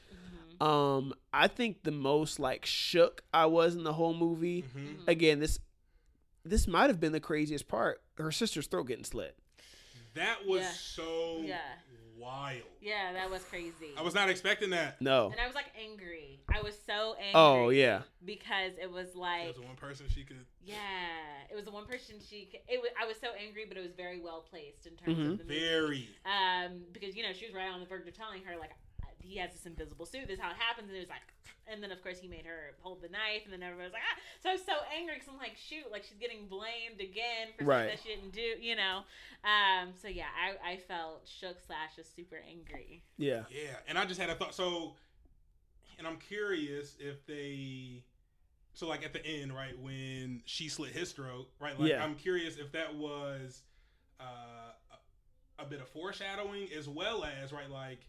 Mm-hmm. 0.61 0.63
Um, 0.67 1.15
I 1.33 1.47
think 1.49 1.85
the 1.85 1.93
most 1.93 2.41
like 2.41 2.67
shook 2.67 3.23
I 3.33 3.47
was 3.47 3.77
in 3.77 3.85
the 3.85 3.93
whole 3.93 4.15
movie. 4.15 4.65
Again, 5.07 5.41
this 5.41 5.59
this 6.45 6.67
might 6.67 6.89
have 6.89 6.99
been 7.01 7.13
the 7.13 7.21
craziest 7.21 7.69
part. 7.69 8.01
Her 8.17 8.33
sister's 8.33 8.67
throat 8.67 8.85
getting 8.85 9.05
slit. 9.05 9.37
That 10.15 10.47
was 10.47 10.63
Yeah. 10.63 10.71
so 10.73 11.41
Yeah. 11.45 11.59
Wild. 12.19 12.63
Yeah, 12.81 13.13
that 13.15 13.31
was 13.31 13.43
crazy. 13.45 13.93
I 13.97 14.03
was 14.03 14.15
not 14.15 14.29
expecting 14.29 14.71
that. 14.71 15.01
No. 15.01 15.31
and 15.31 15.41
I 15.41 15.47
was 15.47 15.55
like 15.55 15.67
angry. 15.81 16.41
I 16.53 16.61
was 16.63 16.75
so 16.87 17.15
angry. 17.19 17.33
Oh, 17.35 17.69
yeah. 17.71 18.03
because 18.25 18.73
it 18.81 18.91
was 18.91 19.13
There 19.13 19.23
like 19.23 19.47
was 19.47 19.57
the 19.57 19.63
one 19.63 19.77
person 19.77 20.07
she 20.09 20.25
could. 20.25 20.45
yeah, 20.65 20.77
it 21.51 21.55
was 21.55 21.65
the 21.65 21.71
one 21.71 21.87
person 21.87 22.17
she. 22.21 22.49
c- 22.51 22.61
It 22.69 22.81
was, 22.81 22.91
I 23.01 23.07
was 23.07 23.17
so 23.21 23.29
angry, 23.39 23.65
but 23.69 23.77
it 23.77 23.83
was 23.83 23.93
very 23.97 24.21
well 24.21 24.45
placed 24.51 24.87
in 24.87 24.97
terms 24.97 25.17
Mhm. 25.19 25.33
of 25.33 25.39
the 25.39 25.45
movie. 25.45 25.61
Very. 25.61 26.09
Um, 26.27 26.83
because 26.93 27.15
you 27.17 27.23
know 27.23 27.33
she 27.33 27.47
was 27.47 27.55
right 27.55 27.69
on 27.69 27.81
the 27.81 27.87
verge 27.87 28.07
of 28.09 28.17
telling 28.17 28.43
her 28.45 28.57
like 28.59 28.71
he 29.21 29.37
has 29.39 29.53
this 29.53 29.67
invisible 29.67 30.07
suit. 30.07 30.27
This 30.29 30.39
is 30.39 30.43
how 30.43 30.51
it 30.51 30.57
happens, 30.57 30.89
and 30.89 30.97
it 30.97 31.01
was 31.01 31.09
like, 31.09 31.23
and 31.71 31.83
then 31.83 31.91
of 31.93 32.03
course 32.03 32.19
he 32.19 32.29
made 32.29 32.47
her 32.47 32.73
hold 32.81 33.03
the 33.03 33.09
knife, 33.09 33.43
and 33.45 33.53
then 33.53 33.63
everybody 33.63 33.87
was 33.89 33.93
like, 33.93 34.03
ah. 34.05 34.19
So 34.43 34.51
I 34.51 34.53
was 34.53 34.65
so 34.65 34.73
angry 34.97 35.15
because 35.15 35.29
I'm 35.29 35.39
like, 35.39 35.57
shoot, 35.57 35.91
like 35.91 36.05
she's 36.05 36.19
getting 36.19 36.47
blamed 36.49 37.01
again 37.01 37.49
for 37.59 37.65
Right. 37.65 37.91
something 37.91 37.97
that 37.97 38.03
she 38.03 38.09
didn't 38.15 38.33
do, 38.33 38.65
you 38.65 38.77
know. 38.77 39.03
Um, 39.45 39.91
so 40.01 40.09
yeah, 40.09 40.27
I, 40.35 40.73
I 40.73 40.77
felt 40.77 41.27
shook 41.29 41.57
slash 41.67 41.97
just 41.97 42.15
super 42.17 42.37
angry. 42.49 43.03
Yeah. 43.19 43.43
Yeah, 43.51 43.77
and 43.87 43.99
I 43.99 44.05
just 44.07 44.21
had 44.21 44.31
a 44.31 44.35
thought. 44.35 44.55
So, 44.55 44.95
and 45.99 46.07
I'm 46.07 46.17
curious 46.17 46.97
if 46.99 47.25
they. 47.27 48.05
So 48.75 48.87
like 48.87 49.05
at 49.05 49.13
the 49.13 49.25
end, 49.27 49.53
right 49.55 49.77
when 49.79 50.43
she 50.47 50.69
slit 50.69 50.93
his 50.93 51.11
throat, 51.13 51.49
right? 51.61 51.79
Like 51.79 51.91
Yeah. 51.91 52.03
I'm 52.05 52.15
curious 52.15 52.57
if 52.59 52.71
that 52.73 52.95
was 52.95 53.63
uh, 54.21 54.25
a, 55.59 55.63
a 55.63 55.67
bit 55.67 55.81
of 55.81 55.89
foreshadowing 55.89 56.69
as 56.77 56.89
well 56.89 57.25
as 57.25 57.53
right 57.53 57.69
like. 57.71 58.01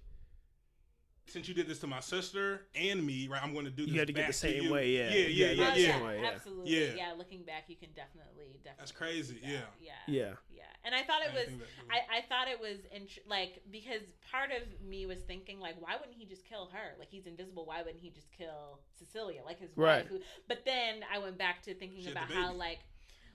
Since 1.30 1.48
you 1.48 1.54
did 1.54 1.68
this 1.68 1.80
to 1.80 1.88
my 1.88 2.00
sister 2.00 2.62
and 2.76 3.06
me, 3.06 3.28
right? 3.28 3.42
I'm 3.44 3.54
going 3.54 3.66
to 3.66 3.72
do 3.72 3.86
this. 3.86 3.94
You 3.94 4.00
have 4.00 4.08
to 4.08 4.14
get 4.14 4.22
back 4.22 4.28
the 4.30 4.34
same 4.34 4.64
you. 4.64 4.72
way, 4.74 4.90
yeah. 4.90 5.10
yeah, 5.10 5.16
yeah, 5.16 5.26
Yeah, 5.28 5.52
yeah, 5.52 5.52
oh, 5.72 5.76
yeah. 5.76 5.88
yeah, 6.00 6.04
way, 6.06 6.22
yeah. 6.22 6.28
absolutely. 6.30 6.72
Yeah. 6.88 6.94
Yeah. 6.98 7.14
looking 7.18 7.44
back, 7.44 7.66
you 7.68 7.76
can 7.76 7.90
definitely, 7.96 8.46
definitely. 8.64 8.74
That's 8.80 8.92
crazy, 8.92 9.36
that. 9.42 9.48
yeah. 9.48 9.60
yeah, 9.80 9.92
Yeah. 10.08 10.32
yeah. 10.52 10.64
And 10.86 10.96
I 10.96 11.04
thought 11.04 11.22
it 11.22 11.32
I 11.32 11.34
was. 11.36 11.44
didn't 11.46 11.60
think 11.60 11.70
that- 11.90 11.94
I, 12.12 12.18
I 12.18 12.22
thought 12.30 12.48
it 12.48 12.60
was 12.60 12.78
int- 12.96 13.28
like 13.28 13.62
because 13.72 14.02
part 14.32 14.50
of 14.52 14.64
me 14.88 15.06
was 15.06 15.20
thinking 15.20 15.60
like 15.60 15.76
why 15.80 15.96
wouldn't 16.00 16.18
he 16.18 16.26
just 16.26 16.46
kill 16.46 16.70
her 16.72 16.96
like 16.98 17.10
he's 17.10 17.26
invisible 17.26 17.66
why 17.66 17.82
wouldn't 17.82 18.02
he 18.02 18.10
just 18.10 18.32
kill 18.32 18.80
Cecilia 18.98 19.42
like 19.46 19.60
his 19.60 19.70
Right. 19.76 20.04
wife 20.04 20.08
who, 20.08 20.20
but 20.48 20.64
then 20.66 21.02
I 21.14 21.20
went 21.20 21.38
back 21.38 21.62
to 21.64 21.74
thinking 21.74 22.02
She 22.04 22.12
about 22.12 22.32
how 22.32 22.54
like 22.54 22.80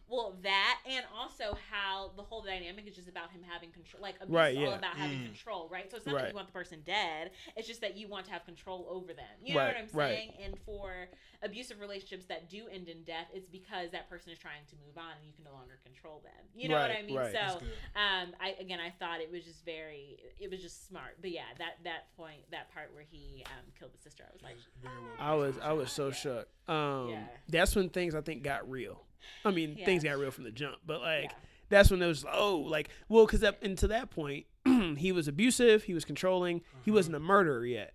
well 0.08 0.36
that 0.42 0.78
and 0.88 1.04
also 1.16 1.56
how 1.70 2.10
the 2.16 2.22
whole 2.22 2.42
dynamic 2.42 2.86
is 2.86 2.94
just 2.94 3.08
about 3.08 3.30
him 3.30 3.40
having 3.48 3.70
control 3.70 4.02
like 4.02 4.16
abuse 4.20 4.34
Right, 4.34 4.52
is 4.52 4.58
all 4.58 4.70
yeah. 4.70 4.76
about 4.78 4.96
having 4.96 5.18
Mm. 5.20 5.26
control 5.26 5.68
right 5.70 5.90
so 5.90 5.96
it's 5.96 6.06
not 6.06 6.16
that 6.18 6.28
you 6.30 6.34
want 6.34 6.48
the 6.48 6.52
person 6.52 6.82
dead 6.84 7.30
it's 7.56 7.66
just 7.66 7.80
that 7.80 7.96
you 7.96 8.06
want 8.08 8.26
to 8.26 8.32
have 8.32 8.44
control 8.44 8.86
over 8.90 9.12
them 9.14 9.24
you 9.42 9.54
know 9.54 9.60
Right, 9.60 9.68
what 9.68 9.76
I'm 9.76 9.88
right. 9.92 10.08
saying 10.16 10.32
and 10.44 10.58
for 10.66 11.08
abusive 11.42 11.80
relationships 11.80 12.26
that 12.26 12.48
do 12.50 12.66
end 12.70 12.88
in 12.88 13.02
death 13.04 13.26
it's 13.32 13.48
because 13.48 13.90
that 13.92 14.08
person 14.10 14.32
is 14.32 14.38
trying 14.38 14.64
to 14.70 14.76
move 14.86 14.96
on 14.98 15.12
and 15.18 15.26
you 15.26 15.32
can 15.34 15.44
no 15.44 15.52
longer 15.52 15.78
control 15.84 16.20
them 16.24 16.44
you 16.54 16.68
know 16.68 16.74
what 16.76 16.90
I 16.90 17.02
mean 17.02 17.16
right. 17.16 17.32
so 17.32 17.58
um 17.96 18.32
i 18.40 18.54
again 18.60 18.80
i 18.80 18.90
thought 18.90 19.20
it 19.20 19.30
was 19.30 19.44
just 19.44 19.64
very 19.64 20.18
it 20.38 20.50
was 20.50 20.60
just 20.60 20.86
smart 20.88 21.16
but 21.20 21.30
yeah 21.30 21.42
that 21.58 21.74
that 21.84 22.14
point 22.16 22.40
that 22.50 22.72
part 22.72 22.90
where 22.94 23.04
he 23.10 23.44
um 23.46 23.64
killed 23.78 23.92
the 23.92 23.98
sister 24.02 24.24
i 24.28 24.32
was 24.32 24.42
like 24.42 24.56
Very 24.82 24.94
well 25.00 25.14
I 25.18 25.34
was. 25.34 25.54
I 25.62 25.72
was 25.72 25.90
so 25.92 26.10
shook. 26.10 26.48
Um, 26.68 27.08
Yeah. 27.10 27.24
that's 27.48 27.74
when 27.76 27.88
things 27.88 28.14
I 28.14 28.20
think 28.20 28.42
got 28.42 28.68
real. 28.70 29.00
I 29.44 29.50
mean, 29.50 29.76
Yeah. 29.78 29.84
things 29.84 30.02
got 30.04 30.18
real 30.18 30.30
from 30.30 30.44
the 30.44 30.50
jump, 30.50 30.76
but 30.86 31.00
like 31.00 31.24
Yeah. 31.24 31.36
that's 31.68 31.90
when 31.90 32.00
it 32.02 32.06
was 32.06 32.24
oh, 32.30 32.56
like 32.58 32.88
well, 33.08 33.26
because 33.26 33.42
up 33.44 33.62
until 33.62 33.88
that 33.90 34.10
point, 34.10 34.46
he 34.98 35.12
was 35.12 35.28
abusive, 35.28 35.84
he 35.84 35.94
was 35.94 36.04
controlling, 36.04 36.62
he 36.84 36.90
wasn't 36.90 37.16
a 37.16 37.20
murderer 37.20 37.64
yet. 37.66 37.94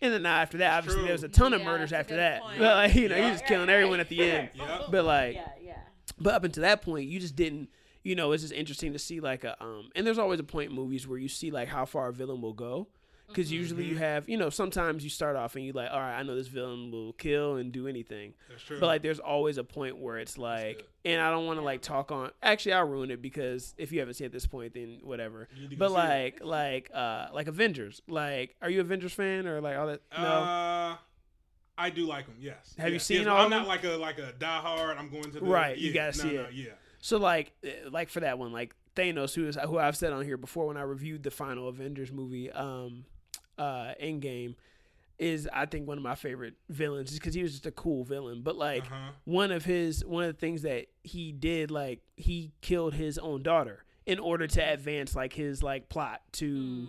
And 0.00 0.12
then 0.12 0.22
now 0.22 0.36
after 0.36 0.58
that, 0.58 0.78
obviously 0.78 1.00
True. 1.00 1.06
there 1.06 1.12
was 1.14 1.24
a 1.24 1.28
ton 1.28 1.52
of 1.52 1.60
Yeah, 1.60 1.66
murders 1.66 1.92
after 1.92 2.16
that. 2.16 2.42
point. 2.42 2.58
But 2.58 2.76
like 2.76 2.94
you 2.94 3.08
know, 3.08 3.16
he 3.16 3.20
Yeah. 3.22 3.32
was 3.32 3.42
killing 3.42 3.68
everyone 3.68 4.00
at 4.00 4.08
the 4.08 4.22
end. 4.22 4.50
Yeah. 4.54 4.82
But 4.90 5.04
like, 5.04 5.34
yeah 5.34 5.48
yeah 5.62 5.74
but 6.20 6.34
up 6.34 6.42
until 6.44 6.62
that 6.62 6.82
point, 6.82 7.08
you 7.08 7.20
just 7.20 7.36
didn't. 7.36 7.68
You 8.04 8.14
know, 8.14 8.32
it's 8.32 8.42
just 8.42 8.54
interesting 8.54 8.92
to 8.94 8.98
see 8.98 9.20
like 9.20 9.44
a 9.44 9.62
um. 9.62 9.90
And 9.94 10.06
there's 10.06 10.18
always 10.18 10.40
a 10.40 10.44
point 10.44 10.70
in 10.70 10.76
movies 10.76 11.06
where 11.06 11.18
you 11.18 11.28
see 11.28 11.50
like 11.50 11.68
how 11.68 11.84
far 11.84 12.08
a 12.08 12.12
villain 12.12 12.40
will 12.40 12.54
go. 12.54 12.88
Because 13.28 13.52
usually 13.52 13.84
you 13.84 13.96
have, 13.98 14.28
you 14.28 14.36
know, 14.36 14.50
sometimes 14.50 15.04
you 15.04 15.10
start 15.10 15.36
off 15.36 15.54
and 15.54 15.64
you 15.64 15.72
like, 15.72 15.90
all 15.92 16.00
right, 16.00 16.18
I 16.18 16.22
know 16.22 16.34
this 16.34 16.48
villain 16.48 16.90
will 16.90 17.12
kill 17.12 17.56
and 17.56 17.70
do 17.70 17.86
anything. 17.86 18.32
That's 18.48 18.62
true. 18.62 18.80
But 18.80 18.86
like, 18.86 19.02
there's 19.02 19.20
always 19.20 19.58
a 19.58 19.64
point 19.64 19.98
where 19.98 20.16
it's 20.18 20.38
like, 20.38 20.86
and 21.04 21.20
I 21.20 21.30
don't 21.30 21.46
want 21.46 21.58
to 21.58 21.64
like 21.64 21.82
talk 21.82 22.10
on. 22.10 22.30
Actually, 22.42 22.72
I'll 22.72 22.88
ruin 22.88 23.10
it 23.10 23.20
because 23.20 23.74
if 23.76 23.92
you 23.92 24.00
haven't 24.00 24.14
seen 24.14 24.24
it 24.24 24.28
at 24.28 24.32
this 24.32 24.46
point, 24.46 24.74
then 24.74 25.00
whatever. 25.02 25.48
You 25.54 25.62
need 25.62 25.70
to 25.70 25.76
go 25.76 25.88
But 25.88 26.00
see 26.00 26.06
it. 26.06 26.44
like, 26.44 26.44
like, 26.44 26.90
uh, 26.94 27.26
like 27.34 27.48
Avengers. 27.48 28.00
Like, 28.08 28.56
are 28.62 28.70
you 28.70 28.80
Avengers 28.80 29.12
fan 29.12 29.46
or 29.46 29.60
like 29.60 29.76
all 29.76 29.88
that? 29.88 30.00
No. 30.16 30.24
Uh, 30.24 30.96
I 31.76 31.90
do 31.90 32.06
like 32.06 32.26
them. 32.26 32.36
Yes. 32.40 32.74
Have 32.78 32.92
you 32.92 32.98
seen 32.98 33.18
yes, 33.18 33.26
all 33.28 33.40
I'm 33.40 33.50
not 33.50 33.68
like 33.68 33.84
a 33.84 33.90
like 33.90 34.18
a 34.18 34.32
diehard. 34.38 34.98
I'm 34.98 35.10
going 35.10 35.24
to 35.24 35.30
the 35.30 35.40
Right, 35.42 35.78
you 35.78 35.88
yeah, 35.90 35.94
gotta 35.94 36.12
see 36.12 36.32
no, 36.32 36.40
it. 36.42 36.52
Yeah. 36.52 36.70
So 37.00 37.18
like, 37.18 37.52
uh, 37.64 37.90
like 37.90 38.08
for 38.08 38.20
that 38.20 38.38
one, 38.38 38.52
like 38.52 38.74
Thanos, 38.96 39.34
who 39.34 39.46
is 39.46 39.56
who 39.56 39.78
I've 39.78 39.96
said 39.96 40.12
on 40.12 40.24
here 40.24 40.36
before 40.36 40.66
when 40.66 40.76
I 40.76 40.82
reviewed 40.82 41.22
the 41.22 41.30
final 41.30 41.68
Avengers 41.68 42.10
movie, 42.10 42.50
um, 42.50 43.04
uh, 43.58 43.94
Endgame, 44.02 44.54
is 45.18 45.48
I 45.52 45.66
think 45.66 45.88
one 45.88 45.98
of 45.98 46.04
my 46.04 46.14
favorite 46.14 46.54
villains, 46.68 47.12
because 47.12 47.34
he 47.34 47.42
was 47.42 47.52
just 47.52 47.66
a 47.66 47.72
cool 47.72 48.04
villain. 48.04 48.42
But 48.42 48.56
like 48.56 48.84
Uh-huh. 48.84 49.10
one 49.24 49.50
of 49.52 49.64
his 49.64 50.04
one 50.04 50.24
of 50.24 50.34
the 50.34 50.38
things 50.40 50.62
that 50.62 50.86
he 51.02 51.32
did, 51.32 51.70
like 51.70 52.00
he 52.16 52.52
killed 52.60 52.94
his 52.94 53.18
own 53.18 53.42
daughter 53.42 53.84
in 54.06 54.18
order 54.18 54.46
to 54.46 54.60
advance 54.60 55.14
like 55.16 55.32
his 55.32 55.62
like 55.62 55.88
plot 55.88 56.22
to 56.32 56.88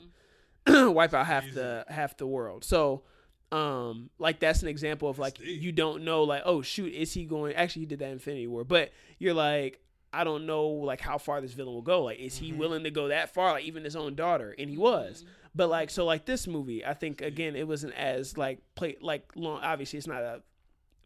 wipe 0.67 1.13
out 1.13 1.25
half 1.25 1.43
the 1.53 1.85
half 1.89 2.17
the 2.17 2.27
world. 2.27 2.63
So 2.63 3.03
um 3.51 4.11
like 4.19 4.39
that's 4.39 4.61
an 4.61 4.67
example 4.67 5.09
of 5.09 5.17
like 5.17 5.39
deep. 5.39 5.59
you 5.61 5.71
don't 5.71 6.03
know 6.03 6.21
like 6.23 6.43
oh 6.45 6.61
shoot 6.61 6.93
is 6.93 7.11
he 7.13 7.25
going 7.25 7.55
actually 7.55 7.79
he 7.79 7.85
did 7.87 7.97
that 7.97 8.11
Infinity 8.11 8.45
War 8.45 8.63
but 8.63 8.91
you're 9.17 9.33
like 9.33 9.79
I 10.13 10.23
don't 10.23 10.45
know 10.45 10.67
like 10.67 11.01
how 11.01 11.17
far 11.17 11.41
this 11.41 11.53
villain 11.53 11.73
will 11.73 11.81
go 11.81 12.03
like 12.03 12.19
is 12.19 12.37
he 12.37 12.51
Mhm. 12.51 12.57
willing 12.57 12.83
to 12.83 12.91
go 12.91 13.07
that 13.07 13.33
far 13.33 13.53
like 13.53 13.63
even 13.63 13.83
his 13.83 13.95
own 13.95 14.13
daughter 14.13 14.53
and 14.59 14.69
he 14.69 14.77
was 14.77 15.25
but 15.55 15.69
like 15.69 15.89
so 15.89 16.05
like 16.05 16.25
this 16.25 16.47
movie 16.47 16.85
I 16.85 16.93
think 16.93 17.21
again 17.21 17.55
it 17.55 17.67
wasn't 17.67 17.93
as 17.95 18.37
like 18.37 18.59
play 18.75 18.97
like 19.01 19.31
long 19.35 19.61
obviously 19.61 19.97
it's 19.97 20.07
not 20.07 20.21
a 20.21 20.41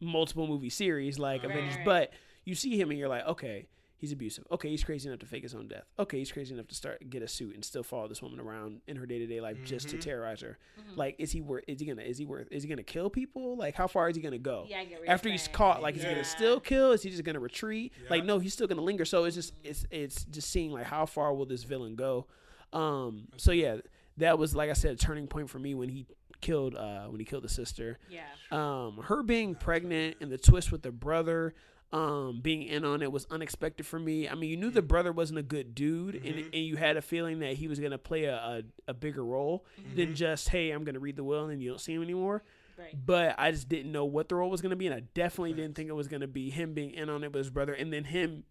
multiple 0.02 0.48
movie 0.48 0.70
series 0.70 1.18
like 1.20 1.44
Right. 1.44 1.52
Avengers 1.52 1.76
Right. 1.78 1.86
but 1.86 2.14
you 2.46 2.56
see 2.56 2.80
him 2.80 2.90
and 2.90 3.00
you're 3.00 3.08
like 3.10 3.26
okay 3.28 3.68
he's 3.98 4.12
abusive 4.12 4.46
okay 4.52 4.68
he's 4.70 4.84
crazy 4.84 5.08
enough 5.08 5.20
to 5.22 5.26
fake 5.26 5.44
his 5.44 5.56
own 5.56 5.70
death 5.70 5.86
okay 5.98 6.18
he's 6.18 6.30
crazy 6.30 6.54
enough 6.54 6.68
to 6.68 6.76
start 6.76 7.10
get 7.10 7.22
a 7.24 7.28
suit 7.28 7.56
and 7.56 7.64
still 7.64 7.84
follow 7.84 8.06
this 8.10 8.22
woman 8.22 8.38
around 8.38 8.82
in 8.86 8.98
her 8.98 9.06
day-to-day 9.06 9.40
life 9.40 9.56
just 9.64 9.88
to 9.88 9.96
Mhm. 9.96 10.02
terrorize 10.02 10.42
her 10.42 10.58
Mhm. 10.78 10.98
like 10.98 11.16
is 11.20 11.32
he 11.32 11.40
worth 11.40 11.64
is 11.70 11.80
he 11.80 11.86
gonna 11.86 12.02
is 12.02 12.18
he 12.18 12.26
worth 12.26 12.50
is 12.52 12.64
he 12.64 12.70
gonna 12.70 12.84
kill 12.84 13.10
people 13.10 13.56
like 13.56 13.76
how 13.76 13.88
far 13.88 14.10
is 14.10 14.18
he 14.18 14.22
gonna 14.22 14.38
go 14.38 14.66
yeah 14.68 14.80
I 14.80 14.84
get 14.84 15.00
what 15.00 15.06
you're 15.06 15.10
after 15.14 15.30
he's 15.30 15.44
saying. 15.44 15.56
caught 15.56 15.82
like 15.82 15.96
is 15.96 16.04
he 16.04 16.10
gonna 16.10 16.26
still 16.26 16.60
kill 16.60 16.92
is 16.92 17.02
he 17.02 17.10
just 17.12 17.24
gonna 17.24 17.40
retreat 17.40 17.94
Yeah. 18.04 18.08
like 18.10 18.26
no 18.26 18.40
he's 18.40 18.52
still 18.52 18.68
gonna 18.68 18.82
linger 18.82 19.06
so 19.06 19.24
it's 19.24 19.38
just 19.38 19.54
it's 19.64 19.86
it's 19.90 20.26
just 20.26 20.50
seeing 20.50 20.72
like 20.74 20.84
how 20.88 21.06
far 21.06 21.34
will 21.34 21.46
this 21.46 21.64
villain 21.64 21.96
go 21.96 22.28
um 22.74 23.30
so 23.38 23.54
yeah 23.54 23.78
that 24.18 24.38
was 24.38 24.56
like 24.56 24.70
i 24.70 24.74
said 24.74 24.92
a 24.92 24.96
turning 24.96 25.28
point 25.28 25.50
for 25.50 25.60
me 25.60 25.74
when 25.74 25.90
he 25.90 26.06
killed 26.42 26.76
uh 26.76 27.06
when 27.06 27.20
he 27.20 27.26
killed 27.26 27.44
the 27.44 27.50
sister 27.50 27.98
yeah 28.10 28.24
um 28.52 28.98
her 29.04 29.24
being 29.24 29.56
pregnant 29.56 30.18
and 30.22 30.32
the 30.32 30.38
twist 30.38 30.72
with 30.72 30.82
the 30.82 30.92
brother 30.92 31.54
um, 31.92 32.40
being 32.42 32.64
in 32.64 32.84
on 32.86 33.04
it 33.04 33.12
was 33.12 33.28
unexpected 33.30 33.86
for 33.86 34.00
me. 34.00 34.28
I 34.28 34.34
mean, 34.34 34.50
you 34.50 34.58
knew 34.58 34.72
the 34.72 34.82
brother 34.82 35.12
wasn't 35.12 35.38
a 35.38 35.44
good 35.44 35.76
dude, 35.76 36.16
and, 36.16 36.26
Mhm. 36.26 36.46
and 36.46 36.66
you 36.66 36.76
had 36.76 36.98
a 36.98 37.04
feeling 37.04 37.38
that 37.42 37.54
he 37.54 37.68
was 37.68 37.80
going 37.80 37.92
to 37.92 38.00
play 38.00 38.24
a, 38.24 38.36
a, 38.36 38.64
a 38.88 38.94
bigger 38.96 39.24
role 39.24 39.64
than 39.96 40.08
Mhm. 40.10 40.16
just, 40.16 40.50
hey, 40.50 40.72
I'm 40.72 40.86
going 40.86 40.96
to 40.96 41.00
read 41.00 41.18
the 41.18 41.24
will, 41.24 41.44
and 41.44 41.52
then 41.52 41.62
you 41.62 41.70
don't 41.70 41.78
see 41.80 41.94
him 41.94 42.02
anymore. 42.02 42.44
Right. 42.80 42.96
But 43.06 43.36
I 43.38 43.52
just 43.52 43.70
didn't 43.70 43.92
know 43.92 44.06
what 44.06 44.28
the 44.28 44.34
role 44.34 44.50
was 44.50 44.60
going 44.60 44.72
to 44.72 44.76
be, 44.76 44.88
and 44.88 44.96
I 44.96 45.02
definitely 45.14 45.54
didn't 45.54 45.76
think 45.76 45.88
it 45.88 45.94
was 45.94 46.08
going 46.08 46.22
to 46.22 46.28
be 46.28 46.50
him 46.50 46.74
being 46.74 46.90
in 46.96 47.12
on 47.12 47.24
it 47.24 47.32
with 47.32 47.38
his 47.42 47.52
brother, 47.52 47.74
and 47.74 47.94
then 47.94 48.06
him 48.06 48.44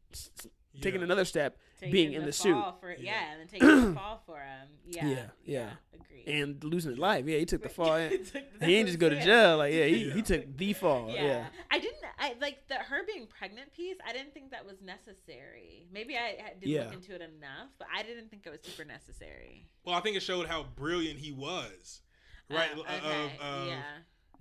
s- 0.74 0.78
s- 0.78 0.82
taking 0.82 1.02
another 1.02 1.24
step, 1.24 1.56
Taking 1.78 1.92
being 1.92 2.12
in 2.14 2.24
the 2.24 2.32
suit. 2.32 2.56
For, 2.80 2.90
yeah. 2.90 2.96
Yeah. 3.00 3.30
and 3.32 3.40
then 3.40 3.48
taking 3.48 3.68
the 3.90 3.92
fall 4.00 4.22
for 4.26 4.38
him. 4.40 4.68
Yeah. 4.86 5.06
Yeah, 5.08 5.26
yeah. 5.44 5.70
Agreed. 5.94 6.24
and 6.28 6.62
losing 6.64 6.90
his 6.92 6.98
life. 6.98 7.26
Yeah, 7.26 7.38
he 7.38 7.44
took 7.46 7.62
the 7.62 7.68
fall. 7.78 7.96
He 7.96 8.16
and- 8.16 8.26
took- 8.26 8.62
He 8.62 8.76
ain't 8.76 8.86
just 8.88 8.98
go 8.98 9.08
to 9.08 9.20
jail. 9.24 9.58
Like, 9.58 9.72
yeah, 9.74 9.84
he, 9.86 10.06
Yeah. 10.08 10.14
he 10.14 10.22
took 10.22 10.56
the 10.56 10.72
fall. 10.72 11.10
Yeah. 11.10 11.24
Yeah. 11.24 11.46
I 11.70 11.78
didn't. 11.78 11.96
I 12.18 12.34
like 12.40 12.68
the 12.68 12.76
her 12.76 13.04
being 13.06 13.26
pregnant 13.26 13.72
piece. 13.72 13.96
I 14.06 14.12
didn't 14.12 14.32
think 14.34 14.52
that 14.52 14.64
was 14.64 14.76
necessary. 14.80 15.86
Maybe 15.92 16.16
I 16.16 16.36
didn't 16.60 16.66
Yeah. 16.70 16.84
look 16.84 16.94
into 16.94 17.14
it 17.14 17.20
enough, 17.22 17.68
but 17.78 17.88
I 17.94 18.02
didn't 18.02 18.30
think 18.30 18.46
it 18.46 18.50
was 18.50 18.60
super 18.62 18.84
necessary. 18.84 19.66
Well, 19.84 19.94
I 19.96 20.00
think 20.00 20.16
it 20.16 20.20
showed 20.22 20.46
how 20.46 20.62
brilliant 20.76 21.18
he 21.18 21.32
was. 21.32 22.02
Right. 22.50 22.70
Uh, 22.76 22.80
uh, 22.80 22.82
okay. 22.82 23.36
of- 23.40 23.40
of- 23.62 23.66
yeah. 23.68 23.82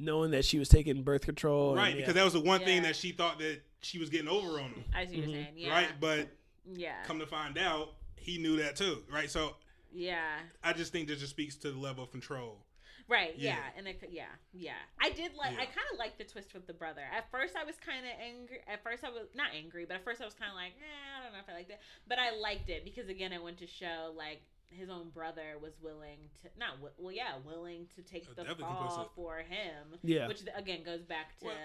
Knowing 0.01 0.31
that 0.31 0.43
she 0.45 0.57
was 0.59 0.67
taking 0.69 1.03
birth 1.03 1.21
control. 1.21 1.75
Right, 1.75 1.89
and, 1.89 1.97
because 1.97 2.13
that 2.15 2.23
was 2.23 2.33
the 2.33 2.41
one 2.41 2.61
thing 2.61 2.81
that 2.83 2.95
she 2.95 3.11
thought 3.11 3.39
that 3.39 3.61
she 3.81 3.99
was 3.99 4.09
getting 4.09 4.27
over 4.27 4.59
on 4.59 4.71
him. 4.71 4.83
I 4.93 5.05
see 5.05 5.17
what 5.19 5.29
Mhm. 5.29 5.33
you're 5.33 5.43
saying. 5.43 5.53
Yeah. 5.57 5.69
Right, 5.71 5.89
but 5.99 6.27
Yeah. 6.73 7.03
come 7.03 7.19
to 7.19 7.27
find 7.27 7.57
out, 7.57 7.93
he 8.15 8.37
knew 8.37 8.57
that 8.57 8.75
too. 8.75 9.03
Right, 9.09 9.29
so 9.29 9.55
yeah. 9.91 10.39
I 10.63 10.73
just 10.73 10.91
think 10.91 11.07
that 11.09 11.19
just 11.19 11.31
speaks 11.31 11.55
to 11.57 11.71
the 11.71 11.77
level 11.77 12.03
of 12.03 12.11
control. 12.11 12.65
Right. 13.07 13.35
Yeah. 13.37 13.55
Yeah. 13.57 13.63
And 13.77 13.87
it, 13.89 13.99
could- 13.99 14.11
yeah. 14.13 14.27
Yeah. 14.53 14.77
I 14.99 15.09
did 15.09 15.33
like. 15.33 15.51
I 15.53 15.65
kind 15.65 15.87
of 15.91 15.99
liked 15.99 16.17
the 16.17 16.23
twist 16.23 16.53
with 16.53 16.65
the 16.65 16.73
brother. 16.73 17.01
At 17.13 17.29
first, 17.29 17.57
I 17.57 17.65
was 17.65 17.75
kind 17.77 18.05
of 18.05 18.11
angry. 18.21 18.59
At 18.67 18.81
first, 18.83 19.03
I 19.03 19.09
was 19.09 19.27
not 19.35 19.49
angry, 19.53 19.83
but 19.85 19.95
at 19.97 20.03
first, 20.05 20.21
I 20.21 20.25
was 20.25 20.33
kind 20.33 20.49
of 20.49 20.55
like, 20.55 20.71
eh, 20.79 21.19
I 21.19 21.23
don't 21.23 21.33
know 21.33 21.39
if 21.39 21.49
I 21.49 21.53
liked 21.53 21.71
it. 21.71 21.81
But 22.07 22.19
I 22.19 22.31
liked 22.37 22.69
it 22.69 22.85
because 22.85 23.09
again, 23.09 23.33
it 23.33 23.43
went 23.43 23.57
to 23.57 23.67
show 23.67 24.13
like 24.15 24.41
his 24.71 24.89
own 24.89 25.09
brother 25.09 25.57
was 25.61 25.73
willing 25.81 26.17
to 26.41 26.49
not 26.57 26.75
well, 26.97 27.11
yeah, 27.11 27.33
willing 27.45 27.87
to 27.95 28.01
take 28.01 28.23
Uh, 28.23 28.33
the 28.35 28.43
definitely 28.43 28.63
fall 28.63 29.11
for 29.15 29.39
him. 29.39 29.99
Yeah. 30.03 30.27
Which 30.27 30.43
again 30.55 30.83
goes 30.83 31.03
back 31.03 31.37
to 31.39 31.47
Well, 31.47 31.55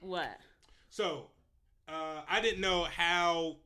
what? 0.00 0.38
So 0.90 1.30
uh, 1.88 2.22
I 2.28 2.40
didn't 2.40 2.60
know 2.60 2.84
how 2.84 3.56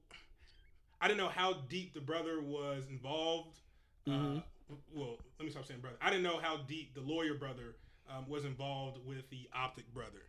I 1.01 1.09
didn't 1.09 1.19
know 1.19 1.29
how 1.29 1.55
deep 1.69 1.95
the 1.95 2.01
brother 2.01 2.41
was 2.41 2.87
involved. 2.89 3.59
Mhm. 4.07 4.39
Uh, 4.39 4.75
well, 4.93 5.19
let 5.39 5.45
me 5.45 5.51
stop 5.51 5.67
saying 5.67 5.81
brother. 5.81 5.97
I 6.01 6.11
didn't 6.11 6.23
know 6.23 6.39
how 6.39 6.59
deep 6.59 6.95
the 6.95 7.01
lawyer 7.01 7.35
brother 7.35 7.77
um, 8.09 8.29
was 8.29 8.45
involved 8.45 8.99
with 9.05 9.29
the 9.31 9.49
optic 9.55 9.93
brother. 9.93 10.23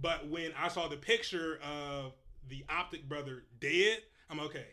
But 0.00 0.28
when 0.28 0.52
I 0.56 0.68
saw 0.68 0.88
the 0.88 0.96
picture 0.96 1.58
of 1.62 2.12
the 2.48 2.64
optic 2.68 3.08
brother 3.08 3.44
dead, 3.60 4.02
I'm 4.28 4.40
okay. 4.40 4.66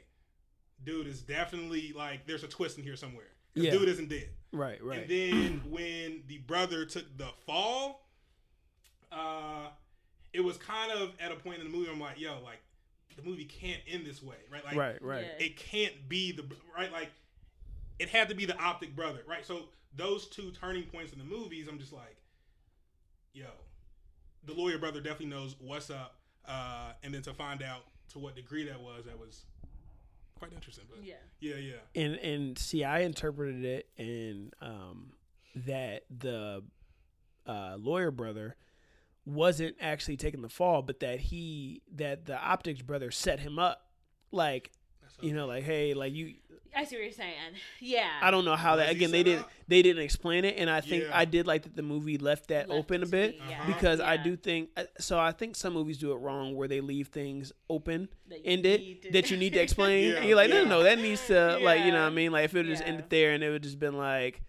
Dude 0.84 1.08
is 1.08 1.22
definitely 1.22 1.94
like 1.96 2.26
there's 2.26 2.44
a 2.44 2.48
twist 2.48 2.78
in 2.78 2.84
here 2.84 2.96
somewhere. 2.96 3.28
Yeah. 3.54 3.72
Dude 3.72 3.90
isn't 3.90 4.10
dead. 4.10 4.30
Right, 4.54 4.84
right. 4.84 5.00
And 5.00 5.10
then 5.10 5.62
when 5.70 6.24
the 6.28 6.40
brother 6.40 6.86
took 6.86 7.06
the 7.18 7.30
fall, 7.46 8.08
uh, 9.12 9.68
it 10.34 10.42
was 10.42 10.58
kind 10.58 10.92
of 10.92 11.12
at 11.20 11.32
a 11.32 11.36
point 11.36 11.60
in 11.60 11.72
the 11.72 11.78
movie. 11.78 11.90
I'm 11.92 12.00
like, 12.00 12.20
yo, 12.20 12.40
like 12.44 12.60
the 13.16 13.24
movie 13.24 13.46
can't 13.46 13.82
end 13.88 14.06
this 14.06 14.24
way, 14.24 14.38
right? 14.52 14.64
Like, 14.64 14.76
right, 14.76 15.02
right. 15.02 15.26
Yeah. 15.26 15.46
it 15.46 15.58
can't 15.58 15.94
be 16.08 16.32
the 16.32 16.46
right. 16.76 16.92
Like, 16.92 17.10
it 18.00 18.10
had 18.10 18.30
to 18.30 18.36
be 18.36 18.46
the 18.46 18.58
optic 18.58 18.96
brother, 18.96 19.20
right? 19.28 19.46
So 19.46 19.66
those 19.96 20.28
two 20.28 20.52
turning 20.52 20.84
points 20.84 21.14
in 21.14 21.20
the 21.20 21.26
movies, 21.26 21.68
I'm 21.68 21.80
just 21.80 21.94
like, 21.94 22.18
yo, 23.34 23.48
the 24.46 24.54
lawyer 24.54 24.78
brother 24.78 25.02
definitely 25.02 25.28
knows 25.28 25.56
what's 25.60 25.90
up. 25.90 26.16
Uh, 26.48 26.94
and 27.04 27.14
then 27.14 27.22
to 27.22 27.34
find 27.34 27.62
out 27.62 27.84
to 28.10 28.20
what 28.20 28.36
degree 28.36 28.68
that 28.68 28.82
was, 28.82 29.06
that 29.06 29.20
was 29.20 29.44
quite 30.42 30.54
interesting. 30.54 30.86
But 30.90 31.04
Yeah. 31.04 31.16
yeah, 31.40 31.56
yeah, 31.56 31.74
And 31.96 32.16
and 32.16 32.58
see, 32.58 32.84
I 32.84 33.00
interpreted 33.02 33.64
it 33.64 33.90
in 33.98 34.52
um 34.62 35.14
that 35.56 36.04
the 36.10 36.64
uh, 37.46 37.76
lawyer 37.78 38.12
brother 38.12 38.56
wasn't 39.26 39.76
actually 39.80 40.18
taking 40.18 40.42
the 40.42 40.50
fall, 40.50 40.82
but 40.82 41.00
that 41.02 41.20
he 41.20 41.82
that 41.94 42.26
the 42.26 42.38
optics 42.40 42.82
brother 42.82 43.12
set 43.12 43.40
him 43.40 43.60
up, 43.60 43.92
like 44.32 44.72
you 45.22 45.34
know, 45.34 45.46
like 45.46 45.64
hey, 45.64 45.94
like 45.94 46.14
you. 46.14 46.36
I 46.76 46.84
see 46.86 46.96
what 46.96 47.04
you're 47.04 47.12
saying. 47.12 47.34
Yeah. 47.80 48.10
I 48.22 48.32
don't 48.32 48.46
know 48.46 48.56
how 48.56 48.78
that 48.78 48.90
again. 48.90 49.12
They 49.12 49.24
didn't 49.24 49.46
they 49.68 49.82
didn't 49.82 50.04
explain 50.04 50.46
it, 50.46 50.56
and 50.58 50.70
I 50.70 50.82
think 50.82 51.04
Yeah. 51.04 51.18
I 51.18 51.26
did 51.26 51.46
like 51.48 51.64
that 51.64 51.76
the 51.76 51.82
movie 51.82 52.18
left 52.18 52.48
that 52.50 52.70
Left 52.70 52.80
open 52.80 53.04
a 53.04 53.06
bit. 53.06 53.40
be, 53.40 53.44
yeah. 53.50 53.66
Because 53.66 54.00
I 54.00 54.18
do 54.18 54.36
think 54.36 54.70
uh, 54.78 54.84
so. 55.00 55.20
I 55.20 55.32
think 55.32 55.56
some 55.56 55.74
movies 55.74 55.98
do 55.98 56.12
it 56.12 56.16
wrong 56.18 56.56
where 56.56 56.68
they 56.68 56.80
leave 56.82 57.08
things 57.10 57.52
open 57.70 58.08
That 58.30 58.38
you 58.46 58.52
ended 58.52 59.02
to- 59.04 59.12
that 59.12 59.32
you 59.32 59.38
need 59.38 59.54
to 59.54 59.60
explain. 59.68 60.10
Yeah, 60.12 60.16
and 60.18 60.26
you're 60.28 60.36
like, 60.38 60.50
no, 60.50 60.58
yeah. 60.58 60.64
no, 60.64 60.70
no, 60.80 60.84
that 60.84 60.98
needs 61.00 61.26
to 61.28 61.58
like 61.62 61.86
you 61.86 61.92
know 61.92 62.02
what 62.04 62.12
I 62.12 62.16
mean. 62.16 62.32
Like 62.32 62.46
if 62.46 62.54
it 62.56 62.58
would 62.60 62.68
just 62.68 62.84
ended 62.86 63.10
there 63.10 63.32
and 63.34 63.44
it 63.44 63.50
would 63.50 63.64
just 63.64 63.80
been 63.80 63.98
like 63.98 64.42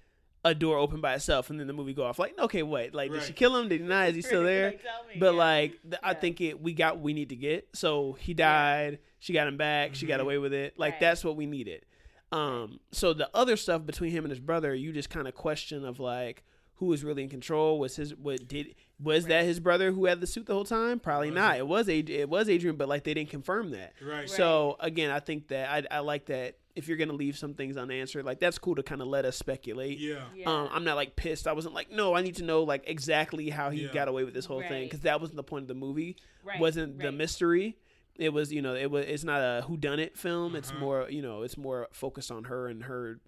a 0.44 0.54
door 0.56 0.76
open 0.76 1.00
by 1.00 1.14
itself 1.14 1.50
and 1.50 1.60
then 1.60 1.68
the 1.68 1.72
movie 1.72 1.94
go 1.94 2.04
off. 2.04 2.18
Like 2.18 2.36
okay, 2.38 2.62
wait, 2.62 2.94
like 2.94 3.12
did 3.12 3.22
she 3.22 3.32
kill 3.32 3.56
him? 3.56 3.68
Did 3.68 3.80
he 3.80 3.86
not? 3.86 4.08
Is 4.08 4.16
he 4.16 4.22
still 4.22 4.42
there? 4.54 4.72
Like, 4.72 5.20
But 5.20 5.34
yeah. 5.34 5.38
like 5.38 5.72
th- 5.82 6.00
I 6.02 6.14
think 6.14 6.40
it 6.40 6.60
we 6.60 6.72
got 6.72 6.96
what 6.96 7.04
we 7.04 7.14
need 7.14 7.28
to 7.30 7.36
get. 7.36 7.68
So 7.74 8.14
he 8.18 8.34
died. 8.34 8.98
She 9.20 9.32
got 9.32 9.46
him 9.46 9.56
back. 9.56 9.94
She 9.94 10.06
got 10.06 10.18
Mhm. 10.18 10.22
away 10.24 10.38
with 10.38 10.52
it. 10.52 10.76
Like 10.78 10.94
Right. 10.94 11.00
that's 11.00 11.24
what 11.24 11.36
we 11.36 11.46
needed. 11.46 11.84
Um. 12.32 12.80
So 12.92 13.12
the 13.12 13.28
other 13.34 13.56
stuff 13.56 13.84
between 13.86 14.10
him 14.10 14.24
and 14.24 14.30
his 14.30 14.40
brother, 14.40 14.74
you 14.74 14.92
just 14.92 15.10
kind 15.10 15.28
of 15.28 15.34
question 15.34 15.84
of 15.84 16.00
like 16.00 16.42
who 16.76 16.86
was 16.86 17.04
really 17.04 17.22
in 17.22 17.28
control. 17.28 17.78
Was 17.78 17.96
his 17.96 18.14
what 18.16 18.48
did 18.48 18.74
was 19.00 19.26
that 19.26 19.44
his 19.44 19.60
brother 19.60 19.92
who 19.92 20.06
had 20.06 20.20
the 20.20 20.26
suit 20.26 20.46
the 20.46 20.54
whole 20.54 20.64
time? 20.64 20.98
Probably 21.00 21.28
Was 21.30 21.34
not. 21.36 21.56
it? 21.56 21.58
It 21.60 21.66
was 21.68 21.88
Ad- 21.88 22.10
it 22.10 22.28
was 22.28 22.48
Adrian, 22.48 22.76
but 22.76 22.88
like 22.88 23.04
they 23.04 23.14
didn't 23.14 23.30
confirm 23.30 23.70
that. 23.72 23.92
right. 24.04 24.28
So 24.28 24.76
again, 24.80 25.10
I 25.10 25.20
think 25.20 25.48
that 25.48 25.68
I 25.70 25.96
I 25.96 25.98
like 26.00 26.26
that 26.26 26.56
if 26.74 26.88
you're 26.88 26.96
gonna 26.96 27.12
leave 27.12 27.36
some 27.36 27.52
things 27.52 27.76
unanswered, 27.76 28.24
like 28.24 28.40
that's 28.40 28.58
cool 28.58 28.74
to 28.76 28.82
kind 28.82 29.02
of 29.02 29.06
let 29.08 29.24
us 29.26 29.36
speculate. 29.36 29.98
Yeah. 29.98 30.22
Yeah. 30.34 30.48
Um, 30.50 30.70
I'm 30.72 30.84
not 30.84 30.96
like 30.96 31.14
pissed. 31.16 31.46
I 31.46 31.52
wasn't 31.52 31.74
like, 31.74 31.90
no, 31.92 32.14
I 32.14 32.22
need 32.22 32.36
to 32.36 32.44
know 32.44 32.62
like 32.62 32.84
exactly 32.86 33.50
how 33.50 33.68
he 33.70 33.82
Yeah. 33.82 33.92
got 33.92 34.08
away 34.08 34.24
with 34.24 34.32
this 34.32 34.46
whole 34.46 34.62
thing 34.62 34.84
because 34.84 35.00
that 35.00 35.20
wasn't 35.20 35.36
the 35.36 35.42
point 35.42 35.64
of 35.64 35.68
the 35.68 35.74
movie. 35.74 36.16
right, 36.44 36.58
wasn't 36.58 36.98
the 36.98 37.12
mystery. 37.12 37.76
It 38.18 38.32
was, 38.32 38.52
you 38.52 38.60
know, 38.62 38.74
it 38.74 38.90
was. 38.90 39.04
It's 39.06 39.24
not 39.24 39.40
a 39.40 39.62
who 39.66 39.76
done 39.76 39.98
it 39.98 40.16
film. 40.18 40.54
It's 40.54 40.70
Uh-huh. 40.70 40.78
more, 40.80 41.10
you 41.10 41.22
know, 41.22 41.42
it's 41.42 41.56
more 41.56 41.88
focused 41.92 42.30
on 42.30 42.44
her 42.44 42.68
and 42.68 42.84
her, 42.84 43.20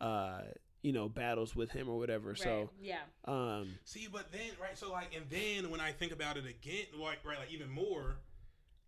uh, 0.00 0.42
you 0.82 0.92
know, 0.92 1.08
battles 1.08 1.56
with 1.56 1.70
him 1.70 1.88
or 1.88 1.98
whatever. 1.98 2.28
Right. 2.30 2.38
So, 2.38 2.70
yeah, 2.80 2.98
um, 3.24 3.78
See, 3.84 4.08
but 4.12 4.30
then 4.32 4.50
right, 4.60 4.76
so 4.76 4.92
like, 4.92 5.14
and 5.16 5.24
then 5.30 5.70
when 5.70 5.80
I 5.80 5.90
think 5.92 6.12
about 6.12 6.36
it 6.36 6.44
again, 6.46 6.84
like 6.98 7.18
right, 7.24 7.38
like 7.38 7.50
even 7.50 7.70
more, 7.70 8.18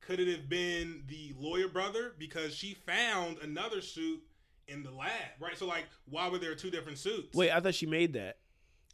could 0.00 0.20
it 0.20 0.28
have 0.28 0.48
been 0.48 1.02
the 1.08 1.34
lawyer 1.38 1.66
brother 1.68 2.12
because 2.18 2.54
she 2.54 2.74
found 2.74 3.38
another 3.38 3.80
suit 3.80 4.20
in 4.68 4.82
the 4.82 4.90
lab, 4.90 5.10
right? 5.40 5.56
So 5.58 5.66
like, 5.66 5.86
why 6.08 6.28
were 6.28 6.38
there 6.38 6.54
two 6.54 6.70
different 6.70 6.98
suits? 6.98 7.34
wait, 7.34 7.50
I 7.50 7.60
thought 7.60 7.74
she 7.74 7.86
made 7.86 8.12
that. 8.12 8.36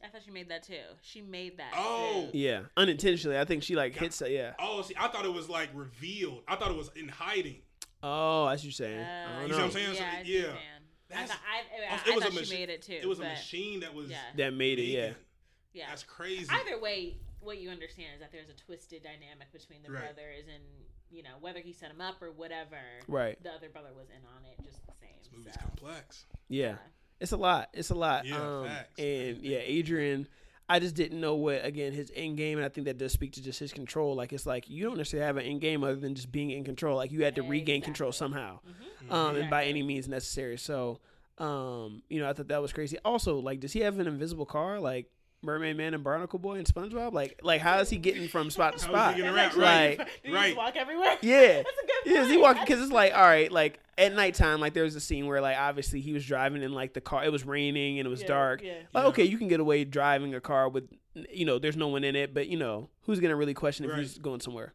I 0.03 0.09
thought 0.09 0.22
she 0.24 0.30
made 0.30 0.49
that 0.51 0.62
too. 0.64 0.74
She 1.03 1.22
made 1.22 1.57
that. 1.59 1.72
Oh. 1.76 2.28
too. 2.32 2.38
Yeah, 2.38 2.62
unintentionally. 2.76 3.38
I 3.38 3.45
think 3.45 3.62
she 3.62 3.74
like 3.76 3.95
hits 3.95 4.18
that. 4.18 4.30
Yeah. 4.30 4.53
Oh, 4.59 4.82
see, 4.82 4.95
I 4.99 5.09
thought 5.09 5.24
it 5.24 5.32
was 5.32 5.49
like 5.49 5.70
revealed. 5.74 6.42
I 6.49 6.57
thought 6.57 6.70
it 6.70 6.76
was 6.76 6.90
in 6.97 7.09
hiding. 7.09 7.57
Oh, 8.03 8.47
that's 8.49 8.61
what 8.61 8.64
you're 8.64 8.72
saying. 8.72 9.01
Uh, 9.01 9.26
I 9.28 9.40
don't 9.40 9.49
You 9.49 9.55
see 9.55 9.61
what 9.61 9.61
I'm 9.61 9.66
know. 9.68 9.72
saying? 9.72 9.95
So, 9.95 10.01
Yeah, 10.03 10.11
I 10.18 10.22
see 10.24 10.38
yeah. 10.38 10.47
I 10.47 11.14
That's- 11.14 11.28
thought, 11.30 11.38
I, 11.47 11.95
I, 11.95 11.95
I 11.95 12.11
it 12.11 12.14
was 12.14 12.24
a 12.24 12.26
thought 12.26 12.32
she 12.34 12.38
machi- 12.40 12.55
made 12.55 12.68
it 12.70 12.82
too. 12.82 12.99
It 13.01 13.09
was 13.09 13.18
a 13.20 13.22
machine 13.22 13.80
that 13.80 13.95
was 13.95 14.11
Yeah. 14.11 14.18
That 14.36 14.55
made 14.55 14.78
it. 14.78 14.82
Yeah. 14.84 15.11
Yeah. 15.72 15.86
That's 15.88 16.03
crazy. 16.03 16.49
Either 16.51 16.78
way, 16.80 17.16
what 17.40 17.59
you 17.59 17.70
understand 17.70 18.09
is 18.14 18.20
that 18.20 18.30
there's 18.32 18.49
a 18.51 18.55
twisted 18.55 19.03
dynamic 19.03 19.53
between 19.53 19.82
the 19.82 19.90
Right. 19.90 20.03
brothers, 20.03 20.45
and 20.53 20.62
you 21.11 21.22
know 21.22 21.36
whether 21.40 21.61
he 21.61 21.72
set 21.72 21.90
him 21.90 22.01
up 22.01 22.20
or 22.20 22.30
whatever. 22.32 22.76
Right. 23.09 23.40
The 23.42 23.51
other 23.53 23.68
brother 23.70 23.90
was 23.97 24.09
in 24.11 24.20
on 24.36 24.45
it, 24.45 24.62
just 24.64 24.84
the 24.86 24.92
same. 25.01 25.11
This 25.22 25.30
movie's 25.32 25.55
so, 25.55 25.61
complex. 25.61 26.26
Yeah. 26.49 26.76
It's 27.21 27.33
a 27.33 27.37
lot. 27.37 27.69
It's 27.73 27.91
a 27.91 27.95
lot. 27.95 28.27
Yeah, 28.27 28.37
um, 28.37 28.67
facts. 28.67 28.99
And 28.99 29.39
yeah, 29.43 29.59
Adrian, 29.59 30.27
I 30.69 30.79
just 30.79 30.95
didn't 30.95 31.21
know 31.21 31.35
what 31.37 31.65
again 31.65 31.93
his 31.93 32.11
end 32.15 32.37
game, 32.37 32.59
and 32.59 32.65
I 32.65 32.69
think 32.69 32.87
that 32.87 32.99
does 32.99 33.12
speak 33.12 33.33
to 33.33 33.43
just 33.43 33.59
his 33.61 33.73
control. 33.73 34.15
Like 34.15 34.33
it's 34.33 34.47
like 34.47 34.69
you 34.69 34.85
don't 34.85 34.97
necessarily 34.97 35.27
have 35.27 35.37
an 35.37 35.45
end 35.45 35.61
game 35.61 35.85
other 35.85 35.97
than 35.97 36.15
just 36.15 36.31
being 36.33 36.51
in 36.51 36.65
control. 36.65 36.97
Like 36.97 37.12
you 37.12 37.23
had 37.25 37.35
to 37.37 37.43
regain 37.43 37.83
control 37.83 38.11
Exactly. 38.11 38.35
somehow, 38.35 38.59
Mhm. 39.09 39.12
um, 39.12 39.37
and 39.37 39.51
by 39.51 39.65
any 39.67 39.83
means 39.83 40.09
necessary. 40.09 40.57
So, 40.59 41.01
um, 41.39 42.03
you 42.09 42.21
know, 42.21 42.29
I 42.29 42.33
thought 42.33 42.49
that 42.49 42.62
was 42.62 42.73
crazy. 42.73 42.99
Also, 43.05 43.39
like, 43.39 43.61
does 43.61 43.73
he 43.73 43.81
have 43.81 43.99
an 43.99 44.07
invisible 44.07 44.47
car 44.47 44.81
like 44.81 45.11
Mermaid 45.45 45.76
Man 45.76 45.95
and 45.95 46.03
Barnacle 46.03 46.38
Boy 46.38 46.57
and 46.57 46.66
SpongeBob? 46.66 47.12
Like, 47.12 47.40
like 47.42 47.61
how 47.61 47.78
is 47.78 47.90
he 47.90 47.97
getting 47.99 48.28
from 48.28 48.51
spot 48.51 48.76
to 48.78 48.84
How 48.86 48.92
is 48.92 48.92
he 48.92 48.92
spot? 48.92 49.16
getting 49.16 49.34
That's 49.34 49.57
around? 49.57 49.62
Right. 49.64 49.99
Did 49.99 50.09
he 50.24 50.32
right. 50.34 50.57
walk 50.57 50.76
everywhere? 50.76 51.16
Yeah. 51.22 51.62
That's 51.62 51.68
a 51.68 51.86
good 51.86 52.12
Yeah, 52.14 52.22
is 52.22 52.30
he 52.30 52.36
walking? 52.38 52.62
Because 52.64 52.80
it's 52.82 52.92
like, 52.92 53.14
all 53.14 53.22
right, 53.22 53.51
like 53.53 53.78
at 53.97 54.14
nighttime, 54.14 54.61
like 54.61 54.74
there 54.74 54.84
was 54.84 54.97
a 54.97 55.01
scene 55.01 55.26
where 55.26 55.40
like 55.40 55.57
obviously 55.57 56.01
he 56.01 56.12
was 56.12 56.24
driving 56.26 56.62
in 56.62 56.72
like 56.72 56.95
the 56.95 57.01
car. 57.01 57.24
It 57.24 57.30
was 57.32 57.45
raining 57.47 57.99
and 58.01 58.07
it 58.07 58.11
was 58.11 58.22
Yeah, 58.22 58.28
dark. 58.28 58.62
yeah. 58.62 58.72
Like, 58.92 59.03
Yeah. 59.05 59.09
okay, 59.09 59.24
you 59.24 59.38
can 59.38 59.49
get 59.49 59.61
away 59.61 59.84
driving 59.84 60.34
a 60.34 60.40
car 60.40 60.68
with, 60.68 60.88
you 61.30 61.45
know, 61.45 61.59
there's 61.59 61.76
no 61.76 61.88
one 61.88 62.03
in 62.05 62.16
it, 62.16 62.34
but 62.34 62.49
you 62.49 62.57
know, 62.59 62.88
who's 63.03 63.20
gonna 63.20 63.36
really 63.36 63.55
question 63.55 63.84
if 63.84 63.92
Right. 63.92 64.01
he's 64.01 64.18
going 64.18 64.40
somewhere? 64.40 64.72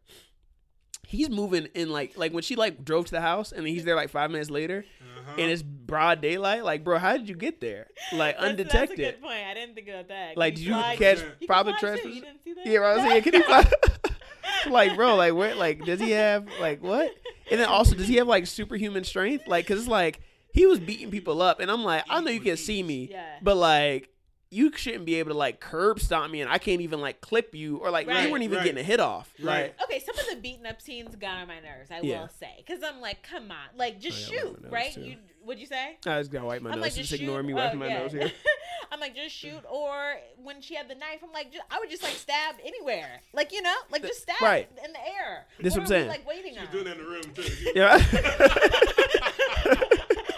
He's 1.09 1.27
moving 1.29 1.67
in 1.73 1.89
like 1.89 2.15
like 2.17 2.31
when 2.33 2.43
she 2.43 2.55
like 2.55 2.85
drove 2.85 3.05
to 3.05 3.11
the 3.11 3.21
house 3.21 3.51
and 3.51 3.65
then 3.65 3.73
he's 3.73 3.83
there 3.83 3.95
like 3.95 4.09
five 4.11 4.29
minutes 4.29 4.51
later 4.51 4.85
Uh-huh. 5.01 5.35
and 5.39 5.49
it's 5.51 5.63
broad 5.63 6.21
daylight. 6.21 6.63
Like, 6.63 6.83
bro, 6.83 6.99
how 6.99 7.17
did 7.17 7.27
you 7.27 7.33
get 7.35 7.59
there? 7.59 7.87
Like 8.13 8.35
That's- 8.35 8.51
undetected. 8.51 8.99
That's 8.99 9.09
a 9.09 9.13
good 9.13 9.21
point. 9.23 9.43
I 9.49 9.53
didn't 9.55 9.73
think 9.73 9.87
about 9.87 10.07
that. 10.09 10.37
like, 10.37 10.53
did 10.55 10.63
you 10.65 10.73
fly- 10.73 10.95
catch 10.97 11.17
You 11.19 11.23
You 11.25 11.31
can 11.39 11.47
public 11.47 11.79
fly? 11.79 11.89
You 11.95 12.21
didn't 12.21 12.43
see 12.43 12.53
that? 12.53 12.65
Yeah, 12.67 12.77
right. 12.77 12.91
I 12.91 12.95
was 12.95 13.03
saying, 13.05 13.23
can 13.23 13.33
you 13.33 13.43
fly? 13.43 13.71
like, 14.69 14.95
bro, 14.95 15.15
like, 15.15 15.33
where, 15.33 15.55
like, 15.55 15.83
does 15.85 15.99
he 15.99 16.11
have 16.11 16.47
like 16.61 16.83
what? 16.83 17.11
And 17.49 17.59
then 17.59 17.67
also, 17.67 17.95
does 17.95 18.07
he 18.07 18.17
have 18.17 18.27
like 18.27 18.45
superhuman 18.45 19.03
strength? 19.03 19.47
Like, 19.47 19.65
cause 19.67 19.79
it's 19.79 19.87
like 19.87 20.21
he 20.53 20.65
was 20.67 20.79
beating 20.79 21.09
people 21.11 21.41
up, 21.41 21.59
and 21.59 21.71
I'm 21.71 21.83
like, 21.83 22.03
I 22.09 22.21
know 22.21 22.29
you 22.31 22.39
can 22.39 22.57
see 22.57 22.83
me, 22.83 23.09
Yeah. 23.11 23.25
but 23.41 23.57
like. 23.57 24.09
You 24.51 24.71
shouldn't 24.75 25.05
be 25.05 25.15
able 25.15 25.29
to 25.31 25.37
like 25.37 25.59
curb 25.59 25.99
stomp 25.99 26.31
me, 26.31 26.41
and 26.41 26.49
I 26.49 26.57
can't 26.57 26.81
even 26.81 26.99
like 27.01 27.21
clip 27.21 27.53
you, 27.53 27.77
or 27.77 27.91
like 27.91 28.07
you 28.07 28.31
weren't 28.31 28.41
even 28.43 28.57
right. 28.57 28.63
getting 28.63 28.79
a 28.79 28.83
hit 28.83 28.99
off. 28.99 29.31
Right. 29.39 29.75
Like, 29.77 29.83
Okay, 29.83 29.99
some 29.99 30.17
of 30.17 30.25
the 30.27 30.37
beaten 30.41 30.65
up 30.65 30.81
scenes 30.81 31.15
got 31.15 31.37
on 31.37 31.47
my 31.47 31.59
nerves. 31.59 31.91
I 31.91 31.99
Yeah. 32.01 32.21
will 32.21 32.29
say, 32.39 32.55
because 32.65 32.83
I'm 32.83 32.99
like, 32.99 33.21
come 33.21 33.51
on, 33.51 33.77
like 33.77 33.99
just 33.99 34.27
Oh, 34.29 34.33
yeah, 34.33 34.39
I 34.41 34.43
wipe 34.45 34.55
shoot, 34.63 34.71
right? 34.71 34.93
too. 34.93 35.01
You 35.01 35.15
would 35.45 35.59
you 35.59 35.67
say? 35.67 35.97
I 36.05 36.19
just 36.19 36.31
gotta 36.31 36.45
wipe 36.45 36.61
my 36.63 36.71
I'm 36.71 36.77
nose. 36.77 36.81
like, 36.81 36.93
just, 36.95 37.09
just 37.11 37.21
ignore 37.21 37.41
shoot. 37.41 37.45
me 37.47 37.53
Oh, 37.53 37.57
wiping 37.57 37.79
my 37.79 37.87
yeah. 37.87 37.99
nose 37.99 38.11
here. 38.11 38.31
I'm 38.91 38.99
like, 38.99 39.15
just 39.15 39.35
shoot, 39.35 39.61
or 39.69 40.15
when 40.41 40.61
she 40.61 40.73
had 40.73 40.89
the 40.89 40.95
knife, 40.95 41.19
I'm 41.23 41.31
like, 41.31 41.51
just, 41.51 41.63
I 41.69 41.77
would 41.79 41.91
just 41.91 42.01
like 42.01 42.13
stab 42.13 42.55
anywhere, 42.65 43.21
like 43.33 43.51
you 43.51 43.61
know, 43.61 43.75
like 43.91 44.01
just 44.01 44.23
stab 44.23 44.41
Right. 44.41 44.67
in 44.83 44.91
the 44.93 44.99
air. 44.99 45.45
This 45.59 45.75
what 45.77 45.81
what 45.87 45.91
I'm 45.91 45.95
are 45.95 45.95
we, 45.95 45.99
saying. 46.01 46.07
like 46.09 46.27
waiting 46.27 46.53
She's 46.55 46.61
on. 46.65 46.71
doing 46.71 46.85
that 46.85 46.97
in 46.97 47.03
the 47.03 47.09
room 47.09 47.21
too. 47.35 47.43
Yeah. 47.75 47.93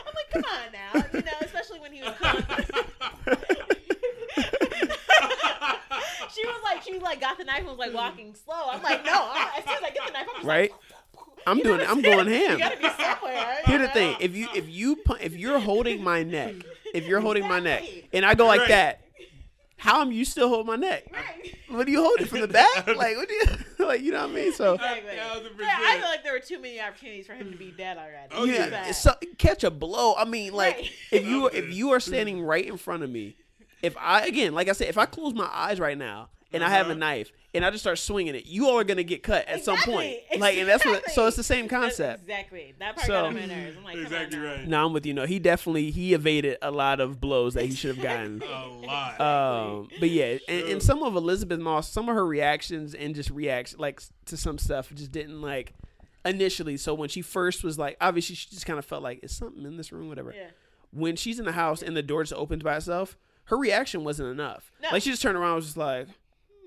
I'm 0.04 0.14
like, 0.16 0.30
come 0.32 0.44
on 0.44 0.72
now, 0.74 1.06
you 1.14 1.22
know, 1.22 1.32
especially 1.42 1.80
when 1.80 1.94
he 1.94 2.02
was. 2.02 2.16
She 6.34 6.46
was 6.46 6.62
like, 6.64 6.84
she 6.84 7.00
like 7.00 7.20
got 7.22 7.38
the 7.38 7.44
knife 7.44 7.60
and 7.60 7.68
was 7.68 7.78
like 7.78 7.94
walking 7.94 8.34
slow. 8.36 8.70
I'm 8.72 8.82
like, 8.82 9.04
no. 9.06 9.30
I'm, 9.34 9.48
as 9.58 9.64
soon 9.64 9.74
as 9.78 9.84
I 9.84 9.90
get 9.92 10.08
the 10.08 10.14
knife, 10.14 10.28
I'm 10.30 10.36
just 10.36 10.46
Right. 10.48 10.72
like, 10.72 10.80
I'm 11.48 11.58
You 11.58 11.64
doing. 11.64 11.82
It. 11.82 11.90
I'm 11.90 12.02
saying? 12.02 12.16
going 12.16 12.28
ham. 12.28 12.52
You 12.52 12.58
gotta 12.60 12.78
be 12.78 12.90
somewhere. 12.90 13.58
Here's 13.66 13.82
the 13.82 13.88
thing: 13.94 14.16
if 14.20 14.36
you 14.36 14.48
if 14.54 14.70
you 14.70 15.00
if 15.20 15.36
you're 15.36 15.60
holding 15.60 16.04
my 16.04 16.22
neck, 16.24 16.54
if 16.94 17.08
you're 17.08 17.20
holding 17.22 17.48
my 17.48 17.60
neck, 17.60 17.84
and 18.14 18.24
I 18.26 18.36
go 18.36 18.46
like 18.46 18.60
Right. 18.62 18.68
that, 18.70 19.02
how 19.78 20.02
am 20.02 20.12
you 20.12 20.24
still 20.24 20.50
holding 20.50 20.68
my 20.68 20.76
neck? 20.76 21.06
Right. 21.12 21.56
What 21.70 21.86
do 21.88 21.92
you 21.92 22.04
hold 22.04 22.20
it 22.20 22.28
from 22.28 22.42
the 22.42 22.48
back? 22.48 22.68
Like 22.88 23.16
what 23.18 23.28
do 23.28 23.34
you 23.34 23.46
like? 23.88 24.02
You 24.02 24.12
know 24.12 24.22
what 24.28 24.30
I 24.30 24.34
mean? 24.34 24.54
So 24.54 24.74
Exactly. 24.76 25.16
Yeah, 25.16 25.78
I 25.80 25.98
feel 26.00 26.08
like 26.10 26.24
there 26.24 26.34
were 26.34 26.40
too 26.40 26.60
many 26.60 26.80
opportunities 26.80 27.26
for 27.26 27.34
him 27.34 27.50
to 27.52 27.58
be 27.58 27.72
dead 27.72 27.98
already. 27.98 28.28
Oh, 28.36 28.44
yeah, 28.46 28.68
yeah. 28.68 28.92
so, 28.92 29.14
catch 29.40 29.64
a 29.64 29.72
blow. 29.72 30.14
I 30.16 30.26
mean, 30.26 30.54
like 30.54 30.76
Right. 30.76 30.92
if 31.12 31.26
you 31.26 31.48
if 31.54 31.74
you 31.74 31.92
are 31.94 32.00
standing 32.00 32.44
right 32.44 32.66
in 32.66 32.78
front 32.78 33.02
of 33.02 33.10
me, 33.10 33.36
if 33.82 33.96
I 33.98 34.26
again, 34.28 34.54
like 34.54 34.68
I 34.70 34.74
said, 34.74 34.88
if 34.88 34.98
I 34.98 35.06
close 35.06 35.34
my 35.34 35.50
eyes 35.52 35.80
right 35.80 35.98
now 35.98 36.30
and 36.54 36.64
I 36.64 36.70
have 36.70 36.88
a 36.88 36.92
Uh-huh. 36.92 37.00
knife 37.00 37.32
and 37.54 37.66
I 37.66 37.70
just 37.72 37.84
start 37.84 37.98
swinging 37.98 38.36
it, 38.36 38.46
you 38.46 38.68
all 38.68 38.78
are 38.80 38.84
gonna 38.84 39.04
get 39.04 39.24
cut 39.24 39.48
at 39.48 39.64
some 39.64 39.78
point. 39.80 40.14
Exactly, 40.32 40.38
Like, 40.40 40.58
and 40.58 40.68
that's 40.70 40.86
what. 40.86 41.10
So 41.12 41.28
it's 41.28 41.36
the 41.38 41.44
same 41.44 41.68
That's 41.68 41.82
concept. 41.82 42.22
Exactly. 42.24 42.74
That 42.80 42.96
part 42.96 43.08
So- 43.08 43.14
got 43.14 43.26
on 43.26 43.34
my 43.36 43.46
nerves. 43.46 43.78
I'm 43.78 43.84
like, 43.84 43.98
Exactly 43.98 44.38
on 44.38 44.44
now. 44.44 44.52
right. 44.52 44.68
No, 44.68 44.86
I'm 44.86 44.94
with 44.94 45.06
you. 45.06 45.14
No, 45.14 45.26
he 45.26 45.40
definitely 45.40 45.92
he 45.92 46.14
evaded 46.14 46.58
a 46.62 46.72
lot 46.72 47.00
of 47.00 47.20
blows 47.22 47.54
that 47.56 47.66
he 47.66 47.72
should 47.74 47.96
have 47.96 48.04
gotten. 48.04 48.42
A 48.52 48.68
lot. 48.68 49.20
Um, 49.22 49.90
but 50.00 50.10
yeah, 50.10 50.38
and, 50.48 50.66
and 50.68 50.84
some 50.84 51.02
of 51.04 51.16
Elisabeth 51.16 51.60
Moss, 51.60 51.90
some 51.90 52.08
of 52.10 52.16
her 52.16 52.26
reactions 52.26 52.94
and 52.94 53.16
just 53.16 53.30
reacts 53.30 53.76
like 53.78 54.02
to 54.26 54.38
some 54.38 54.58
stuff 54.58 54.90
just 54.94 55.12
didn't 55.12 55.42
like 55.42 55.74
initially. 56.26 56.78
So 56.78 56.94
when 56.94 57.10
she 57.10 57.22
first 57.22 57.64
was 57.64 57.78
like, 57.80 57.98
obviously 58.00 58.36
she 58.36 58.50
just 58.50 58.66
kind 58.66 58.78
of 58.80 58.86
felt 58.86 59.02
like 59.04 59.20
is 59.24 59.36
something 59.36 59.64
in 59.66 59.78
this 59.78 59.92
room, 59.92 60.08
whatever. 60.10 60.34
Yeah. 60.36 60.50
When 60.94 61.16
she's 61.16 61.40
in 61.40 61.46
the 61.46 61.54
house 61.54 61.82
and 61.82 61.96
the 61.96 62.04
door 62.04 62.24
just 62.24 62.34
opens 62.34 62.64
by 62.64 62.76
itself, 62.76 63.18
her 63.46 63.58
reaction 63.58 64.04
wasn't 64.04 64.30
enough. 64.30 64.72
No. 64.82 64.90
Like 64.92 65.04
she 65.04 65.10
just 65.12 65.22
turned 65.22 65.38
around, 65.38 65.48
and 65.50 65.56
was 65.58 65.66
just 65.66 65.78
like. 65.78 66.08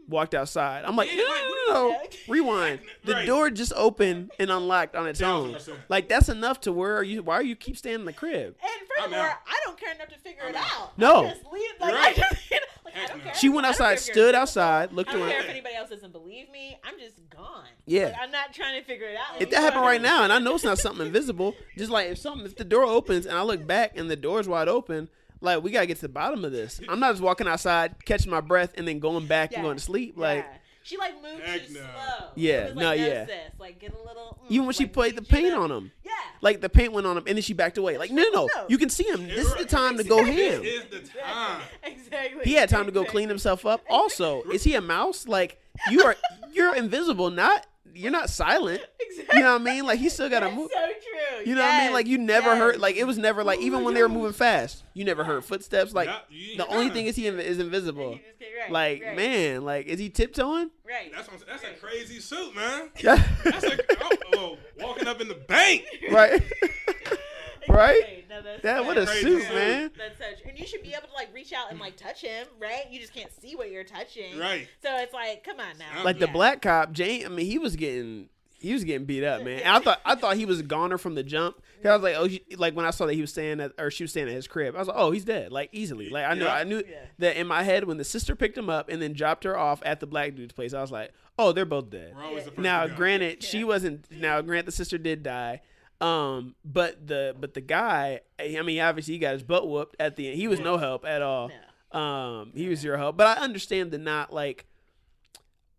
Walked 0.06 0.34
outside. 0.34 0.84
I'm 0.84 0.96
like, 0.96 1.08
no, 1.16 1.16
no, 1.16 1.32
no, 1.66 1.72
no. 1.90 2.02
Rewind. 2.28 2.80
The 3.06 3.14
Right. 3.14 3.26
door 3.26 3.48
just 3.48 3.72
opened 3.74 4.32
and 4.38 4.50
unlocked 4.50 4.94
on 4.94 5.06
its 5.08 5.18
Thousand 5.18 5.48
own. 5.48 5.54
percent. 5.54 5.78
Like 5.88 6.10
that's 6.10 6.28
enough 6.28 6.60
to 6.60 6.72
where 6.74 6.94
are 6.98 7.02
you? 7.02 7.22
Why 7.22 7.36
are 7.36 7.42
you 7.42 7.56
keep 7.56 7.78
staying 7.78 8.00
in 8.00 8.04
the 8.04 8.12
crib? 8.12 8.54
And 8.62 8.88
furthermore. 8.98 9.32
I 9.46 9.60
don't 9.64 9.80
care 9.80 9.94
enough 9.94 10.08
to 10.08 10.18
figure 10.18 10.42
I'm 10.42 10.50
it 10.50 10.56
out. 10.56 10.66
out. 10.78 10.98
No. 10.98 11.24
I 11.24 11.30
just 11.30 11.46
leave, 11.50 11.70
like, 11.80 11.94
Right. 11.94 12.18
I 12.18 12.20
just, 12.20 12.50
like, 12.84 12.94
I 13.02 13.06
don't 13.06 13.22
care. 13.22 13.34
She 13.34 13.48
went 13.48 13.64
I 13.64 13.70
don't 13.70 13.78
care 13.78 13.86
outside, 13.92 13.98
stood 14.00 14.34
outside, 14.34 14.92
looked 14.92 15.08
around. 15.08 15.16
I 15.16 15.20
don't 15.20 15.28
around. 15.30 15.40
care 15.40 15.44
if 15.46 15.50
anybody 15.52 15.74
else 15.76 15.88
doesn't 15.88 16.12
believe 16.12 16.50
me. 16.50 16.78
I'm 16.84 16.98
just 16.98 17.26
gone. 17.30 17.64
Yeah. 17.86 18.04
Like, 18.08 18.16
I'm 18.20 18.30
not 18.30 18.52
trying 18.52 18.78
to 18.78 18.84
figure 18.86 19.06
it 19.08 19.16
out. 19.16 19.40
If 19.40 19.48
that 19.52 19.60
happened 19.62 19.86
right 19.86 20.02
now, 20.02 20.22
and 20.24 20.34
I 20.34 20.38
know 20.38 20.54
it's 20.54 20.64
not 20.64 20.76
something 20.76 21.06
invisible, 21.06 21.54
just 21.78 21.90
like 21.90 22.08
if 22.08 22.18
something, 22.18 22.44
if 22.44 22.56
the 22.56 22.64
door 22.64 22.84
opens 22.84 23.24
and 23.24 23.38
I 23.38 23.42
look 23.42 23.66
back 23.66 23.96
and 23.96 24.10
the 24.10 24.16
door's 24.16 24.46
wide 24.48 24.68
open, 24.68 25.08
like 25.40 25.62
we 25.62 25.70
gotta 25.70 25.86
get 25.86 25.96
to 25.96 26.02
the 26.02 26.08
bottom 26.08 26.44
of 26.44 26.52
this. 26.52 26.80
I'm 26.88 27.00
not 27.00 27.12
just 27.12 27.22
walking 27.22 27.46
outside, 27.46 28.04
catching 28.04 28.30
my 28.30 28.40
breath, 28.40 28.72
and 28.76 28.86
then 28.88 28.98
going 28.98 29.26
back 29.26 29.50
Yeah. 29.52 29.58
and 29.58 29.64
going 29.66 29.76
to 29.76 29.82
sleep. 29.82 30.14
Like 30.16 30.44
Yeah. 30.44 30.56
she 30.82 30.96
like 30.96 31.14
moved 31.22 31.42
Heck 31.42 31.66
too 31.66 31.74
no. 31.74 31.80
slow. 31.80 32.26
Yeah, 32.34 32.52
It 32.52 32.74
was 32.74 32.82
no, 32.82 32.92
yeah. 32.92 33.26
Sis, 33.26 33.34
like 33.58 33.78
get 33.78 33.92
a 33.94 33.98
little. 33.98 34.38
mm, 34.44 34.50
even 34.50 34.66
when 34.66 34.74
she 34.74 34.84
like, 34.84 34.92
played 34.92 35.16
the 35.16 35.22
paint 35.22 35.52
up. 35.54 35.60
on 35.60 35.70
him, 35.70 35.92
Yeah. 36.04 36.12
like 36.40 36.60
the 36.60 36.68
paint 36.68 36.92
went 36.92 37.06
on 37.06 37.16
him, 37.16 37.24
and 37.26 37.36
then 37.36 37.42
she 37.42 37.52
backed 37.52 37.78
away. 37.78 37.96
Like 37.98 38.10
no, 38.10 38.22
no, 38.22 38.30
no, 38.30 38.48
No. 38.56 38.66
you 38.68 38.78
can 38.78 38.88
see 38.90 39.04
him. 39.04 39.26
This 39.26 39.46
is 39.46 39.54
the 39.54 39.64
time 39.64 39.96
to 39.98 40.04
go 40.04 40.24
ham. 40.24 40.62
This 40.62 40.84
is 40.84 40.90
the 40.90 41.00
time. 41.00 41.60
Exactly. 41.84 42.44
He 42.44 42.54
had 42.54 42.68
time 42.68 42.86
to 42.86 42.92
go 42.92 43.04
clean 43.04 43.28
himself 43.28 43.64
up. 43.66 43.82
Also, 43.90 44.42
is 44.44 44.62
he 44.64 44.74
a 44.74 44.80
mouse? 44.80 45.26
Like 45.26 45.60
you 45.90 46.02
are, 46.04 46.16
you're 46.52 46.74
invisible. 46.74 47.30
Not 47.30 47.66
you're 47.94 48.12
not 48.12 48.30
silent. 48.30 48.80
Exactly. 49.06 49.38
You 49.38 49.44
know 49.44 49.52
what 49.52 49.60
I 49.60 49.64
mean? 49.64 49.86
Like 49.86 49.98
he 50.00 50.08
still 50.08 50.28
got 50.28 50.40
to 50.40 50.50
move. 50.50 50.70
so 50.74 50.80
true. 50.86 51.46
You 51.46 51.54
know 51.54 51.60
what 51.62 51.72
I 51.72 51.84
mean? 51.84 51.92
Like 51.92 52.06
you 52.08 52.18
never 52.18 52.48
yes. 52.48 52.58
heard. 52.58 52.80
Like 52.80 52.96
it 52.96 53.04
was 53.04 53.16
never 53.16 53.44
like 53.44 53.60
even 53.60 53.84
when 53.84 53.94
they 53.94 54.02
were 54.02 54.08
moving 54.08 54.32
fast, 54.32 54.82
you 54.92 55.04
never 55.04 55.22
heard 55.22 55.44
footsteps. 55.44 55.92
Like 55.92 56.08
Yeah, 56.08 56.18
you- 56.30 56.56
the 56.56 56.66
only 56.66 56.90
thing 56.90 57.06
is 57.06 57.14
he 57.14 57.24
inv- 57.24 57.38
is 57.38 57.60
invisible. 57.60 58.12
You 58.12 58.18
just 58.40 58.52
right, 58.62 58.72
Like 58.72 59.02
right, 59.04 59.16
man, 59.16 59.64
like 59.64 59.86
is 59.86 60.00
he 60.00 60.10
tiptoeing? 60.10 60.70
Right. 60.84 61.12
That's 61.14 61.28
what 61.30 61.40
I'm, 61.42 61.46
that's 61.46 61.62
a 61.62 61.80
crazy 61.80 62.18
suit, 62.18 62.56
man. 62.56 62.88
Yeah. 62.98 63.22
That's 63.44 63.64
like 63.66 63.80
oh, 64.00 64.16
oh, 64.34 64.58
walking 64.80 65.06
up 65.06 65.20
in 65.20 65.28
the 65.28 65.34
bank. 65.34 65.84
right. 66.10 66.42
right. 67.68 68.23
Exactly. 68.38 68.42
No, 68.42 68.42
that's 68.42 68.62
That 68.62 68.76
so 68.78 68.82
what 68.86 68.98
a 68.98 69.06
Crazy 69.06 69.20
suit, 69.22 69.42
suit. 69.42 69.54
man. 69.54 69.90
That's 69.96 70.18
so 70.18 70.24
true. 70.40 70.50
And 70.50 70.58
you 70.58 70.66
should 70.66 70.82
be 70.82 70.90
able 70.90 71.08
to 71.08 71.14
like 71.14 71.32
reach 71.34 71.52
out 71.52 71.70
and 71.70 71.78
like 71.80 71.96
touch 71.96 72.20
him, 72.22 72.46
right? 72.60 72.84
You 72.90 73.00
just 73.00 73.14
can't 73.14 73.30
see 73.40 73.54
what 73.56 73.70
you're 73.70 73.84
touching. 73.84 74.38
Right. 74.38 74.68
So 74.82 74.88
it's 74.98 75.12
like, 75.14 75.44
come 75.44 75.60
on 75.60 75.78
now. 75.78 76.04
Like 76.04 76.18
the 76.18 76.26
black 76.28 76.62
cop, 76.62 76.92
Jane. 76.92 77.24
I 77.26 77.28
mean, 77.28 77.46
he 77.46 77.58
was 77.58 77.76
getting. 77.76 78.28
He 78.60 78.72
was 78.72 78.82
getting 78.82 79.04
beat 79.04 79.22
up, 79.24 79.42
man. 79.42 79.60
I 79.66 79.78
thought 79.78 80.00
I 80.06 80.14
thought 80.14 80.36
he 80.38 80.46
was 80.46 80.60
a 80.60 80.62
goner 80.62 80.96
from 80.96 81.14
the 81.14 81.22
jump. 81.22 81.56
'Cause 81.82 81.90
I 81.90 81.96
was 81.96 82.02
like, 82.02 82.14
oh, 82.16 82.26
she, 82.28 82.42
like 82.56 82.74
when 82.74 82.86
I 82.86 82.92
saw 82.92 83.04
that 83.04 83.12
he 83.12 83.20
was 83.20 83.30
staying 83.30 83.60
at, 83.60 83.72
or 83.78 83.90
she 83.90 84.04
was 84.04 84.10
staying 84.10 84.28
at 84.28 84.32
his 84.32 84.46
crib, 84.48 84.74
I 84.74 84.78
was 84.78 84.88
like, 84.88 84.96
oh, 84.98 85.10
he's 85.10 85.26
dead, 85.26 85.52
like 85.52 85.68
easily. 85.72 86.08
Like 86.08 86.24
I 86.24 86.32
knew, 86.32 86.44
Yeah. 86.46 86.54
I 86.54 86.64
knew 86.64 86.78
Yeah. 86.88 86.96
that 87.18 87.36
in 87.36 87.46
my 87.46 87.62
head 87.62 87.84
when 87.84 87.98
the 87.98 88.04
sister 88.04 88.34
picked 88.34 88.56
him 88.56 88.70
up 88.70 88.88
and 88.88 89.02
then 89.02 89.12
dropped 89.12 89.44
her 89.44 89.58
off 89.58 89.82
at 89.84 90.00
the 90.00 90.06
black 90.06 90.34
dude's 90.34 90.54
place, 90.54 90.72
I 90.72 90.80
was 90.80 90.90
like, 90.90 91.12
oh, 91.38 91.52
they're 91.52 91.66
both 91.66 91.90
dead. 91.90 92.14
We're 92.16 92.22
always 92.24 92.44
the 92.44 92.52
first 92.52 92.60
Now, 92.60 92.84
to 92.84 92.88
go. 92.88 92.94
granted, 92.96 93.42
she 93.42 93.64
wasn't. 93.64 94.10
Now, 94.10 94.40
grant 94.40 94.64
the 94.64 94.72
sister 94.72 94.96
did 94.96 95.22
die. 95.22 95.60
Um, 96.00 96.54
but 96.64 97.06
the 97.06 97.34
but 97.38 97.54
the 97.54 97.60
guy, 97.60 98.20
I 98.38 98.60
mean, 98.62 98.80
obviously 98.80 99.14
he 99.14 99.20
got 99.20 99.32
his 99.34 99.42
butt 99.42 99.68
whooped 99.68 99.96
at 100.00 100.16
the 100.16 100.28
end. 100.28 100.36
He 100.36 100.48
was 100.48 100.60
no 100.60 100.76
help 100.76 101.04
at 101.06 101.22
all. 101.22 101.50
Um, 101.92 102.50
he 102.54 102.68
was 102.68 102.80
zero 102.80 102.98
help. 102.98 103.16
But 103.16 103.38
I 103.38 103.40
understand 103.42 103.90
the 103.90 103.98
not 103.98 104.32
like. 104.32 104.66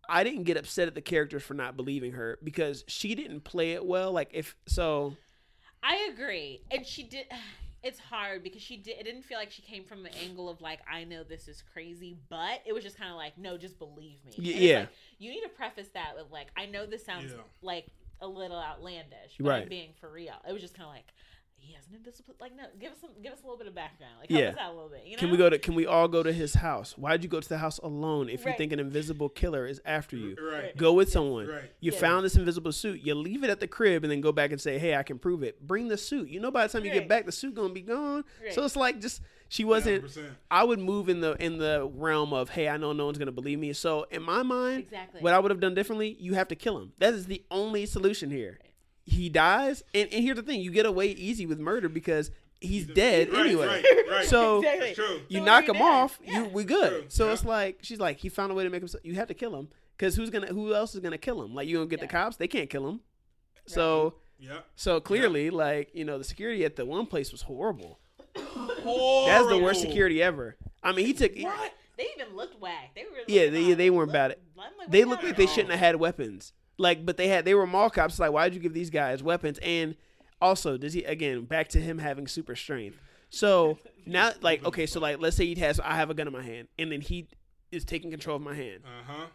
I 0.07 0.23
didn't 0.23 0.43
get 0.43 0.55
upset 0.55 0.87
at 0.87 0.93
the 0.93 1.01
characters 1.01 1.41
for 1.41 1.55
not 1.55 1.75
believing 1.75 2.11
her 2.11 2.37
because 2.43 2.83
she 2.87 3.15
didn't 3.15 3.41
play 3.43 3.71
it 3.73 3.83
well. 3.83 4.11
Like 4.11 4.29
if 4.33 4.55
so, 4.67 5.17
I 5.81 6.09
agree. 6.13 6.61
And 6.71 6.85
she 6.85 7.03
did. 7.03 7.25
It's 7.83 7.99
hard 7.99 8.41
because 8.41 8.63
she 8.63 8.77
did. 8.77 8.97
It 8.97 9.03
didn't 9.03 9.21
feel 9.25 9.37
like 9.37 9.51
she 9.51 9.61
came 9.61 9.83
from 9.83 10.01
the 10.01 10.09
angle 10.17 10.49
of 10.49 10.59
like, 10.59 10.79
I 10.91 11.03
know 11.03 11.23
this 11.23 11.47
is 11.47 11.63
crazy, 11.71 12.17
but 12.29 12.61
it 12.65 12.73
was 12.73 12.83
just 12.83 12.97
kind 12.97 13.11
of 13.11 13.15
like, 13.15 13.37
no, 13.37 13.59
just 13.59 13.77
believe 13.77 14.17
me. 14.25 14.33
Y- 14.39 14.43
yeah. 14.59 14.79
like, 14.79 14.89
you 15.19 15.29
need 15.29 15.41
to 15.43 15.49
preface 15.49 15.89
that 15.89 16.13
with 16.17 16.31
like, 16.31 16.47
I 16.57 16.65
know 16.65 16.87
this 16.87 17.05
sounds 17.05 17.31
Yeah. 17.31 17.41
like 17.61 17.85
a 18.21 18.27
little 18.27 18.57
outlandish, 18.59 19.35
but 19.39 19.47
Right. 19.47 19.63
I'm 19.63 19.69
being 19.69 19.93
for 19.99 20.09
real. 20.11 20.33
It 20.47 20.53
was 20.53 20.61
just 20.61 20.73
kind 20.75 20.87
of 20.87 20.93
like, 20.93 21.13
he 21.57 21.73
has 21.73 21.87
an 21.87 21.95
invisible. 21.95 22.35
Like, 22.39 22.55
no, 22.55 22.63
give 22.79 22.91
us 22.91 22.99
some. 23.01 23.09
Give 23.23 23.33
us 23.33 23.39
a 23.41 23.43
little 23.43 23.57
bit 23.57 23.65
of 23.65 23.73
background. 23.73 24.13
Like, 24.19 24.29
help 24.29 24.39
Yeah. 24.39 24.49
us 24.49 24.57
out 24.57 24.71
a 24.71 24.75
little 24.75 24.89
bit. 24.89 25.03
You 25.05 25.15
know? 25.15 25.19
can 25.19 25.31
we 25.31 25.37
go 25.37 25.49
to? 25.49 25.57
Can 25.57 25.73
we 25.73 25.87
all 25.87 26.07
go 26.07 26.21
to 26.21 26.31
his 26.31 26.53
house? 26.53 26.95
Why'd 26.95 27.23
you 27.23 27.29
go 27.29 27.39
to 27.39 27.49
the 27.49 27.57
house 27.57 27.79
alone 27.79 28.29
if 28.29 28.45
you 28.45 28.53
think 28.55 28.71
an 28.71 28.79
invisible 28.79 29.29
killer 29.29 29.65
is 29.65 29.81
after 29.83 30.15
you? 30.15 30.35
Right. 30.39 30.77
Go 30.77 30.93
with 30.93 31.09
someone. 31.11 31.47
Right. 31.47 31.71
You 31.79 31.91
Yeah. 31.91 31.97
found 31.99 32.23
this 32.23 32.35
invisible 32.35 32.71
suit. 32.71 33.01
You 33.01 33.15
leave 33.15 33.43
it 33.43 33.49
at 33.49 33.59
the 33.61 33.67
crib 33.67 34.03
and 34.03 34.11
then 34.11 34.21
go 34.21 34.31
back 34.31 34.51
and 34.51 34.61
say, 34.61 34.77
"Hey, 34.77 34.95
I 34.95 35.01
can 35.01 35.17
prove 35.17 35.41
it." 35.41 35.59
Bring 35.65 35.87
the 35.87 35.97
suit. 35.97 36.29
You 36.29 36.39
know, 36.39 36.51
by 36.51 36.67
the 36.67 36.71
time 36.73 36.85
you 36.85 36.91
get 36.91 37.07
back, 37.07 37.25
the 37.25 37.31
suit 37.31 37.55
gonna 37.55 37.73
be 37.73 37.81
gone. 37.81 38.25
So 38.51 38.63
it's 38.63 38.75
like 38.75 38.99
just 39.01 39.21
she 39.49 39.63
wasn't. 39.63 40.03
100%. 40.05 40.25
I 40.49 40.63
would 40.63 40.79
move 40.79 41.07
in 41.09 41.21
the 41.21 41.33
in 41.43 41.57
the 41.57 41.85
realm 41.93 42.33
of, 42.33 42.49
"Hey, 42.49 42.67
I 42.67 42.77
know 42.77 42.93
no 42.93 43.05
one's 43.05 43.17
gonna 43.17 43.31
believe 43.31 43.59
me." 43.59 43.73
So 43.73 44.05
in 44.11 44.21
my 44.23 44.43
mind, 44.43 44.79
Exactly. 44.83 45.21
what 45.21 45.33
I 45.33 45.39
would 45.39 45.51
have 45.51 45.59
done 45.59 45.73
differently, 45.75 46.15
you 46.19 46.33
have 46.33 46.47
to 46.49 46.55
kill 46.55 46.77
him. 46.79 46.93
That 46.99 47.13
is 47.13 47.25
the 47.27 47.43
only 47.51 47.85
solution 47.85 48.29
here. 48.31 48.59
He 49.05 49.29
dies, 49.29 49.83
and, 49.93 50.11
and 50.11 50.23
here's 50.23 50.37
the 50.37 50.41
thing: 50.43 50.61
you 50.61 50.71
get 50.71 50.85
away 50.85 51.09
easy 51.11 51.45
with 51.45 51.59
murder 51.59 51.87
because 51.89 52.31
he's 52.59 52.87
dead 52.87 53.31
Right, 53.31 53.45
anyway. 53.45 53.67
right, 53.67 53.85
right. 54.09 54.25
So 54.25 54.57
Exactly. 54.59 54.93
True. 54.95 55.21
you 55.27 55.39
So 55.39 55.45
knock 55.45 55.65
him 55.69 55.73
did. 55.73 55.81
off, 55.83 56.19
Yeah. 56.23 56.43
you 56.43 56.49
we 56.49 56.63
good. 56.63 56.89
True. 56.89 57.05
So 57.09 57.25
Yeah. 57.27 57.33
it's 57.33 57.45
like 57.45 57.79
she's 57.83 57.99
like 57.99 58.17
he 58.17 58.29
found 58.29 58.51
a 58.51 58.55
way 58.55 58.63
to 58.63 58.69
make 58.69 58.81
him. 58.81 58.89
You 59.03 59.13
have 59.15 59.27
to 59.27 59.33
kill 59.35 59.55
him 59.55 59.69
because 59.95 60.15
who's 60.15 60.31
gonna 60.31 60.47
who 60.47 60.73
else 60.73 60.95
is 60.95 61.01
gonna 61.01 61.17
kill 61.19 61.43
him? 61.43 61.53
Like 61.53 61.67
you 61.67 61.75
gonna 61.75 61.87
get 61.87 61.99
the 61.99 62.07
cops? 62.07 62.37
They 62.37 62.47
can't 62.47 62.69
kill 62.69 62.87
him. 62.89 63.01
So 63.67 64.15
Yeah. 64.39 64.59
so 64.75 64.99
clearly, 64.99 65.49
like 65.49 65.89
you 65.93 66.05
know, 66.05 66.17
the 66.17 66.23
security 66.23 66.65
at 66.65 66.75
the 66.75 66.85
one 66.85 67.05
place 67.05 67.31
was 67.31 67.43
horrible. 67.43 67.99
Horrible. 68.37 69.25
That's 69.25 69.47
the 69.47 69.57
worst 69.59 69.81
security 69.81 70.21
ever. 70.21 70.55
I 70.83 70.91
mean, 70.91 71.05
he 71.05 71.13
took. 71.13 71.31
What? 71.37 71.73
They 71.97 72.07
even 72.19 72.35
looked 72.35 72.59
whack. 72.61 72.91
They 72.95 73.03
were. 73.03 73.17
Yeah, 73.27 73.49
they- 73.49 73.73
they 73.73 73.89
weren't 73.89 74.07
look- 74.09 74.15
about 74.15 74.31
it. 74.31 74.41
Like, 74.55 74.67
They 74.89 74.99
what's 75.05 75.09
looked 75.11 75.23
like 75.23 75.37
they 75.37 75.47
on? 75.47 75.53
shouldn't 75.53 75.71
have 75.71 75.79
had 75.79 75.95
weapons. 75.95 76.53
Like, 76.77 77.05
but 77.05 77.15
they 77.17 77.27
had. 77.29 77.45
They 77.45 77.53
were 77.55 77.65
mall 77.65 77.89
cops. 77.89 78.19
Like, 78.19 78.31
why 78.31 78.47
did 78.49 78.55
you 78.55 78.59
give 78.61 78.73
these 78.73 78.89
guys 78.89 79.23
weapons? 79.23 79.59
And 79.63 79.95
also, 80.41 80.77
does 80.77 80.93
he 80.93 81.03
again 81.05 81.45
back 81.45 81.69
to 81.69 81.79
him 81.79 81.97
having 81.99 82.27
super 82.27 82.55
strength? 82.55 82.97
So 83.29 83.79
now, 84.05 84.31
like, 84.41 84.63
okay, 84.65 84.85
so 84.85 84.99
like, 84.99 85.19
let's 85.19 85.37
say 85.37 85.45
he 85.45 85.59
has. 85.61 85.79
I 85.79 85.95
have 85.95 86.09
a 86.09 86.13
gun 86.13 86.27
in 86.27 86.33
my 86.33 86.43
hand, 86.43 86.67
and 86.77 86.91
then 86.91 87.01
he 87.01 87.27
is 87.71 87.85
taking 87.85 88.11
control 88.11 88.35
of 88.35 88.41
my 88.41 88.53
hand. 88.55 88.81
Uh 88.85 89.03
huh. 89.07 89.25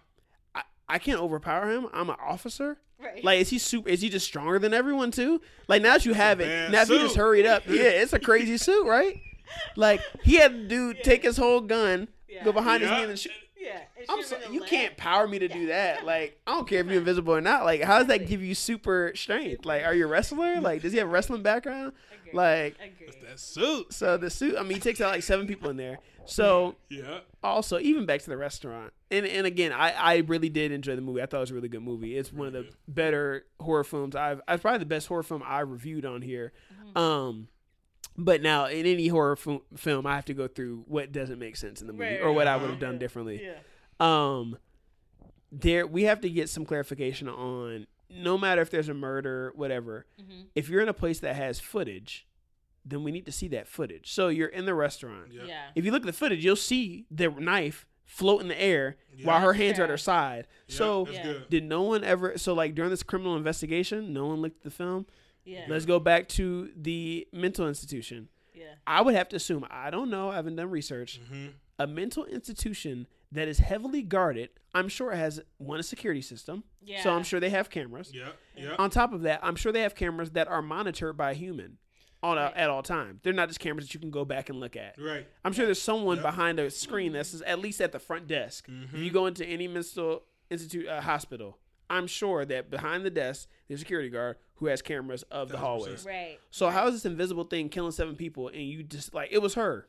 I, 0.90 0.94
I 0.94 0.98
can't 0.98 1.20
overpower 1.20 1.70
him. 1.70 1.86
I'm 1.92 2.10
an 2.10 2.16
officer. 2.24 2.78
Right. 3.02 3.24
Like, 3.24 3.40
is 3.40 3.48
he 3.48 3.58
super? 3.58 3.88
Is 3.88 4.02
he 4.02 4.08
just 4.10 4.26
stronger 4.26 4.58
than 4.58 4.74
everyone 4.74 5.10
too? 5.10 5.40
Like 5.68 5.80
now 5.82 5.94
that 5.94 6.04
you 6.04 6.12
have 6.14 6.40
it, 6.40 6.46
bad 6.46 6.72
now 6.72 6.82
if 6.82 6.88
you 6.90 6.98
just 6.98 7.14
suit. 7.14 7.20
hurried 7.20 7.46
up, 7.46 7.62
yeah, 7.68 7.82
it's 7.84 8.12
a 8.12 8.18
crazy 8.18 8.58
suit, 8.58 8.86
right? 8.86 9.20
Like 9.76 10.00
he 10.22 10.34
had 10.36 10.52
to 10.52 10.68
do 10.68 10.94
take 10.94 11.22
his 11.22 11.36
whole 11.36 11.60
gun, 11.60 12.08
Yeah. 12.28 12.44
go 12.44 12.52
behind 12.52 12.82
his 12.82 12.90
Yeah. 12.90 12.96
knee 12.98 13.04
and 13.10 13.18
shoot. 13.18 13.32
yeah. 13.58 13.80
I'm 14.08 14.22
so, 14.22 14.36
you 14.50 14.60
leg. 14.60 14.68
can't 14.68 14.96
power 14.96 15.26
me 15.26 15.38
to 15.38 15.48
do 15.48 15.66
that. 15.68 16.04
Like 16.04 16.38
I 16.46 16.52
don't 16.52 16.68
care 16.68 16.80
if 16.80 16.86
you're 16.86 16.98
invisible 16.98 17.34
or 17.34 17.40
not. 17.40 17.64
Like 17.64 17.82
how 17.82 17.98
does 17.98 18.08
that 18.08 18.28
give 18.28 18.42
you 18.42 18.54
super 18.54 19.12
strength? 19.14 19.64
Like 19.64 19.84
are 19.84 19.94
you 19.94 20.04
a 20.04 20.08
wrestler? 20.08 20.56
Like 20.60 20.82
does 20.82 20.92
he 20.92 20.98
have 20.98 21.08
a 21.08 21.10
wrestling 21.10 21.42
background? 21.42 21.92
Agreed. 22.20 22.34
Like 22.36 22.76
Agreed. 22.84 23.14
That 23.26 23.40
suit. 23.40 23.92
so 23.94 24.16
the 24.18 24.28
suit. 24.30 24.56
I 24.58 24.62
mean, 24.62 24.72
he 24.74 24.80
takes 24.80 25.00
out 25.00 25.12
like 25.12 25.22
seven 25.22 25.46
people 25.46 25.70
in 25.70 25.76
there. 25.78 25.98
So 26.26 26.76
Yeah. 26.88 27.20
also 27.42 27.78
even 27.78 28.06
back 28.06 28.20
to 28.22 28.30
the 28.30 28.36
restaurant 28.36 28.92
and 29.10 29.26
and 29.26 29.46
again 29.46 29.72
I, 29.72 29.90
I 29.92 30.16
really 30.18 30.48
did 30.48 30.70
enjoy 30.72 30.94
the 30.94 31.02
movie 31.02 31.20
i 31.22 31.26
thought 31.26 31.38
it 31.38 31.40
was 31.40 31.50
a 31.50 31.54
really 31.54 31.68
good 31.68 31.82
movie 31.82 32.16
it's 32.16 32.32
one 32.32 32.46
of 32.48 32.52
the 32.52 32.68
better 32.86 33.46
horror 33.58 33.82
films 33.82 34.14
i've 34.14 34.40
it's 34.46 34.60
probably 34.62 34.78
the 34.78 34.84
best 34.86 35.08
horror 35.08 35.22
film 35.22 35.42
i 35.44 35.60
reviewed 35.60 36.04
on 36.04 36.20
here 36.22 36.52
um 36.94 37.48
but 38.16 38.42
now 38.42 38.66
in 38.66 38.84
any 38.86 39.08
horror 39.08 39.34
fil- 39.36 39.62
film 39.76 40.06
i 40.06 40.14
have 40.14 40.26
to 40.26 40.34
go 40.34 40.46
through 40.46 40.84
what 40.86 41.10
doesn't 41.12 41.38
make 41.38 41.56
sense 41.56 41.80
in 41.80 41.86
the 41.88 41.92
movie 41.92 42.04
Right, 42.04 42.20
or 42.20 42.32
what 42.32 42.46
i 42.46 42.56
would 42.56 42.70
have 42.70 42.78
done 42.78 42.94
yeah. 42.94 42.98
differently 42.98 43.42
Yeah. 43.42 43.58
um 43.98 44.56
there 45.50 45.86
we 45.86 46.04
have 46.04 46.20
to 46.20 46.30
get 46.30 46.48
some 46.48 46.64
clarification 46.64 47.28
on 47.28 47.86
no 48.10 48.36
matter 48.38 48.60
if 48.62 48.70
there's 48.70 48.88
a 48.88 48.94
murder 48.94 49.52
whatever 49.56 50.06
Mhm. 50.20 50.46
if 50.54 50.68
you're 50.68 50.82
in 50.82 50.88
a 50.88 50.94
place 50.94 51.20
that 51.20 51.34
has 51.36 51.58
footage 51.58 52.26
then 52.84 53.02
we 53.04 53.10
need 53.12 53.26
to 53.26 53.32
see 53.32 53.48
that 53.48 53.68
footage 53.68 54.10
so 54.12 54.28
you're 54.28 54.48
in 54.48 54.64
the 54.64 54.74
restaurant 54.74 55.32
Yeah. 55.32 55.42
Yeah. 55.46 55.62
if 55.74 55.84
you 55.84 55.90
look 55.92 56.02
at 56.02 56.06
the 56.06 56.12
footage, 56.12 56.44
you'll 56.44 56.56
see 56.56 57.04
the 57.10 57.28
knife 57.28 57.86
float 58.04 58.40
in 58.40 58.48
the 58.48 58.60
air 58.60 58.96
while 59.22 59.40
her 59.40 59.52
hands 59.52 59.78
are 59.78 59.84
at 59.84 59.90
her 59.90 59.96
side. 59.96 60.48
Yeah, 60.66 60.74
so 60.76 61.08
Yeah. 61.08 61.34
did 61.48 61.62
no 61.64 61.82
one 61.82 62.02
ever? 62.02 62.36
So 62.38 62.54
like 62.54 62.74
during 62.74 62.90
this 62.90 63.04
criminal 63.04 63.36
investigation, 63.36 64.12
no 64.12 64.26
one 64.26 64.40
looked 64.42 64.56
at 64.56 64.62
the 64.64 64.70
film. 64.70 65.06
Yeah. 65.44 65.66
Let's 65.68 65.86
go 65.86 66.00
back 66.00 66.26
to 66.30 66.72
the 66.76 67.28
mental 67.32 67.68
institution. 67.68 68.28
Yeah. 68.52 68.74
I 68.86 69.02
would 69.02 69.14
have 69.14 69.28
to 69.28 69.36
assume. 69.36 69.64
I 69.70 69.90
don't 69.90 70.10
know. 70.10 70.30
I 70.30 70.34
haven't 70.36 70.56
done 70.56 70.70
research. 70.70 71.20
hmm 71.30 71.48
A 71.78 71.86
mental 71.86 72.24
institution 72.24 73.06
that 73.32 73.46
is 73.46 73.58
heavily 73.58 74.02
guarded. 74.02 74.50
I'm 74.74 74.88
sure 74.88 75.12
it 75.12 75.16
has 75.16 75.40
one 75.58 75.78
a 75.78 75.82
security 75.84 76.20
system. 76.20 76.64
Yeah. 76.82 77.02
So 77.04 77.12
I'm 77.12 77.22
sure 77.22 77.38
they 77.38 77.50
have 77.50 77.70
cameras. 77.70 78.10
Yeah. 78.12 78.30
Yeah. 78.56 78.74
On 78.78 78.90
top 78.90 79.12
of 79.12 79.22
that, 79.22 79.38
I'm 79.42 79.54
sure 79.56 79.70
they 79.70 79.82
have 79.82 79.94
cameras 79.94 80.32
that 80.32 80.48
are 80.48 80.62
monitored 80.62 81.16
by 81.16 81.30
a 81.30 81.34
human 81.34 81.78
on 82.22 82.36
a, 82.38 82.42
Right. 82.42 82.56
at 82.56 82.70
all 82.70 82.82
times. 82.82 83.20
They're 83.22 83.32
not 83.32 83.48
just 83.48 83.60
cameras 83.60 83.86
that 83.86 83.94
you 83.94 84.00
can 84.00 84.10
go 84.10 84.24
back 84.24 84.48
and 84.50 84.60
look 84.60 84.76
at. 84.76 84.96
Right. 85.00 85.26
I'm 85.44 85.52
sure 85.52 85.64
there's 85.64 85.80
someone 85.80 86.16
Yep. 86.18 86.24
behind 86.24 86.60
a 86.60 86.70
screen 86.70 87.12
that's 87.12 87.40
at 87.46 87.58
least 87.60 87.80
at 87.80 87.92
the 87.92 87.98
front 87.98 88.26
desk. 88.26 88.68
If 88.92 88.98
you 88.98 89.10
go 89.10 89.26
into 89.26 89.44
any 89.46 89.66
mental 89.68 90.24
institute 90.50 90.86
uh, 90.86 91.00
hospital, 91.00 91.58
I'm 91.88 92.06
sure 92.06 92.44
that 92.44 92.70
behind 92.70 93.04
the 93.04 93.10
desk 93.10 93.48
there's 93.68 93.80
a 93.80 93.82
security 93.82 94.10
guard 94.10 94.36
who 94.56 94.66
has 94.66 94.82
cameras 94.82 95.22
of 95.30 95.48
the 95.48 95.56
hallways. 95.58 96.04
Right. 96.04 96.38
So 96.50 96.68
how 96.68 96.86
is 96.88 96.94
this 96.94 97.06
invisible 97.06 97.44
thing 97.44 97.68
killing 97.70 97.92
seven 97.92 98.16
people 98.16 98.48
and 98.48 98.62
you 98.62 98.82
just 98.82 99.14
like 99.14 99.30
it 99.32 99.38
was 99.38 99.54
her? 99.54 99.88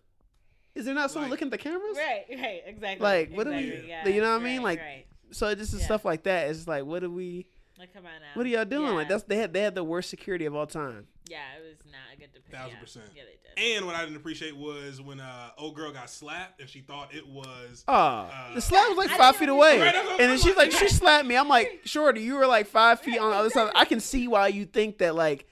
Is 0.74 0.86
there 0.86 0.94
not 0.96 1.12
someone 1.12 1.30
Like- 1.30 1.42
looking 1.42 1.48
at 1.48 1.52
the 1.52 1.58
cameras? 1.70 1.98
Right. 1.98 2.26
Right. 2.42 2.64
Exactly. 2.66 3.04
Like, 3.04 3.32
what 3.36 3.44
do 3.44 3.50
we- 3.52 3.84
yeah, 3.88 4.08
you 4.08 4.22
know 4.22 4.32
what 4.32 4.42
I 4.42 4.44
mean? 4.44 4.64
Like, 4.64 4.80
right. 4.80 5.06
So 5.32 5.48
it 5.48 5.58
just 5.58 5.74
is 5.74 5.82
Yeah. 5.82 5.86
stuff 5.88 6.06
like 6.06 6.24
that. 6.24 6.50
It's 6.50 6.66
like 6.68 6.86
what 6.86 7.02
do 7.02 7.12
we? 7.12 7.48
Like, 7.82 7.96
come 7.96 8.06
on 8.06 8.12
now. 8.22 8.28
What 8.36 8.46
are 8.46 8.50
y'all 8.50 8.64
doing? 8.64 8.94
Like 8.94 9.10
that's 9.10 9.24
they 9.24 9.38
had 9.38 9.54
they 9.54 9.62
had 9.62 9.74
the 9.74 9.84
worst 9.84 10.12
security 10.12 10.46
of 10.46 10.56
all 10.56 10.68
time. 10.68 11.08
Yeah, 11.28 11.40
it 11.58 11.68
was 11.68 11.80
not 11.92 11.98
a 12.14 12.20
good 12.20 12.32
depiction. 12.32 12.54
Thousand 12.60 12.76
yeah. 12.76 12.80
percent. 12.80 13.06
Yeah, 13.16 13.24
they 13.24 13.62
did. 13.64 13.78
And 13.78 13.88
what 13.88 13.96
I 13.96 14.04
didn't 14.04 14.18
appreciate 14.18 14.56
was 14.56 15.02
when 15.02 15.20
uh 15.20 15.50
old 15.58 15.76
girl 15.76 15.92
got 15.92 16.08
slapped 16.08 16.62
and 16.62 16.70
she 16.70 16.82
thought 16.82 17.12
it 17.12 17.28
was 17.28 17.84
Oh, 17.88 17.94
Uh, 17.94 18.54
the 18.54 18.62
slap 18.62 18.88
was 18.90 19.00
like 19.00 19.10
I 19.10 19.18
five 19.18 19.36
feet 19.36 19.50
away, 19.50 19.80
Right, 19.80 19.96
and 19.96 20.20
then 20.30 20.38
she's 20.38 20.56
like, 20.56 20.72
like- 20.72 20.74
she 20.74 20.90
slapped 20.90 21.26
me. 21.26 21.36
I'm 21.36 21.48
like, 21.48 21.82
shorty, 21.86 22.22
you 22.22 22.36
were 22.36 22.46
like 22.46 22.68
five 22.68 23.00
feet 23.00 23.18
on 23.18 23.32
the 23.32 23.36
other 23.36 23.50
side. 23.50 23.72
I 23.74 23.86
can 23.86 24.00
see 24.00 24.28
why 24.28 24.50
you 24.50 24.66
think 24.66 25.00
that, 25.00 25.16
like, 25.16 25.48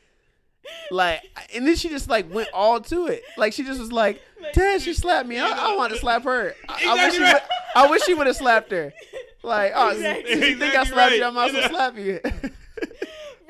like, 0.92 1.24
and 1.56 1.66
then 1.66 1.76
she 1.76 1.90
just 1.90 2.10
like 2.10 2.32
went 2.32 2.50
all 2.54 2.80
to 2.80 3.08
it. 3.08 3.24
Like 3.38 3.54
she 3.54 3.64
just 3.64 3.80
was 3.80 3.92
like, 3.92 4.22
Dad, 4.54 4.84
she 4.84 4.94
slapped 4.94 5.28
me. 5.28 5.40
I, 5.40 5.50
I 5.50 5.76
want 5.76 5.94
to 5.94 6.00
slap 6.00 6.26
her. 6.26 6.54
I, 6.68 6.86
I 6.88 6.94
wish 6.94 7.16
she, 7.16 7.22
Exactly 7.22 7.24
would. 7.24 7.42
I 7.76 7.90
wish 7.90 8.04
she 8.04 8.14
would 8.14 8.28
have 8.28 8.36
slapped 8.36 8.72
her. 8.72 8.94
Like, 9.50 9.72
oh, 9.76 9.89
Exactly. 9.89 10.32
you 10.34 10.39
think 10.58 10.62
I 10.76 10.82
Exactly 10.82 10.93
slapped 10.93 11.16
you. 11.16 11.24
I 11.26 11.30
might 11.32 11.47
as 11.50 11.54
well 11.56 11.70
slap 11.70 11.97
you. 11.97 12.20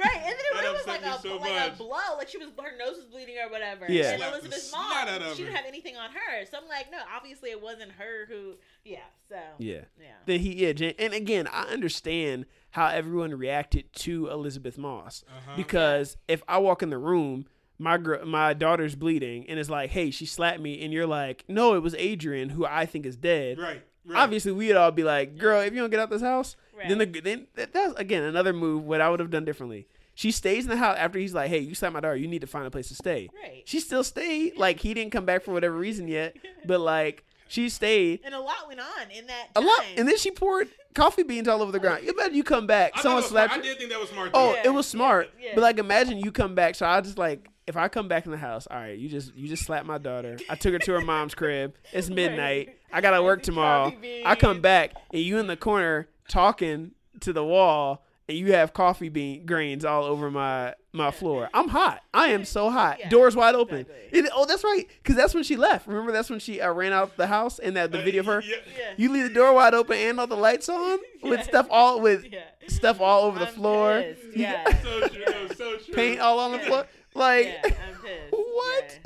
Right, 0.01 0.15
and 0.15 0.27
then 0.27 0.31
it 0.31 0.61
That 0.63 0.71
was 0.73 0.87
like 0.87 1.01
a 1.03 1.19
so 1.21 1.35
like 1.39 1.73
a 1.73 1.75
blow, 1.75 1.97
like 2.17 2.29
she 2.29 2.37
was 2.37 2.47
her 2.57 2.77
nose 2.77 2.95
was 2.95 3.05
bleeding 3.11 3.35
or 3.45 3.51
whatever. 3.51 3.85
Yeah. 3.89 4.11
and 4.11 4.17
Slapped 4.21 4.31
the 4.43 4.47
Elisabeth 4.47 4.71
Moss, 4.71 5.35
she 5.35 5.43
didn't 5.43 5.55
have 5.57 5.65
anything 5.67 5.97
on 5.97 6.11
her. 6.11 6.45
So 6.49 6.57
I'm 6.57 6.69
like, 6.69 6.89
no, 6.89 6.99
obviously 7.13 7.49
it 7.49 7.61
wasn't 7.61 7.91
her 7.91 8.25
who. 8.29 8.53
Yeah, 8.85 8.99
so 9.27 9.35
yeah. 9.57 9.81
yeah, 9.99 10.07
Then 10.25 10.39
he, 10.39 10.55
yeah, 10.65 10.71
Jan- 10.71 10.93
and 10.99 11.13
again, 11.13 11.47
I 11.51 11.63
understand 11.63 12.45
how 12.71 12.87
everyone 12.87 13.35
reacted 13.37 13.91
to 13.95 14.29
Elisabeth 14.29 14.77
Moss 14.77 15.25
Uh-huh. 15.27 15.51
because 15.57 16.15
if 16.29 16.43
I 16.47 16.59
walk 16.59 16.81
in 16.81 16.91
the 16.91 16.97
room, 16.97 17.45
my 17.77 17.97
gr- 17.97 18.23
my 18.23 18.53
daughter's 18.53 18.95
bleeding, 18.95 19.49
and 19.49 19.59
it's 19.59 19.69
like, 19.69 19.89
hey, 19.89 20.11
she 20.11 20.25
slapped 20.25 20.61
me, 20.61 20.81
and 20.81 20.93
you're 20.93 21.07
like, 21.07 21.43
no, 21.49 21.75
it 21.75 21.83
was 21.83 21.93
Adrian, 21.95 22.47
who 22.51 22.65
I 22.65 22.85
think 22.85 23.05
is 23.05 23.17
dead. 23.17 23.57
right. 23.59 23.83
Right. 24.09 24.19
Obviously, 24.21 24.51
we'd 24.51 24.73
all 24.73 24.91
be 24.91 25.03
like, 25.03 25.37
girl, 25.37 25.61
if 25.61 25.73
you 25.73 25.79
don't 25.79 25.89
get 25.89 25.99
out 25.99 26.09
this 26.09 26.21
house, 26.21 26.55
then 26.87 26.97
the 26.97 27.05
then 27.05 27.47
that- 27.55 27.73
that's 27.73 27.93
again 27.99 28.23
another 28.23 28.53
move. 28.53 28.83
What 28.83 29.01
I 29.01 29.09
would 29.09 29.19
have 29.19 29.29
done 29.31 29.45
differently. 29.45 29.87
She 30.15 30.31
stays 30.31 30.65
in 30.65 30.69
the 30.69 30.75
house 30.77 30.97
after 30.99 31.17
he's 31.17 31.33
like, 31.33 31.49
hey, 31.49 31.59
you 31.59 31.73
slapped 31.75 31.93
my 31.93 32.01
daughter, 32.01 32.17
you 32.17 32.27
need 32.27 32.41
to 32.41 32.47
find 32.47 32.65
a 32.67 32.71
place 32.71 32.89
to 32.89 32.95
stay. 32.95 33.29
right. 33.41 33.61
She 33.65 33.79
still 33.79 34.03
stayed. 34.03 34.57
Like 34.57 34.79
he 34.81 34.93
didn't 34.93 35.11
come 35.11 35.23
back 35.25 35.43
for 35.43 35.53
whatever 35.53 35.75
reason 35.75 36.07
yet, 36.09 36.35
but 36.65 36.79
like 36.81 37.23
she 37.47 37.69
stayed. 37.69 38.19
and 38.25 38.35
a 38.35 38.39
lot 38.39 38.67
went 38.67 38.79
on 38.79 39.11
in 39.15 39.27
that. 39.27 39.47
A 39.55 39.61
lot, 39.61 39.83
and 39.97 40.07
then 40.07 40.17
she 40.17 40.29
poured 40.31 40.67
coffee 40.93 41.23
beans 41.23 41.47
all 41.47 41.61
over 41.61 41.71
the 41.71 41.79
ground. 41.79 42.03
You 42.05 42.13
bet 42.13 42.33
you 42.33 42.43
come 42.43 42.67
back, 42.67 42.93
I 42.95 43.01
someone 43.01 43.19
it 43.19 43.21
was 43.23 43.29
smart. 43.31 43.49
slapped 43.51 43.63
I 43.65 43.67
did 43.67 43.77
think 43.77 43.89
that 43.91 43.99
was 43.99 44.09
smart. 44.09 44.31
Oh. 44.33 44.53
Yeah. 44.53 44.61
it 44.65 44.69
was 44.73 44.87
smart. 44.87 45.29
Yeah. 45.41 45.51
But 45.55 45.61
like, 45.61 45.77
imagine 45.79 46.17
you 46.19 46.31
come 46.31 46.53
back. 46.55 46.75
So 46.75 46.85
I 46.85 46.99
just 47.01 47.17
like, 47.17 47.47
if 47.65 47.77
I 47.77 47.87
come 47.87 48.07
back 48.07 48.25
in 48.25 48.31
the 48.31 48.37
house, 48.37 48.67
all 48.69 48.77
right, 48.77 48.97
you 48.97 49.07
just 49.09 49.33
you 49.35 49.47
just 49.47 49.63
slapped 49.63 49.85
my 49.85 49.97
daughter. 49.97 50.37
I 50.49 50.55
took 50.55 50.73
her 50.73 50.79
to 50.79 50.91
her 50.93 51.01
mom's 51.01 51.33
crib. 51.35 51.75
It's 51.93 52.09
midnight. 52.21 52.75
I 52.91 53.01
gotta 53.01 53.21
work 53.21 53.43
tomorrow. 53.43 53.93
I 54.25 54.35
come 54.35 54.61
back 54.61 54.93
and 55.13 55.21
you 55.21 55.37
in 55.37 55.47
the 55.47 55.57
corner 55.57 56.07
talking 56.27 56.91
to 57.21 57.33
the 57.33 57.43
wall, 57.43 58.03
and 58.27 58.37
you 58.37 58.53
have 58.53 58.73
coffee 58.73 59.09
bean 59.09 59.45
grains 59.45 59.83
all 59.85 60.03
over 60.03 60.29
my 60.31 60.73
my 60.91 61.11
floor. 61.11 61.49
I'm 61.53 61.67
hot. 61.67 62.01
I 62.13 62.27
am 62.29 62.45
so 62.45 62.69
hot. 62.71 62.97
Yeah, 62.99 63.09
Doors 63.09 63.35
wide 63.35 63.53
open. 63.55 63.79
exactly. 63.81 64.19
It- 64.19 64.29
oh, 64.33 64.45
that's 64.45 64.63
right. 64.63 64.87
Because 65.03 65.15
that's 65.15 65.33
when 65.35 65.43
she 65.43 65.55
left. 65.55 65.87
Remember, 65.87 66.11
that's 66.11 66.29
when 66.31 66.39
she 66.39 66.61
uh, 66.61 66.71
ran 66.71 66.93
out 66.93 67.15
the 67.15 67.27
house 67.27 67.59
and 67.59 67.75
that 67.77 67.91
the 67.91 67.99
Uh, 68.01 68.03
video 68.05 68.21
of 68.21 68.25
her. 68.27 68.41
Yeah. 68.41 68.55
Yeah. 68.77 68.93
You 68.97 69.11
leave 69.11 69.23
the 69.27 69.33
door 69.33 69.53
wide 69.53 69.73
open 69.75 69.97
and 69.97 70.19
all 70.19 70.25
the 70.27 70.35
lights 70.37 70.67
on 70.67 70.97
with 71.23 71.39
Yeah. 71.39 71.45
stuff 71.45 71.67
all 71.69 72.01
with 72.01 72.25
yeah. 72.25 72.39
stuff 72.67 72.99
all 73.01 73.25
over 73.25 73.37
the 73.37 73.47
I'm 73.47 73.53
floor. 73.53 74.01
pissed, 74.01 74.35
Yeah. 74.37 74.63
So 74.83 75.07
true. 75.09 75.23
So 75.55 75.77
true. 75.77 75.93
paint 75.93 76.19
all 76.21 76.39
on 76.39 76.53
the 76.53 76.57
Yeah. 76.57 76.65
floor. 76.65 76.85
Like 77.13 77.45
yeah, 77.45 77.61
I'm 77.65 77.95
pissed. 78.01 78.31
What? 78.31 78.99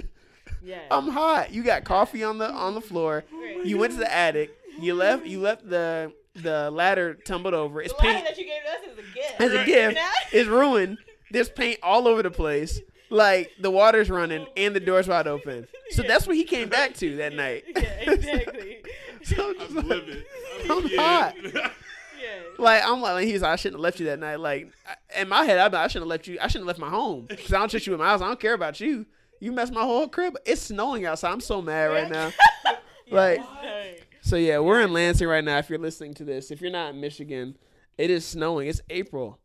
Yeah. 0.63 0.75
yeah. 0.77 0.81
I'm 0.97 1.09
hot. 1.09 1.51
You 1.53 1.63
got 1.63 1.83
coffee 1.83 2.23
on 2.23 2.37
the 2.37 2.49
on 2.51 2.73
the 2.73 2.81
floor. 2.81 3.23
Right. 3.31 3.65
You 3.65 3.77
went 3.77 3.93
to 3.93 3.99
the 3.99 4.13
attic. 4.13 4.51
You 4.79 4.95
left. 4.95 5.25
You 5.25 5.39
left 5.39 5.69
the 5.69 6.13
the 6.35 6.71
ladder 6.71 7.13
tumbled 7.13 7.53
over. 7.53 7.81
It's 7.81 7.93
the 7.93 7.99
ladder 8.05 8.13
paint 8.13 8.25
that 8.27 8.37
you 8.37 8.45
gave 8.45 8.63
us 8.63 8.79
as 8.91 8.97
a 8.97 9.13
gift. 9.13 9.41
as 9.41 9.53
a 9.53 9.65
gift. 9.65 9.99
It's 10.31 10.49
ruined. 10.49 10.97
There's 11.31 11.49
paint 11.49 11.79
all 11.83 12.07
over 12.07 12.23
the 12.23 12.31
place. 12.31 12.79
Like 13.09 13.51
the 13.59 13.69
water's 13.69 14.09
running 14.09 14.47
and 14.57 14.75
the 14.75 14.79
door's 14.79 15.07
wide 15.07 15.27
open. 15.27 15.67
So 15.91 16.01
Yeah. 16.01 16.07
that's 16.07 16.25
what 16.25 16.35
he 16.35 16.43
came 16.45 16.69
back 16.69 16.95
to 16.95 17.17
that 17.17 17.33
night. 17.33 17.63
Yeah, 17.67 17.81
exactly. 18.11 18.81
so 19.23 19.49
I'm 19.59 19.61
I'm 19.61 19.75
like- 19.75 19.85
livid. 19.85 20.25
I'm 20.69 20.87
yeah. 20.87 21.01
hot. 21.01 21.35
yeah. 21.43 21.59
Like 22.57 22.81
I'm 22.83 23.01
like 23.01 23.25
he's 23.27 23.41
like, 23.43 23.51
I 23.51 23.55
shouldn't 23.57 23.77
have 23.79 23.83
left 23.83 23.99
you 23.99 24.07
that 24.07 24.17
night. 24.19 24.39
Like 24.39 24.71
in 25.15 25.29
my 25.29 25.43
head, 25.43 25.59
I'm 25.59 25.71
like, 25.71 25.81
I 25.81 25.87
shouldn't 25.87 26.05
have 26.05 26.09
left 26.09 26.27
you. 26.27 26.39
I 26.41 26.47
shouldn't 26.47 26.67
have 26.67 26.67
left 26.67 26.79
my 26.79 26.89
home 26.89 27.25
because 27.29 27.53
I 27.53 27.59
don't 27.59 27.69
trust 27.69 27.85
you 27.85 27.93
in 27.93 27.99
my 27.99 28.05
house. 28.07 28.21
I 28.21 28.27
don't 28.27 28.39
care 28.39 28.53
about 28.55 28.79
you. 28.79 29.05
You 29.43 29.51
messed 29.51 29.73
my 29.73 29.81
whole 29.83 30.07
crib. 30.07 30.37
It's 30.45 30.61
snowing 30.61 31.05
outside. 31.05 31.31
I'm 31.31 31.41
so 31.41 31.61
mad 31.61 31.85
right 31.87 32.09
now. 32.09 32.31
Like 33.11 33.41
so, 34.21 34.37
yeah, 34.37 34.59
we're 34.59 34.81
in 34.81 34.93
Lansing 34.93 35.27
right 35.27 35.43
now. 35.43 35.57
If 35.57 35.69
you're 35.69 35.77
listening 35.77 36.13
to 36.15 36.23
this, 36.23 36.49
if 36.49 36.61
you're 36.61 36.71
not 36.71 36.93
in 36.95 37.01
Michigan, 37.01 37.57
it 37.97 38.09
is 38.09 38.25
snowing. 38.25 38.69
It's 38.69 38.81
April. 38.89 39.39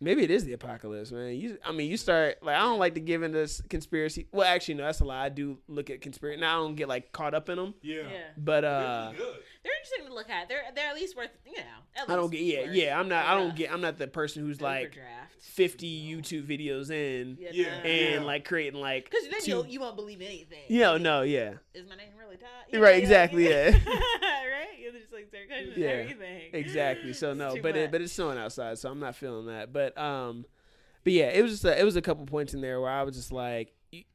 Maybe 0.00 0.22
it 0.22 0.30
is 0.30 0.44
the 0.44 0.52
apocalypse, 0.52 1.10
man. 1.10 1.34
You, 1.34 1.58
I 1.64 1.72
mean, 1.72 1.90
you 1.90 1.96
start 1.96 2.36
like 2.40 2.54
I 2.54 2.60
don't 2.60 2.78
like 2.78 2.94
to 2.94 3.00
give 3.00 3.24
into 3.24 3.40
s- 3.42 3.60
conspiracy. 3.68 4.28
Well, 4.30 4.46
actually, 4.46 4.74
no, 4.74 4.84
that's 4.84 5.00
a 5.00 5.04
lie. 5.04 5.24
I 5.24 5.28
do 5.28 5.58
look 5.66 5.90
at 5.90 6.00
conspiracy. 6.00 6.40
Now 6.40 6.60
I 6.60 6.62
don't 6.64 6.76
get 6.76 6.88
like 6.88 7.10
caught 7.10 7.34
up 7.34 7.48
in 7.48 7.56
them, 7.56 7.74
Yeah. 7.82 8.02
Yeah. 8.02 8.18
but 8.36 8.64
uh, 8.64 9.12
Good. 9.16 9.36
They're 9.68 9.76
interesting 9.80 10.06
to 10.08 10.14
look 10.14 10.30
at. 10.30 10.48
They're 10.48 10.62
they're 10.74 10.88
at 10.88 10.94
least 10.94 11.16
worth 11.16 11.30
you 11.46 11.56
know. 11.58 11.62
At 12.02 12.08
I 12.10 12.16
don't 12.16 12.30
get. 12.30 12.40
Yeah, 12.40 12.62
worth 12.66 12.74
yeah. 12.74 12.98
I'm 12.98 13.08
not. 13.08 13.26
I 13.26 13.34
don't 13.34 13.54
get. 13.54 13.70
I'm 13.72 13.80
not 13.80 13.98
the 13.98 14.06
person 14.06 14.42
who's 14.44 14.60
like 14.60 14.86
Overdraft. 14.86 15.32
50 15.40 16.14
YouTube 16.16 16.46
videos 16.46 16.90
in 16.90 17.36
Yeah, 17.40 17.50
Yeah. 17.52 17.78
no. 17.78 17.84
and 17.84 18.26
like 18.26 18.44
creating 18.46 18.80
like. 18.80 19.10
Because 19.10 19.28
then 19.30 19.40
two- 19.42 19.50
you'll, 19.50 19.66
you 19.66 19.80
won't 19.80 19.96
believe 19.96 20.20
anything. 20.22 20.60
Yeah, 20.68 20.96
no, 20.96 21.22
yeah. 21.22 21.54
Is 21.74 21.86
my 21.88 21.96
name 21.96 22.08
really 22.18 22.36
Todd? 22.36 22.80
Right, 22.80 22.96
exactly, 23.02 23.48
yeah. 23.48 23.70
right? 24.22 24.78
You 24.80 24.92
just 24.92 25.12
like 25.12 25.28
start 25.28 25.48
questioning 25.48 25.78
Yeah, 25.78 25.88
everything. 25.88 26.42
Exactly. 26.52 27.12
So 27.12 27.34
no, 27.34 27.56
too 27.56 27.62
but 27.62 27.76
it, 27.76 27.90
but 27.90 28.00
it's 28.00 28.12
snowing 28.12 28.38
outside, 28.38 28.78
so 28.78 28.90
I'm 28.90 29.00
not 29.00 29.16
feeling 29.16 29.46
that. 29.46 29.72
But 29.72 29.96
um, 29.98 30.44
but 31.04 31.12
yeah, 31.12 31.26
it 31.26 31.42
was 31.42 31.52
just 31.52 31.64
a, 31.64 31.78
it 31.78 31.84
was 31.84 31.96
a 31.96 32.02
couple 32.02 32.24
points 32.26 32.54
in 32.54 32.60
there 32.60 32.80
where 32.80 32.90
I 32.90 33.02
was 33.02 33.16
just 33.16 33.32
like, 33.32 33.72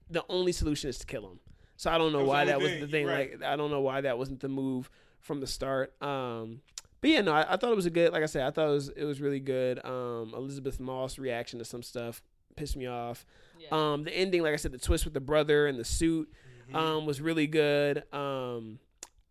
the 0.10 0.24
only 0.30 0.52
solution 0.52 0.90
is 0.90 0.98
to 1.00 1.06
kill 1.06 1.30
him. 1.30 1.40
So 1.76 1.92
I 1.92 1.98
don't 1.98 2.14
know 2.14 2.20
That 2.20 2.24
was 2.24 2.28
the 2.28 2.30
why 2.30 2.42
only 2.42 2.52
that 2.52 2.62
was 2.62 2.80
the 2.82 2.88
thing. 2.88 3.06
right. 3.08 3.32
Like 3.40 3.44
I 3.50 3.56
don't 3.56 3.72
know 3.72 3.82
why 3.82 4.02
that 4.02 4.18
wasn't 4.18 4.40
the 4.40 4.50
move 4.50 4.90
from 5.24 5.40
the 5.40 5.48
start. 5.48 6.00
Um, 6.02 6.62
but 7.02 7.10
yeah, 7.10 7.22
no, 7.22 7.34
I, 7.34 7.54
I 7.54 7.58
thought 7.58 7.72
it 7.72 7.76
was 7.76 7.86
a 7.88 7.90
good. 7.90 8.14
Like 8.14 8.22
I 8.24 8.28
said, 8.28 8.44
I 8.46 8.52
thought 8.52 8.68
it 8.68 8.74
was 8.74 8.90
it 8.90 9.04
was 9.06 9.20
really 9.20 9.40
good. 9.40 9.84
Um, 9.84 10.34
Elisabeth 10.36 10.80
Moss 10.80 11.18
reaction 11.18 11.58
to 11.60 11.66
some 11.66 11.82
stuff 11.84 12.22
pissed 12.56 12.78
me 12.78 12.86
off. 12.86 13.26
Yeah. 13.60 13.70
Um, 13.72 14.04
the 14.04 14.16
ending, 14.16 14.44
like 14.44 14.54
I 14.54 14.58
said, 14.58 14.72
the 14.72 14.78
twist 14.78 15.06
with 15.06 15.14
the 15.16 15.20
brother 15.20 15.66
and 15.68 15.80
the 15.80 15.84
suit 15.86 16.32
Mm-hmm. 16.70 16.76
um, 16.78 17.06
was 17.06 17.20
really 17.20 17.46
good. 17.46 18.04
Um, 18.14 18.80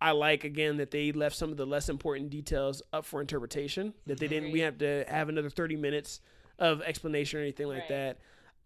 I 0.03 0.11
like 0.11 0.45
again 0.45 0.77
that 0.77 0.91
they 0.91 1.13
left 1.13 1.35
some 1.35 1.51
of 1.51 1.57
the 1.57 1.65
less 1.65 1.89
important 1.89 2.29
details 2.29 2.83
up 2.93 3.07
for 3.07 3.23
interpretation. 3.23 3.95
That 4.07 4.19
they 4.19 4.29
didn't. 4.29 4.53
We 4.53 4.61
have 4.61 4.77
to 4.79 5.07
have 5.09 5.31
another 5.31 5.49
thirty 5.49 5.77
minutes 5.77 6.21
of 6.59 6.83
explanation 6.83 7.39
or 7.39 7.43
anything 7.43 7.69
like 7.69 7.89
Right. 7.89 8.17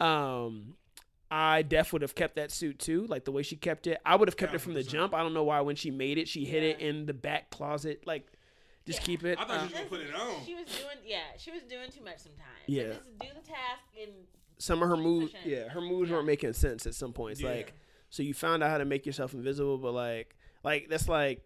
that. 0.00 0.04
Um, 0.04 0.74
I 1.30 1.62
def 1.62 1.92
would 1.92 2.02
have 2.02 2.14
kept 2.14 2.36
that 2.36 2.50
suit 2.52 2.78
too, 2.78 3.06
like 3.08 3.24
the 3.24 3.32
way 3.32 3.42
she 3.42 3.56
kept 3.56 3.86
it. 3.86 3.98
I 4.06 4.14
would 4.16 4.28
have 4.28 4.36
kept 4.36 4.54
it 4.54 4.60
from 4.60 4.74
the 4.74 4.80
1000%. 4.82 4.88
jump. 4.88 5.14
I 5.14 5.22
don't 5.22 5.34
know 5.34 5.44
why 5.44 5.60
when 5.60 5.74
she 5.76 5.90
made 5.90 6.18
it, 6.18 6.28
she 6.28 6.44
hid 6.44 6.62
it 6.62 6.80
in 6.80 7.06
the 7.06 7.14
back 7.14 7.50
closet. 7.50 8.02
Like, 8.06 8.26
just 8.86 9.00
Yeah. 9.00 9.06
keep 9.06 9.24
it. 9.24 9.38
I 9.40 9.44
thought 9.44 9.50
Uh, 9.50 9.58
she 9.58 9.64
was 9.64 9.72
gonna 9.72 9.86
put 9.86 10.00
it 10.00 10.14
on. 10.14 10.44
She 10.46 10.54
was 10.54 10.64
doing, 10.66 10.96
yeah, 11.04 11.22
she 11.36 11.50
was 11.50 11.62
doing 11.64 11.90
too 11.90 12.04
much 12.04 12.18
sometimes. 12.18 12.46
Yeah. 12.66 12.84
Like, 12.84 12.92
just 13.04 13.18
do 13.18 13.26
the 13.34 13.46
task 13.48 13.82
and 14.00 14.12
some 14.58 14.82
of 14.82 14.88
her 14.88 14.96
moves, 14.96 15.32
yeah, 15.44 15.68
her 15.68 15.80
moves 15.80 16.08
Yeah. 16.10 16.16
weren't 16.16 16.26
making 16.26 16.52
sense 16.52 16.86
at 16.86 16.94
some 16.94 17.12
points. 17.12 17.40
Yeah. 17.40 17.50
Like, 17.50 17.74
so 18.10 18.22
you 18.22 18.32
found 18.32 18.62
out 18.62 18.70
how 18.70 18.78
to 18.78 18.84
make 18.84 19.04
yourself 19.04 19.34
invisible, 19.34 19.78
but 19.78 19.92
like, 19.92 20.36
like 20.62 20.88
that's 20.88 21.08
like 21.08 21.42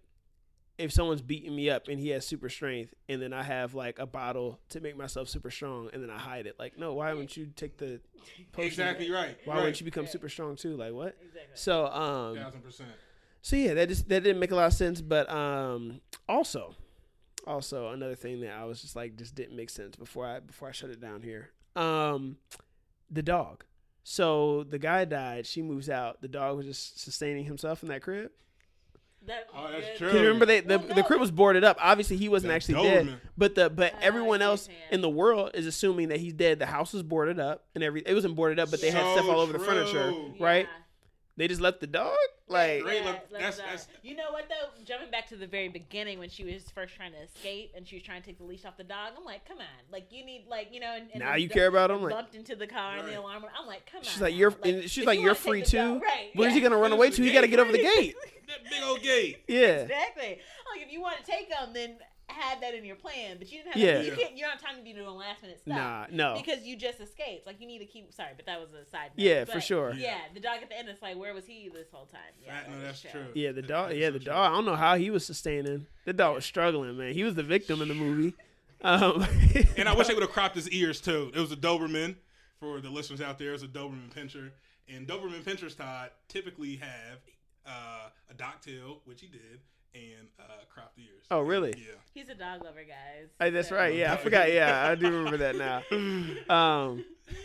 if 0.81 0.93
someone's 0.93 1.23
beating 1.23 1.55
me 1.55 1.69
up 1.71 1.89
and 1.89 2.01
he 2.01 2.09
has 2.09 2.27
super 2.27 2.49
strength, 2.49 2.95
and 3.09 3.21
then 3.23 3.33
I 3.33 3.43
have 3.43 3.75
like 3.75 3.99
a 3.99 4.07
bottle 4.07 4.59
to 4.71 4.81
make 4.81 4.97
myself 4.97 5.29
super 5.29 5.51
strong, 5.51 5.91
and 5.93 6.03
then 6.03 6.11
I 6.11 6.19
hide 6.19 6.47
it. 6.47 6.57
Like, 6.59 6.79
no, 6.79 6.95
why 6.95 7.13
wouldn't 7.13 7.37
you 7.37 7.47
take 7.55 7.77
the 7.77 8.01
potion? 8.53 8.67
Exactly 8.69 9.11
right. 9.11 9.37
Why 9.45 9.55
right. 9.55 9.61
wouldn't 9.61 9.81
you 9.81 9.85
become 9.85 10.05
Right. 10.05 10.13
super 10.13 10.29
strong 10.29 10.57
too? 10.57 10.77
Like 10.77 10.93
what? 10.93 11.17
exactly. 11.23 11.43
So 11.55 11.87
um, 11.87 12.37
Thousand 12.37 12.63
percent. 12.63 12.91
so 13.43 13.57
yeah, 13.57 13.75
that 13.75 13.89
just 13.89 14.09
that 14.09 14.23
didn't 14.23 14.41
make 14.41 14.51
a 14.51 14.57
lot 14.57 14.67
of 14.67 14.73
sense. 14.73 15.01
But 15.01 15.31
um, 15.31 16.01
also, 16.29 16.75
also 17.47 17.89
another 17.91 18.15
thing 18.17 18.41
that 18.41 18.53
I 18.53 18.65
was 18.65 18.81
just 18.83 18.97
like 18.97 19.17
just 19.17 19.35
didn't 19.35 19.57
make 19.57 19.71
sense 19.71 19.97
before 19.97 20.27
I 20.27 20.41
before 20.41 20.69
I 20.69 20.73
shut 20.73 20.91
it 20.91 21.01
down 21.01 21.23
here. 21.23 21.51
Um, 21.77 22.37
the 23.11 23.23
dog. 23.23 23.65
So 24.03 24.65
the 24.65 24.79
guy 24.79 25.05
died. 25.05 25.47
She 25.47 25.61
moves 25.63 25.89
out. 25.91 26.23
The 26.23 26.29
dog 26.29 26.57
was 26.57 26.67
just 26.67 26.99
sustaining 27.01 27.45
himself 27.45 27.83
in 27.83 27.89
that 27.91 28.03
crib. 28.03 28.31
That 29.27 29.47
Oh, 29.55 29.71
that's 29.71 29.87
good. 29.87 29.97
true. 29.99 30.07
Because 30.09 30.21
remember, 30.23 30.47
they, 30.47 30.61
the 30.61 30.79
Well, 30.79 30.95
the 30.97 31.03
crib 31.03 31.21
was 31.21 31.31
boarded 31.31 31.63
up. 31.63 31.77
Obviously, 31.81 32.17
he 32.17 32.29
wasn't 32.29 32.49
That 32.49 32.57
actually 32.57 32.83
dead. 32.83 33.07
Doberman. 33.07 33.21
But 33.37 33.55
the 33.55 33.71
but 33.71 33.95
I 33.95 34.03
everyone 34.03 34.41
else 34.43 34.69
you're 34.69 34.77
in 34.93 35.01
the 35.03 35.11
world 35.11 35.51
is 35.55 35.67
assuming 35.67 36.09
that 36.09 36.21
he's 36.21 36.33
dead. 36.33 36.59
The 36.59 36.67
house 36.67 36.93
was 36.93 37.03
boarded 37.03 37.39
up 37.39 37.65
and 37.75 37.85
every 37.85 38.03
it 38.07 38.15
wasn't 38.15 38.35
boarded 38.35 38.59
up, 38.59 38.71
but 38.71 38.81
they 38.81 38.91
had 38.91 39.03
stuff 39.13 39.27
all 39.29 39.41
over 39.41 39.53
the 39.53 39.59
furniture. 39.59 40.11
true. 40.11 40.35
right? 40.41 40.67
Yeah. 40.67 40.77
They 41.41 41.49
just 41.49 41.63
left 41.63 41.81
the 41.81 41.87
dog. 41.87 42.15
Like 42.49 42.81
Yeah, 42.85 42.93
look, 43.07 43.17
let's, 43.31 43.33
that's- 43.33 43.57
that's- 43.57 43.89
you 44.03 44.15
know 44.15 44.31
what 44.31 44.47
though? 44.51 44.69
Jumping 44.85 45.11
back 45.11 45.27
to 45.29 45.37
the 45.37 45.47
very 45.47 45.69
beginning 45.69 46.19
when 46.19 46.29
she 46.29 46.45
was 46.45 46.65
first 46.75 46.95
trying 46.97 47.13
to 47.13 47.19
escape 47.23 47.73
and 47.75 47.89
she 47.89 47.97
was 47.97 48.03
trying 48.03 48.21
to 48.21 48.27
take 48.27 48.37
the 48.37 48.45
leash 48.45 48.67
off 48.67 48.77
the 48.77 48.85
dog. 48.85 49.13
I'm 49.17 49.25
like, 49.25 49.49
come 49.49 49.57
on, 49.57 49.65
like 49.91 50.09
you 50.11 50.23
need 50.23 50.45
like 50.51 50.69
you 50.71 50.81
know. 50.81 50.95
And, 50.95 51.09
and 51.15 51.21
Now 51.23 51.37
you 51.37 51.49
dog 51.49 51.55
care 51.55 51.67
about 51.69 51.91
him? 51.91 52.03
Like- 52.03 52.13
bumped 52.13 52.35
into 52.35 52.57
the 52.57 52.67
car 52.67 52.99
and 52.99 53.09
the 53.09 53.19
alarm. 53.19 53.47
I'm 53.59 53.67
like, 53.67 53.87
come 53.91 54.01
on. 54.01 54.05
She's 54.05 54.21
like, 54.21 54.35
you're- 54.35 54.55
and 54.65 54.91
she's 54.91 55.07
like, 55.07 55.17
you 55.17 55.23
you're 55.25 55.31
wanna 55.31 55.41
free 55.41 55.63
the 55.63 55.71
dog- 55.71 56.01
too? 56.01 56.05
Right? 56.05 56.31
where's 56.35 56.51
yeah. 56.51 56.55
he 56.57 56.61
gonna 56.61 56.77
run 56.77 56.93
away 56.93 57.09
to? 57.09 57.23
He 57.23 57.33
got 57.33 57.41
to 57.41 57.49
get 57.49 57.59
over 57.59 57.73
the 57.73 57.79
gate. 57.97 58.17
That 58.49 58.69
big 58.69 58.83
old 58.85 59.01
gate. 59.01 59.45
Yeah. 59.49 59.59
Exactly. 59.89 60.41
Like 60.75 60.87
if 60.87 60.93
you 60.93 61.01
want 61.01 61.17
to 61.19 61.25
take 61.25 61.49
them, 61.49 61.71
then 61.73 61.97
have 62.33 62.61
that 62.61 62.75
in 62.75 62.85
your 62.85 62.97
plan. 62.97 63.37
But 63.39 63.51
you 63.53 63.59
didn't 63.59 63.73
have. 63.75 63.83
Yeah. 63.83 63.95
That, 63.95 64.05
you 64.05 64.11
Yeah. 64.13 64.17
can't. 64.17 64.37
You 64.37 64.43
don't 64.43 64.51
have 64.53 64.61
time 64.63 64.77
to 64.77 64.83
be 64.83 64.93
doing 64.93 65.15
last 65.17 65.43
minute 65.43 65.59
stuff. 65.61 65.77
Nah, 65.77 66.07
no. 66.11 66.35
Because 66.37 66.65
you 66.65 66.77
just 66.77 67.01
escaped. 67.01 67.47
Like 67.47 67.61
you 67.61 67.67
need 67.67 67.79
to 67.81 67.85
keep. 67.87 68.13
Sorry, 68.13 68.31
but 68.37 68.47
that 68.47 68.61
was 68.61 68.71
a 68.73 68.85
side. 68.91 69.11
Note. 69.17 69.25
Yeah, 69.25 69.45
for 69.45 69.61
sure. 69.61 69.93
Yeah, 69.95 70.19
the 70.35 70.41
dog 70.41 70.59
at 70.63 70.69
the 70.69 70.79
end. 70.79 70.89
It's 70.89 71.03
like, 71.03 71.17
where 71.17 71.35
was 71.35 71.47
he 71.47 71.69
this 71.73 71.89
whole 71.93 72.07
time? 72.07 72.21
Yeah, 72.45 72.55
Right, 72.59 72.71
no, 72.71 72.81
that's 72.81 73.01
true. 73.01 73.11
true. 73.11 73.27
Yeah, 73.35 73.53
the 73.53 73.63
dog. 73.63 73.93
Yeah, 73.95 74.11
the 74.11 74.19
dog. 74.19 74.51
I 74.53 74.55
don't 74.55 74.65
know 74.65 74.77
how 74.77 74.97
he 74.97 75.11
was 75.11 75.25
sustaining. 75.27 75.87
The 76.05 76.13
dog 76.13 76.35
was 76.37 76.45
struggling, 76.45 76.97
man. 76.97 77.13
He 77.15 77.25
was 77.25 77.35
the 77.35 77.43
victim 77.43 77.83
in 77.83 77.89
the 77.89 77.95
movie. 77.95 78.35
Um, 78.83 79.27
And 79.77 79.87
I 79.91 79.95
wish 79.95 80.07
they 80.07 80.15
would 80.15 80.23
have 80.23 80.33
cropped 80.33 80.55
his 80.55 80.67
ears 80.71 81.03
too. 81.03 81.31
It 81.35 81.39
was 81.39 81.53
a 81.53 81.57
Doberman 81.57 82.15
for 82.61 82.81
the 82.81 82.89
listeners 82.89 83.21
out 83.21 83.39
there. 83.39 83.51
It 83.51 83.53
was 83.53 83.63
a 83.63 83.69
Doberman 83.69 84.11
pinscher, 84.11 84.53
and 84.89 85.07
Doberman 85.07 85.43
pinschers, 85.43 85.77
Todd, 85.77 86.09
typically 86.29 86.77
have 86.77 87.19
uh, 87.67 88.09
a 88.31 88.35
dock 88.39 88.63
tail, 88.63 89.01
which 89.05 89.21
he 89.21 89.27
did, 89.27 89.61
and 89.95 90.29
uh, 90.39 90.43
cropped 90.73 90.99
ears. 90.99 91.25
Oh, 91.31 91.41
really? 91.41 91.75
Yeah. 91.77 91.95
He's 92.15 92.29
a 92.29 92.35
dog 92.35 92.65
lover, 92.65 92.83
guys. 92.85 93.29
Hey, 93.39 93.51
that's 93.51 93.69
So- 93.69 93.77
right. 93.77 93.95
Yeah, 93.95 94.13
I 94.13 94.17
forgot. 94.17 94.53
Yeah, 94.53 94.87
I 94.89 94.95
do 94.95 95.11
remember 95.11 95.37
that 95.39 95.57
now. 95.57 95.83
Um, 96.55 97.05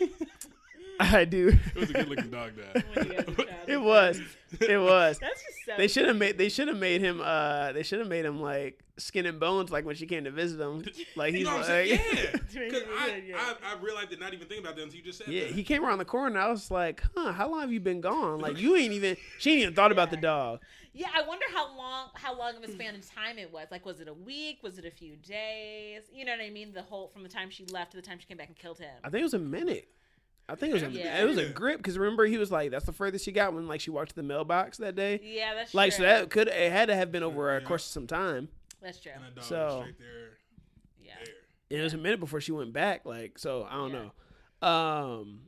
I 1.00 1.24
do. 1.24 1.56
It 1.74 1.80
was 1.80 1.90
a 1.90 1.92
good 1.92 2.08
looking 2.08 2.30
dog, 2.30 2.52
Dad. 2.56 2.84
When 2.94 3.06
you 3.06 3.12
guys 3.14 3.26
were 3.26 3.34
childhood 3.34 3.54
It 3.66 3.80
was. 3.80 4.20
It 4.60 4.78
was. 4.78 5.18
That's 5.18 5.42
just 5.42 5.64
so. 5.66 5.72
They 5.76 5.88
should 5.88 6.06
have 6.06 6.16
made. 6.16 6.38
They 6.38 6.48
should 6.48 6.68
have 6.68 6.76
made 6.76 7.00
him. 7.00 7.20
Uh, 7.22 7.72
they 7.72 7.82
should 7.82 7.98
have 7.98 8.08
made 8.08 8.24
him 8.24 8.40
like 8.40 8.82
skin 8.98 9.26
and 9.26 9.38
bones, 9.38 9.70
like 9.70 9.84
when 9.84 9.94
she 9.94 10.06
came 10.06 10.24
to 10.24 10.30
visit 10.30 10.60
him. 10.60 10.84
Like 11.16 11.32
You 11.32 11.38
he's 11.38 11.46
know 11.46 11.56
what 11.56 11.68
I'm 11.68 11.88
like, 11.88 11.88
saying? 11.88 12.00
Yeah. 12.14 12.66
Because 12.66 12.82
I, 12.98 13.20
good. 13.20 13.34
I, 13.36 13.54
I 13.64 13.82
realized 13.82 14.10
did 14.10 14.20
not 14.20 14.34
even 14.34 14.46
think 14.48 14.60
about 14.60 14.76
that 14.76 14.82
until 14.82 14.98
you 14.98 15.04
just 15.04 15.18
said 15.18 15.28
yeah. 15.28 15.44
that. 15.44 15.52
He 15.52 15.62
came 15.62 15.84
around 15.84 15.98
the 15.98 16.04
corner. 16.04 16.38
I 16.38 16.50
was 16.50 16.70
like, 16.70 17.02
huh? 17.16 17.32
How 17.32 17.50
long 17.50 17.60
have 17.60 17.72
you 17.72 17.80
been 17.80 18.00
gone? 18.00 18.38
Like 18.40 18.58
you 18.58 18.76
ain't 18.76 18.92
even. 18.92 19.16
She 19.38 19.52
ain't 19.52 19.62
even 19.62 19.74
thought 19.74 19.92
about 19.92 20.10
the 20.10 20.16
dog. 20.16 20.60
Yeah, 20.92 21.08
I 21.14 21.26
wonder 21.26 21.44
how 21.52 21.76
long 21.76 22.08
how 22.14 22.36
long 22.38 22.56
of 22.56 22.62
a 22.62 22.72
span 22.72 22.94
of 22.94 23.06
time 23.14 23.38
it 23.38 23.52
was. 23.52 23.66
Like, 23.70 23.84
was 23.84 24.00
it 24.00 24.08
a 24.08 24.14
week? 24.14 24.60
Was 24.62 24.78
it 24.78 24.86
a 24.86 24.90
few 24.90 25.16
days? 25.16 26.02
You 26.10 26.24
know 26.24 26.32
what 26.32 26.40
I 26.40 26.48
mean? 26.48 26.72
The 26.72 26.82
whole 26.82 27.08
from 27.08 27.22
the 27.22 27.28
time 27.28 27.50
she 27.50 27.66
left 27.66 27.90
to 27.90 27.98
the 27.98 28.02
time 28.02 28.18
she 28.18 28.26
came 28.26 28.38
back 28.38 28.48
and 28.48 28.56
killed 28.56 28.78
him. 28.78 28.94
I 29.04 29.10
think 29.10 29.20
it 29.20 29.24
was 29.24 29.34
a 29.34 29.38
minute. 29.38 29.88
I 30.48 30.54
think 30.54 30.70
it 30.70 30.74
was 30.74 30.82
a. 30.84 30.90
Yeah. 30.90 31.20
It 31.22 31.24
was 31.26 31.38
a 31.38 31.48
grip 31.48 31.78
because 31.78 31.98
remember 31.98 32.24
he 32.26 32.38
was 32.38 32.50
like, 32.52 32.70
that's 32.70 32.84
the 32.86 32.92
furthest 32.92 33.24
she 33.24 33.32
got 33.32 33.52
when 33.52 33.66
like 33.66 33.80
she 33.80 33.90
walked 33.90 34.10
to 34.10 34.14
the 34.16 34.22
mailbox 34.22 34.78
that 34.78 34.94
day. 34.94 35.20
Yeah, 35.22 35.54
that's 35.54 35.74
Like 35.74 35.90
true. 35.92 35.98
so 35.98 36.02
that 36.04 36.30
could 36.30 36.48
it 36.48 36.70
had 36.72 36.86
to 36.88 36.94
have 36.94 37.10
been 37.10 37.22
over 37.24 37.56
a 37.56 37.60
course 37.60 37.84
of 37.86 37.90
some 37.92 38.06
time. 38.06 38.48
that's 38.80 39.00
true. 39.00 39.12
and 39.14 39.24
that 39.24 39.34
dog 39.34 39.44
So- 39.44 39.56
was 39.66 39.74
straight 39.82 39.98
there. 39.98 40.30
Yeah. 41.02 41.12
there. 41.24 41.34
And 41.70 41.80
it 41.80 41.82
was 41.82 41.94
a 41.94 41.98
minute 41.98 42.20
before 42.20 42.40
she 42.40 42.52
went 42.52 42.72
back. 42.72 43.04
Like 43.04 43.38
so, 43.38 43.66
I 43.68 43.74
don't 43.74 43.90
Yeah. 43.92 43.98
know. 44.62 44.68
Um, 44.68 45.40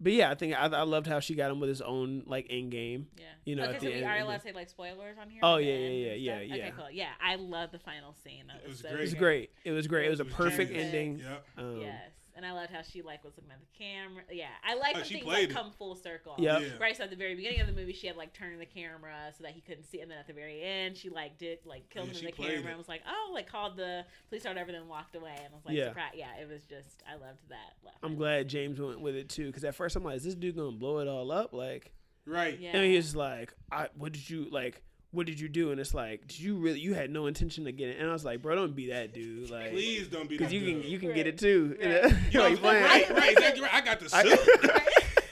but 0.00 0.12
yeah, 0.12 0.30
I 0.30 0.34
think 0.34 0.54
I, 0.54 0.66
I 0.66 0.82
loved 0.82 1.06
how 1.06 1.20
she 1.20 1.34
got 1.34 1.50
him 1.50 1.58
with 1.60 1.68
his 1.68 1.80
own 1.80 2.24
like 2.26 2.46
end 2.50 2.70
game. 2.72 3.06
Yeah. 3.16 3.24
You 3.44 3.54
know, 3.56 3.62
okay, 3.64 3.74
at 3.76 3.80
so 3.80 3.86
the 3.86 3.92
we 3.92 3.98
end- 3.98 4.06
are 4.06 4.14
and 4.14 4.24
allowed 4.24 4.36
to 4.38 4.42
say 4.42 4.52
like 4.52 4.68
spoilers 4.68 5.16
on 5.18 5.30
here. 5.30 5.40
Oh, 5.42 5.56
yeah, 5.58 5.72
yeah, 5.72 5.88
yeah, 5.88 6.14
yeah, 6.14 6.40
yeah. 6.40 6.54
Okay, 6.64 6.72
cool. 6.76 6.90
Yeah, 6.90 7.10
I 7.22 7.36
love 7.36 7.70
the 7.70 7.78
final 7.78 8.12
scene. 8.12 8.48
That 8.48 8.56
It 8.64 8.68
was, 8.68 8.82
was 8.82 8.82
so 8.82 8.88
great. 8.88 8.98
It 8.98 9.00
was 9.00 9.14
great. 9.14 9.50
It 9.64 9.70
was 9.70 9.86
great. 9.86 10.06
It 10.06 10.10
was 10.10 10.18
a 10.20 10.22
It 10.24 10.26
was 10.26 10.34
perfect 10.34 10.70
genius. 10.72 10.86
ending. 10.86 11.18
Yep. 11.20 11.46
Um, 11.58 11.80
Yes, 11.80 12.10
and 12.36 12.44
I 12.46 12.52
loved 12.52 12.70
how 12.70 12.82
she 12.82 13.02
like 13.02 13.24
was 13.24 13.32
looking 13.36 13.50
at 13.50 13.58
the 13.58 13.78
camera. 13.78 14.22
Yeah, 14.30 14.46
I 14.64 14.74
like 14.74 14.94
Oh, 14.94 14.98
when 15.00 15.04
things 15.08 15.24
played 15.24 15.48
like 15.48 15.50
it. 15.50 15.54
come 15.54 15.72
full 15.72 15.96
circle. 15.96 16.34
Yep. 16.38 16.60
Yeah. 16.62 16.68
Right. 16.80 16.96
So 16.96 17.04
at 17.04 17.10
the 17.10 17.16
very 17.16 17.34
beginning 17.34 17.60
of 17.60 17.66
the 17.66 17.72
movie, 17.72 17.92
she 17.92 18.06
had 18.06 18.16
like 18.16 18.32
turned 18.32 18.60
the 18.60 18.66
camera 18.66 19.32
so 19.36 19.42
that 19.44 19.52
he 19.52 19.60
couldn't 19.60 19.84
see, 19.84 20.00
and 20.00 20.10
then 20.10 20.18
at 20.18 20.26
the 20.26 20.32
very 20.32 20.62
end, 20.62 20.96
she 20.96 21.08
like 21.08 21.38
did 21.38 21.58
like 21.64 21.88
killed 21.90 22.08
Yeah, 22.08 22.12
him 22.14 22.18
in 22.20 22.24
the 22.26 22.32
camera 22.32 22.54
it. 22.58 22.66
and 22.66 22.76
was 22.78 22.88
like, 22.88 23.02
oh, 23.08 23.30
like 23.34 23.48
called 23.50 23.76
the 23.76 24.04
police 24.28 24.44
or 24.46 24.50
whatever, 24.50 24.70
then 24.72 24.86
walked 24.88 25.16
away, 25.16 25.34
and 25.36 25.48
I 25.52 25.56
was 25.56 25.64
like, 25.66 25.74
Yeah. 25.76 25.88
surprised. 25.88 26.14
Yeah, 26.16 26.36
it 26.40 26.48
was 26.48 26.62
just 26.64 27.02
I 27.10 27.14
loved 27.14 27.40
that. 27.48 27.74
that 27.84 27.94
I'm 28.02 28.14
glad. 28.16 28.48
James 28.48 28.80
went 28.80 29.00
with 29.00 29.16
it 29.16 29.28
too, 29.28 29.46
because 29.46 29.64
at 29.64 29.74
first 29.74 29.96
I'm 29.96 30.04
like, 30.04 30.16
is 30.16 30.24
this 30.24 30.34
dude 30.34 30.56
gonna 30.56 30.72
blow 30.72 30.98
it 30.98 31.08
all 31.08 31.32
up? 31.32 31.52
Like, 31.52 31.92
Right. 32.26 32.58
Yeah. 32.58 32.76
and 32.76 32.84
he's 32.84 33.14
like, 33.16 33.52
I, 33.72 33.88
what 33.96 34.12
did 34.12 34.28
you 34.28 34.48
like? 34.50 34.82
What 35.16 35.26
did 35.26 35.40
you 35.40 35.48
do? 35.48 35.70
And 35.70 35.80
it's 35.80 35.94
like, 35.94 36.26
did 36.28 36.38
you 36.40 36.56
really? 36.58 36.78
You 36.78 36.92
had 36.92 37.08
no 37.10 37.26
intention 37.26 37.64
to 37.64 37.72
get 37.72 37.88
it. 37.88 37.98
And 37.98 38.08
I 38.08 38.12
was 38.12 38.22
like, 38.22 38.42
bro, 38.42 38.54
don't 38.54 38.76
be 38.76 38.88
that 38.90 39.14
dude. 39.14 39.48
Like, 39.56 39.70
Please 39.70 40.08
don't 40.08 40.28
be 40.28 40.36
because 40.36 40.50
that 40.52 40.56
you 40.56 40.60
can 40.80 40.82
you 40.90 40.98
can 40.98 41.08
Right. 41.08 41.14
get 41.16 41.26
it 41.26 41.38
too. 41.38 41.76
Right. 41.82 42.12
You 42.32 42.40
know, 42.40 42.48
Like, 42.50 42.62
right, 42.62 43.10
right, 43.10 43.32
exactly 43.32 43.62
right. 43.62 43.72
I 43.74 43.80
got 43.80 43.98
the 44.00 44.10
I- 44.12 45.22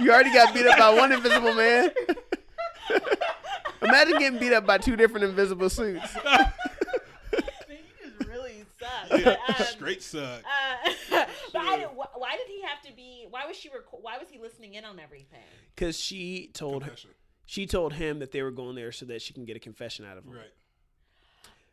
you 0.00 0.10
already 0.10 0.32
got 0.32 0.54
beat 0.54 0.66
up 0.66 0.78
by 0.78 0.94
one 0.94 1.12
invisible 1.12 1.52
man. 1.54 1.90
Imagine 3.82 4.18
getting 4.18 4.38
beat 4.38 4.52
up 4.54 4.66
by 4.66 4.78
two 4.78 4.96
different 4.96 5.24
invisible 5.26 5.68
suits. 5.68 6.14
Man, 6.24 6.52
you 7.68 7.76
just 8.18 8.28
really 8.30 8.64
suck. 8.80 9.20
Yeah, 9.20 9.36
um, 9.48 9.64
Straight 9.66 10.02
suck. 10.02 10.42
Uh, 10.42 11.24
but 11.52 11.62
I, 11.62 11.76
did- 11.78 11.88
why 12.14 12.36
did 12.36 12.46
he 12.48 12.62
have 12.62 12.80
to 12.86 12.92
be? 12.96 13.26
Why 13.28 13.46
was 13.46 13.56
she? 13.56 13.68
Reco- 13.68 14.00
why 14.00 14.16
was 14.18 14.28
he 14.30 14.38
listening 14.38 14.74
in 14.74 14.84
on 14.84 14.98
everything? 14.98 15.40
Because 15.74 15.98
she 16.00 16.50
told 16.54 16.82
her, 16.84 16.88
Confession. 16.90 17.10
She 17.46 17.66
told 17.66 17.94
him 17.94 18.18
that 18.18 18.32
they 18.32 18.42
were 18.42 18.50
going 18.50 18.74
there 18.76 18.92
so 18.92 19.06
that 19.06 19.22
she 19.22 19.32
can 19.32 19.44
get 19.44 19.56
a 19.56 19.60
confession 19.60 20.04
out 20.04 20.18
of 20.18 20.24
him. 20.24 20.32
Right. 20.32 20.52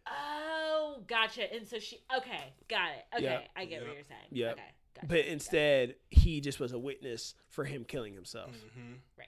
Oh, 0.07 0.97
gotcha. 1.07 1.51
And 1.53 1.67
so 1.67 1.79
she. 1.79 1.97
Okay, 2.15 2.53
got 2.69 2.89
it. 2.91 3.05
Okay, 3.15 3.23
Yeah. 3.23 3.41
I 3.55 3.65
get 3.65 3.81
Yeah. 3.81 3.87
what 3.87 3.95
you're 3.95 4.03
saying. 4.05 4.27
Yeah. 4.31 4.51
Okay, 4.51 4.61
gotcha. 4.95 5.07
But 5.07 5.25
instead, 5.25 5.95
he 6.09 6.41
just 6.41 6.59
was 6.59 6.71
a 6.73 6.79
witness 6.79 7.35
for 7.49 7.65
him 7.65 7.83
killing 7.85 8.13
himself. 8.13 8.51
hmm 8.75 8.93
right. 9.17 9.27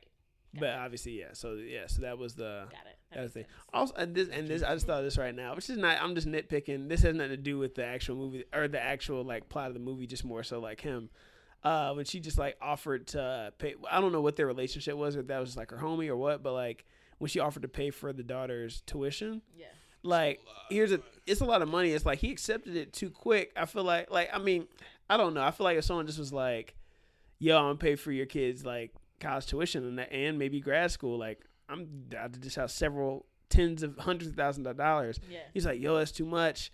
But 0.57 0.69
obviously, 0.69 1.19
yeah. 1.19 1.33
So 1.33 1.55
yeah, 1.55 1.87
so 1.87 2.01
that 2.03 2.17
was 2.17 2.35
the 2.35 2.67
Got 2.71 2.85
it. 2.87 2.97
that 3.13 3.21
was 3.23 3.33
the 3.33 3.39
thing. 3.41 3.49
sense. 3.49 3.65
Also, 3.73 3.93
and 3.95 4.15
this 4.15 4.29
and 4.29 4.47
this, 4.47 4.63
I 4.63 4.73
just 4.73 4.85
thought 4.85 4.99
of 4.99 5.03
this 5.03 5.17
right 5.17 5.35
now, 5.35 5.53
which 5.53 5.69
is 5.69 5.77
not. 5.77 6.01
I'm 6.01 6.15
just 6.15 6.27
nitpicking. 6.27 6.87
This 6.87 7.01
has 7.01 7.13
nothing 7.13 7.31
to 7.31 7.37
do 7.37 7.57
with 7.57 7.75
the 7.75 7.83
actual 7.85 8.15
movie 8.15 8.45
or 8.53 8.69
the 8.69 8.81
actual 8.81 9.23
like 9.25 9.49
plot 9.49 9.67
of 9.67 9.73
the 9.73 9.81
movie. 9.81 10.07
Just 10.07 10.23
more 10.23 10.43
so 10.43 10.59
like 10.61 10.79
him. 10.79 11.09
Uh, 11.65 11.93
when 11.95 12.05
she 12.05 12.19
just 12.19 12.37
like 12.37 12.55
offered 12.61 13.07
to 13.07 13.51
pay, 13.57 13.73
I 13.89 13.99
don't 13.99 14.11
know 14.11 14.21
what 14.21 14.35
their 14.35 14.45
relationship 14.45 14.95
was, 14.95 15.15
if 15.15 15.27
that 15.27 15.39
was 15.39 15.57
like 15.57 15.71
her 15.71 15.77
homie 15.77 16.07
or 16.09 16.15
what, 16.15 16.43
but 16.43 16.53
like 16.53 16.85
when 17.17 17.27
she 17.27 17.39
offered 17.39 17.63
to 17.63 17.67
pay 17.67 17.89
for 17.89 18.13
the 18.13 18.21
daughter's 18.23 18.81
tuition, 18.85 19.41
Yeah. 19.57 19.65
like 20.03 20.41
here's 20.69 20.91
a 20.91 21.01
it's 21.25 21.41
a 21.41 21.45
lot 21.45 21.61
of 21.63 21.67
money 21.67 21.91
it's 21.91 22.05
like 22.05 22.19
he 22.19 22.29
accepted 22.31 22.75
it 22.75 22.93
too 22.93 23.09
quick 23.09 23.51
i 23.55 23.65
feel 23.65 23.83
like 23.83 24.11
like 24.11 24.29
i 24.31 24.37
mean 24.37 24.67
i 25.09 25.17
don't 25.17 25.33
know 25.33 25.41
i 25.41 25.49
feel 25.49 25.63
like 25.63 25.77
if 25.77 25.83
someone 25.83 26.05
just 26.05 26.19
was 26.19 26.31
like 26.31 26.75
yo 27.39 27.57
i'm 27.57 27.63
gonna 27.63 27.75
pay 27.77 27.95
for 27.95 28.11
your 28.11 28.25
kids 28.27 28.63
like 28.65 28.91
college 29.19 29.47
tuition 29.47 29.83
and 29.87 29.97
that 29.97 30.11
and 30.11 30.37
maybe 30.37 30.59
grad 30.59 30.91
school 30.91 31.17
like 31.17 31.39
i'm 31.69 31.87
i 32.21 32.27
just 32.27 32.55
have 32.57 32.69
several 32.69 33.25
tens 33.49 33.81
of 33.81 33.97
hundreds 33.97 34.29
of 34.29 34.35
thousands 34.35 34.67
of 34.67 34.77
dollars. 34.77 35.19
Yeah. 35.31 35.39
He's 35.53 35.65
like, 35.65 35.79
"Yo, 35.79 35.97
that's 35.97 36.11
too 36.11 36.25
much." 36.25 36.71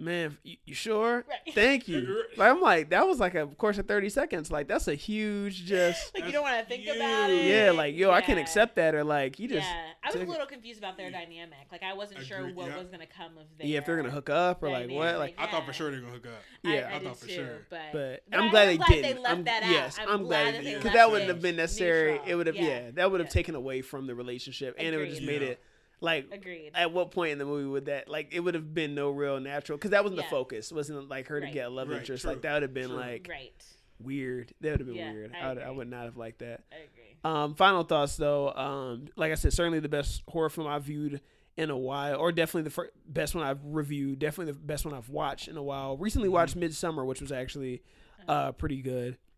Man, 0.00 0.38
you, 0.42 0.56
you 0.64 0.74
sure? 0.74 1.26
Right. 1.28 1.54
Thank 1.54 1.86
you. 1.86 2.24
Like, 2.36 2.50
I'm 2.52 2.60
like, 2.62 2.90
that 2.90 3.06
was 3.06 3.20
like 3.20 3.34
a 3.34 3.46
course 3.46 3.76
of 3.76 3.86
30 3.86 4.08
seconds. 4.08 4.50
Like, 4.50 4.66
that's 4.66 4.88
a 4.88 4.94
huge 4.94 5.64
just. 5.66 6.14
Like 6.14 6.24
you 6.24 6.32
don't 6.32 6.42
want 6.42 6.58
to 6.58 6.64
think 6.64 6.84
about 6.86 7.28
it. 7.28 7.44
Yeah, 7.44 7.72
like, 7.72 7.94
yo, 7.94 8.10
I 8.10 8.22
can't 8.22 8.38
accept 8.38 8.76
that. 8.76 8.94
Or 8.94 9.04
like, 9.04 9.38
you 9.38 9.48
just. 9.48 9.68
yeah, 9.68 9.90
I 10.02 10.06
was 10.08 10.14
took 10.14 10.22
a 10.22 10.24
it. 10.24 10.28
little 10.30 10.46
confused 10.46 10.78
about 10.78 10.96
their 10.96 11.10
dynamic. 11.10 11.58
Like 11.70 11.82
I 11.82 11.92
wasn't 11.92 12.22
sure 12.22 12.48
what 12.54 12.68
yeah. 12.68 12.78
was 12.78 12.88
gonna 12.88 13.06
come 13.06 13.36
of 13.36 13.44
their. 13.58 13.66
Yeah, 13.66 13.78
if 13.78 13.84
they're 13.84 13.96
gonna 13.96 14.10
hook 14.10 14.30
up 14.30 14.62
or 14.62 14.70
like 14.70 14.88
what, 14.90 15.04
dynamic. 15.04 15.18
like. 15.18 15.34
I 15.38 15.50
thought 15.50 15.66
for 15.66 15.72
sure 15.74 15.90
they're 15.90 16.00
gonna 16.00 16.12
hook 16.12 16.26
up. 16.28 16.42
Yeah, 16.62 16.88
I, 16.90 16.96
I 16.96 16.98
did 16.98 17.08
thought 17.08 17.16
for 17.18 17.26
too, 17.26 17.34
sure. 17.34 17.58
But, 17.68 17.80
But 17.92 18.22
but 18.30 18.38
I'm 18.38 18.44
I- 18.44 18.50
glad 18.50 18.62
I'm 18.62 18.68
they 18.68 18.76
glad 18.78 18.88
didn't. 18.88 19.02
They 19.02 19.22
left 19.22 19.34
I'm- 19.34 19.44
that 19.44 19.62
out. 19.64 19.70
yes, 19.70 19.98
I'm, 20.00 20.08
I'm 20.08 20.22
glad 20.24 20.42
glad 20.42 20.54
they 20.54 20.58
they 20.58 20.70
did. 20.70 20.82
Because 20.82 20.92
that 20.94 21.10
wouldn't 21.10 21.28
have 21.30 21.42
been 21.42 21.56
necessary. 21.56 22.20
It 22.26 22.34
would 22.36 22.46
have, 22.46 22.56
yeah. 22.56 22.90
that 22.92 23.10
would 23.10 23.20
have 23.20 23.28
taken 23.30 23.54
away 23.54 23.82
from 23.82 24.06
the 24.06 24.14
relationship, 24.14 24.76
and 24.78 24.94
it 24.94 24.96
would 24.98 25.10
just 25.10 25.22
made 25.22 25.42
it 25.42 25.60
like. 26.00 26.28
Agreed. 26.32 26.72
At 26.74 26.92
what 26.92 27.10
point 27.10 27.32
in 27.32 27.38
the 27.38 27.44
movie 27.44 27.66
would 27.68 27.86
that 27.86 28.08
like 28.08 28.28
it 28.32 28.40
would 28.40 28.54
have 28.54 28.72
been 28.74 28.94
no 28.94 29.10
real 29.10 29.38
natural 29.40 29.78
because 29.78 29.90
that 29.92 30.02
wasn't 30.04 30.20
the 30.20 30.26
focus. 30.28 30.70
It 30.70 30.74
wasn't 30.74 31.08
like 31.08 31.28
her 31.28 31.40
to 31.40 31.50
get 31.50 31.66
a 31.66 31.70
love 31.70 31.88
Right, 31.88 31.98
interest. 31.98 32.22
true, 32.22 32.30
Like 32.32 32.42
that 32.42 32.54
would 32.54 32.62
have 32.62 32.74
been 32.74 32.88
true. 32.88 32.96
like 32.96 33.26
right. 33.30 33.64
weird. 34.02 34.52
That 34.60 34.70
would 34.72 34.80
have 34.80 34.86
been 34.88 34.96
Yeah, 34.96 35.12
weird. 35.12 35.32
I 35.34 35.44
I, 35.44 35.48
would, 35.54 35.62
I 35.62 35.70
would 35.70 35.88
not 35.90 36.04
have 36.04 36.16
liked 36.16 36.38
that. 36.40 36.62
I 36.72 36.76
agree. 36.76 37.16
Um, 37.22 37.54
final 37.54 37.82
thoughts 37.82 38.16
though. 38.16 38.50
Um, 38.52 39.08
like 39.16 39.30
I 39.32 39.34
said, 39.34 39.52
certainly 39.52 39.80
the 39.80 39.88
best 39.90 40.22
horror 40.28 40.48
film 40.50 40.66
I've 40.66 40.84
viewed 40.84 41.20
in 41.56 41.68
a 41.68 41.76
while, 41.76 42.16
or 42.18 42.32
definitely 42.32 42.62
the 42.62 42.70
fir- 42.70 42.90
best 43.06 43.34
one 43.34 43.44
I've 43.44 43.58
reviewed. 43.62 44.18
Definitely 44.20 44.52
the 44.54 44.58
best 44.58 44.86
one 44.86 44.94
I've 44.94 45.10
watched 45.10 45.48
in 45.48 45.56
a 45.58 45.62
while. 45.62 45.96
Recently 45.98 46.28
Mm-hmm. 46.28 46.34
watched 46.34 46.58
Midsommar, 46.58 47.04
which 47.04 47.20
was 47.20 47.30
actually 47.32 47.82
uh, 48.26 48.52
pretty 48.52 48.80
good. 48.82 49.18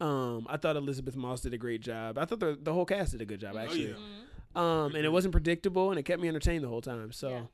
Um, 0.00 0.46
I 0.50 0.56
thought 0.58 0.76
Elisabeth 0.76 1.16
Moss 1.16 1.40
did 1.40 1.54
a 1.54 1.58
great 1.58 1.80
job. 1.80 2.18
I 2.18 2.24
thought 2.24 2.40
the 2.40 2.58
the 2.60 2.72
whole 2.72 2.84
cast 2.84 3.12
did 3.12 3.22
a 3.22 3.24
good 3.24 3.40
job 3.40 3.54
Oh, 3.54 3.58
actually. 3.58 3.88
yeah. 3.88 3.94
Mhm. 3.94 4.24
Um, 4.54 4.94
and 4.94 5.04
it 5.04 5.12
wasn't 5.12 5.32
predictable, 5.32 5.90
and 5.90 5.98
it 5.98 6.04
kept 6.04 6.20
me 6.20 6.28
entertained 6.28 6.64
the 6.64 6.68
whole 6.68 6.80
time. 6.80 7.12
So, 7.12 7.48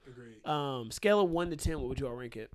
Yeah. 0.47 0.79
Um, 0.79 0.91
scale 0.91 1.21
of 1.21 1.31
one 1.31 1.51
to 1.51 1.57
ten, 1.57 1.81
what 1.81 1.89
would 1.89 2.01
you 2.01 2.07
all 2.07 2.15
rank 2.15 2.37
it? 2.37 2.51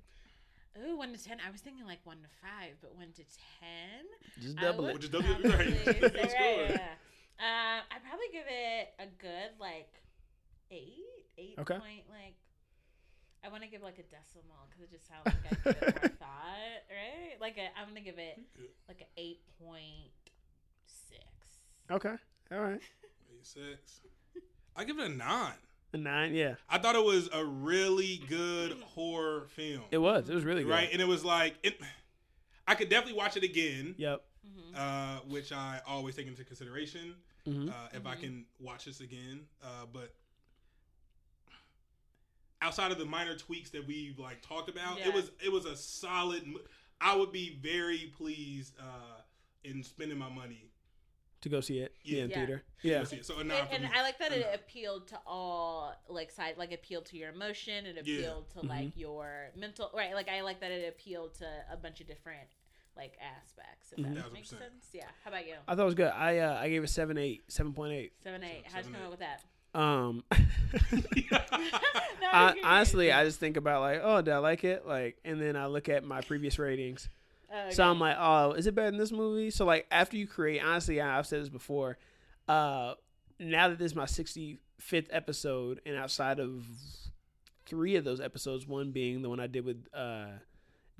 Ooh, 0.78 0.96
one 0.96 1.12
to 1.12 1.22
ten. 1.22 1.38
I 1.46 1.50
was 1.50 1.60
thinking 1.60 1.84
like 1.84 1.98
one 2.04 2.18
to 2.18 2.28
five, 2.40 2.74
but 2.80 2.94
one 2.96 3.12
to 3.12 3.22
ten. 3.24 4.06
Just 4.40 4.56
double 4.56 4.84
would 4.84 4.90
it. 4.90 4.94
Which 4.94 5.04
is 5.04 5.10
double 5.10 5.28
it, 5.28 5.44
right. 5.44 6.12
right, 6.14 6.14
yeah. 6.70 6.94
Um, 7.38 7.82
I'd 7.90 8.02
probably 8.06 8.26
give 8.32 8.44
it 8.48 8.88
a 8.98 9.06
good 9.20 9.58
like 9.60 9.90
eight, 10.70 11.26
eight 11.38 11.54
Okay. 11.58 11.74
point 11.78 12.04
like. 12.08 12.34
I 13.42 13.48
want 13.48 13.62
to 13.62 13.70
give 13.70 13.80
like 13.80 13.98
a 13.98 14.02
decimal 14.02 14.68
because 14.68 14.82
it 14.82 14.90
just 14.90 15.08
sounds 15.08 15.24
like 15.24 15.34
I 15.50 15.72
give 15.72 15.82
it 15.88 15.94
more 16.02 16.08
thought, 16.20 16.80
right? 16.92 17.40
Like 17.40 17.56
a, 17.56 17.68
I'm 17.80 17.88
gonna 17.88 18.02
give 18.02 18.18
it 18.18 18.38
like 18.86 19.00
an 19.00 19.06
eight 19.16 19.40
point 19.58 20.12
six. 20.86 21.24
Okay, 21.90 22.14
all 22.52 22.60
right, 22.60 22.80
Eight, 23.32 23.46
six. 23.46 24.00
I 24.80 24.84
give 24.84 24.98
it 24.98 25.04
a 25.10 25.14
nine. 25.14 25.52
a 25.92 25.98
nine. 25.98 26.34
Yeah, 26.34 26.54
I 26.68 26.78
thought 26.78 26.94
it 26.96 27.04
was 27.04 27.28
a 27.34 27.44
really 27.44 28.22
good 28.28 28.72
horror 28.94 29.46
film. 29.48 29.82
it 29.90 29.98
was. 29.98 30.30
It 30.30 30.34
was 30.34 30.42
really 30.44 30.62
good. 30.62 30.70
right, 30.70 30.88
and 30.90 31.02
it 31.02 31.06
was 31.08 31.22
like 31.22 31.56
it. 31.62 31.78
I 32.66 32.74
could 32.76 32.88
definitely 32.88 33.18
watch 33.18 33.36
it 33.36 33.42
again, 33.44 33.94
Yep. 33.98 34.22
Mm-hmm. 34.46 34.74
uh, 34.76 35.18
which 35.28 35.52
I 35.52 35.80
always 35.86 36.14
take 36.16 36.26
into 36.28 36.44
consideration 36.44 37.14
hmm 37.44 37.68
uh, 37.68 37.72
if 37.92 38.06
I 38.06 38.14
Mhm. 38.16 38.20
can 38.20 38.46
watch 38.58 38.84
this 38.86 39.00
again. 39.00 39.46
Uh, 39.62 39.84
but 39.92 40.14
outside 42.62 42.90
of 42.92 42.98
the 42.98 43.04
minor 43.04 43.36
tweaks 43.36 43.70
that 43.70 43.86
we've 43.86 44.18
like 44.18 44.40
talked 44.42 44.68
about, 44.70 44.98
Yeah. 44.98 45.08
it 45.08 45.14
was 45.14 45.30
it 45.44 45.52
was 45.52 45.66
a 45.66 45.76
solid. 45.76 46.42
I 47.02 47.16
would 47.16 47.32
be 47.32 47.58
very 47.62 48.12
pleased 48.16 48.78
uh, 48.78 49.20
in 49.64 49.82
spending 49.82 50.16
my 50.18 50.28
money. 50.30 50.70
To 51.42 51.48
go 51.48 51.60
see 51.62 51.78
it. 51.78 51.94
Yeah, 52.02 52.16
Yeah. 52.18 52.24
in 52.24 52.30
Yeah. 52.30 52.36
theater. 52.36 52.62
Yeah. 52.82 53.04
see 53.04 53.16
it. 53.16 53.24
So 53.26 53.36
a 53.36 53.40
and, 53.40 53.50
and. 53.52 53.86
I 53.94 54.02
like 54.02 54.18
that 54.18 54.32
it 54.32 54.46
appealed 54.54 55.08
to 55.08 55.18
all 55.26 55.94
like 56.08 56.30
side 56.30 56.54
like 56.58 56.70
appealed 56.72 57.06
to 57.06 57.16
your 57.16 57.30
emotion 57.30 57.86
it 57.86 57.96
Yeah. 58.04 58.18
appealed 58.18 58.50
to 58.50 58.58
Mhm. 58.60 58.68
like 58.68 58.96
your 58.96 59.50
mental 59.56 59.90
right 59.94 60.14
like 60.14 60.28
I 60.28 60.42
like 60.42 60.60
that 60.60 60.70
it 60.70 60.86
appealed 60.88 61.34
to 61.36 61.46
a 61.72 61.76
bunch 61.78 62.00
of 62.02 62.06
different 62.06 62.48
like 62.96 63.16
aspects 63.22 63.92
if 63.92 63.98
Mhm. 63.98 64.14
that 64.14 64.16
Thousand 64.20 64.32
makes 64.34 64.50
sense 64.50 64.90
yeah 64.92 65.08
how 65.24 65.30
about 65.30 65.46
you 65.46 65.54
I 65.66 65.74
thought 65.74 65.82
it 65.82 65.84
was 65.86 65.94
good. 65.94 66.08
I 66.12 66.38
uh, 66.38 66.58
I 66.58 66.68
gave 66.68 66.84
it 66.84 66.88
seven 66.88 67.16
eight, 67.16 67.42
seven 67.50 67.72
point 67.72 67.92
eight. 67.94 68.12
seven 68.22 68.42
eight 68.44 68.64
how'd 68.66 68.84
you 68.84 68.92
come 68.92 69.00
eight. 69.00 69.04
up 69.04 69.10
with 69.10 69.20
that 69.20 69.42
Um, 69.72 70.24
No, 72.20 72.28
I, 72.32 72.54
honestly. 72.64 73.12
I 73.12 73.24
just 73.24 73.38
think 73.40 73.56
about 73.56 73.80
like, 73.80 74.00
oh, 74.02 74.20
did 74.20 74.34
I 74.34 74.38
like 74.38 74.64
it? 74.64 74.84
Like, 74.86 75.18
and 75.24 75.40
then 75.40 75.56
I 75.56 75.66
look 75.66 75.88
at 75.88 76.04
my 76.04 76.20
previous 76.20 76.58
ratings. 76.58 77.08
Oh, 77.52 77.70
So. 77.70 77.84
I'm 77.84 77.98
like, 77.98 78.16
oh, 78.18 78.52
is 78.52 78.66
it 78.66 78.74
better 78.74 78.90
than 78.90 78.98
this 79.00 79.12
movie? 79.12 79.50
So 79.50 79.64
like, 79.64 79.86
after 79.90 80.16
you 80.16 80.26
create, 80.26 80.62
honestly, 80.62 81.00
I- 81.00 81.18
I've 81.18 81.26
said 81.26 81.40
this 81.42 81.48
before. 81.48 81.98
Uh, 82.48 82.94
now 83.38 83.68
that 83.68 83.78
this 83.78 83.92
is 83.92 83.96
my 83.96 84.04
65th 84.04 85.08
episode, 85.10 85.80
and 85.86 85.96
outside 85.96 86.38
of 86.40 86.64
three 87.66 87.96
of 87.96 88.04
those 88.04 88.20
episodes, 88.20 88.66
one 88.66 88.90
being 88.90 89.22
the 89.22 89.28
one 89.28 89.40
I 89.40 89.46
did 89.46 89.64
with 89.64 89.86
uh, 89.94 90.26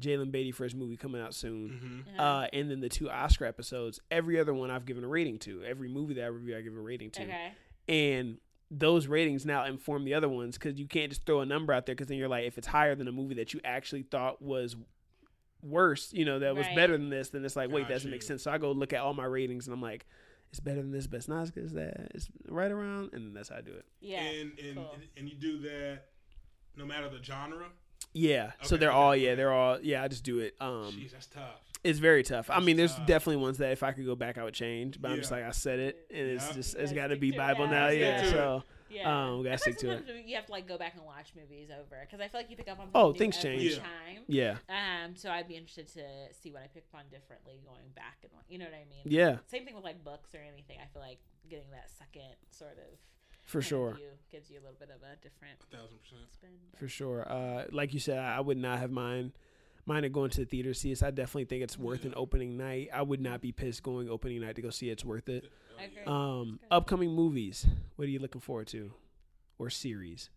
Jalen 0.01 0.31
Beatty 0.31 0.53
for 0.53 0.65
his 0.65 0.75
movie 0.75 0.97
coming 0.97 1.21
out 1.21 1.35
soon. 1.35 2.05
Mhm. 2.09 2.19
Uh-huh. 2.19 2.23
Uh, 2.23 2.47
and 2.53 2.71
then 2.71 2.81
the 2.81 2.89
two 2.89 3.11
Oscar 3.11 3.45
episodes. 3.45 4.01
Every 4.11 4.39
other 4.39 4.55
one 4.55 4.71
I've 4.71 4.87
given 4.87 5.05
a 5.05 5.09
rating 5.09 5.39
to. 5.41 5.63
Every 5.65 5.89
movie 5.89 6.15
that 6.15 6.25
I 6.25 6.29
review, 6.29 6.57
I 6.57 6.61
give 6.63 6.77
a 6.77 6.81
rating 6.81 7.11
to. 7.13 7.23
okay 7.23 7.53
And 7.89 8.39
those 8.71 9.09
ratings 9.09 9.45
now 9.45 9.65
inform 9.65 10.05
the 10.05 10.15
other 10.15 10.29
ones 10.29 10.57
because 10.57 10.79
you 10.79 10.87
can't 10.87 11.11
just 11.11 11.27
throw 11.27 11.41
a 11.41 11.47
number 11.47 11.73
out 11.73 11.87
there 11.87 11.95
because 11.95 12.07
then 12.07 12.17
you're 12.19 12.29
like, 12.29 12.45
if 12.47 12.57
it's 12.57 12.69
higher 12.69 12.95
than 12.95 13.09
a 13.09 13.13
movie 13.13 13.35
that 13.35 13.53
you 13.53 13.61
actually 13.65 14.03
thought 14.03 14.41
was 14.41 14.77
worse, 15.63 16.13
you 16.13 16.25
know, 16.25 16.39
that 16.41 16.55
was 16.57 16.67
Right. 16.67 16.77
better 16.77 16.97
than 16.97 17.11
this, 17.11 17.31
then 17.31 17.45
it's 17.45 17.57
like, 17.57 17.71
wait, 17.71 17.83
Got 17.83 17.89
that 17.89 17.95
doesn't 17.95 18.11
make 18.11 18.23
sense. 18.23 18.43
So 18.43 18.51
I 18.51 18.59
go 18.59 18.73
look 18.73 18.93
at 18.93 19.01
all 19.01 19.15
my 19.15 19.25
ratings 19.27 19.67
and 19.67 19.75
I'm 19.75 19.83
like, 19.83 20.07
it's 20.51 20.61
better 20.61 20.81
than 20.83 20.91
this, 20.91 21.07
but 21.07 21.19
it's 21.19 21.29
not 21.29 21.43
as 21.43 21.51
good 21.51 21.65
as 21.65 21.73
that. 21.75 22.11
It's 22.15 22.29
right 22.49 22.71
around, 22.73 23.13
and 23.13 23.37
that's 23.37 23.51
how 23.51 23.57
I 23.57 23.61
do 23.61 23.73
it. 23.73 23.85
yeah 24.01 24.21
and 24.21 24.59
and 24.59 24.77
cool. 24.77 24.97
and 25.17 25.29
you 25.29 25.35
do 25.37 25.59
that 25.61 26.01
no 26.77 26.85
matter 26.87 27.09
the 27.09 27.23
genre. 27.23 27.67
Yeah. 28.13 28.53
so 28.63 28.77
they're 28.77 28.89
okay, 28.91 28.97
all, 28.99 29.15
yeah, 29.15 29.35
they're 29.37 29.53
all, 29.53 29.79
yeah. 29.81 30.03
I 30.03 30.09
just 30.09 30.25
do 30.25 30.41
it. 30.41 30.57
Um, 30.61 30.91
Jeez, 30.93 31.13
that's 31.13 31.27
tough. 31.27 31.61
it's 31.85 32.01
very 32.01 32.25
tough. 32.25 32.51
I 32.51 32.59
mean, 32.59 32.77
there's 32.77 32.95
tough. 32.97 33.07
definitely 33.07 33.43
ones 33.43 33.59
that 33.59 33.71
if 33.71 33.85
I 33.85 33.93
could 33.93 34.05
go 34.07 34.17
back, 34.17 34.37
I 34.39 34.43
would 34.43 34.55
change. 34.55 35.01
But 35.01 35.13
I'm 35.13 35.19
just 35.19 35.31
like, 35.31 35.45
I 35.45 35.51
said 35.53 35.79
it, 35.79 36.07
and 36.11 36.27
it's 36.27 36.49
just, 36.53 36.75
it's 36.75 36.91
gotta 36.93 36.95
got 36.95 37.07
to 37.09 37.15
stick 37.15 37.21
be 37.21 37.31
to 37.31 37.37
it. 37.37 37.39
Bible 37.39 37.67
now. 37.69 37.89
Yeah, 37.89 37.99
Yeah. 38.01 38.23
stick 38.25 38.35
it. 38.35 38.63
So. 38.91 38.97
yeah 38.97 39.25
um, 39.31 39.39
we 39.39 39.45
gotta 39.45 39.59
stick 39.59 39.79
to 39.79 39.91
it. 39.93 40.05
sometimes 40.07 40.27
You 40.27 40.37
have 40.37 40.47
to 40.47 40.53
like 40.53 40.67
go 40.69 40.77
back 40.77 40.95
and 40.97 41.05
watch 41.07 41.33
movies 41.35 41.69
over 41.71 41.97
because 42.03 42.21
I 42.21 42.29
feel 42.29 42.41
like 42.41 42.51
you 42.51 42.57
pick 42.57 42.69
up 42.69 42.79
on 42.81 42.89
Oh, 42.95 43.13
new 43.13 43.19
things 43.19 43.37
every 43.39 43.59
change. 43.59 43.73
Yeah. 43.73 43.79
time 43.79 44.25
Yeah. 44.27 45.05
Um, 45.05 45.17
so 45.17 45.31
I'd 45.31 45.49
be 45.49 45.57
interested 45.57 45.89
to 45.95 46.35
see 46.43 46.51
what 46.53 46.63
I 46.63 46.67
pick 46.67 46.85
up 46.93 46.99
on 47.01 47.07
differently 47.11 47.61
going 47.65 47.89
back 47.95 48.19
and 48.23 48.33
you 48.49 48.59
know 48.59 48.67
what 48.67 48.75
I 48.75 48.85
mean. 48.91 49.05
Yeah. 49.05 49.39
Same 49.47 49.65
thing 49.65 49.75
with 49.75 49.85
like 49.85 50.03
books 50.05 50.35
or 50.35 50.39
anything. 50.41 50.79
I 50.83 50.87
feel 50.93 51.03
like 51.03 51.19
getting 51.49 51.71
that 51.71 51.89
second 51.99 52.35
sort 52.51 52.73
of 52.79 52.99
For 53.45 53.63
sure. 53.63 53.95
view 53.95 54.11
gives 54.31 54.51
you 54.51 54.59
a 54.59 54.63
little 54.63 54.77
bit 54.79 54.91
of 54.91 55.03
a 55.03 55.17
different 55.23 55.59
A 55.73 55.77
thousand 55.77 55.99
percent. 56.03 56.33
spin. 56.33 56.51
For 56.77 56.89
sure. 56.89 57.27
Uh, 57.31 57.65
like 57.73 57.95
you 57.95 58.01
said, 58.01 58.19
I 58.19 58.41
would 58.41 58.59
not 58.59 58.79
have 58.81 58.91
mind 58.91 59.33
minded 59.87 60.13
going 60.13 60.31
to 60.31 60.41
the 60.41 60.45
theater 60.47 60.73
to 60.73 60.79
see 60.79 60.91
this. 60.91 61.03
I 61.03 61.11
definitely 61.11 61.47
think 61.47 61.63
it's 61.65 61.79
worth 61.79 62.05
an 62.05 62.13
opening 62.17 62.57
night. 62.57 62.91
I 62.93 63.03
would 63.03 63.21
not 63.21 63.41
be 63.41 63.51
pissed 63.51 63.83
going 63.83 64.09
opening 64.09 64.41
night 64.43 64.57
to 64.57 64.63
go 64.63 64.71
see 64.71 64.89
it. 64.89 64.93
It's 64.93 65.05
worth 65.05 65.29
it. 65.29 65.45
I 65.81 65.85
agree. 65.85 66.03
Um, 66.07 66.59
That's 66.61 66.73
upcoming 66.73 67.13
movies. 67.13 67.67
What 67.97 68.07
are 68.07 68.11
you 68.11 68.19
looking 68.19 68.41
forward 68.41 68.67
to, 68.69 68.93
or 69.59 69.71
series? 69.71 70.31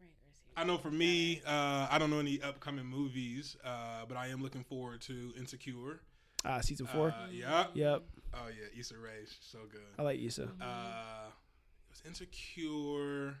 Right, 0.00 0.08
where's 0.22 0.34
he? 0.56 0.60
I 0.60 0.64
know 0.64 0.78
for 0.78 0.90
me, 0.90 1.42
uh, 1.46 1.88
I 1.90 1.98
don't 1.98 2.10
know 2.10 2.18
any 2.18 2.40
upcoming 2.42 2.86
movies, 2.86 3.56
uh, 3.64 4.04
but 4.06 4.16
I 4.16 4.28
am 4.28 4.42
looking 4.42 4.64
forward 4.64 5.00
to 5.02 5.32
Insecure. 5.36 6.00
Uh, 6.44 6.60
season 6.60 6.86
four. 6.86 7.08
Uh, 7.08 7.26
yeah. 7.32 7.66
yep. 7.74 8.02
Oh 8.34 8.46
yeah, 8.48 8.80
Issa 8.80 8.94
Rae, 8.96 9.24
she's 9.26 9.38
so 9.40 9.58
good. 9.70 9.80
I 9.98 10.02
like 10.02 10.20
Issa. 10.20 10.42
Mm-hmm. 10.42 10.62
Uh, 10.62 11.28
it 11.28 11.90
was 11.90 12.02
Insecure. 12.06 13.36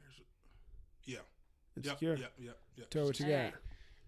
There's, 0.00 0.20
yeah. 1.04 1.18
Insecure. 1.76 2.10
Yep. 2.10 2.18
Yep. 2.20 2.32
Yep. 2.38 2.58
yep. 2.76 2.90
Tell 2.90 3.04
what 3.06 3.18
you 3.20 3.26
got. 3.26 3.54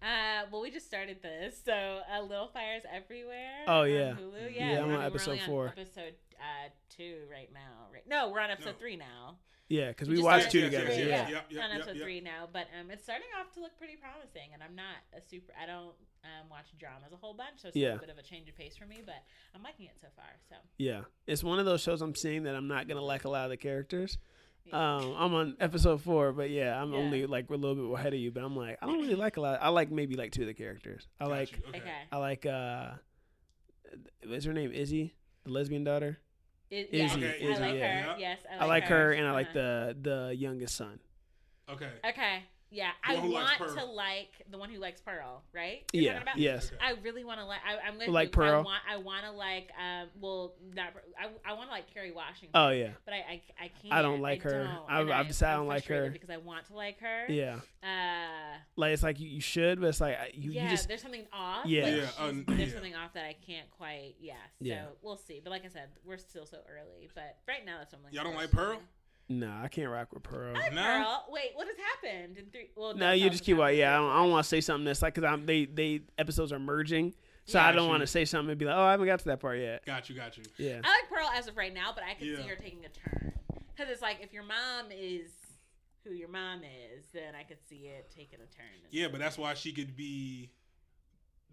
Uh, 0.01 0.45
well, 0.51 0.61
we 0.61 0.71
just 0.71 0.87
started 0.87 1.21
this, 1.21 1.61
so 1.63 1.73
uh, 2.11 2.21
Little 2.21 2.47
Fires 2.47 2.81
Everywhere. 2.91 3.65
Oh, 3.67 3.81
on 3.81 3.89
yeah. 3.89 4.13
Hulu. 4.13 4.55
Yeah, 4.55 4.71
Yeah, 4.71 4.81
I'm 4.81 4.87
we're 4.87 4.93
on 4.93 4.99
we're 4.99 5.05
episode 5.05 5.31
only 5.31 5.41
on 5.41 5.47
four. 5.47 5.67
Episode 5.67 6.13
uh, 6.41 6.69
two 6.89 7.19
right 7.31 7.49
now. 7.53 7.87
Right? 7.93 8.03
No, 8.07 8.29
we're 8.29 8.39
on 8.41 8.49
episode 8.51 8.71
No. 8.73 8.79
three 8.79 8.97
now. 8.97 9.37
Yeah, 9.69 9.87
because 9.89 10.09
We 10.09 10.15
we 10.17 10.21
watched 10.21 10.51
two 10.51 10.67
started 10.67 10.71
together. 10.87 10.99
yes, 10.99 10.99
Yeah. 10.99 11.05
yes, 11.07 11.31
Yep, 11.31 11.45
yep, 11.51 11.63
on 11.63 11.71
episode 11.71 11.95
yep. 11.95 12.03
three 12.03 12.19
now, 12.19 12.49
but 12.51 12.67
um, 12.77 12.91
it's 12.91 13.03
starting 13.03 13.27
off 13.39 13.53
to 13.53 13.61
look 13.61 13.77
pretty 13.77 13.95
promising, 13.95 14.49
and 14.53 14.61
I'm 14.61 14.75
not 14.75 14.97
a 15.15 15.21
super. 15.21 15.53
I 15.61 15.65
don't 15.65 15.95
um 16.25 16.49
watch 16.49 16.65
dramas 16.77 17.13
a 17.13 17.15
whole 17.15 17.33
bunch, 17.33 17.61
so 17.61 17.69
it's 17.69 17.77
Yeah. 17.77 17.95
a 17.95 17.99
bit 17.99 18.09
of 18.09 18.17
a 18.17 18.21
change 18.23 18.49
of 18.49 18.57
pace 18.57 18.75
for 18.75 18.85
me, 18.85 19.01
but 19.05 19.15
I'm 19.55 19.63
liking 19.63 19.85
it 19.85 19.95
so 20.01 20.07
far. 20.15 20.25
So 20.49 20.55
Yeah, 20.77 21.03
it's 21.25 21.41
one 21.43 21.57
of 21.59 21.65
those 21.65 21.79
shows 21.81 22.01
I'm 22.01 22.15
seeing 22.15 22.43
that 22.43 22.55
I'm 22.55 22.67
not 22.67 22.87
gonna 22.89 23.01
like 23.01 23.23
a 23.23 23.29
lot 23.29 23.45
of 23.45 23.49
the 23.51 23.55
characters. 23.57 24.17
yeah. 24.65 24.97
Um, 24.97 25.15
I'm 25.17 25.33
on 25.33 25.55
episode 25.61 26.01
four, 26.01 26.33
but 26.33 26.49
yeah, 26.49 26.79
I'm 26.79 26.91
Yeah. 26.91 26.99
only 26.99 27.25
like 27.25 27.49
a 27.49 27.55
little 27.55 27.75
bit 27.89 27.97
ahead 27.99 28.13
of 28.13 28.19
you. 28.19 28.29
But 28.31 28.43
I'm 28.43 28.57
like, 28.57 28.77
I 28.81 28.87
don't 28.87 28.99
really 28.99 29.15
like 29.15 29.37
a 29.37 29.41
lot. 29.41 29.59
I 29.61 29.69
like 29.69 29.89
maybe 29.89 30.15
like 30.17 30.33
two 30.33 30.41
of 30.41 30.47
the 30.47 30.53
characters. 30.53 31.07
I 31.17 31.23
Got 31.23 31.31
like. 31.31 31.61
Okay. 31.69 31.77
okay. 31.79 32.01
I 32.11 32.17
like. 32.17 32.45
uh 32.45 32.91
Is 34.23 34.43
her 34.45 34.53
name 34.53 34.71
Izzy, 34.73 35.15
the 35.45 35.51
lesbian 35.51 35.83
daughter? 35.85 36.19
It, 36.71 36.89
Izzy, 36.91 36.97
yes, 36.99 37.15
Okay, 37.17 37.53
I 37.53 37.57
like 37.59 37.75
yeah. 37.75 38.01
her. 38.01 38.07
Yep. 38.11 38.15
Yes, 38.19 38.39
I 38.49 38.53
like, 38.53 38.61
I 38.61 38.65
like 38.65 38.83
her, 38.85 39.11
and 39.11 39.27
I 39.27 39.31
like 39.31 39.47
Uh-huh. 39.47 39.93
the 39.93 39.97
the 40.29 40.35
youngest 40.35 40.75
son. 40.75 40.99
Okay. 41.69 41.89
Okay. 42.05 42.43
Yeah, 42.73 42.91
I 43.03 43.15
one 43.15 43.23
who 43.25 43.33
likes 43.33 43.59
want 43.59 43.77
to 43.79 43.85
like 43.85 44.29
the 44.49 44.57
one 44.57 44.69
who 44.69 44.79
likes 44.79 45.01
Pearl, 45.01 45.43
right? 45.53 45.83
You're 45.91 46.13
Yeah. 46.13 46.21
about? 46.21 46.37
Yes. 46.37 46.71
I 46.81 46.93
really 47.03 47.25
want 47.25 47.39
to 47.41 47.45
like. 47.45 47.59
I, 47.67 47.85
I'm 47.85 47.99
gonna 47.99 48.09
Like 48.11 48.31
do- 48.31 48.41
I 48.41 48.47
Pearl? 48.47 48.63
want. 48.63 48.81
I 48.89 48.95
want 48.97 49.25
to 49.25 49.31
like. 49.31 49.71
Um. 49.77 50.07
Well, 50.21 50.53
not. 50.73 50.93
I, 51.19 51.27
I 51.49 51.53
want 51.53 51.67
to 51.67 51.71
like 51.73 51.93
Kerry 51.93 52.11
Washington. 52.13 52.51
Oh 52.53 52.69
yeah. 52.69 52.91
But 53.03 53.13
I. 53.13 53.17
I, 53.17 53.41
I 53.65 53.67
can't. 53.81 53.93
I 53.93 54.01
don't 54.01 54.21
like 54.21 54.41
her. 54.43 54.63
don't. 54.63 54.89
I've- 54.89 55.11
I've 55.11 55.27
decided 55.27 55.49
I 55.51 55.53
I'm 55.55 55.59
don't 55.59 55.67
like 55.67 55.85
her. 55.87 56.09
because 56.11 56.29
I 56.29 56.37
want 56.37 56.65
to 56.67 56.73
like 56.73 56.99
her. 57.01 57.25
Yeah. 57.27 57.59
Uh. 57.83 58.57
Like 58.77 58.93
it's 58.93 59.03
like 59.03 59.19
you, 59.19 59.27
you 59.27 59.41
should, 59.41 59.81
but 59.81 59.87
it's 59.87 59.99
like 59.99 60.17
you, 60.33 60.51
yeah. 60.51 60.63
you 60.63 60.69
just 60.69 60.87
there's 60.87 61.01
something 61.01 61.25
off. 61.33 61.65
Yeah. 61.65 61.83
like, 61.83 61.93
Yeah, 61.95 62.25
um, 62.25 62.45
there's 62.47 62.69
yeah. 62.69 62.73
something 62.73 62.95
off 62.95 63.13
that 63.15 63.25
I 63.25 63.35
can't 63.45 63.69
quite. 63.71 64.15
Yeah. 64.19 64.35
So 64.59 64.65
Yeah. 64.65 64.85
we'll 65.01 65.17
see. 65.17 65.41
But 65.43 65.49
like 65.49 65.65
I 65.65 65.69
said, 65.69 65.89
we're 66.05 66.17
still 66.17 66.45
so 66.45 66.59
early. 66.69 67.09
But 67.13 67.37
right 67.49 67.65
now, 67.65 67.79
that's 67.79 67.91
what 67.91 67.99
I'm 67.99 68.03
like. 68.05 68.13
Y'all 68.13 68.23
don't 68.23 68.35
like 68.35 68.49
forward 68.51 68.75
Pearl? 68.77 68.81
To. 69.27 69.33
nah. 69.33 69.63
I 69.63 69.67
can't 69.67 69.89
rock 69.89 70.13
with 70.13 70.23
Pearl. 70.23 70.55
I 70.55 70.59
like 70.59 70.73
No? 70.73 70.81
Pearl. 70.81 71.25
Wait, 71.29 71.49
what 71.55 71.67
has 71.67 71.75
happened 71.77 72.37
in 72.37 72.45
three? 72.45 72.69
Well, 72.75 72.95
No, 72.95 73.11
you 73.11 73.29
just 73.29 73.43
keep 73.43 73.57
what's 73.57 73.71
like, 73.71 73.77
yeah. 73.77 73.93
I 73.93 73.97
don't, 73.97 74.13
don't 74.15 74.31
want 74.31 74.43
to 74.43 74.49
say 74.49 74.61
something 74.61 74.85
that's 74.85 75.01
like 75.01 75.15
because 75.15 75.29
I'm 75.29 75.45
they 75.45 75.65
they 75.65 76.01
episodes 76.17 76.51
are 76.51 76.59
merging, 76.59 77.13
so 77.45 77.59
Yeah. 77.59 77.67
I 77.67 77.71
don't 77.71 77.87
want 77.87 78.01
to 78.01 78.07
say 78.07 78.25
something 78.25 78.49
and 78.51 78.59
be 78.59 78.65
like, 78.65 78.75
oh, 78.75 78.81
I 78.83 78.91
haven't 78.91 79.07
got 79.07 79.19
to 79.19 79.25
that 79.25 79.39
part 79.39 79.59
yet. 79.59 79.85
Got 79.85 80.09
you, 80.09 80.15
got 80.15 80.37
you. 80.37 80.43
Yeah. 80.57 80.81
I 80.83 80.89
like 80.89 81.09
Pearl 81.09 81.29
as 81.35 81.47
of 81.47 81.57
right 81.57 81.73
now, 81.73 81.91
but 81.93 82.03
I 82.03 82.13
could 82.13 82.37
see 82.37 82.47
her 82.47 82.55
taking 82.55 82.85
a 82.85 82.89
turn 82.89 83.33
because 83.75 83.91
it's 83.91 84.01
like 84.01 84.17
if 84.21 84.33
your 84.33 84.43
mom 84.43 84.91
is 84.91 85.31
who 86.03 86.13
your 86.13 86.29
mom 86.29 86.61
is, 86.63 87.05
then 87.13 87.35
I 87.39 87.43
could 87.43 87.59
see 87.69 87.87
it 87.87 88.11
taking 88.15 88.39
a 88.39 88.55
turn. 88.55 88.65
Yeah, 88.89 89.07
but 89.07 89.19
that's 89.19 89.37
why 89.37 89.53
she 89.53 89.71
could 89.71 89.95
be 89.95 90.49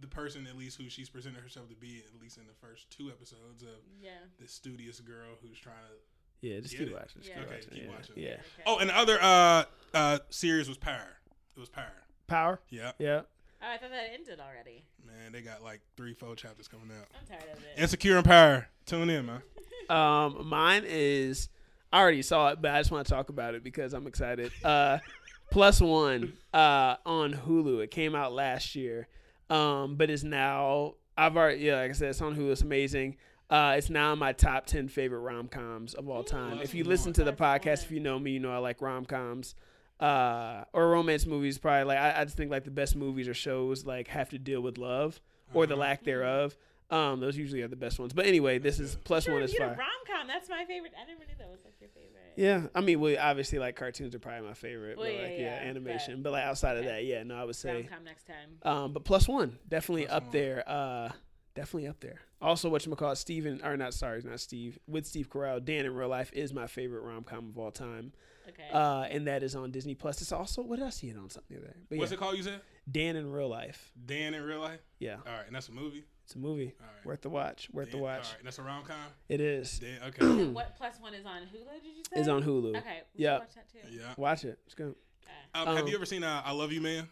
the 0.01 0.07
person 0.07 0.47
at 0.47 0.57
least 0.57 0.79
who 0.81 0.89
she's 0.89 1.09
presented 1.09 1.43
herself 1.43 1.69
to 1.69 1.75
be 1.75 2.03
at 2.07 2.21
least 2.23 2.39
in 2.39 2.45
the 2.47 2.55
first 2.67 2.89
two 2.91 3.09
episodes 3.11 3.63
of 3.63 3.83
yeah. 4.01 4.11
this 4.41 4.53
studious 4.53 5.01
girl 5.01 5.37
who's 5.43 5.59
trying 5.59 5.75
to. 5.77 5.95
Yeah. 6.41 6.61
Just 6.61 6.77
keep 6.77 6.93
watching. 6.93 7.21
Just 7.23 7.29
Yeah. 7.29 7.35
keep 7.37 7.45
Okay, 7.47 7.55
watching. 7.57 7.71
keep 7.71 7.83
yeah. 7.85 7.91
watching. 7.91 8.15
Yeah. 8.17 8.29
Okay. 8.31 8.63
Oh, 8.67 8.79
and 8.79 8.91
the 8.91 8.97
other 8.97 9.19
uh 9.21 9.65
uh 9.95 10.19
series 10.31 10.69
was 10.69 10.79
Power. 10.79 11.17
It 11.57 11.61
was 11.61 11.69
Power. 11.69 11.93
Power. 12.27 12.61
Yeah, 12.69 12.93
Yeah. 12.99 13.23
Oh, 13.61 13.67
I 13.75 13.77
thought 13.79 13.91
that 13.91 14.11
ended 14.15 14.39
already. 14.39 14.85
man, 15.05 15.33
they 15.33 15.41
got 15.41 15.63
like 15.65 15.81
three, 15.97 16.15
four 16.15 16.37
chapters 16.37 16.69
coming 16.69 16.91
out. 16.97 17.07
I'm 17.21 17.27
tired 17.27 17.51
of 17.57 17.59
it. 17.65 17.81
Insecure 17.83 18.17
and 18.19 18.25
Power. 18.25 18.69
Tune 18.87 19.11
in, 19.11 19.27
man. 19.27 19.43
Um, 19.91 20.47
mine 20.47 20.85
is 20.87 21.49
I 21.91 22.01
already 22.01 22.21
saw 22.21 22.49
it, 22.51 22.61
but 22.61 22.73
I 22.73 22.79
just 22.81 22.91
want 22.91 23.07
to 23.07 23.11
talk 23.13 23.31
about 23.31 23.55
it 23.55 23.65
because 23.65 23.95
I'm 23.95 24.07
excited. 24.07 24.53
Uh, 24.63 24.99
plus 25.51 25.81
one 25.81 26.35
uh 26.53 26.97
on 27.07 27.33
Hulu. 27.33 27.83
It 27.83 27.91
came 27.91 28.15
out 28.15 28.35
last 28.35 28.75
year, 28.75 29.09
um, 29.49 29.97
but 29.97 30.11
it's 30.11 30.23
now 30.23 30.97
I've 31.17 31.39
already 31.39 31.61
yeah, 31.63 31.77
like 31.81 31.91
I 31.91 31.95
said, 31.95 32.11
it's 32.11 32.21
on 32.21 32.37
Hulu. 32.37 32.53
It's 32.53 32.61
amazing. 32.61 33.17
Uh, 33.51 33.75
it's 33.79 33.89
now 33.91 34.13
in 34.13 34.19
my 34.19 34.33
top 34.33 34.67
ten 34.67 34.89
favorite 34.89 35.21
rom 35.21 35.49
coms 35.49 35.95
of 35.95 36.09
all 36.09 36.23
time. 36.23 36.59
If 36.61 36.75
you 36.75 36.85
listen 36.85 37.13
to 37.15 37.25
the 37.25 37.33
podcast, 37.33 37.85
if 37.85 37.91
you 37.91 38.01
know 38.01 38.19
me, 38.19 38.33
you 38.33 38.41
know 38.41 38.53
I 38.53 38.59
like 38.59 38.81
rom 38.83 39.05
coms. 39.07 39.55
Uh, 40.01 40.65
or 40.73 40.91
romance 40.91 41.27
movies, 41.27 41.59
probably 41.59 41.85
like 41.85 41.99
I, 41.99 42.21
I 42.21 42.25
just 42.25 42.37
think 42.37 42.51
like 42.53 42.65
the 42.65 42.71
best 42.71 42.95
movies 42.95 43.27
or 43.27 43.35
shows 43.35 43.85
like 43.85 44.07
have 44.09 44.29
to 44.31 44.39
deal 44.39 44.61
with 44.61 44.79
love 44.79 45.21
or 45.55 45.67
the 45.67 45.75
Uh-huh. 45.75 45.81
lack 45.81 46.05
thereof. 46.05 46.57
Um, 46.91 47.19
those 47.21 47.37
usually 47.37 47.63
are 47.63 47.69
the 47.69 47.75
best 47.77 47.99
ones. 47.99 48.13
But 48.13 48.27
anyway, 48.27 48.59
this 48.59 48.79
is 48.79 48.97
plus 49.05 49.25
Sure, 49.25 49.35
one 49.35 49.43
is 49.43 49.53
you 49.53 49.59
fire. 49.59 49.71
rom 49.71 49.89
com. 50.07 50.27
That's 50.29 50.49
my 50.49 50.65
favorite. 50.67 50.93
I 50.97 51.05
never 51.07 51.21
knew 51.21 51.35
that 51.39 51.51
was 51.51 51.65
like 51.65 51.75
your 51.81 51.91
favorite. 51.91 52.15
Yeah, 52.37 52.69
I 52.75 52.81
mean, 52.81 53.01
we 53.01 53.19
obviously, 53.19 53.59
like 53.59 53.75
cartoons 53.75 54.15
are 54.15 54.21
probably 54.21 54.47
my 54.47 54.55
favorite, 54.55 54.97
Well, 54.97 55.07
but 55.07 55.15
yeah, 55.15 55.23
like 55.23 55.33
yeah, 55.33 55.39
yeah, 55.65 55.69
animation. 55.69 56.17
but- 56.23 56.25
But, 56.31 56.33
like 56.35 56.45
outside 56.45 56.77
of 56.77 56.85
that, 56.85 57.05
yeah, 57.05 57.25
no, 57.25 57.35
I 57.35 57.41
would 57.41 57.47
Rom 57.49 57.53
say, 57.55 57.83
com 57.91 58.05
next 58.05 58.25
time. 58.29 58.59
um, 58.63 58.93
but 58.93 59.05
plus 59.05 59.27
one, 59.27 59.59
definitely 59.69 60.05
Plus 60.07 60.17
up 60.17 60.23
one. 60.25 60.33
there. 60.33 60.65
Uh, 60.69 61.09
definitely 61.57 61.89
up 61.89 61.99
there. 61.99 62.21
Also, 62.41 62.69
what 62.69 62.87
you 62.87 62.95
call 62.95 63.13
it, 63.13 63.17
Steven, 63.17 63.61
or 63.65 63.77
not? 63.77 63.95
Sorry, 63.95 64.19
it's 64.19 64.27
not 64.27 64.39
Steve. 64.41 64.79
With 64.87 65.07
Steve 65.07 65.29
Carell, 65.29 65.65
Dan 65.65 65.87
in 65.87 65.95
Real 65.95 66.09
Life 66.09 66.31
is 66.33 66.53
my 66.53 66.67
favorite 66.69 67.01
rom 67.03 67.25
com 67.25 67.49
of 67.49 67.59
all 67.59 67.73
time, 67.73 68.13
Okay. 68.49 68.69
uh, 68.73 69.03
and 69.11 69.27
that 69.27 69.43
is 69.43 69.57
on 69.57 69.73
Disney 69.73 69.95
Plus. 69.97 70.23
It's 70.23 70.31
also 70.31 70.63
what 70.63 70.79
did 70.79 70.87
I 70.87 70.91
see 70.91 71.09
it 71.09 71.17
on 71.17 71.31
something 71.31 71.57
the 71.57 71.63
other 71.65 71.73
day? 71.73 71.81
But 71.89 71.99
What's 71.99 72.13
yeah, 72.13 72.17
it 72.17 72.21
called? 72.21 72.37
You 72.37 72.45
said 72.45 72.61
Dan 72.91 73.17
in 73.17 73.31
Real 73.33 73.49
Life. 73.49 73.91
Dan 74.07 74.35
in 74.35 74.43
real 74.45 74.61
life. 74.61 74.81
Yeah, 75.01 75.17
All 75.27 75.33
right, 75.33 75.47
and 75.47 75.55
that's 75.55 75.69
a 75.69 75.73
movie. 75.73 76.05
it's 76.25 76.37
a 76.37 76.39
movie 76.39 76.75
All 76.81 76.87
right, 76.87 77.05
worth 77.07 77.23
the 77.23 77.29
watch. 77.29 77.69
Worth 77.73 77.91
the 77.91 77.99
watch. 77.99 78.25
All 78.27 78.31
right, 78.31 78.39
and 78.39 78.47
that's 78.47 78.59
a 78.59 78.63
rom 78.63 78.85
com. 78.85 78.97
It 79.29 79.41
is. 79.41 79.81
Dan, 79.81 79.99
okay. 80.07 80.45
What 80.47 80.77
plus 80.77 80.95
one 81.01 81.15
is 81.15 81.27
on 81.27 81.43
Hulu? 81.43 81.83
Did 81.83 81.97
you 81.97 82.05
say? 82.15 82.21
It's 82.21 82.29
on 82.29 82.43
Hulu. 82.45 82.77
Okay. 82.77 83.03
we 83.17 83.25
Yeah. 83.25 83.35
should 83.35 83.41
Watch 83.41 83.55
that 83.57 83.69
too. 83.73 83.79
yeah. 83.97 84.15
Watch 84.17 84.45
it. 84.45 84.59
It's 84.65 84.75
good. 84.77 84.95
Okay. 84.95 85.33
Um, 85.55 85.67
have 85.67 85.79
Um, 85.85 85.89
you 85.89 85.97
ever 85.97 86.07
seen 86.07 86.23
uh, 86.23 86.41
I 86.45 86.53
Love 86.53 86.71
You 86.73 86.81
Man? 86.81 87.09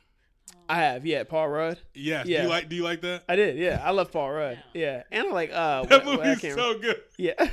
I 0.68 0.76
have. 0.76 1.06
Yeah, 1.06 1.22
Paul 1.24 1.48
Rudd. 1.48 1.78
Yes. 1.94 2.26
Do 2.26 2.32
Yeah. 2.32 2.42
you 2.42 2.48
like? 2.48 2.68
Do 2.68 2.76
you 2.76 2.82
like 2.82 3.00
that? 3.02 3.22
I 3.28 3.36
did. 3.36 3.56
Yeah, 3.56 3.80
I 3.84 3.90
love 3.92 4.10
Paul 4.12 4.32
Rudd. 4.32 4.58
Yeah. 4.74 4.82
Yeah, 4.96 5.02
and 5.12 5.28
I 5.28 5.30
like 5.32 5.50
uh. 5.52 5.84
That 5.84 6.04
what- 6.04 6.16
what- 6.18 6.26
I 6.26 6.28
movie's 6.30 6.40
can't 6.40 6.54
so 6.54 6.78
good. 6.78 7.00
Yeah. 7.16 7.34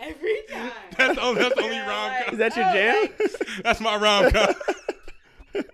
Every 0.00 0.42
time. 0.50 0.70
That's 0.96 1.14
the 1.16 1.22
only, 1.22 1.42
that's 1.42 1.54
the 1.56 1.62
only 1.62 1.76
Yeah, 1.76 1.88
rom 1.88 2.12
like- 2.12 2.24
com. 2.26 2.34
Is 2.34 2.38
that 2.38 2.56
your 2.56 2.64
Oh, 2.68 2.72
jam? 2.72 3.02
like, 3.02 3.46
That's 3.64 3.80
my 3.80 3.96
rom 3.96 4.30
com. 4.30 4.54
Every 5.54 5.64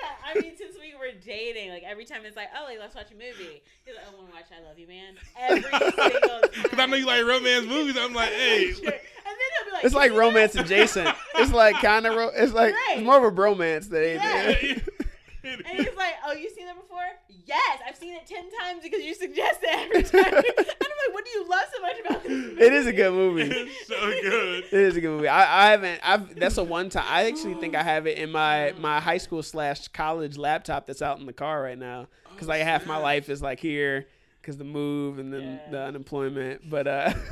time, 0.00 0.16
I 0.24 0.38
mean, 0.40 0.56
since 0.56 0.76
we 0.80 0.94
were 0.94 1.10
dating, 1.24 1.70
like 1.70 1.82
every 1.82 2.04
time 2.04 2.20
it's 2.24 2.36
like, 2.36 2.48
oh, 2.58 2.64
like 2.64 2.78
let's 2.78 2.94
watch 2.94 3.10
a 3.10 3.14
movie. 3.14 3.62
He's 3.84 3.94
like, 3.96 4.06
I 4.06 4.14
want 4.16 4.28
to 4.28 4.34
watch 4.34 4.44
I 4.56 4.66
Love 4.66 4.78
You, 4.78 4.86
man. 4.86 5.14
Every 5.38 5.62
single 5.62 5.90
time. 5.92 6.40
Because 6.62 6.78
I 6.78 6.86
know 6.86 6.96
you 6.96 7.06
like 7.06 7.24
romance 7.24 7.66
movies. 7.66 7.96
I'm 7.98 8.14
like, 8.14 8.30
hey. 8.30 8.72
Sure. 8.72 8.84
And 8.84 8.92
then 8.92 9.48
he'll 9.56 9.64
be 9.66 9.72
like, 9.72 9.84
it's 9.84 9.94
like 9.94 10.10
"You 10.12 10.18
know?" 10.18 10.26
romance 10.28 10.54
adjacent. 10.54 11.14
It's 11.36 11.52
like 11.52 11.76
kind 11.76 12.06
of. 12.06 12.14
Ro- 12.14 12.30
it's 12.34 12.52
like 12.52 12.74
Right. 12.74 12.98
it's 12.98 13.04
more 13.04 13.18
of 13.18 13.24
a 13.24 13.36
bromance 13.36 13.88
than 13.88 14.02
anything. 14.04 14.76
Yeah. 14.86 15.01
And 15.44 15.66
he's 15.66 15.96
like, 15.96 16.14
oh, 16.24 16.32
you've 16.32 16.52
seen 16.52 16.66
that 16.66 16.76
before? 16.80 17.00
Yes, 17.46 17.80
I've 17.86 17.96
seen 17.96 18.14
it 18.14 18.26
ten 18.26 18.44
times 18.60 18.82
because 18.82 19.02
you 19.02 19.14
suggest 19.14 19.60
it 19.62 19.68
every 19.72 20.02
time. 20.22 20.34
and 20.34 20.44
I'm 20.58 20.64
like, 21.06 21.14
what 21.14 21.24
do 21.24 21.30
you 21.32 21.48
love 21.48 21.64
so 21.74 21.82
much 21.82 21.96
about 22.04 22.22
this 22.22 22.30
movie? 22.32 22.62
It 22.62 22.72
is 22.72 22.86
a 22.86 22.92
good 22.92 23.12
movie. 23.12 23.42
it's 23.50 23.86
so 23.88 23.96
good. 24.22 24.64
It 24.64 24.72
is 24.72 24.96
a 24.96 25.00
good 25.00 25.10
movie. 25.10 25.28
I, 25.28 25.66
I 25.66 25.70
haven't. 25.72 26.00
I've. 26.04 26.34
That's 26.36 26.56
a 26.58 26.64
one 26.64 26.90
time. 26.90 27.04
I 27.08 27.24
actually 27.26 27.54
think 27.54 27.74
I 27.74 27.82
have 27.82 28.06
it 28.06 28.18
in 28.18 28.30
my 28.30 28.72
my 28.78 29.00
high 29.00 29.18
school 29.18 29.42
slash 29.42 29.88
college 29.88 30.36
laptop 30.38 30.86
that's 30.86 31.02
out 31.02 31.18
in 31.18 31.26
the 31.26 31.32
car 31.32 31.60
right 31.62 31.78
now. 31.78 32.06
Because 32.32 32.48
like 32.48 32.62
half 32.62 32.86
my 32.86 32.96
life 32.98 33.28
is 33.28 33.42
like 33.42 33.58
here 33.60 34.06
because 34.40 34.56
the 34.56 34.64
move 34.64 35.18
and 35.18 35.32
then 35.32 35.42
Yeah. 35.64 35.70
the 35.70 35.82
unemployment. 35.82 36.68
But 36.70 36.86
uh. 36.86 37.12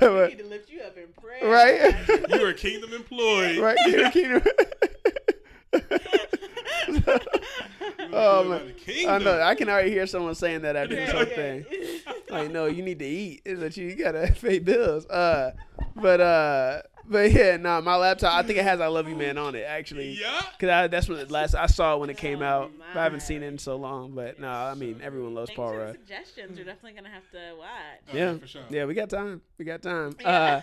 We 0.00 0.06
need 0.28 0.38
to 0.38 0.46
lift 0.46 0.70
you 0.70 0.80
up 0.82 0.96
in 0.96 1.08
prayer. 1.20 1.50
Right? 1.50 2.08
You 2.30 2.46
are 2.46 2.52
kingdom 2.54 2.92
employed. 2.94 3.58
right. 3.58 3.76
Keep, 3.84 4.12
keep, 4.12 4.46
Oh, 8.12 8.44
man. 8.44 8.74
I 9.08 9.18
know. 9.18 9.40
I 9.40 9.54
can 9.54 9.68
already 9.68 9.90
hear 9.90 10.06
someone 10.06 10.34
saying 10.34 10.62
that 10.62 10.74
after 10.74 10.96
this 10.96 11.12
whole 11.12 11.24
thing. 11.24 11.64
Like, 12.30 12.52
no, 12.52 12.66
you 12.66 12.82
need 12.84 13.00
to 13.00 13.04
eat. 13.04 13.42
Is 13.44 13.58
that 13.58 13.76
you, 13.76 13.88
you 13.88 13.96
gotta 13.96 14.32
pay 14.40 14.60
bills. 14.60 15.04
Uh, 15.06 15.50
but 15.96 16.20
uh, 16.20 16.82
but 17.08 17.30
yeah, 17.32 17.56
no, 17.56 17.80
my 17.82 17.96
laptop. 17.96 18.34
I 18.34 18.42
think 18.42 18.58
it 18.58 18.64
has 18.64 18.80
"I 18.80 18.86
Love 18.88 19.08
You, 19.08 19.16
Man" 19.16 19.38
on 19.38 19.54
it 19.54 19.64
actually. 19.66 20.10
Yeah. 20.20 20.40
Cause 20.58 20.68
I, 20.68 20.86
that's 20.88 21.08
when 21.08 21.18
the 21.18 21.32
last 21.32 21.54
I 21.54 21.66
saw 21.66 21.94
it 21.94 22.00
when 22.00 22.10
it 22.10 22.16
came 22.16 22.42
Oh, 22.42 22.46
out. 22.46 22.72
But 22.92 22.98
I 23.00 23.02
haven't 23.04 23.20
seen 23.20 23.42
it 23.42 23.46
in 23.46 23.58
so 23.58 23.76
long. 23.76 24.12
But 24.12 24.38
no, 24.40 24.48
I 24.48 24.74
mean 24.74 25.00
everyone 25.02 25.34
loves 25.34 25.48
Thanks 25.50 25.56
Paul 25.56 25.72
for 25.72 25.78
Rudd. 25.78 25.92
suggestions. 25.94 26.56
you're 26.56 26.66
definitely 26.66 26.92
gonna 27.00 27.14
have 27.14 27.28
to 27.32 27.54
watch. 27.58 27.68
Oh, 28.12 28.16
Yeah, 28.16 28.36
for 28.38 28.46
sure. 28.46 28.62
yeah, 28.70 28.84
we 28.84 28.94
got 28.94 29.10
time. 29.10 29.40
We 29.58 29.64
got 29.64 29.82
time. 29.82 30.14
Yeah. 30.20 30.28
Uh, 30.28 30.60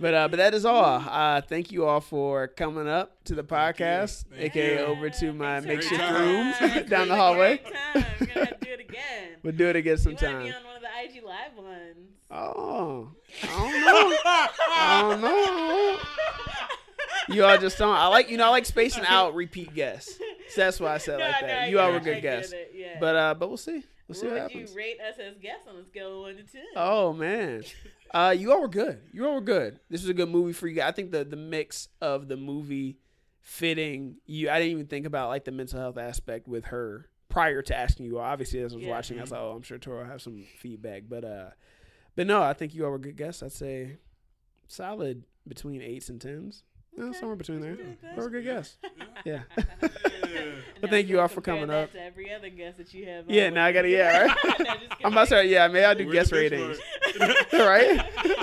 but 0.00 0.14
uh, 0.14 0.28
but 0.28 0.36
that 0.38 0.54
is 0.54 0.64
all. 0.64 1.02
Uh, 1.16 1.40
thank 1.40 1.72
you 1.72 1.84
all 1.86 2.00
for 2.00 2.46
coming 2.48 2.86
up 2.88 3.24
to 3.24 3.34
the 3.34 3.42
podcast, 3.44 4.24
Thank 4.30 4.42
aka 4.54 4.74
you. 4.74 4.84
over 4.84 5.08
to 5.10 5.32
my 5.32 5.60
Thanks 5.60 5.86
for 5.88 5.94
makeshift 5.94 6.00
having 6.00 6.22
rooms 6.22 6.56
us. 6.60 6.82
Down 6.90 7.08
the 7.08 7.16
hallway. 7.16 7.56
great 7.58 7.74
time. 7.74 8.04
We're 8.20 8.26
gonna 8.26 8.46
have 8.46 8.60
to 8.60 8.64
do 8.66 8.72
it 8.72 8.80
again. 8.80 9.02
We'll 9.42 9.54
do 9.54 9.66
it 9.68 9.76
again 9.76 9.96
You 10.02 10.04
want 10.06 10.18
to 10.18 10.24
sometime. 10.26 10.42
be 10.44 10.52
on 10.52 10.64
one 10.64 10.76
of 10.76 10.82
the 10.82 10.88
IG 11.18 11.24
live 11.24 11.56
ones? 11.56 12.15
Oh, 12.30 13.10
I 13.42 13.46
don't 13.46 13.84
know. 13.84 14.16
I 14.24 15.00
don't 15.02 15.20
know. 15.20 15.98
You 17.28 17.44
all 17.44 17.58
just 17.58 17.76
don't. 17.76 17.92
I 17.94 18.06
like 18.06 18.30
you 18.30 18.36
know 18.36 18.44
I 18.46 18.50
like 18.50 18.66
spacing 18.66 19.04
out 19.04 19.34
repeat 19.34 19.74
guests. 19.74 20.16
So 20.50 20.60
that's 20.60 20.78
why 20.78 20.94
I 20.94 20.98
said 20.98 21.18
like 21.18 21.40
that. 21.40 21.62
no, 21.62 21.66
you 21.68 21.80
all 21.80 21.88
yeah, 21.88 21.94
were 21.94 22.00
I 22.00 22.04
good 22.04 22.14
get 22.14 22.22
guests. 22.22 22.52
it, 22.52 22.70
yeah. 22.72 22.98
But 23.00 23.16
uh, 23.16 23.34
but 23.34 23.48
we'll 23.48 23.56
see. 23.56 23.82
We'll 24.06 24.14
see 24.14 24.26
what 24.26 24.34
what 24.34 24.42
would 24.44 24.52
happens. 24.52 24.70
you 24.70 24.76
rate 24.76 24.98
us 25.00 25.16
as 25.18 25.36
guests 25.38 25.66
on 25.68 25.74
a 25.76 25.84
scale 25.84 26.14
of 26.18 26.20
one 26.20 26.36
to 26.36 26.44
ten? 26.44 26.62
Oh 26.76 27.12
man, 27.12 27.64
uh, 28.14 28.32
you 28.38 28.52
all 28.52 28.60
were 28.60 28.68
good. 28.68 29.00
You 29.12 29.26
all 29.26 29.34
were 29.34 29.40
good. 29.40 29.80
This 29.90 30.02
was 30.02 30.10
a 30.10 30.14
good 30.14 30.28
movie 30.28 30.52
for 30.52 30.68
you. 30.68 30.76
guys. 30.76 30.88
I 30.90 30.92
think 30.92 31.10
the 31.10 31.24
the 31.24 31.34
mix 31.36 31.88
of 32.00 32.28
the 32.28 32.36
movie 32.36 32.98
fitting 33.42 34.16
you. 34.26 34.48
I 34.48 34.58
didn't 34.60 34.72
even 34.72 34.86
think 34.86 35.04
about 35.06 35.28
like 35.28 35.44
the 35.44 35.52
mental 35.52 35.80
health 35.80 35.98
aspect 35.98 36.46
with 36.46 36.66
her 36.66 37.08
prior 37.28 37.60
to 37.62 37.76
asking 37.76 38.06
you. 38.06 38.18
all. 38.18 38.24
Obviously, 38.24 38.60
as 38.60 38.72
I 38.72 38.76
was 38.76 38.84
Yeah. 38.84 38.90
watching, 38.90 39.18
I 39.18 39.22
was 39.22 39.32
like, 39.32 39.40
oh, 39.40 39.50
I'm 39.50 39.62
sure 39.62 39.78
Toro 39.78 39.98
will 40.04 40.10
have 40.10 40.22
some 40.22 40.44
feedback. 40.60 41.04
But 41.08 41.24
uh, 41.24 41.50
but 42.16 42.26
no, 42.26 42.42
I 42.42 42.52
think 42.54 42.74
you 42.74 42.84
all 42.84 42.90
were 42.90 42.98
good 42.98 43.16
guests. 43.16 43.42
I'd 43.42 43.52
say 43.52 43.98
solid 44.66 45.22
between 45.46 45.80
eights 45.82 46.08
and 46.08 46.20
tens. 46.20 46.64
No, 46.96 47.08
Okay. 47.08 47.18
somewhere 47.18 47.36
between 47.36 47.60
there. 47.60 47.76
That's 47.76 47.86
pretty 48.00 48.14
good. 48.14 48.16
We're 48.16 48.30
good 48.30 48.44
guests. 48.44 48.76
Yeah. 49.24 49.40
Yeah. 49.82 50.42
But 50.80 50.90
thank 50.90 51.08
you 51.08 51.18
all 51.20 51.26
for 51.28 51.40
coming 51.40 51.66
that 51.68 51.84
up. 51.84 51.92
To 51.92 52.00
every 52.02 52.32
other 52.32 52.48
guest 52.48 52.78
that 52.78 52.94
you 52.94 53.06
have. 53.06 53.28
Yeah, 53.28 53.50
now 53.50 53.64
I 53.64 53.72
gotta- 53.72 53.88
yeah, 53.88 54.22
right? 54.26 54.36
No, 54.60 54.74
I'm 55.04 55.12
about 55.12 55.24
to 55.24 55.26
say, 55.30 55.48
yeah, 55.48 55.66
maybe 55.68 55.84
I'll 55.84 55.94
do 55.96 56.06
We're 56.06 56.12
guest 56.12 56.32
ratings. 56.32 56.78
benchmark. 57.08 57.52
right? 57.66 58.36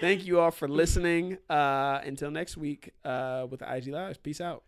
Thank 0.00 0.26
you 0.26 0.38
all 0.40 0.50
for 0.50 0.68
listening. 0.68 1.38
Uh, 1.48 2.00
until 2.04 2.30
next 2.30 2.56
week 2.58 2.92
uh, 3.04 3.46
with 3.48 3.60
the 3.60 3.74
IG 3.74 3.86
Lives. 3.88 4.18
Peace 4.18 4.40
out. 4.42 4.64